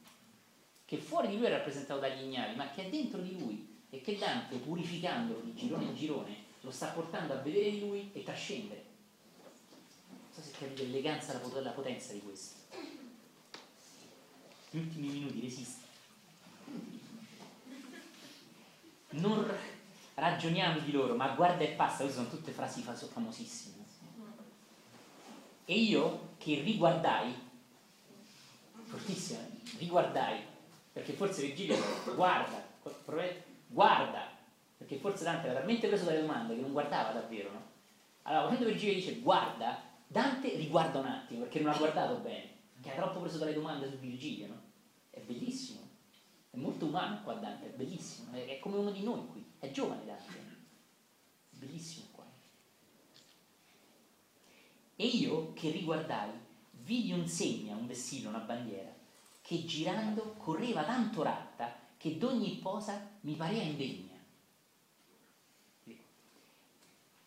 [0.83, 4.01] che fuori di lui è rappresentato dagli ignavi, ma che è dentro di lui e
[4.01, 8.23] che Dante, purificandolo di girone in girone, lo sta portando a vedere di lui e
[8.23, 8.83] trascendere.
[10.09, 12.55] Non so se capite l'eleganza e la potenza di questo.
[14.69, 15.83] Gli ultimi minuti resiste.
[19.11, 19.49] Non
[20.15, 23.74] ragioniamo di loro, ma guarda e passa, queste sono tutte frasi famosissime
[25.65, 27.33] e io che riguardai,
[28.83, 29.39] fortissima,
[29.77, 30.39] riguardai,
[30.93, 31.75] perché forse Virgilio
[32.15, 32.63] guarda,
[33.67, 34.29] guarda,
[34.77, 37.63] perché forse Dante era talmente preso dalle domande che non guardava davvero, no?
[38.23, 42.49] Allora, quando Virgilio dice guarda, Dante riguarda un attimo, perché non ha guardato bene,
[42.81, 44.61] che ha troppo preso dalle domande su Virgilio, no?
[45.09, 45.81] È bellissimo,
[46.51, 50.05] è molto umano qua Dante, è bellissimo, è come uno di noi qui, è giovane
[50.05, 52.13] Dante, è bellissimo.
[54.95, 56.31] E io che riguardai,
[56.71, 58.93] vidi un segno, un vessillo, una bandiera,
[59.41, 64.13] che girando correva tanto ratta che d'ogni posa mi parea indegna.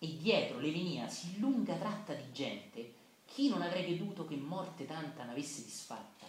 [0.00, 2.94] E dietro le venia sì lunga tratta di gente,
[3.26, 6.26] chi non avrebbe creduto che morte tanta n'avesse disfatta?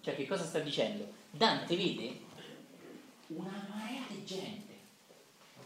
[0.00, 1.06] Cioè, che cosa sta dicendo?
[1.30, 2.20] Dante vede
[3.28, 4.72] una marea di gente.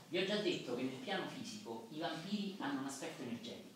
[0.08, 3.75] Vi ho già detto che nel piano fisico i vampiri hanno un aspetto energetico.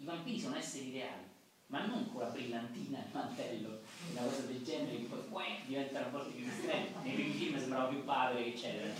[0.00, 1.24] I vampiri sono esseri reali,
[1.66, 3.80] ma non con la brillantina, il mantello,
[4.12, 6.94] una cosa del genere, che poi uè, diventano a volte più distretti.
[7.02, 8.90] Nei primi film sembrava più padre, eccetera.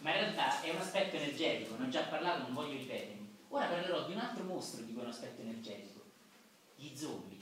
[0.00, 3.34] Ma in realtà è un aspetto energetico, ne ho già parlato, non voglio ripetermi.
[3.48, 6.02] Ora parlerò di un altro mostro di quell'aspetto aspetto energetico,
[6.76, 7.34] gli zombie.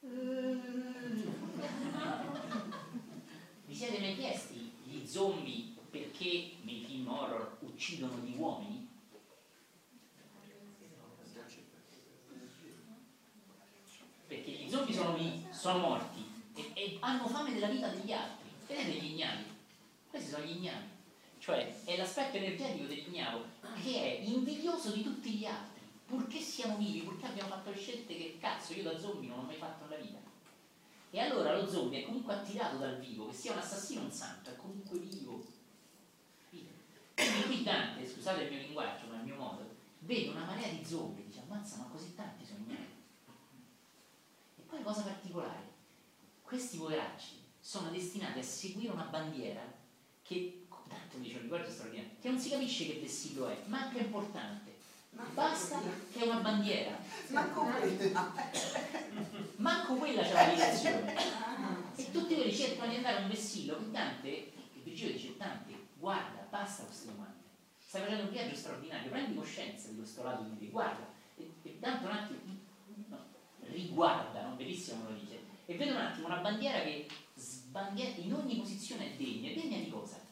[3.66, 8.90] Vi siete mai chiesti gli zombie perché nei film horror uccidono gli uomini?
[14.26, 14.50] Perché
[15.14, 18.48] zombie sono morti e, e hanno fame della vita degli altri.
[18.66, 19.44] Vedete gli ignami?
[20.10, 20.92] Questi sono gli ignami.
[21.38, 23.44] Cioè è l'aspetto energetico dell'ignavo
[23.82, 28.16] che è invidioso di tutti gli altri, purché siamo vivi, purché abbiamo fatto le scelte
[28.16, 30.18] che cazzo io da zombie non ho mai fatto nella vita.
[31.10, 34.10] E allora lo zombie è comunque attirato dal vivo, che sia un assassino o un
[34.10, 35.44] santo, è comunque vivo.
[37.14, 39.68] Quindi qui Dante, scusate il mio linguaggio, ma il mio modo,
[40.00, 42.83] vede una marea di zombie, dice ammazza ma così tanti sono miei.
[44.74, 45.70] Poi cosa particolare,
[46.42, 49.62] questi poveracci sono destinati a seguire una bandiera
[50.20, 54.00] che, tanto dice un linguaggio straordinario, che non si capisce che vessillo è, ma che
[54.00, 54.74] è importante.
[55.32, 55.80] Basta
[56.12, 56.98] che è una bandiera.
[57.30, 58.32] Manco quella.
[59.58, 61.14] Manco quella c'è la direzione.
[61.94, 65.86] E tutti quelli cercano di andare a un vessillo che Dante, che Virgilio dice Dante,
[65.94, 67.44] guarda, basta queste domande.
[67.78, 71.06] Stai facendo un viaggio straordinario, prendi coscienza di questo lato di te, guarda.
[71.36, 72.38] E, e Dante un attimo
[73.74, 74.54] no, riguarda, no?
[74.54, 79.16] bellissimo lo dice, e vede un attimo una bandiera che sbandiera in ogni posizione è
[79.16, 79.52] degna.
[79.52, 80.24] Degna di cosa?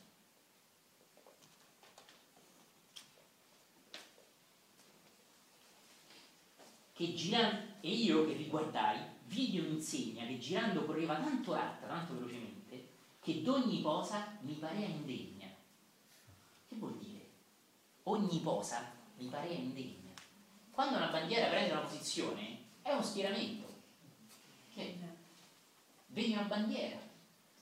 [7.02, 12.90] che girando, e io che riguardai, vidi un'insegna che girando correva tanto ratta, tanto velocemente,
[13.20, 15.48] che d'ogni posa mi parea indegna.
[16.68, 17.28] Che vuol dire?
[18.04, 20.12] Ogni posa mi parea indegna.
[20.70, 23.66] Quando una bandiera prende una posizione, è uno schieramento.
[24.74, 24.98] Che?
[26.06, 26.96] Vedi una bandiera,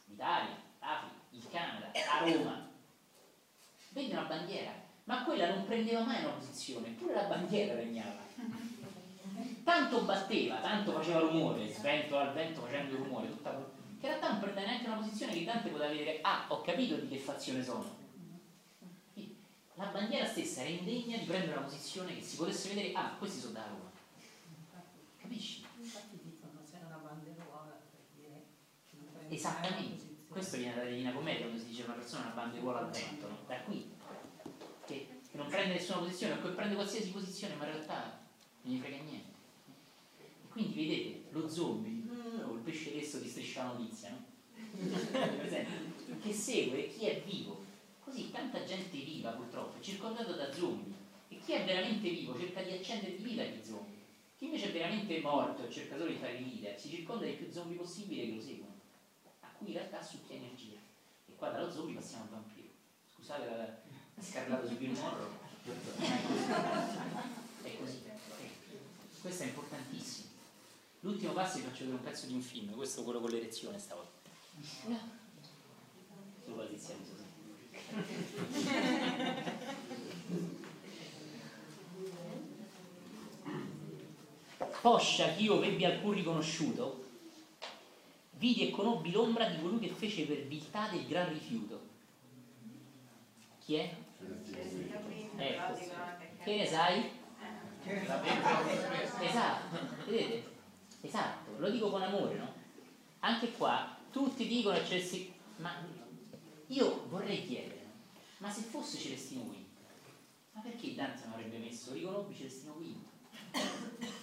[0.06, 2.68] l'Italia, l'Africa, il Canada, a Roma.
[3.90, 4.72] Vedi una bandiera,
[5.04, 8.28] ma quella non prendeva mai una posizione, eppure la bandiera regnava
[9.70, 13.50] tanto batteva, tanto faceva rumore, sventola al vento facendo rumore, tutta,
[14.00, 16.96] che in realtà non prende neanche una posizione che Dante poteva vedere, ah, ho capito
[16.96, 17.98] di che fazione sono.
[19.74, 23.40] La bandiera stessa era indegna di prendere una posizione che si potesse vedere, ah, questi
[23.40, 23.89] sono da Roma.
[25.30, 25.62] Capisci?
[25.78, 28.46] Infatti dicono se è una banderuola per dire
[28.90, 30.04] che non prende Esattamente.
[30.26, 33.38] Questo viene dalla Divina Commedia quando si dice una persona una banderuola al vento, no?
[33.46, 33.92] Da qui.
[34.84, 38.26] Che, che non prende nessuna posizione, o che prende qualsiasi posizione, ma in realtà
[38.62, 39.38] non gli frega niente.
[40.48, 42.02] Quindi vedete, lo zombie,
[42.44, 44.26] o il pesce lesso di striscia notizia, no?
[46.20, 47.64] che segue chi è vivo.
[48.02, 50.92] Così tanta gente viva purtroppo è circondato da zombie.
[51.28, 53.99] E chi è veramente vivo cerca di accendere di vita gli zombie.
[54.40, 57.76] Chi invece è veramente morto e cercatore di fare vita si circonda di più zombie
[57.76, 58.72] possibile che lo seguono,
[59.40, 60.78] a cui in realtà succhia energia.
[61.26, 62.70] E qua dallo zombie passiamo al vampiro.
[63.14, 63.76] Scusate la
[64.18, 65.28] scarlata su Bill Morrow.
[67.60, 68.02] È così.
[69.20, 70.30] Questo è importantissimo.
[71.00, 73.78] L'ultimo passo vi faccio vedere un pezzo di un film, questo è quello con l'erezione
[73.78, 74.20] stavolta.
[76.46, 76.94] SoloAlizia
[84.80, 87.04] Poscia che io vebbi alcun riconosciuto,
[88.32, 91.88] vidi e conobbi l'ombra di colui che fece per viltà del gran rifiuto.
[93.62, 93.94] Chi è?
[95.36, 95.78] Ecco.
[96.42, 97.10] Che ne sai?
[99.20, 99.76] Esatto,
[100.06, 100.48] vedete?
[101.02, 102.54] Esatto, lo dico con amore, no?
[103.20, 105.74] Anche qua tutti dicono che Celestino, ma
[106.68, 107.84] io vorrei chiedere,
[108.38, 109.54] ma se fosse Celestino V,
[110.52, 112.94] ma perché Dante non avrebbe messo riconobbi Celestino V?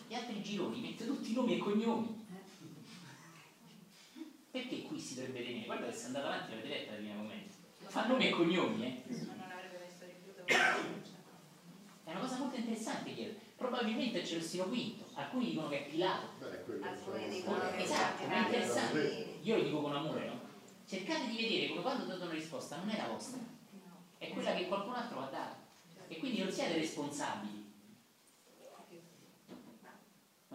[0.08, 2.26] Gli altri gironi mette tutti i nomi e cognomi.
[4.50, 5.66] Perché qui si dovrebbe tenere?
[5.66, 7.56] Guarda che se andate avanti l'avete letta la prima commento.
[7.88, 9.03] Fa nomi e cognomi, eh?
[9.26, 10.45] Ma non avrebbe messo rifiuto
[12.06, 13.38] È una cosa molto interessante chiedere.
[13.58, 16.27] Probabilmente è Celestino V, alcuni dicono che è Pilato.
[16.82, 18.45] Alcuni dicono che Esatto, ma è Pilato.
[18.45, 19.40] interessante.
[19.42, 20.40] Io lo dico con amore, no?
[20.88, 23.40] Cercate di vedere come quando date una risposta non è la vostra,
[24.18, 25.56] è quella che qualcun altro ha dato.
[26.08, 27.57] E quindi non siete responsabili,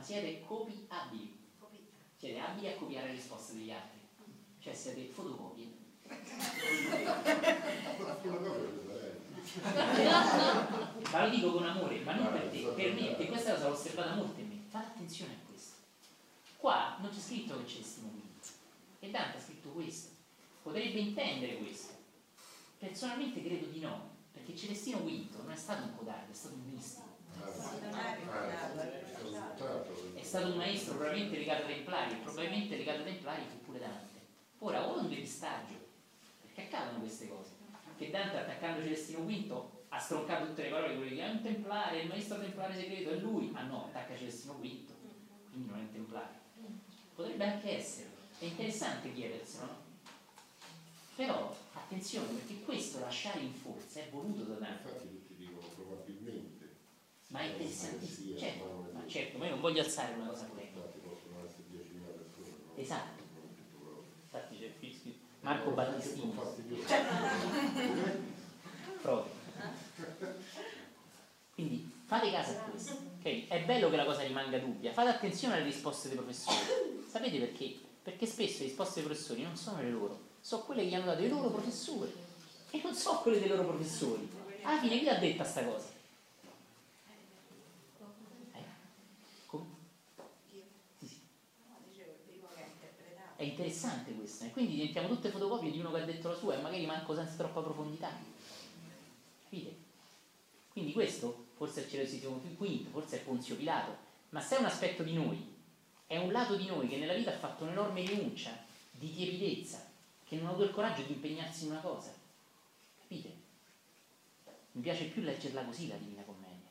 [0.02, 1.38] ma siete copiabili.
[2.16, 4.00] Siete lì a copiare le risposte degli altri.
[4.58, 5.80] Cioè siete fotocopie.
[11.10, 13.74] ma lo dico con amore, ma non per te, per me, perché questa cosa l'ho
[13.74, 14.58] osservata molto in me.
[14.68, 15.76] Fate attenzione a questo.
[16.56, 18.48] Qua non c'è scritto che c'è destino quinto.
[19.00, 20.10] E Dante ha scritto questo.
[20.62, 21.92] Potrebbe intendere questo.
[22.78, 26.70] Personalmente credo di no, perché Celestino V non è stato un codardo, è stato un
[26.72, 27.11] mistico.
[30.14, 33.78] È stato un maestro probabilmente legato ai Templari, e probabilmente legato ai Templari fu pure
[33.78, 34.20] Dante.
[34.58, 35.74] Ora, o un depistaggio,
[36.42, 37.50] perché accadono queste cose?
[37.96, 42.00] Che Dante attaccando Celestino V ha stroncato tutte le parole, quelli che è un templare,
[42.00, 45.92] il maestro templare segreto è lui, ma no, attacca Celestino V, quindi non è un
[45.92, 46.40] templare.
[47.14, 49.80] Potrebbe anche essere, è interessante chiederselo, no?
[51.14, 54.88] Però attenzione perché questo lasciare in forza è voluto da Dante.
[54.88, 56.70] Infatti tutti dicono probabilmente.
[57.32, 58.38] Ma è interessantissimo.
[58.38, 60.76] Certo, ma certo, ma io non voglio alzare una cosa polemica.
[60.76, 62.56] Infatti possono essere 10.000 persone.
[62.66, 62.80] no?
[62.80, 63.22] Esatto.
[64.24, 65.14] Infatti c'è il.
[65.40, 66.32] Marco Battistini.
[66.34, 66.94] Fastidioso.
[69.00, 69.32] Proprio.
[71.54, 72.92] Quindi fate caso a questo.
[73.18, 73.48] ok?
[73.48, 74.92] È bello che la cosa rimanga dubbia.
[74.92, 76.56] Fate attenzione alle risposte dei professori.
[77.08, 77.74] Sapete perché?
[78.02, 81.06] Perché spesso le risposte dei professori non sono le loro, sono quelle che gli hanno
[81.06, 82.12] dato i loro professori.
[82.70, 84.28] E non sono quelle dei loro professori.
[84.62, 85.88] Alla fine chi l'ha detta sta cosa?
[88.54, 88.64] Eh?
[89.46, 89.64] Come?
[90.50, 90.62] Sì,
[90.98, 91.20] sì.
[91.68, 93.31] No, dicevo, il primo che ha interpretato.
[93.42, 96.56] È interessante questo, e quindi diventiamo tutte fotocopie di uno che ha detto la sua
[96.56, 98.08] e magari manco senza troppa profondità.
[99.42, 99.76] Capite?
[100.70, 103.96] Quindi questo forse è Celestino quinto, forse è Ponzio Pilato,
[104.28, 105.44] ma se è un aspetto di noi,
[106.06, 108.56] è un lato di noi che nella vita ha fatto un'enorme rinuncia,
[108.92, 109.90] di tiepidezza,
[110.24, 112.14] che non ha avuto il coraggio di impegnarsi in una cosa.
[113.00, 113.34] Capite?
[114.70, 116.70] Mi piace più leggerla così la Divina Commedia.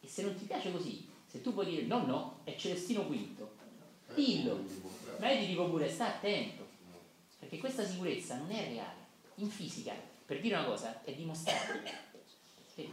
[0.00, 3.56] E se non ti piace così, se tu puoi dire no, no, è Celestino V,
[4.14, 4.64] dillo.
[5.18, 6.66] Ma io ti dico pure, sta attento,
[7.38, 9.06] perché questa sicurezza non è reale.
[9.36, 9.94] In fisica,
[10.26, 12.06] per dire una cosa, è dimostrabile.
[12.74, 12.88] Se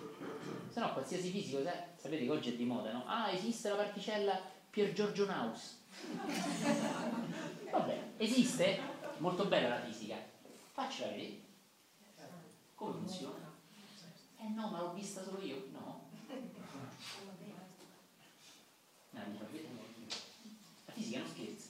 [0.80, 3.04] no, qualsiasi fisico, sa- sapete che oggi è di moda, no?
[3.06, 5.78] Ah, esiste la particella Pier Giorgio Naus.
[7.72, 8.80] Vabbè, esiste?
[9.20, 10.18] Molto bella la fisica.
[10.74, 11.44] Faccela vedere.
[12.76, 13.54] Come funziona?
[14.38, 15.68] Eh no, ma l'ho vista solo io.
[15.72, 16.10] No.
[19.12, 19.70] No, mi fa vedere.
[20.86, 21.68] La fisica non scherza.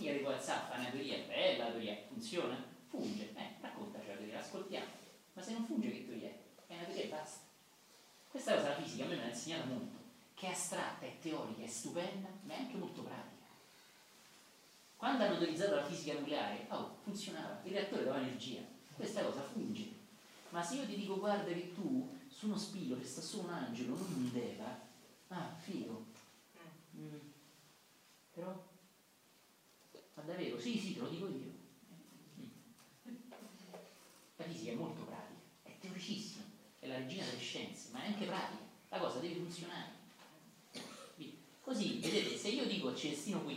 [0.00, 2.56] Io arrivo al SAF, una teoria è bella, la teoria funziona,
[2.88, 4.86] funge, eh, raccontaci la teoria, ascoltiamo.
[5.34, 6.38] Ma se non funge che teoria è?
[6.68, 7.40] È una teoria e basta.
[8.30, 9.96] Questa cosa la fisica a me me l'ha insegnata molto,
[10.32, 13.44] che è astratta, è teorica, è stupenda, ma è anche molto pratica.
[14.96, 18.62] Quando hanno utilizzato la fisica nucleare, oh, funzionava, il reattore dava energia,
[18.96, 19.98] questa cosa funge.
[20.48, 23.50] Ma se io ti dico guarda che tu su uno spilo che sta su un
[23.50, 24.80] angelo, non un deva,
[25.28, 26.06] ah, figo.
[26.96, 27.18] Mm.
[28.32, 28.69] Però
[30.20, 30.58] ma davvero?
[30.60, 31.50] Sì, sì, te lo dico io.
[32.38, 33.16] Mm.
[34.36, 36.44] La fisica è molto pratica, è teoricissima,
[36.78, 38.62] è la regina delle scienze, ma è anche pratica.
[38.90, 39.98] La cosa deve funzionare.
[41.62, 43.50] Così, vedete, se io dico Celestino V,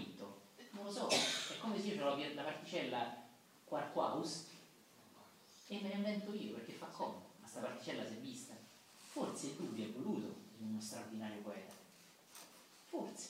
[0.71, 3.25] non lo so, è come se io ho la, la particella
[3.63, 4.45] Quarquaus
[5.67, 8.53] e me la invento io perché fa comodo, ma sta particella si è vista.
[8.95, 11.73] Forse tu vi è voluto in uno straordinario poeta.
[12.85, 13.29] Forse.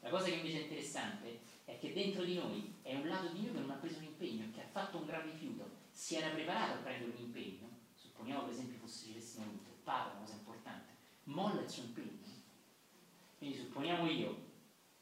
[0.00, 3.42] La cosa che invece è interessante è che dentro di noi è un lato di
[3.42, 6.30] noi che non ha preso un impegno, che ha fatto un gran rifiuto, si era
[6.30, 10.34] preparato a prendere un impegno, supponiamo per esempio fosse Celestino V, il Papa, una cosa
[10.34, 10.92] importante,
[11.24, 12.24] molla il suo impegno.
[13.36, 14.36] Quindi supponiamo io,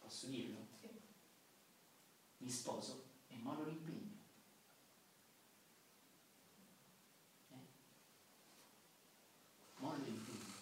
[0.01, 0.67] posso dirlo,
[2.39, 4.13] mi sposo e mollo l'impegno.
[7.51, 7.57] Eh?
[9.77, 10.53] Mollo l'impegno.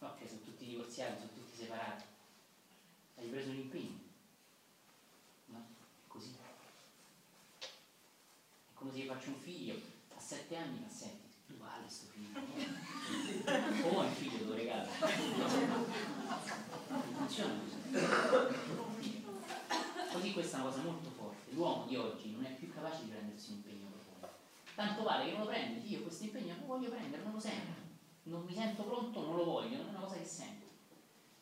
[0.00, 2.04] No, che sono tutti divorziati, sono tutti separati.
[3.16, 3.98] Hai preso un impegno.
[5.46, 5.58] No?
[5.58, 6.34] È così.
[7.58, 9.80] È come se io faccio un figlio,
[10.14, 12.38] a sette anni, ma senti, uguale sto figlio.
[13.86, 14.88] O vuoi un figlio te lo regalo?
[16.88, 17.76] Non funziona così.
[20.12, 21.50] Così questa è una cosa molto forte.
[21.50, 24.36] L'uomo di oggi non è più capace di prendersi un impegno profondo.
[24.76, 27.40] Tanto vale che non lo prende, io questo impegno non lo voglio prendere, non lo
[27.40, 27.86] sento.
[28.22, 30.66] Non mi sento pronto, non lo voglio, non è una cosa che sento.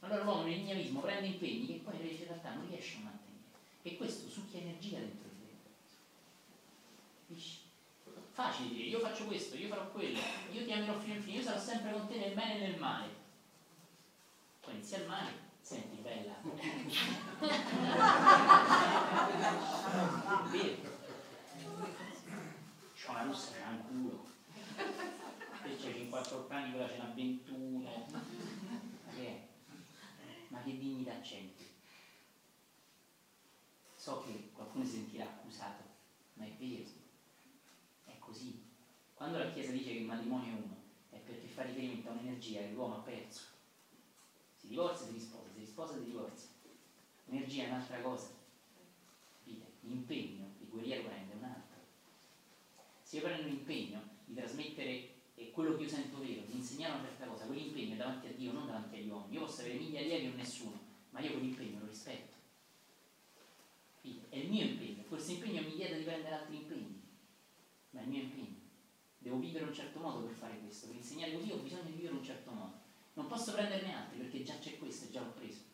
[0.00, 3.44] Allora l'uomo nel nihilismo prende impegni che poi invece in realtà non riesce a mantenere.
[3.83, 5.55] E questo succhia energia dentro di te.
[7.26, 7.65] Capisci?
[8.33, 10.18] Facile dire, io faccio questo, io farò quello,
[10.52, 12.78] io ti amerò fino in fine, io sarò sempre con te nel bene e nel
[12.78, 13.08] male.
[14.60, 16.35] Poi inizia il male, senti bella.
[22.95, 24.25] C'ho una russa, c'ha un culo.
[24.77, 28.07] Te c'hai 58 anni, quella ce n'ha 21.
[28.11, 28.23] Ma
[29.12, 29.49] che è?
[30.49, 31.75] Ma che accenti.
[33.97, 35.83] So che qualcuno si sentirà accusato,
[36.35, 36.89] ma è vero,
[38.05, 38.62] è così.
[39.15, 40.77] Quando la Chiesa dice che il matrimonio è uno,
[41.11, 43.55] è perché fa riferimento a un'energia che l'uomo ha perso.
[44.55, 46.48] Si divorzia, si risposa, si risposa, si divorzia.
[47.26, 48.28] L'energia è un'altra cosa.
[49.38, 49.66] Capite?
[49.80, 51.80] L'impegno, il guerriero prende un altro.
[53.02, 55.10] Se io prendo l'impegno di trasmettere
[55.52, 58.52] quello che io sento vero, di insegnare una certa cosa, quell'impegno è davanti a Dio,
[58.52, 59.34] non davanti agli uomini.
[59.34, 60.80] Io posso avere mille allievi o nessuno,
[61.10, 62.34] ma io quell'impegno lo rispetto.
[63.96, 64.28] Capite?
[64.30, 67.02] È il mio impegno, questo impegno mi chiede di prendere altri impegni,
[67.90, 68.64] ma è il mio impegno.
[69.18, 72.14] Devo vivere un certo modo per fare questo, per insegnare così ho bisogno di vivere
[72.14, 72.84] un certo modo.
[73.14, 75.66] Non posso prenderne altri perché già c'è questo già l'ho preso.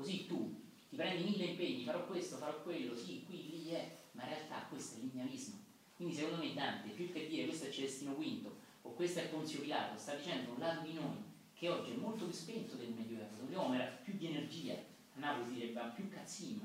[0.00, 4.22] Così tu ti prendi mille impegni, farò questo, farò quello, sì, qui, lì è, ma
[4.22, 5.58] in realtà questo è l'ignavismo.
[5.94, 9.60] Quindi secondo me Dante, più che dire questo è Celestino V o questo è Ponzio
[9.60, 11.18] Pilato, sta dicendo un lato di noi
[11.52, 15.52] che oggi è molto più spento del Medioevo, l'uomo era più di energia, a Napoli
[15.52, 16.64] direbbe più cazzima.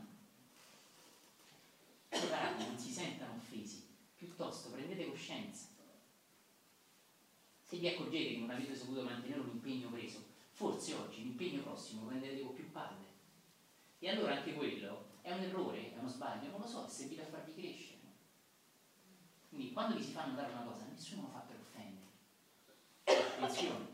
[2.07, 3.83] Preparati, non si sentano offesi,
[4.15, 5.65] piuttosto prendete coscienza.
[7.61, 12.03] Se vi accorgete che non avete saputo mantenere un impegno preso, forse oggi l'impegno prossimo
[12.03, 13.04] lo prenderete con più palle.
[13.99, 17.21] E allora anche quello è un errore, è uno sbaglio, non lo so, è servito
[17.21, 17.99] a farvi crescere.
[19.49, 22.05] Quindi quando vi si fa notare una cosa, nessuno lo fa per offendere.
[23.03, 23.87] Attenzione,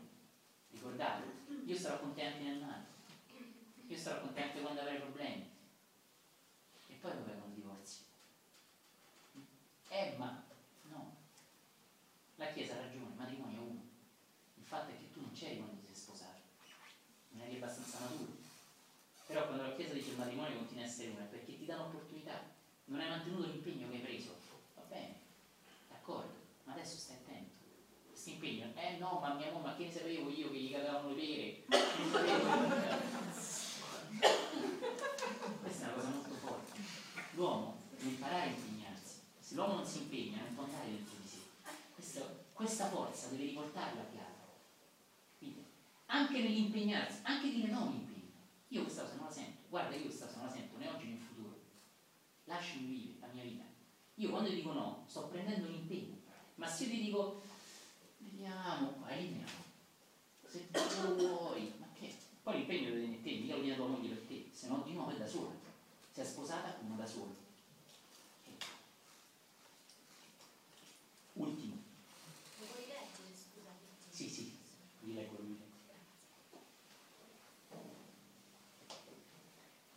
[0.70, 1.24] ricordate,
[1.64, 2.84] io starò con te anche nel male,
[3.86, 5.50] io starò con te anche quando avrai problemi.
[6.88, 8.04] E poi vengono i divorzi?
[9.88, 10.42] Eh, ma
[10.84, 11.16] no.
[12.36, 13.82] La Chiesa ha ragione, il matrimonio è uno.
[14.56, 16.40] Il fatto è che tu non c'eri quando ti sei sposato.
[17.30, 18.32] Non eri abbastanza maturo.
[19.32, 21.76] Però quando la Chiesa dice il matrimonio continua a essere uno, è perché ti dà
[21.76, 22.38] un'opportunità.
[22.84, 24.36] Non hai mantenuto l'impegno che hai preso.
[24.74, 25.20] Va bene,
[25.88, 27.54] d'accordo, ma adesso stai attento.
[28.10, 31.14] Questo impegno, eh no, ma mia mamma, che ne sapevo io che gli cadavano le
[31.14, 31.64] pere?
[35.62, 36.78] Questa è una cosa molto forte.
[37.30, 39.16] L'uomo deve imparare a impegnarsi.
[39.40, 41.38] Se l'uomo non si impegna, non può andare dentro di sé.
[41.94, 44.30] Questo- questa forza deve riportarla a piano.
[46.04, 48.11] Anche nell'impegnarsi, anche dire no mi impegno.
[48.72, 49.60] Io questa cosa non la sento.
[49.68, 51.60] Guarda, io questa cosa non la sento né oggi né in futuro.
[52.44, 53.64] Lasciami vivere la mia vita.
[54.14, 56.16] Io quando ti dico no, sto prendendo un impegno.
[56.54, 57.42] Ma se io ti dico,
[58.16, 59.60] vediamo qua, vediamo.
[60.48, 62.16] Se tu vuoi, ma che?
[62.42, 64.92] Poi l'impegno lo tieni te, mica lo tiene tua moglie per te, se no di
[64.94, 65.52] nuovo è da sola.
[66.10, 67.30] Si è sposata come da sola.
[68.46, 68.64] Ok.
[71.34, 71.76] Ultimo.
[72.58, 73.84] Lo puoi leggere, scusate?
[74.08, 74.56] Sì, sì,
[75.00, 75.60] vi leggo lui.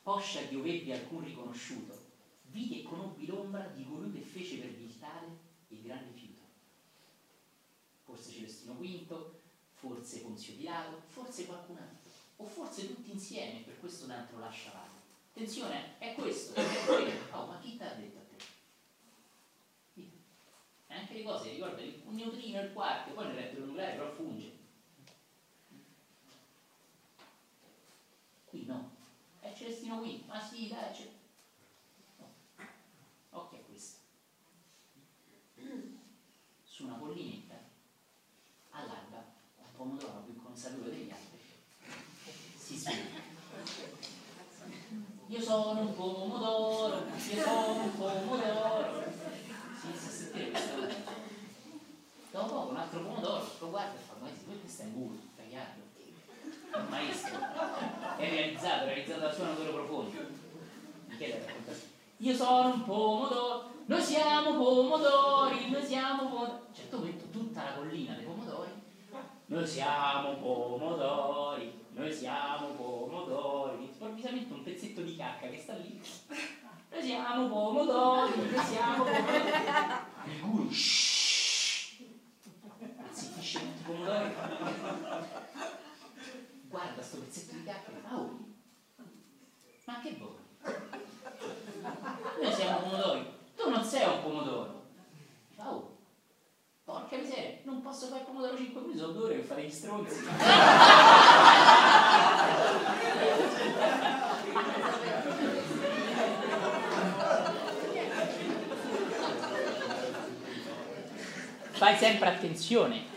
[0.05, 1.99] Poscia che ovebbi alcun riconosciuto,
[2.51, 5.25] vidi e conobbi l'ombra di colui che fece per viltare
[5.69, 6.41] il gran rifiuto.
[8.03, 9.31] Forse Celestino V,
[9.73, 14.73] forse Ponzio Pilato, forse qualcun altro, o forse tutti insieme, per questo Dante lo lascia
[14.73, 14.93] vago.
[15.31, 17.19] Attenzione, è questo, è quello.
[17.31, 18.43] Oh, ma chi te l'ha detto a te?
[19.93, 20.17] Dite.
[20.85, 24.55] E anche le cose, ricorda, un neutrino, il quarto, poi nel rettore nucleare però funge.
[28.45, 28.94] Qui no.
[29.55, 31.09] È Celestino qui, ma sì, dai, c'è.
[32.17, 32.29] No.
[33.29, 33.99] Occhio a questo.
[36.65, 37.55] Su una collinetta,
[38.71, 39.23] all'alba,
[39.55, 41.39] un pomodoro più consapevole degli altri,
[42.57, 43.21] si sveglia.
[45.27, 49.03] Io sono un pomodoro, io sono un pomodoro.
[49.79, 51.13] Si inizia a sentire questa cosa.
[52.31, 54.27] Dopo un altro pomodoro, lo guarda e fa, ma
[54.59, 55.84] questo è un guru, tagliarlo.
[56.89, 57.37] Maestro
[58.17, 60.17] è realizzato, è realizzato dal suo natore profondo.
[61.07, 61.71] Michele racconta
[62.17, 66.51] Io sono un pomodoro, noi siamo pomodori, noi siamo pomodori.
[66.51, 68.71] A un certo punto tutta la collina dei pomodori.
[69.47, 73.83] Noi siamo pomodori, noi siamo pomodori.
[73.83, 76.01] Improvvisamente un pezzetto di cacca che sta lì.
[76.91, 79.53] Noi siamo pomodori, noi siamo pomodori.
[80.25, 82.03] Il guru, shhh,
[83.11, 84.33] zittisce tutti i pomodori.
[86.75, 88.37] Guarda sto pezzetto di cacca e fa, oh,
[89.85, 90.35] ma che vuoi?
[92.41, 94.83] Noi siamo pomodori, tu non sei un pomodoro.
[95.55, 95.95] Fa, oh,
[96.83, 100.19] porca miseria, non posso fare pomodoro 5 minuti, sono due ore per fare gli stronzi.
[111.71, 113.14] Fai sempre attenzione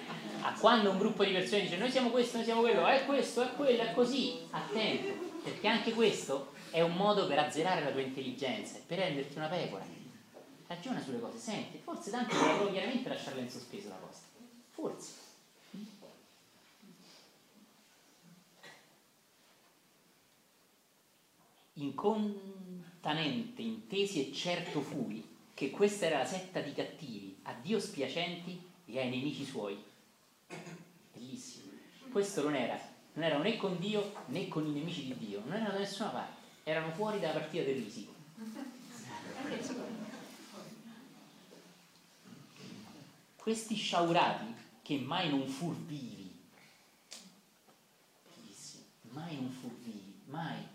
[0.59, 3.53] quando un gruppo di persone dice noi siamo questo, noi siamo quello, è questo, è
[3.55, 8.79] quello, è così, attento, perché anche questo è un modo per azzerare la tua intelligenza,
[8.87, 9.85] per renderti una pecora.
[10.67, 14.21] Ragiona sulle cose, senti, forse tanto dovrò chiaramente lasciarla in sospeso la cosa,
[14.71, 15.27] forse.
[21.79, 28.61] incontanente, intesi e certo fui che questa era la setta di cattivi, a Dio spiacenti
[28.87, 29.88] e ai nemici suoi.
[31.13, 31.73] Bellissimo.
[32.11, 32.79] Questo non era,
[33.15, 36.09] non erano né con Dio né con i nemici di Dio, non erano da nessuna
[36.11, 38.17] parte, erano fuori dalla partita del risico.
[43.37, 46.31] Questi sciaurati che mai non fur vivi,
[48.35, 50.67] bellissimo, mai non fur vivi, mai,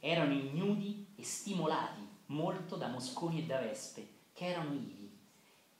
[0.00, 5.03] erano ignudi e stimolati molto da mosconi e da vespe, che erano ivi.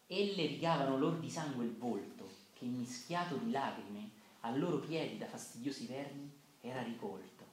[0.06, 4.10] Elle rigavano loro di sangue il volto, che mischiato di lacrime,
[4.40, 7.44] a loro piedi da fastidiosi vermi, era ricolto.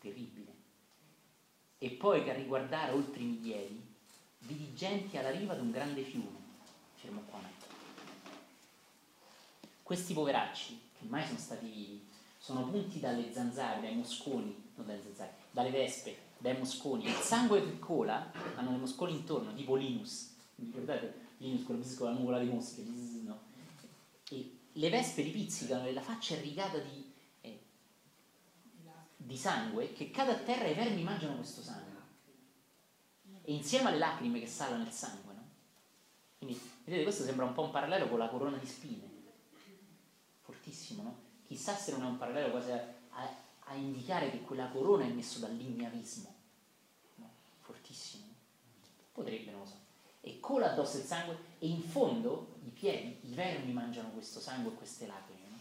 [0.00, 0.52] Terribile.
[1.78, 3.84] E poi che a riguardare oltre i miglieri,
[4.40, 6.38] vidi gente alla riva di un grande fiume.
[6.94, 7.74] Fermo qua un attimo.
[9.82, 12.06] Questi poveracci, che mai sono stati vivi,
[12.38, 17.04] sono punti dalle zanzare, dai mosconi, non dalle zanzare, dalle vespe, dai mosconi.
[17.04, 20.31] Il sangue che cola, hanno le mosconi intorno, tipo Linus.
[20.64, 21.30] Ricordate?
[21.38, 22.82] Linus, con la nuvola di mosche.
[22.82, 23.40] No?
[24.30, 27.60] E le vespe li pizzicano e la faccia è rigata di, eh,
[29.16, 31.90] di sangue che cade a terra e i vermi mangiano questo sangue.
[33.44, 35.48] E insieme alle lacrime che salano il sangue, no?
[36.38, 39.10] Quindi, vedete, questo sembra un po' un parallelo con la corona di spine.
[40.42, 41.16] Fortissimo, no?
[41.44, 42.76] Chissà se non è un parallelo quasi a,
[43.10, 46.34] a, a indicare che quella corona è messa dall'ignavismo.
[47.16, 47.30] No?
[47.60, 48.26] Fortissimo.
[49.12, 49.81] Potrebbe, non lo so.
[50.24, 54.70] E cola addosso il sangue e in fondo i piedi, i vermi mangiano questo sangue
[54.70, 55.48] e queste lacrime.
[55.48, 55.58] No?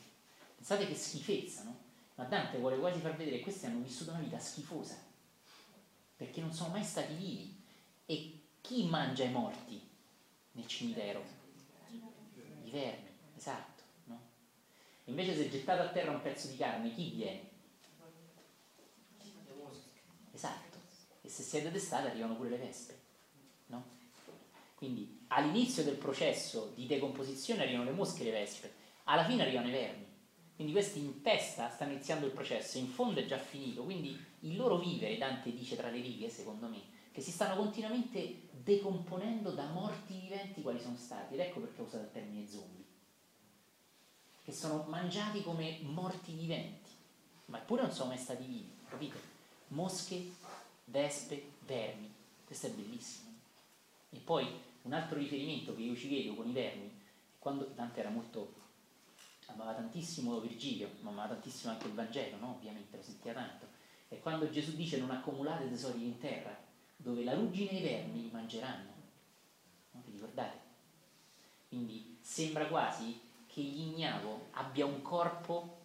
[0.55, 1.75] Pensate che schifezza, no?
[2.15, 4.95] Ma Dante vuole quasi far vedere che questi hanno vissuto una vita schifosa,
[6.15, 7.59] perché non sono mai stati vivi.
[8.05, 9.81] E chi mangia i morti
[10.51, 11.23] nel cimitero?
[12.63, 13.81] I vermi, esatto.
[14.03, 14.19] No?
[15.05, 17.49] Invece se gettato a terra un pezzo di carne, chi viene?
[20.31, 20.77] Esatto.
[21.21, 23.00] E se siete d'estate arrivano pure le vespe.
[24.81, 29.67] Quindi all'inizio del processo di decomposizione arrivano le mosche e le vespe, alla fine arrivano
[29.67, 30.07] i vermi.
[30.55, 33.83] Quindi questi in testa stanno iniziando il processo, in fondo è già finito.
[33.83, 38.47] Quindi il loro vivere, Dante dice tra le righe, secondo me, che si stanno continuamente
[38.49, 41.35] decomponendo da morti viventi quali sono stati.
[41.35, 42.85] Ed ecco perché ho usato il termine zombie.
[44.43, 46.89] Che sono mangiati come morti viventi,
[47.45, 49.19] ma eppure non sono mai stati vivi, capite?
[49.67, 50.27] Mosche,
[50.85, 52.11] vespe, vermi.
[52.43, 53.29] Questo è bellissimo.
[54.09, 56.91] E poi un altro riferimento che io ci vedo con i vermi,
[57.39, 58.59] quando Dante era molto
[59.53, 62.55] amava tantissimo Virgilio, ma amava tantissimo anche il Vangelo, no?
[62.57, 63.67] ovviamente lo sentiva tanto.
[64.09, 66.57] E quando Gesù dice non accumulate tesori in terra,
[66.95, 68.89] dove la ruggine e i vermi li mangeranno.
[69.91, 70.59] Non vi ricordate?
[71.67, 75.79] Quindi sembra quasi che l'ignavo abbia un corpo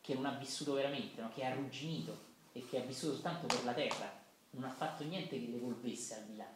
[0.00, 1.30] che non ha vissuto veramente, no?
[1.34, 4.10] che è arrugginito e che ha vissuto soltanto per la terra,
[4.50, 6.48] non ha fatto niente che l'evolvesse al di là,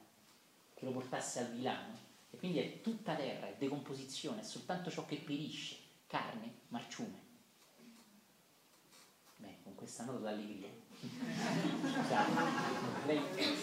[0.81, 1.75] che lo portasse al di là.
[1.75, 1.99] No?
[2.31, 5.77] E quindi è tutta terra, è decomposizione, è soltanto ciò che perisce,
[6.07, 7.29] carne, marciume.
[9.37, 10.69] Beh, con questa nota d'allegria
[13.05, 13.21] vorrei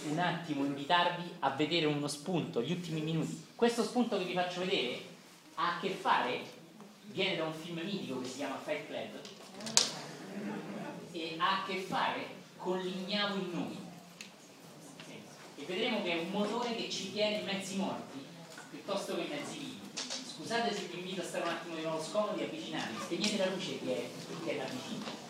[0.10, 3.46] un attimo invitarvi a vedere uno spunto, gli ultimi minuti.
[3.56, 5.02] Questo spunto che vi faccio vedere
[5.56, 6.42] ha a che fare,
[7.06, 9.20] viene da un film mitico che si chiama Fight Club
[11.12, 13.87] e ha a che fare con l'ignavo in noi.
[15.60, 18.24] E vedremo che è un motore che ci tiene in mezzi morti
[18.70, 19.80] piuttosto che in mezzi vivi.
[19.96, 23.50] Scusate se vi invito a stare un attimo di nuovo scomodi e avvicinarvi, spegnete la
[23.50, 24.10] luce che è,
[24.46, 25.26] che è là vicino.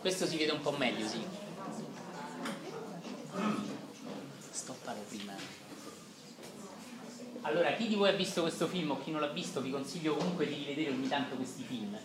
[0.00, 1.22] Questo si vede un po' meglio, sì.
[4.50, 5.34] Stoppalo prima.
[7.42, 10.14] Allora, chi di voi ha visto questo film o chi non l'ha visto, vi consiglio
[10.14, 11.98] comunque di rivedere ogni tanto questi film.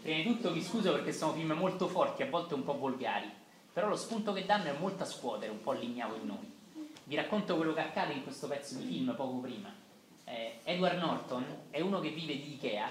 [0.00, 3.28] Prima di tutto vi scuso perché sono film molto forti, a volte un po' volgari,
[3.72, 6.52] però lo spunto che danno è molto a scuotere, un po' l'ignavo in noi.
[7.02, 9.68] Vi racconto quello che accade in questo pezzo di film poco prima.
[10.22, 12.88] Eh, Edward Norton è uno che vive di Ikea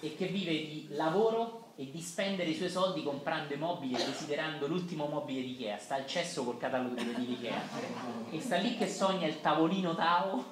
[0.00, 4.04] e che vive di lavoro e di spendere i suoi soldi comprando i mobili e
[4.04, 5.78] desiderando l'ultimo mobile di Ikea.
[5.78, 7.62] Sta al cesso col catalogo di Ikea
[8.30, 10.44] e sta lì che sogna il tavolino Tao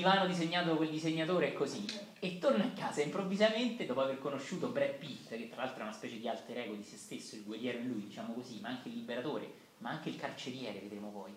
[0.00, 1.84] divano disegnato da quel disegnatore è così.
[2.20, 5.92] E torna a casa improvvisamente dopo aver conosciuto Brad Pitt che tra l'altro è una
[5.92, 8.88] specie di alter ego di se stesso il guerriero in lui diciamo così ma anche
[8.88, 11.34] il liberatore ma anche il carceriere vedremo poi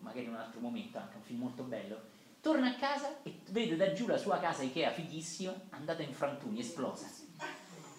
[0.00, 2.00] magari in un altro momento anche un film molto bello.
[2.40, 6.60] Torna a casa e vede da giù la sua casa Ikea fighissima andata in frantumi
[6.60, 7.06] esplosa.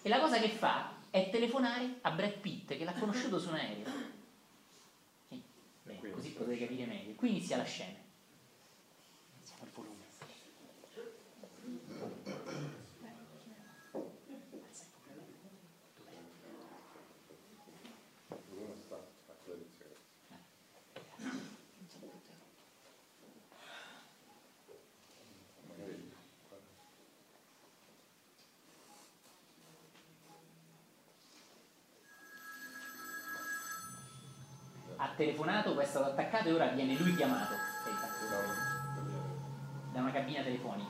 [0.02, 3.54] E la cosa che fa è telefonare a Brad Pitt che l'ha conosciuto su un
[3.54, 4.18] aereo.
[5.84, 7.14] Bene, così potete capire meglio.
[7.14, 7.98] Qui inizia la scena
[9.40, 10.08] Alziamo il volume
[18.50, 18.94] Uno sta
[19.26, 19.94] a collezione.
[25.66, 26.12] Magari
[34.96, 37.54] ha telefonato, poi è stato attaccato e ora viene lui chiamato
[39.92, 40.88] da una cabina telefonica.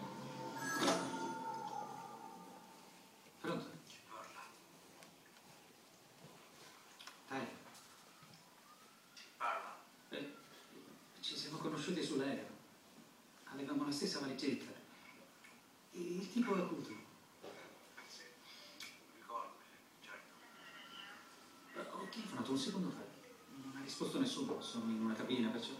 [3.40, 3.64] Pronto?
[7.28, 7.46] Dai.
[10.10, 10.34] Eh,
[11.20, 12.46] ci siamo conosciuti sull'aereo.
[13.44, 14.70] Avevamo la stessa valigetta.
[15.92, 16.90] Il tipo è acuto.
[21.74, 23.08] Eh, Ho telefonato un secondo fa.
[23.62, 24.49] Non ha risposto nessuno.
[24.60, 25.72] Sono in una cabina, perciò...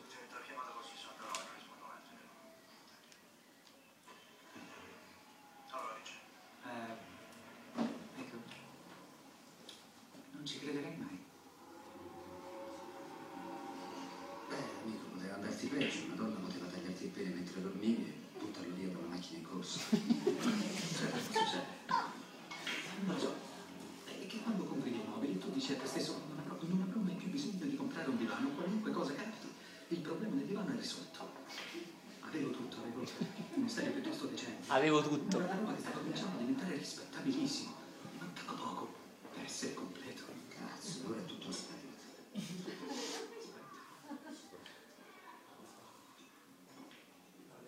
[34.81, 35.37] Avevo tutto.
[35.37, 35.45] Che
[35.79, 37.75] stava cominciando a diventare rispettabilissimo.
[38.19, 38.95] Mancava poco
[39.35, 40.23] per essere completo.
[40.49, 41.99] Cazzo, ora è tutto sbagliato.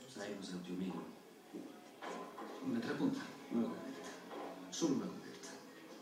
[0.07, 1.05] Sai cos'è un piumino?
[2.65, 3.20] Una trapunta.
[3.50, 4.08] Una coperta.
[4.70, 5.49] Solo una coperta.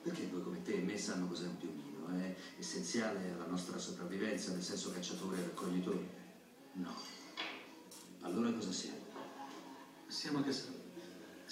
[0.02, 2.06] Perché voi come te e me sanno cos'è un piumino?
[2.20, 6.08] È essenziale alla nostra sopravvivenza nel senso cacciatore e raccoglitore?
[6.74, 6.94] No.
[8.20, 9.08] Allora cosa siamo?
[10.06, 10.52] Siamo che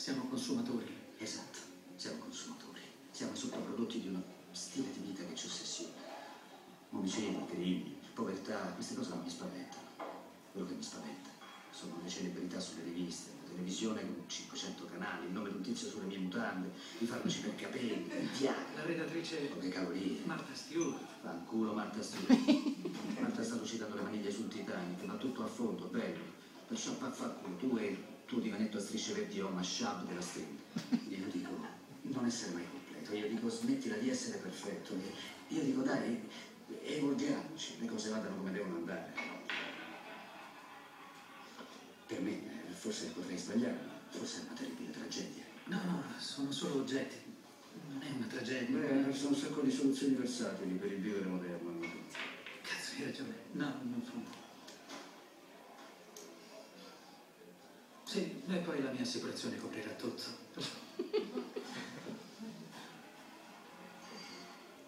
[0.09, 0.87] siamo consumatori.
[1.19, 1.59] Esatto,
[1.97, 2.81] siamo consumatori.
[3.11, 4.23] Siamo sottoprodotti di uno
[4.53, 5.93] stile di vita che ci ossessiona.
[6.93, 9.83] Omicidi, crimini, povertà, queste cose non mi spaventano.
[10.51, 11.29] Quello che mi spaventa
[11.71, 15.89] sono le celebrità sulle riviste, la televisione con 500 canali, il nome di un tizio
[15.89, 18.77] sulle mie mutande, i farmaci per capelli, il Viagra.
[18.77, 20.23] La redattrice Poche calorie.
[20.25, 21.05] Marta Stewart.
[21.21, 23.21] Fanculo Marta Stewart.
[23.21, 26.37] Marta sta lucidando le maniglie sul Titanic, va tutto a fondo, bello.
[26.67, 30.21] Perciò va a fanculo, tu e il tuo divanetto a strisce verdi o mashup della
[30.21, 30.61] stringa.
[31.09, 31.65] Io dico,
[32.03, 34.95] non essere mai completo, io dico smettila di essere perfetto.
[35.49, 36.29] Io dico dai,
[36.83, 39.15] evolviamoci, le cose vadano come devono andare.
[42.07, 45.45] Per me, eh, forse potrei sbagliare, ma forse è una terribile tragedia.
[45.65, 47.17] No, no, sono solo oggetti.
[47.89, 48.77] Non è una tragedia.
[48.77, 51.81] Beh, sono un sacco di soluzioni versatili per il vivere moderno.
[52.61, 53.35] Cazzo, hai ragione.
[53.53, 54.38] No, non sono.
[58.09, 60.23] Sì, e poi la mia assicurazione coprirà tutto.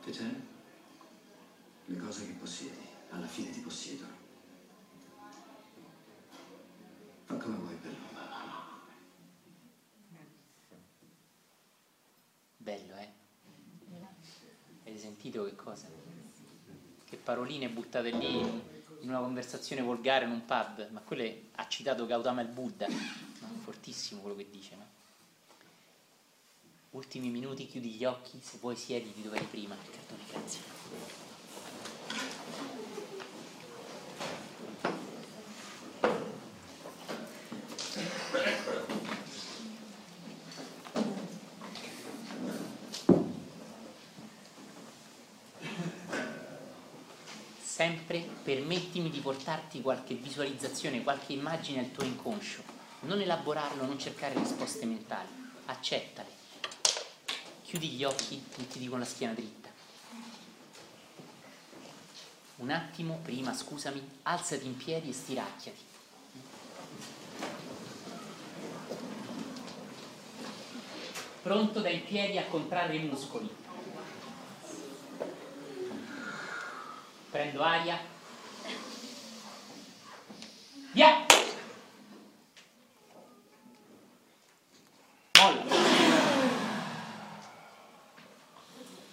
[0.00, 0.34] Che c'è?
[1.84, 4.10] Le cose che possiedi, alla fine ti possiedono.
[7.26, 7.96] Fa come vuoi, bello.
[12.56, 13.08] Bello, eh?
[14.84, 15.88] Avete sentito che cosa?
[17.04, 21.68] Che paroline buttate lì in una conversazione volgare in un pub, ma quello è- ha
[21.68, 22.96] citato Gautama il Buddha, no?
[23.62, 24.86] fortissimo quello che dice, no?
[26.90, 30.60] Ultimi minuti, chiudi gli occhi, se vuoi siediti dove eri prima, Riccardone, grazie.
[47.62, 52.62] Sempre permettimi di portarti qualche visualizzazione, qualche immagine al tuo inconscio.
[53.00, 55.28] Non elaborarlo, non cercare risposte mentali.
[55.66, 56.38] Accettale.
[57.62, 59.68] Chiudi gli occhi, mettiti con la schiena dritta.
[62.56, 65.88] Un attimo prima, scusami, alzati in piedi e stiracchiati.
[71.42, 73.54] Pronto dai piedi a contrarre i muscoli.
[77.30, 78.18] Prendo aria.
[80.92, 81.24] Via!
[85.38, 85.64] Molla.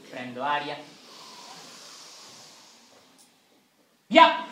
[0.10, 0.78] Prendo aria.
[4.10, 4.47] Via!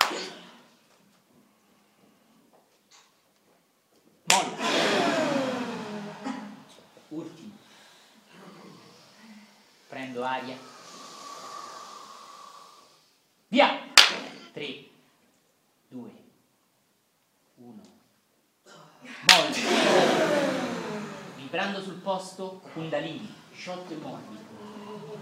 [22.05, 24.43] Vibrando sul posto, Kundalini, sciolto e morbido.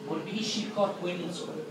[0.06, 1.63] Morbidisci il corpo e i muscoli.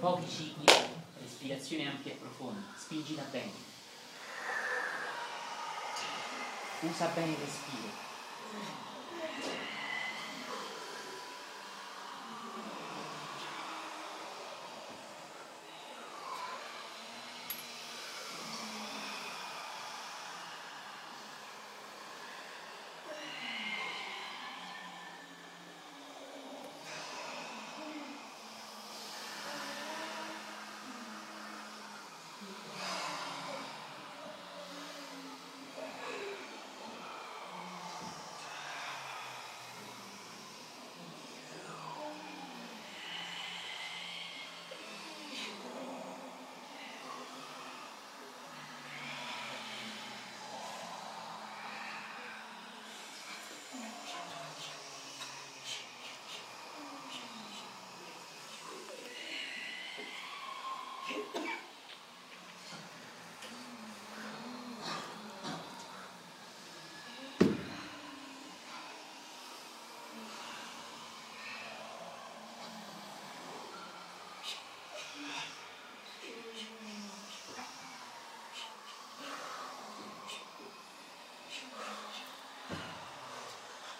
[0.00, 0.64] Pochi cicli,
[1.20, 3.50] respirazione ampia e profonda, spingila bene.
[6.82, 8.06] Usa bene il respiro.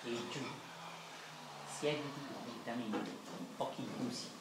[0.05, 0.41] E giù.
[1.79, 3.11] Siediti lentamente,
[3.57, 4.38] occhi chiusi.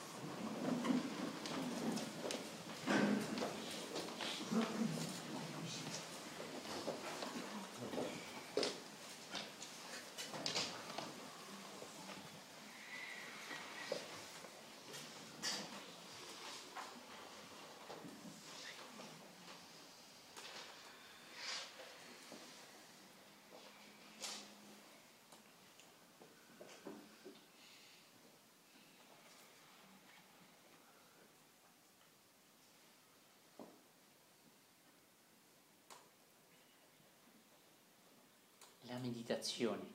[38.98, 39.86] La meditazione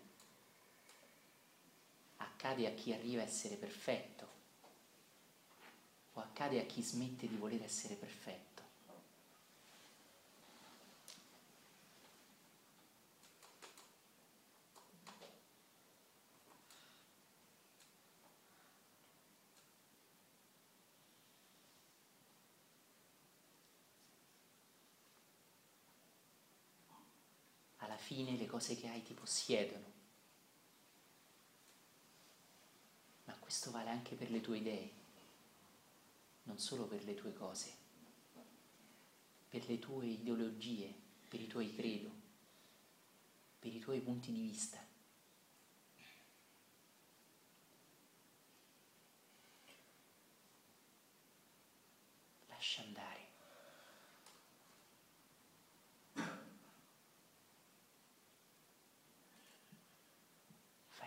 [2.18, 4.28] accade a chi arriva a essere perfetto
[6.12, 8.62] o accade a chi smette di voler essere perfetto.
[27.78, 29.91] Alla fine le cose che hai ti possiedono.
[33.25, 34.91] Ma questo vale anche per le tue idee,
[36.44, 37.73] non solo per le tue cose,
[39.49, 40.94] per le tue ideologie,
[41.28, 42.10] per i tuoi credo,
[43.59, 44.78] per i tuoi punti di vista.
[52.49, 53.01] Lascia andare.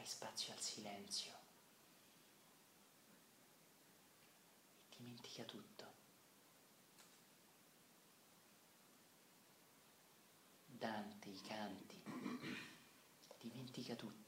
[0.05, 1.31] dai spazio al silenzio
[4.89, 5.93] e dimentica tutto.
[10.67, 12.03] Dante, i canti,
[13.39, 14.24] dimentica tutto.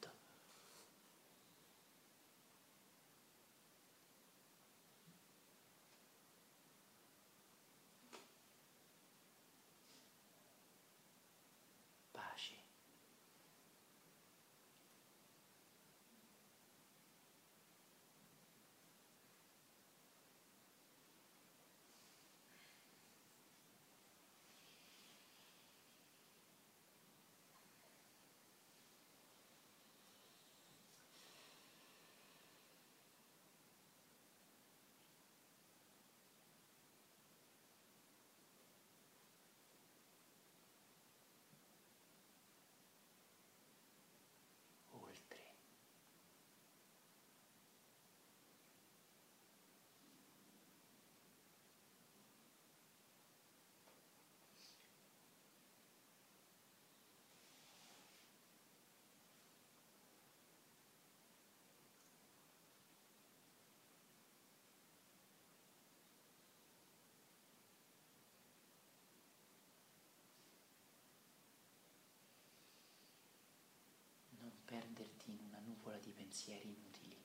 [76.27, 77.15] Nuvola di pensieri inutili.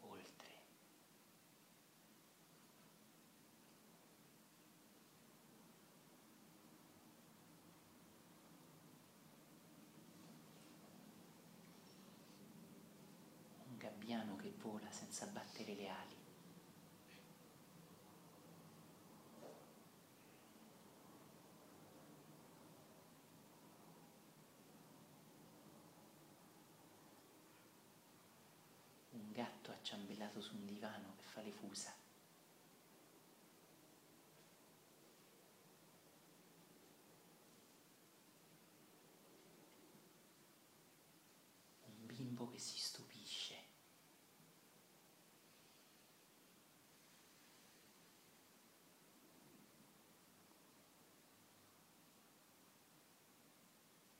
[0.00, 0.46] Oltre.
[13.64, 16.18] Un gabbiano che vola senza battere le ali.
[29.18, 29.72] un gatto
[30.38, 31.94] acciambellato su un divano che fa le fusa.
[41.84, 43.66] Un bimbo che si stupisce.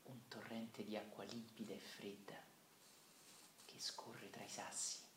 [0.03, 2.35] Un torrente di acqua limpida e fredda
[3.65, 5.07] che scorre tra i sassi.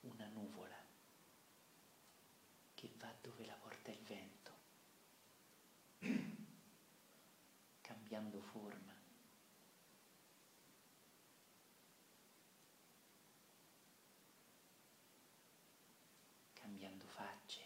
[0.00, 0.76] Una nuvola
[2.74, 4.54] che va dove la porta il vento,
[8.16, 8.94] cambiando forma.
[16.54, 17.62] cambiando facce,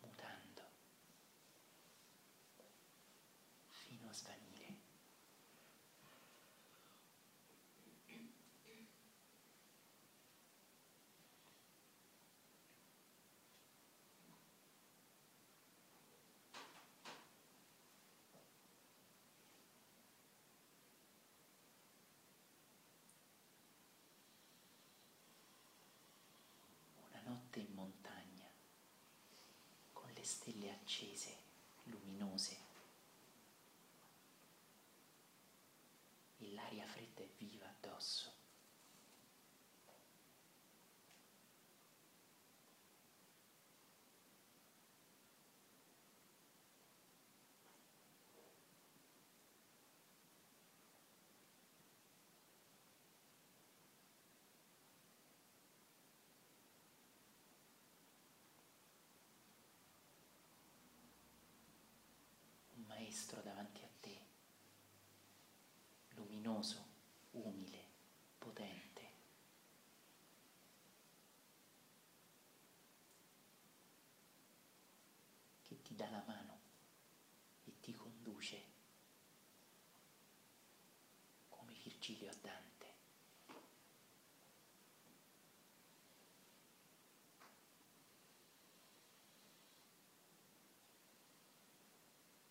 [0.00, 0.62] mutando,
[3.70, 4.46] fino a svanire.
[27.10, 28.48] Una notte in montagna,
[29.92, 31.36] con le stelle accese,
[31.84, 32.56] luminose,
[36.38, 38.36] e l'aria fredda e viva addosso.
[62.78, 64.18] un maestro davanti a te,
[66.10, 66.84] luminoso,
[67.32, 67.84] umile,
[68.38, 68.86] potente.
[75.62, 76.58] che ti dà la mano
[77.64, 78.76] e ti conduce
[82.08, 82.66] come Virgilio a Dante.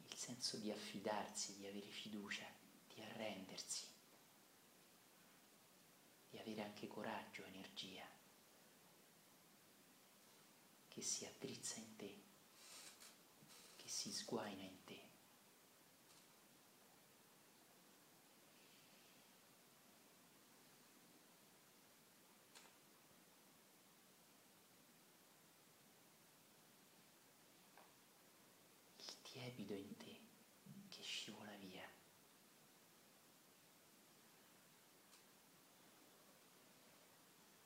[0.09, 2.45] il senso di affidarsi, di avere fiducia,
[2.93, 3.85] di arrendersi,
[6.29, 8.05] di avere anche coraggio, energia,
[10.87, 12.15] che si addrizza in te,
[13.75, 14.96] che si sguaina in te.
[29.47, 30.19] Trepido in te
[30.89, 31.85] che scivola via.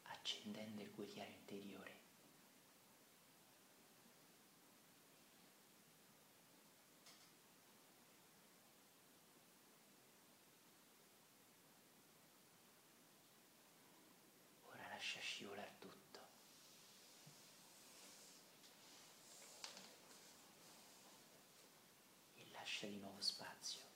[0.03, 1.99] accendendo il guerriero interiore.
[14.65, 16.19] Ora lascia scivolare tutto.
[22.35, 22.47] E
[22.81, 23.90] lascia di nuovo spazio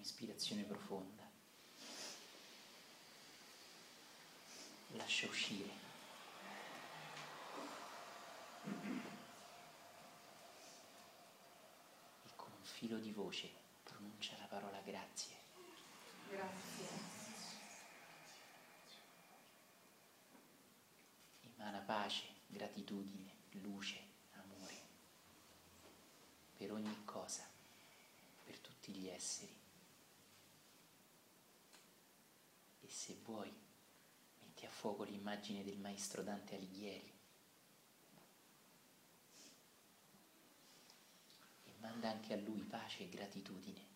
[0.00, 1.28] un'ispirazione profonda.
[4.92, 5.68] Lascia uscire.
[12.24, 13.50] E con un filo di voce
[13.82, 15.36] pronuncia la parola grazie.
[16.30, 16.88] Grazie.
[21.42, 23.98] Emana pace, gratitudine, luce,
[24.32, 24.88] amore
[26.56, 27.46] per ogni cosa,
[28.44, 29.58] per tutti gli esseri.
[32.82, 33.50] E se vuoi,
[34.40, 37.10] metti a fuoco l'immagine del maestro Dante Alighieri
[41.64, 43.86] e manda anche a lui pace e gratitudine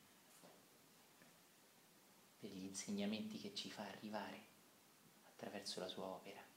[2.38, 4.42] per gli insegnamenti che ci fa arrivare
[5.26, 6.53] attraverso la sua opera.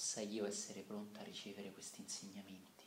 [0.00, 2.86] possa io essere pronta a ricevere questi insegnamenti.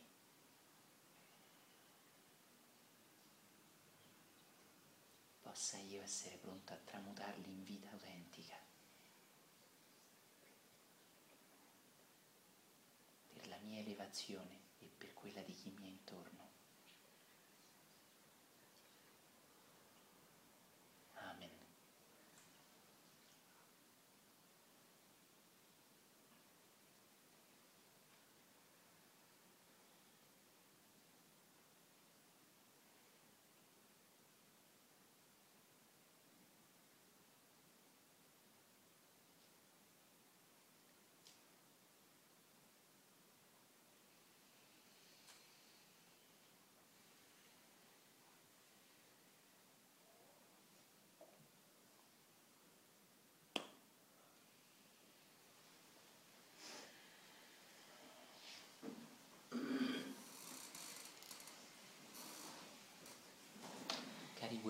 [5.44, 8.56] Possa io essere pronta a tramutarli in vita autentica.
[13.32, 16.43] Per la mia elevazione e per quella di chi mi è intorno.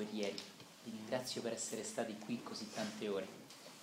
[0.03, 0.41] Cari guerrieri,
[0.83, 3.27] vi ringrazio per essere stati qui così tante ore.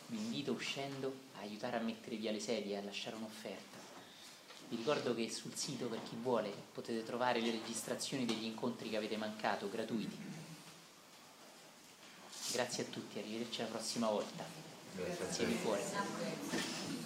[0.08, 3.78] Vi invito uscendo a aiutare a mettere via le sedie e a lasciare un'offerta.
[4.68, 8.96] Vi ricordo che sul sito, per chi vuole, potete trovare le registrazioni degli incontri che
[8.96, 10.16] avete mancato, gratuiti.
[12.52, 14.44] Grazie a tutti, arrivederci la prossima volta.
[14.94, 16.99] Grazie di cuore.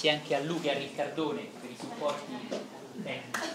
[0.00, 2.32] Grazie anche a Luca e a Riccardone per i supporti
[3.02, 3.47] tecnici.